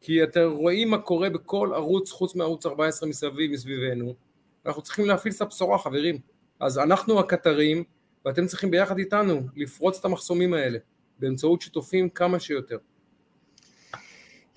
כי 0.00 0.22
אתם 0.22 0.50
רואים 0.50 0.90
מה 0.90 0.98
קורה 0.98 1.30
בכל 1.30 1.70
ערוץ 1.74 2.10
חוץ 2.10 2.34
מערוץ 2.34 2.66
14 2.66 3.08
מסביב, 3.08 3.52
מסביבנו. 3.52 4.25
אנחנו 4.66 4.82
צריכים 4.82 5.06
להפעיל 5.06 5.34
את 5.36 5.40
הבשורה, 5.40 5.78
חברים. 5.78 6.18
אז 6.60 6.78
אנחנו 6.78 7.20
הקטרים, 7.20 7.84
ואתם 8.24 8.46
צריכים 8.46 8.70
ביחד 8.70 8.98
איתנו 8.98 9.40
לפרוץ 9.56 9.98
את 9.98 10.04
המחסומים 10.04 10.54
האלה, 10.54 10.78
באמצעות 11.18 11.62
שיתופים 11.62 12.08
כמה 12.08 12.40
שיותר. 12.40 12.78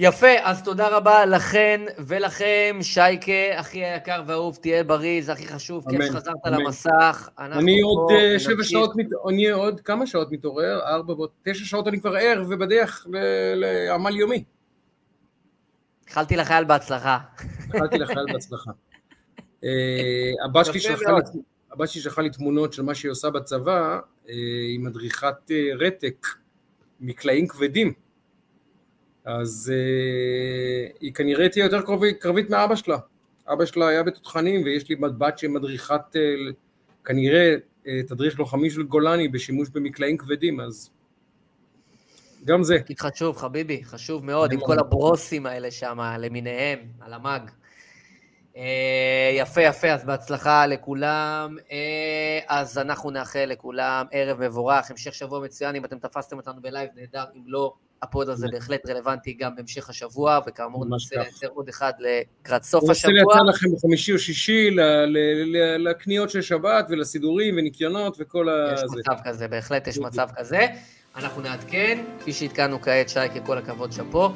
יפה, 0.02 0.32
אז 0.44 0.64
תודה 0.64 0.88
רבה 0.88 1.26
לכן 1.26 1.82
ולכם, 1.98 2.78
שייקה, 2.82 3.60
אחי 3.60 3.86
היקר 3.86 4.24
והאהוב, 4.26 4.58
תהיה 4.62 4.84
בריא, 4.84 5.22
זה 5.22 5.32
הכי 5.32 5.48
חשוב, 5.48 5.86
כיף 5.90 6.06
שחזרת 6.06 6.36
למסך. 6.46 7.30
אני 7.40 7.82
עוד 7.82 8.12
אה, 8.12 8.40
שבע 8.40 8.64
שעות, 8.64 8.94
אני 9.30 9.50
עוד 9.50 9.82
כמה 9.82 10.08
שעות 10.08 10.32
מתעורר, 10.32 10.80
ארבע 10.86 11.14
ועוד 11.14 11.30
תשע 11.44 11.66
שעות 11.66 11.88
אני 11.88 12.00
כבר 12.00 12.16
ער 12.16 12.44
ובדרך 12.50 13.08
לעמל 13.56 14.16
יומי. 14.16 14.44
איחלתי 16.08 16.36
לחייל 16.36 16.64
בהצלחה. 16.64 17.18
איחלתי 17.74 17.98
לחייל 18.04 18.26
בהצלחה. 18.34 18.72
אה, 19.64 20.32
הבת 20.46 20.66
שלי 21.90 22.02
שלחה 22.02 22.22
לי 22.22 22.30
תמונות 22.30 22.74
של 22.74 22.82
מה 22.82 22.96
שהיא 22.96 23.12
עושה 23.12 23.30
בצבא, 23.30 24.00
אה, 24.30 24.34
היא 24.70 24.80
מדריכת 24.80 25.52
רתק 25.80 26.28
מקלעים 27.00 27.48
כבדים. 27.48 27.94
אז 29.26 29.74
היא 31.00 31.14
כנראה 31.14 31.50
תהיה 31.50 31.66
יותר 31.66 31.82
קרבית, 31.82 32.22
קרבית 32.22 32.50
מאבא 32.50 32.76
שלה. 32.76 32.98
אבא 33.48 33.66
שלה 33.66 33.88
היה 33.88 34.04
בתותחנים 34.04 34.64
ויש 34.64 34.90
לי 34.90 34.96
בת 34.96 35.38
שמדריכת, 35.38 36.16
כנראה 37.06 37.56
תדריך 38.08 38.40
לוחמי 38.40 38.70
של 38.70 38.84
גולני 38.84 39.28
בשימוש 39.28 39.70
במקלעים 39.70 40.18
כבדים, 40.18 40.60
אז 40.60 40.90
גם 42.46 42.64
זה. 42.64 42.78
חשוב, 43.00 43.38
חביבי, 43.38 43.84
חשוב 43.84 44.26
מאוד, 44.26 44.52
עם 44.52 44.60
כל 44.60 44.80
הברוסים 44.80 45.46
האלה 45.46 45.72
שם, 45.72 46.00
למיניהם, 46.20 46.80
על 47.00 47.14
המאג. 47.14 47.52
אה, 48.60 48.62
יפה, 49.36 49.62
יפה, 49.62 49.88
אז 49.88 50.06
בהצלחה 50.06 50.66
לכולם. 50.66 51.58
אה, 51.60 51.72
אז 52.48 52.78
אנחנו 52.78 53.12
נאחל 53.12 53.46
לכולם 53.48 54.06
ערב 54.12 54.40
מבורך, 54.40 54.92
המשך 54.92 55.14
שבוע 55.14 55.40
מצוין, 55.40 55.76
אם 55.76 55.86
אתם 55.86 56.00
תפסתם 56.00 56.38
אותנו 56.38 56.62
בלייב, 56.62 56.90
נהדר, 56.96 57.24
אם 57.36 57.42
לא... 57.46 57.74
הפוד 58.02 58.30
הזה 58.30 58.48
בהחלט 58.52 58.90
רלוונטי 58.90 59.34
גם 59.34 59.56
בהמשך 59.56 59.90
השבוע, 59.90 60.40
וכאמור 60.48 60.86
ננסה 60.86 61.16
לייצר 61.16 61.48
עוד 61.48 61.70
אחד 61.70 61.94
לקראת 62.00 62.64
סוף 62.64 62.90
השבוע. 62.90 63.14
ננסה 63.14 63.28
לייצר 63.32 63.44
לכם 63.44 63.68
בחמישי 63.76 64.14
או 64.14 64.20
שישי 64.20 64.70
לקניות 65.80 66.30
של 66.30 66.42
שבת 66.42 66.86
ולסידורים 66.90 67.56
וניקיונות 67.58 68.18
וכל 68.20 68.50
ה... 68.50 68.74
יש 68.74 68.82
מצב 68.84 69.22
כזה, 69.24 69.48
בהחלט 69.48 69.88
יש 69.88 69.98
מצב 69.98 70.30
כזה. 70.36 70.68
אנחנו 71.16 71.42
נעדכן, 71.42 72.04
כפי 72.20 72.34
שעדכנו 72.34 72.82
כעת, 72.82 73.10
שי, 73.10 73.20
ככל 73.36 73.58
הכבוד 73.58 73.92
שאפו. 73.92 74.30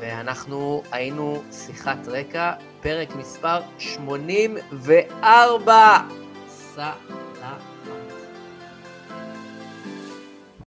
ואנחנו 0.00 0.82
היינו 0.92 1.42
שיחת 1.52 2.08
רקע, 2.08 2.52
פרק 2.80 3.16
מספר 3.16 3.60
84. 3.78 5.98
סע. 6.48 6.90